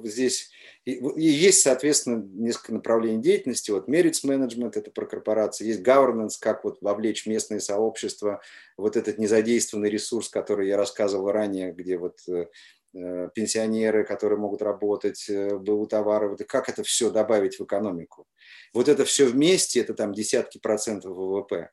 здесь 0.04 0.50
и 0.84 0.98
есть, 1.22 1.62
соответственно, 1.62 2.28
несколько 2.32 2.72
направлений 2.72 3.22
деятельности. 3.22 3.70
Вот 3.70 3.88
merits 3.88 4.24
management– 4.24 4.72
это 4.74 4.90
про 4.90 5.06
корпорации. 5.06 5.66
Есть 5.66 5.82
governance, 5.82 6.32
как 6.40 6.64
вот 6.64 6.78
вовлечь 6.80 7.24
местные 7.24 7.60
сообщества. 7.60 8.40
Вот 8.76 8.96
этот 8.96 9.18
незадействованный 9.18 9.90
ресурс, 9.90 10.28
который 10.28 10.66
я 10.66 10.76
рассказывал 10.76 11.30
ранее, 11.30 11.72
где 11.72 11.98
вот 11.98 12.18
э, 12.26 12.32
э, 12.32 12.46
пенсионеры, 12.92 14.04
которые 14.04 14.38
могут 14.38 14.62
работать, 14.62 15.28
БУ 15.28 15.86
товары, 15.86 16.36
как 16.44 16.68
это 16.68 16.82
все 16.82 17.10
добавить 17.10 17.58
в 17.58 17.64
экономику. 17.64 18.26
Вот 18.74 18.88
это 18.88 19.04
все 19.04 19.26
вместе, 19.26 19.80
это 19.80 19.94
там 19.94 20.12
десятки 20.12 20.58
процентов 20.58 21.16
ВВП. 21.16 21.70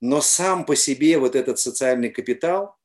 Но 0.00 0.20
сам 0.20 0.64
по 0.64 0.74
себе 0.74 1.18
вот 1.18 1.36
этот 1.36 1.58
социальный 1.58 2.10
капитал– 2.10 2.76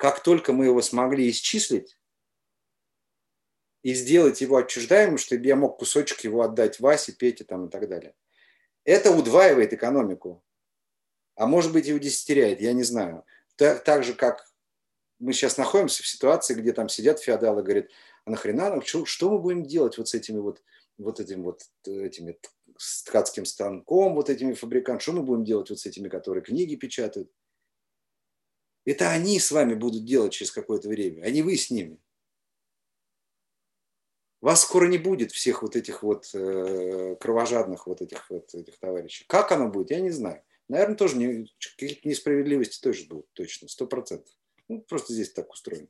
как 0.00 0.22
только 0.22 0.54
мы 0.54 0.64
его 0.64 0.80
смогли 0.80 1.28
исчислить 1.28 1.98
и 3.82 3.92
сделать 3.92 4.40
его 4.40 4.56
отчуждаемым, 4.56 5.18
чтобы 5.18 5.46
я 5.46 5.56
мог 5.56 5.78
кусочек 5.78 6.20
его 6.20 6.40
отдать 6.40 6.80
Васе, 6.80 7.12
Пете 7.12 7.44
там, 7.44 7.66
и 7.66 7.70
так 7.70 7.86
далее, 7.86 8.14
это 8.84 9.10
удваивает 9.10 9.74
экономику. 9.74 10.42
А 11.34 11.46
может 11.46 11.74
быть 11.74 11.86
и 11.86 11.92
удесятеряет, 11.92 12.62
я 12.62 12.72
не 12.72 12.82
знаю. 12.82 13.26
Так, 13.56 13.84
так 13.84 14.02
же, 14.02 14.14
как 14.14 14.49
мы 15.20 15.32
сейчас 15.32 15.58
находимся 15.58 16.02
в 16.02 16.06
ситуации, 16.06 16.54
где 16.54 16.72
там 16.72 16.88
сидят 16.88 17.20
феодалы 17.20 17.62
говорят, 17.62 17.86
а 18.24 18.30
нахрена 18.30 18.70
нам, 18.70 18.82
что, 18.82 19.04
что 19.04 19.30
мы 19.30 19.38
будем 19.38 19.64
делать 19.64 19.98
вот 19.98 20.08
с 20.08 20.14
этими 20.14 20.38
вот, 20.38 20.62
вот 20.98 21.20
этим 21.20 21.42
вот 21.42 21.62
этими 21.86 22.38
с 22.76 23.04
ткацким 23.04 23.44
станком, 23.44 24.14
вот 24.14 24.30
этими 24.30 24.54
фабрикантами, 24.54 25.02
что 25.02 25.12
мы 25.12 25.22
будем 25.22 25.44
делать 25.44 25.68
вот 25.68 25.78
с 25.78 25.86
этими, 25.86 26.08
которые 26.08 26.42
книги 26.42 26.74
печатают? 26.74 27.30
Это 28.86 29.10
они 29.10 29.38
с 29.38 29.52
вами 29.52 29.74
будут 29.74 30.06
делать 30.06 30.32
через 30.32 30.50
какое-то 30.50 30.88
время, 30.88 31.22
а 31.22 31.30
не 31.30 31.42
вы 31.42 31.56
с 31.56 31.70
ними. 31.70 31.98
Вас 34.40 34.62
скоро 34.62 34.88
не 34.88 34.96
будет, 34.96 35.32
всех 35.32 35.62
вот 35.62 35.76
этих 35.76 36.02
вот 36.02 36.30
э, 36.32 37.14
кровожадных 37.20 37.86
вот 37.86 38.00
этих 38.00 38.30
вот 38.30 38.54
этих 38.54 38.78
товарищей. 38.78 39.26
Как 39.28 39.52
оно 39.52 39.68
будет, 39.68 39.90
я 39.90 40.00
не 40.00 40.10
знаю. 40.10 40.42
Наверное, 40.68 40.96
тоже 40.96 41.16
не, 41.18 41.52
какие-то 41.58 42.08
несправедливости 42.08 42.80
тоже 42.80 43.04
будут, 43.06 43.30
точно, 43.34 43.68
сто 43.68 43.86
процентов. 43.86 44.32
Ну, 44.70 44.80
просто 44.82 45.12
здесь 45.12 45.32
так 45.32 45.52
устроено. 45.52 45.88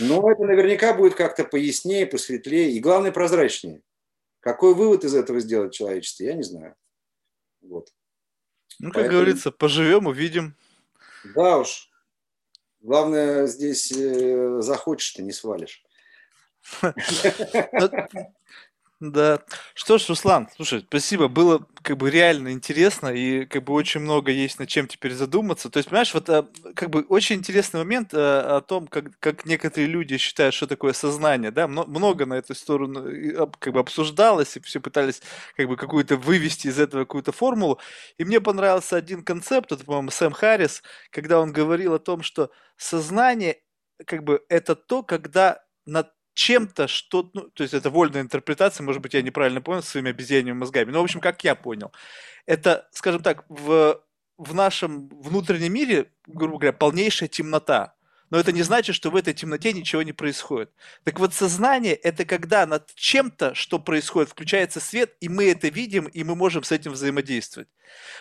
Но 0.00 0.28
это 0.28 0.42
наверняка 0.42 0.94
будет 0.94 1.14
как-то 1.14 1.44
пояснее, 1.44 2.06
посветлее 2.06 2.72
и, 2.72 2.80
главное, 2.80 3.12
прозрачнее. 3.12 3.82
Какой 4.40 4.74
вывод 4.74 5.04
из 5.04 5.14
этого 5.14 5.38
сделать 5.38 5.72
человечество, 5.72 6.24
я 6.24 6.34
не 6.34 6.42
знаю. 6.42 6.74
Вот. 7.60 7.92
Ну, 8.80 8.88
как 8.88 9.02
Поэтому... 9.02 9.18
говорится, 9.18 9.52
поживем, 9.52 10.08
увидим. 10.08 10.56
Да 11.36 11.58
уж. 11.58 11.88
Главное, 12.80 13.46
здесь 13.46 13.92
э, 13.92 14.60
захочешь, 14.60 15.12
ты 15.12 15.22
не 15.22 15.30
свалишь. 15.32 15.84
Да. 19.00 19.40
Что 19.74 19.96
ж, 19.96 20.10
Руслан, 20.10 20.48
слушай, 20.54 20.84
спасибо, 20.86 21.28
было 21.28 21.66
как 21.82 21.96
бы 21.96 22.10
реально 22.10 22.52
интересно 22.52 23.08
и 23.08 23.46
как 23.46 23.64
бы 23.64 23.72
очень 23.72 24.00
много 24.00 24.30
есть 24.30 24.58
над 24.58 24.68
чем 24.68 24.86
теперь 24.88 25.14
задуматься. 25.14 25.70
То 25.70 25.78
есть, 25.78 25.88
понимаешь, 25.88 26.12
вот 26.12 26.28
э, 26.28 26.44
как 26.74 26.90
бы 26.90 27.00
очень 27.08 27.36
интересный 27.36 27.78
момент 27.80 28.12
э, 28.12 28.18
о 28.18 28.60
том, 28.60 28.86
как, 28.86 29.18
как 29.18 29.46
некоторые 29.46 29.88
люди 29.88 30.18
считают, 30.18 30.54
что 30.54 30.66
такое 30.66 30.92
сознание, 30.92 31.50
да, 31.50 31.66
много 31.66 32.26
на 32.26 32.34
эту 32.34 32.54
сторону 32.54 33.48
как 33.58 33.72
бы 33.72 33.80
обсуждалось, 33.80 34.58
и 34.58 34.60
все 34.60 34.80
пытались 34.80 35.22
как 35.56 35.66
бы 35.68 35.78
какую-то 35.78 36.16
вывести 36.18 36.66
из 36.66 36.78
этого 36.78 37.04
какую-то 37.04 37.32
формулу. 37.32 37.80
И 38.18 38.24
мне 38.26 38.38
понравился 38.42 38.96
один 38.98 39.24
концепт, 39.24 39.72
это, 39.72 39.82
по-моему, 39.82 40.10
Сэм 40.10 40.32
Харрис, 40.32 40.82
когда 41.10 41.40
он 41.40 41.52
говорил 41.52 41.94
о 41.94 41.98
том, 41.98 42.22
что 42.22 42.50
сознание 42.76 43.62
как 44.06 44.24
бы 44.24 44.42
это 44.50 44.74
то, 44.74 45.02
когда 45.02 45.62
над 45.86 46.10
чем-то, 46.40 46.88
что, 46.88 47.30
ну, 47.34 47.42
то 47.50 47.62
есть 47.62 47.74
это 47.74 47.90
вольная 47.90 48.22
интерпретация, 48.22 48.82
может 48.82 49.02
быть, 49.02 49.12
я 49.12 49.20
неправильно 49.20 49.60
понял 49.60 49.82
своими 49.82 50.08
обезьянными 50.08 50.54
мозгами, 50.54 50.90
но, 50.90 51.00
в 51.00 51.04
общем, 51.04 51.20
как 51.20 51.44
я 51.44 51.54
понял, 51.54 51.92
это, 52.46 52.88
скажем 52.92 53.22
так, 53.22 53.44
в, 53.50 54.02
в 54.38 54.54
нашем 54.54 55.08
внутреннем 55.08 55.74
мире, 55.74 56.10
грубо 56.26 56.56
говоря, 56.56 56.72
полнейшая 56.72 57.28
темнота, 57.28 57.94
но 58.30 58.38
это 58.38 58.52
не 58.52 58.62
значит, 58.62 58.96
что 58.96 59.10
в 59.10 59.16
этой 59.16 59.34
темноте 59.34 59.74
ничего 59.74 60.02
не 60.02 60.14
происходит. 60.14 60.70
Так 61.04 61.20
вот, 61.20 61.34
сознание– 61.34 61.94
это 62.08 62.24
когда 62.24 62.64
над 62.64 62.94
чем-то, 62.94 63.54
что 63.54 63.78
происходит, 63.78 64.30
включается 64.30 64.80
свет, 64.80 65.14
и 65.20 65.28
мы 65.28 65.50
это 65.50 65.68
видим, 65.68 66.06
и 66.06 66.24
мы 66.24 66.36
можем 66.36 66.62
с 66.62 66.72
этим 66.72 66.92
взаимодействовать. 66.92 67.68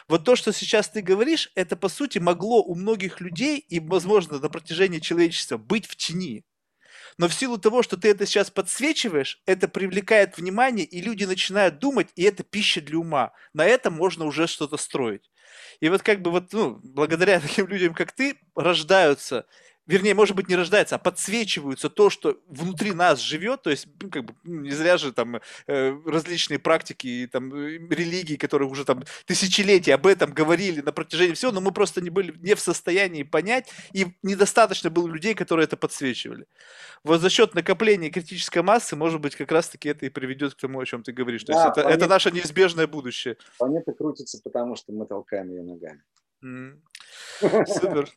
Вот 0.10 0.26
то, 0.26 0.36
что 0.36 0.52
сейчас 0.52 0.90
ты 0.90 1.02
говоришь, 1.02 1.54
это, 1.56 1.78
по 1.78 1.88
сути, 1.88 2.18
могло 2.18 2.62
у 2.64 2.76
многих 2.76 3.22
людей, 3.22 3.60
и, 3.60 3.80
возможно, 3.80 4.40
на 4.40 4.50
протяжении 4.50 5.00
человечества, 5.00 5.56
быть 5.56 5.86
в 5.86 5.96
тени. 5.96 6.44
Но 7.18 7.28
в 7.28 7.34
силу 7.34 7.58
того, 7.58 7.84
что 7.84 7.98
ты 7.98 8.10
это 8.10 8.26
сейчас 8.26 8.52
подсвечиваешь, 8.52 9.42
это 9.46 9.68
привлекает 9.68 10.38
внимание, 10.38 10.86
и 10.86 11.02
люди 11.02 11.26
начинают 11.26 11.80
думать, 11.80 12.08
и 12.16 12.24
это 12.24 12.44
пища 12.44 12.82
для 12.82 12.98
ума. 12.98 13.32
На 13.54 13.66
этом 13.66 13.94
можно 13.94 14.26
уже 14.26 14.48
что-то 14.48 14.78
строить. 14.78 15.30
И 15.80 15.90
вот 15.90 16.02
как 16.04 16.22
бы 16.22 16.32
вот, 16.32 16.52
ну, 16.54 16.80
благодаря 16.84 17.40
таким 17.42 17.68
людям, 17.68 17.94
как 17.94 18.12
ты, 18.12 18.38
рождаются 18.56 19.46
вернее, 19.90 20.14
может 20.14 20.35
быть, 20.35 20.48
не 20.48 20.56
рождается, 20.56 20.95
а 20.95 21.00
подсвечиваются 21.00 21.90
то, 21.90 22.11
что 22.11 22.38
внутри 22.48 22.93
нас 22.93 23.19
живет, 23.19 23.64
то 23.64 23.72
есть, 23.72 23.88
ну, 24.00 24.09
как 24.11 24.24
бы, 24.24 24.35
ну, 24.43 24.61
не 24.61 24.69
зря 24.69 24.98
же 24.98 25.11
там 25.11 25.42
э, 25.66 25.98
различные 26.06 26.59
практики 26.59 27.08
и 27.08 27.27
там 27.27 27.51
э, 27.51 27.80
религии, 27.90 28.35
которые 28.35 28.69
уже 28.69 28.85
там 28.85 29.03
тысячелетия 29.26 29.95
об 29.95 30.06
этом 30.06 30.32
говорили 30.32 30.82
на 30.82 30.92
протяжении 30.92 31.34
всего, 31.34 31.51
но 31.51 31.59
мы 31.59 31.72
просто 31.72 32.01
не 32.01 32.11
были 32.11 32.35
не 32.38 32.53
в 32.53 32.59
состоянии 32.59 33.24
понять, 33.24 33.72
и 33.92 34.06
недостаточно 34.22 34.92
было 34.92 35.08
людей, 35.08 35.34
которые 35.34 35.64
это 35.64 35.76
подсвечивали. 35.76 36.45
Вот 37.03 37.22
за 37.22 37.32
счет 37.32 37.56
накопления 37.56 38.11
критической 38.11 38.61
массы, 38.61 38.95
может 38.95 39.19
быть, 39.19 39.35
как 39.35 39.51
раз-таки 39.51 39.90
это 39.90 40.06
и 40.06 40.09
приведет 40.09 40.53
к 40.53 40.59
тому, 40.59 40.80
о 40.80 40.85
чем 40.85 41.01
ты 41.01 41.14
говоришь. 41.14 41.43
То 41.45 41.53
да, 41.53 41.59
есть 41.59 41.72
это, 41.72 41.82
планета, 41.82 42.06
это 42.06 42.09
наше 42.09 42.32
неизбежное 42.32 42.85
будущее. 42.85 43.38
Планета 43.58 43.93
крутится, 43.93 44.40
потому 44.43 44.76
что 44.76 44.93
мы 44.93 45.08
толкаем 45.08 45.50
ее 45.50 45.64
ногами. 45.64 46.03
Mm. 46.43 46.77
Супер. 47.66 48.08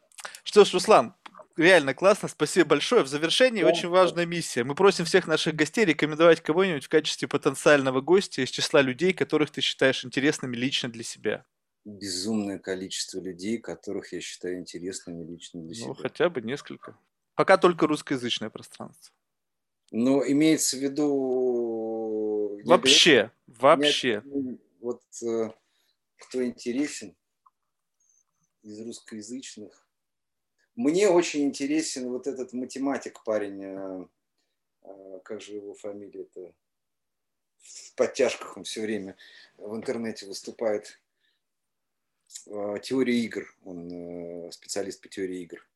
Что 0.44 0.64
ж, 0.64 0.74
Руслан, 0.74 1.14
реально 1.56 1.94
классно, 1.94 2.28
спасибо 2.28 2.70
большое. 2.70 3.02
В 3.02 3.08
завершении 3.08 3.62
да. 3.62 3.68
очень 3.68 3.88
важная 3.88 4.26
миссия. 4.26 4.64
Мы 4.64 4.74
просим 4.74 5.04
всех 5.04 5.26
наших 5.26 5.54
гостей 5.54 5.84
рекомендовать 5.84 6.40
кого-нибудь 6.40 6.84
в 6.84 6.88
качестве 6.88 7.28
потенциального 7.28 8.00
гостя 8.00 8.42
из 8.42 8.50
числа 8.50 8.82
людей, 8.82 9.12
которых 9.12 9.50
ты 9.50 9.60
считаешь 9.60 10.04
интересными 10.04 10.56
лично 10.56 10.88
для 10.88 11.02
себя. 11.02 11.44
Безумное 11.84 12.58
количество 12.58 13.20
людей, 13.20 13.58
которых 13.58 14.12
я 14.12 14.20
считаю 14.20 14.58
интересными 14.58 15.24
лично 15.24 15.60
для 15.60 15.68
ну, 15.68 15.74
себя. 15.74 15.88
Ну, 15.88 15.94
хотя 15.94 16.30
бы 16.30 16.40
несколько. 16.40 16.96
Пока 17.34 17.56
только 17.56 17.86
русскоязычное 17.86 18.50
пространство. 18.50 19.14
Но 19.90 20.26
имеется 20.26 20.76
в 20.76 20.80
виду... 20.80 22.60
Вообще, 22.64 23.30
говорю, 23.46 23.60
вообще. 23.60 24.22
Нет, 24.24 24.60
вот 24.80 25.02
э, 25.22 25.50
кто 26.18 26.44
интересен 26.44 27.16
из 28.62 28.80
русскоязычных, 28.80 29.86
мне 30.74 31.08
очень 31.08 31.44
интересен 31.44 32.10
вот 32.10 32.26
этот 32.26 32.52
математик 32.52 33.22
парень, 33.24 33.62
э, 33.62 34.06
э, 34.84 35.20
как 35.22 35.40
же 35.40 35.54
его 35.54 35.74
фамилия-то, 35.74 36.52
в 37.60 37.94
подтяжках 37.94 38.56
он 38.56 38.64
все 38.64 38.80
время 38.82 39.16
в 39.58 39.76
интернете 39.76 40.26
выступает. 40.26 40.98
Э, 42.46 42.76
теория 42.82 43.18
игр, 43.20 43.54
он 43.64 44.50
специалист 44.50 45.00
по 45.00 45.08
теории 45.08 45.42
игр. 45.42 45.66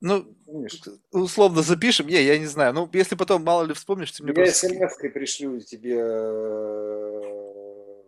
Ну, 0.00 0.24
Помнишь? 0.46 0.80
условно 1.10 1.60
запишем. 1.60 2.06
Не, 2.06 2.22
я 2.22 2.38
не 2.38 2.46
знаю. 2.46 2.72
Ну, 2.72 2.88
если 2.94 3.16
потом, 3.16 3.44
мало 3.44 3.64
ли, 3.64 3.74
вспомнишь, 3.74 4.12
ты 4.12 4.22
мне 4.22 4.30
Я 4.30 4.34
просто... 4.34 4.68
смс 4.68 4.96
пришлю 5.12 5.60
тебе 5.60 6.02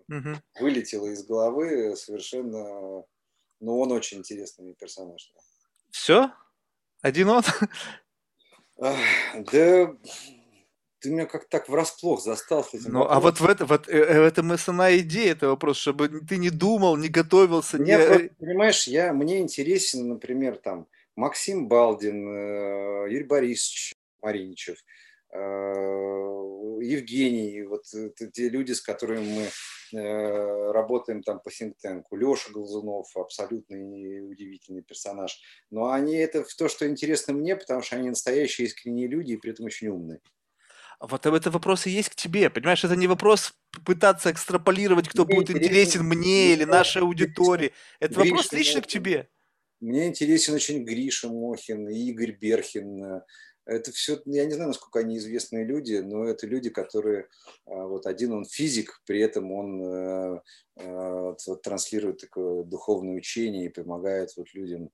угу. 0.09 0.43
вылетело 0.59 1.07
из 1.09 1.23
головы 1.27 1.95
совершенно... 1.97 3.05
Ну, 3.61 3.79
он 3.79 3.93
очень 3.93 4.19
интересный 4.19 4.73
персонаж. 4.73 5.31
Все? 5.93 6.33
Один 7.03 7.29
он? 7.29 7.43
Да, 8.79 9.95
ты 10.99 11.11
меня 11.11 11.27
как 11.27 11.49
так 11.49 11.69
врасплох 11.69 12.23
застал 12.23 12.67
Ну, 12.73 13.05
а 13.05 13.21
вот 13.21 13.41
в, 13.41 13.47
это, 13.47 13.67
вот 13.67 13.89
э, 13.89 13.93
э, 13.93 14.21
в 14.21 14.25
этом 14.25 14.51
основная 14.51 14.99
идея 14.99 15.33
этого 15.33 15.51
вопроса, 15.51 15.81
чтобы 15.81 16.09
ты 16.09 16.37
не 16.37 16.51
думал, 16.51 16.97
не 16.97 17.09
готовился. 17.09 17.79
Меня 17.79 17.99
не... 17.99 18.07
просто, 18.07 18.31
понимаешь, 18.39 18.87
я, 18.89 19.13
мне 19.13 19.41
интересен, 19.41 20.09
например, 20.09 20.57
там 20.57 20.89
Максим 21.15 21.69
Балдин, 21.69 22.27
э, 22.29 23.07
Юрий 23.11 23.25
Борисович 23.25 23.95
Мариничев, 24.23 24.79
Евгений, 26.85 27.63
вот 27.63 27.85
те 28.33 28.49
люди, 28.49 28.73
с 28.73 28.81
которыми 28.83 29.25
мы 29.25 29.49
работаем 30.73 31.23
там 31.23 31.41
по 31.41 31.51
синктенку, 31.51 32.17
Леша 32.17 32.51
Глазунов, 32.51 33.17
абсолютно 33.17 33.77
удивительный 33.77 34.83
персонаж. 34.83 35.41
Но 35.71 35.91
они 35.91 36.17
это 36.17 36.45
то, 36.57 36.69
что 36.69 36.87
интересно 36.89 37.33
мне, 37.35 37.57
потому 37.57 37.83
что 37.83 37.97
они 37.97 38.09
настоящие 38.11 38.67
искренние 38.67 39.09
люди 39.09 39.33
и 39.33 39.37
при 39.37 39.53
этом 39.53 39.67
очень 39.67 39.89
умные. 39.89 40.21
Вот 41.01 41.27
это 41.27 41.51
вопросы 41.51 41.89
есть 41.89 42.11
к 42.11 42.15
тебе, 42.15 42.49
понимаешь? 42.49 42.85
Это 42.85 42.95
не 42.95 43.07
вопрос 43.09 43.55
пытаться 43.85 44.31
экстраполировать, 44.31 45.09
кто 45.09 45.25
мне 45.25 45.35
будет 45.37 45.51
интересен 45.51 46.05
мне 46.05 46.53
или 46.53 46.65
нашей 46.65 47.03
аудитории. 47.03 47.73
Это 48.01 48.15
Гриша 48.15 48.29
вопрос 48.31 48.53
лично 48.53 48.81
к 48.83 48.87
тебе. 48.87 49.29
Мне 49.81 50.07
интересен 50.07 50.55
очень 50.55 50.85
Гриша 50.85 51.29
Мохин, 51.29 51.89
Игорь 51.89 52.33
Берхин. 52.39 53.23
Это 53.65 53.93
все, 53.93 54.21
я 54.27 54.45
не 54.45 54.53
знаю, 54.53 54.69
насколько 54.69 54.99
они 54.99 55.19
известные 55.19 55.65
люди, 55.65 55.95
но 55.97 56.25
это 56.25 56.47
люди, 56.47 56.69
которые, 56.69 57.29
а, 57.67 57.87
вот 57.87 58.07
один 58.07 58.33
он 58.33 58.45
физик, 58.45 59.01
при 59.07 59.21
этом 59.21 59.53
он 59.53 59.83
э, 59.83 60.41
э, 60.77 61.35
вот, 61.47 61.63
транслирует 61.63 62.19
такое 62.19 62.65
духовное 62.65 63.15
учение 63.15 63.67
и 63.67 63.73
помогает 63.73 64.37
вот 64.37 64.53
людям 64.53 64.91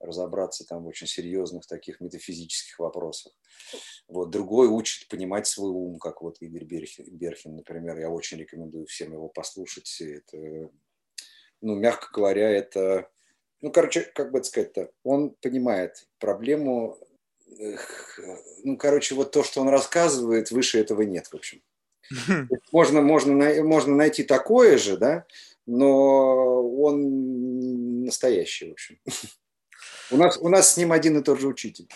разобраться 0.00 0.64
там 0.64 0.84
в 0.84 0.86
очень 0.88 1.06
серьезных 1.06 1.66
таких 1.66 2.00
метафизических 2.00 2.78
вопросах. 2.78 3.32
Вот. 4.08 4.30
Другой 4.30 4.68
учит 4.68 5.08
понимать 5.08 5.46
свой 5.46 5.70
ум, 5.70 5.98
как 5.98 6.22
вот 6.22 6.36
Игорь 6.40 6.64
Берхин, 6.64 7.56
например. 7.56 7.98
Я 7.98 8.10
очень 8.10 8.38
рекомендую 8.38 8.86
всем 8.86 9.12
его 9.12 9.28
послушать. 9.28 10.00
Это, 10.00 10.70
ну, 11.60 11.74
мягко 11.74 12.08
говоря, 12.12 12.50
это... 12.50 13.10
Ну, 13.60 13.72
короче, 13.72 14.02
как 14.02 14.30
бы 14.30 14.42
сказать-то, 14.44 14.92
он 15.02 15.30
понимает 15.40 16.08
проблему. 16.20 16.96
Ну, 18.64 18.76
короче, 18.76 19.14
вот 19.14 19.32
то, 19.32 19.42
что 19.42 19.60
он 19.60 19.68
рассказывает, 19.68 20.50
выше 20.50 20.78
этого 20.78 21.02
нет, 21.02 21.26
в 21.26 21.34
общем. 21.34 21.60
Можно, 22.72 23.02
можно, 23.02 23.34
можно 23.62 23.94
найти 23.94 24.22
такое 24.22 24.78
же, 24.78 24.96
да, 24.96 25.26
но 25.66 26.62
он 26.80 28.04
настоящий, 28.04 28.70
в 28.70 28.72
общем. 28.72 28.98
У 30.10 30.16
нас, 30.16 30.38
у 30.38 30.48
нас 30.48 30.72
с 30.72 30.76
ним 30.78 30.92
один 30.92 31.18
и 31.18 31.22
тот 31.22 31.38
же 31.38 31.48
учитель. 31.48 31.86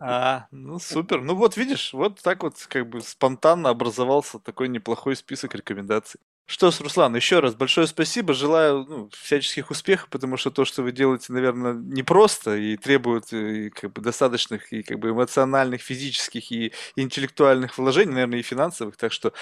А, 0.00 0.46
ну 0.50 0.78
супер. 0.78 1.22
Ну 1.22 1.34
вот 1.34 1.56
видишь, 1.56 1.92
вот 1.94 2.20
так 2.20 2.42
вот 2.42 2.54
как 2.68 2.88
бы 2.88 3.00
спонтанно 3.00 3.70
образовался 3.70 4.38
такой 4.38 4.68
неплохой 4.68 5.16
список 5.16 5.54
рекомендаций. 5.54 6.20
Что 6.46 6.70
ж, 6.70 6.80
Руслан, 6.80 7.14
еще 7.16 7.40
раз 7.40 7.54
большое 7.54 7.86
спасибо. 7.86 8.34
Желаю 8.34 8.84
ну, 8.86 9.10
всяческих 9.12 9.70
успехов, 9.70 10.08
потому 10.10 10.36
что 10.36 10.50
то, 10.50 10.64
что 10.64 10.82
вы 10.82 10.92
делаете, 10.92 11.32
наверное, 11.32 11.72
непросто 11.72 12.56
и 12.56 12.76
требует 12.76 13.32
и, 13.32 13.70
как 13.70 13.92
бы, 13.92 14.02
достаточных 14.02 14.72
и 14.72 14.82
как 14.82 14.98
бы 14.98 15.10
эмоциональных, 15.10 15.80
физических 15.80 16.50
и 16.52 16.72
интеллектуальных 16.96 17.78
вложений, 17.78 18.12
наверное, 18.12 18.40
и 18.40 18.42
финансовых. 18.42 18.96
Так 18.96 19.12
что 19.12 19.32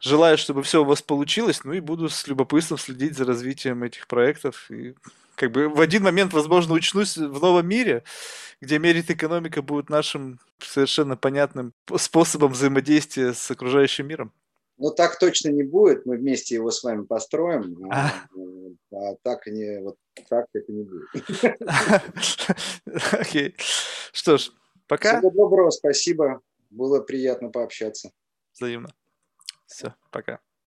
желаю, 0.00 0.36
чтобы 0.36 0.62
все 0.62 0.82
у 0.82 0.84
вас 0.84 1.00
получилось. 1.00 1.64
Ну 1.64 1.72
и 1.72 1.80
буду 1.80 2.08
с 2.08 2.26
любопытством 2.26 2.78
следить 2.78 3.16
за 3.16 3.24
развитием 3.24 3.82
этих 3.84 4.06
проектов. 4.06 4.70
И 4.70 4.94
как 5.36 5.52
бы 5.52 5.68
в 5.68 5.80
один 5.80 6.02
момент, 6.02 6.32
возможно, 6.32 6.74
учнусь 6.74 7.16
в 7.16 7.40
новом 7.40 7.66
мире, 7.66 8.02
где 8.60 8.78
мерит 8.78 9.10
экономика 9.10 9.62
будет 9.62 9.88
нашим 9.90 10.38
совершенно 10.60 11.16
понятным 11.16 11.72
способом 11.96 12.52
взаимодействия 12.52 13.32
с 13.32 13.50
окружающим 13.50 14.06
миром. 14.06 14.32
Ну, 14.82 14.90
так 14.90 15.16
точно 15.16 15.50
не 15.50 15.62
будет. 15.62 16.06
Мы 16.06 16.16
вместе 16.16 16.56
его 16.56 16.72
с 16.72 16.82
вами 16.82 17.04
построим. 17.04 17.88
А, 17.92 18.10
а 18.90 19.14
так, 19.22 19.46
не, 19.46 19.80
вот, 19.80 19.96
так 20.28 20.46
это 20.52 20.72
не 20.72 20.82
будет. 20.82 21.08
Окей. 23.12 23.54
Что 24.12 24.38
ж, 24.38 24.50
пока. 24.88 25.18
Всего 25.18 25.30
доброго, 25.30 25.70
спасибо. 25.70 26.40
Было 26.70 27.00
приятно 27.00 27.50
пообщаться. 27.50 28.10
Взаимно. 28.54 28.92
Все, 29.66 29.94
пока. 30.10 30.40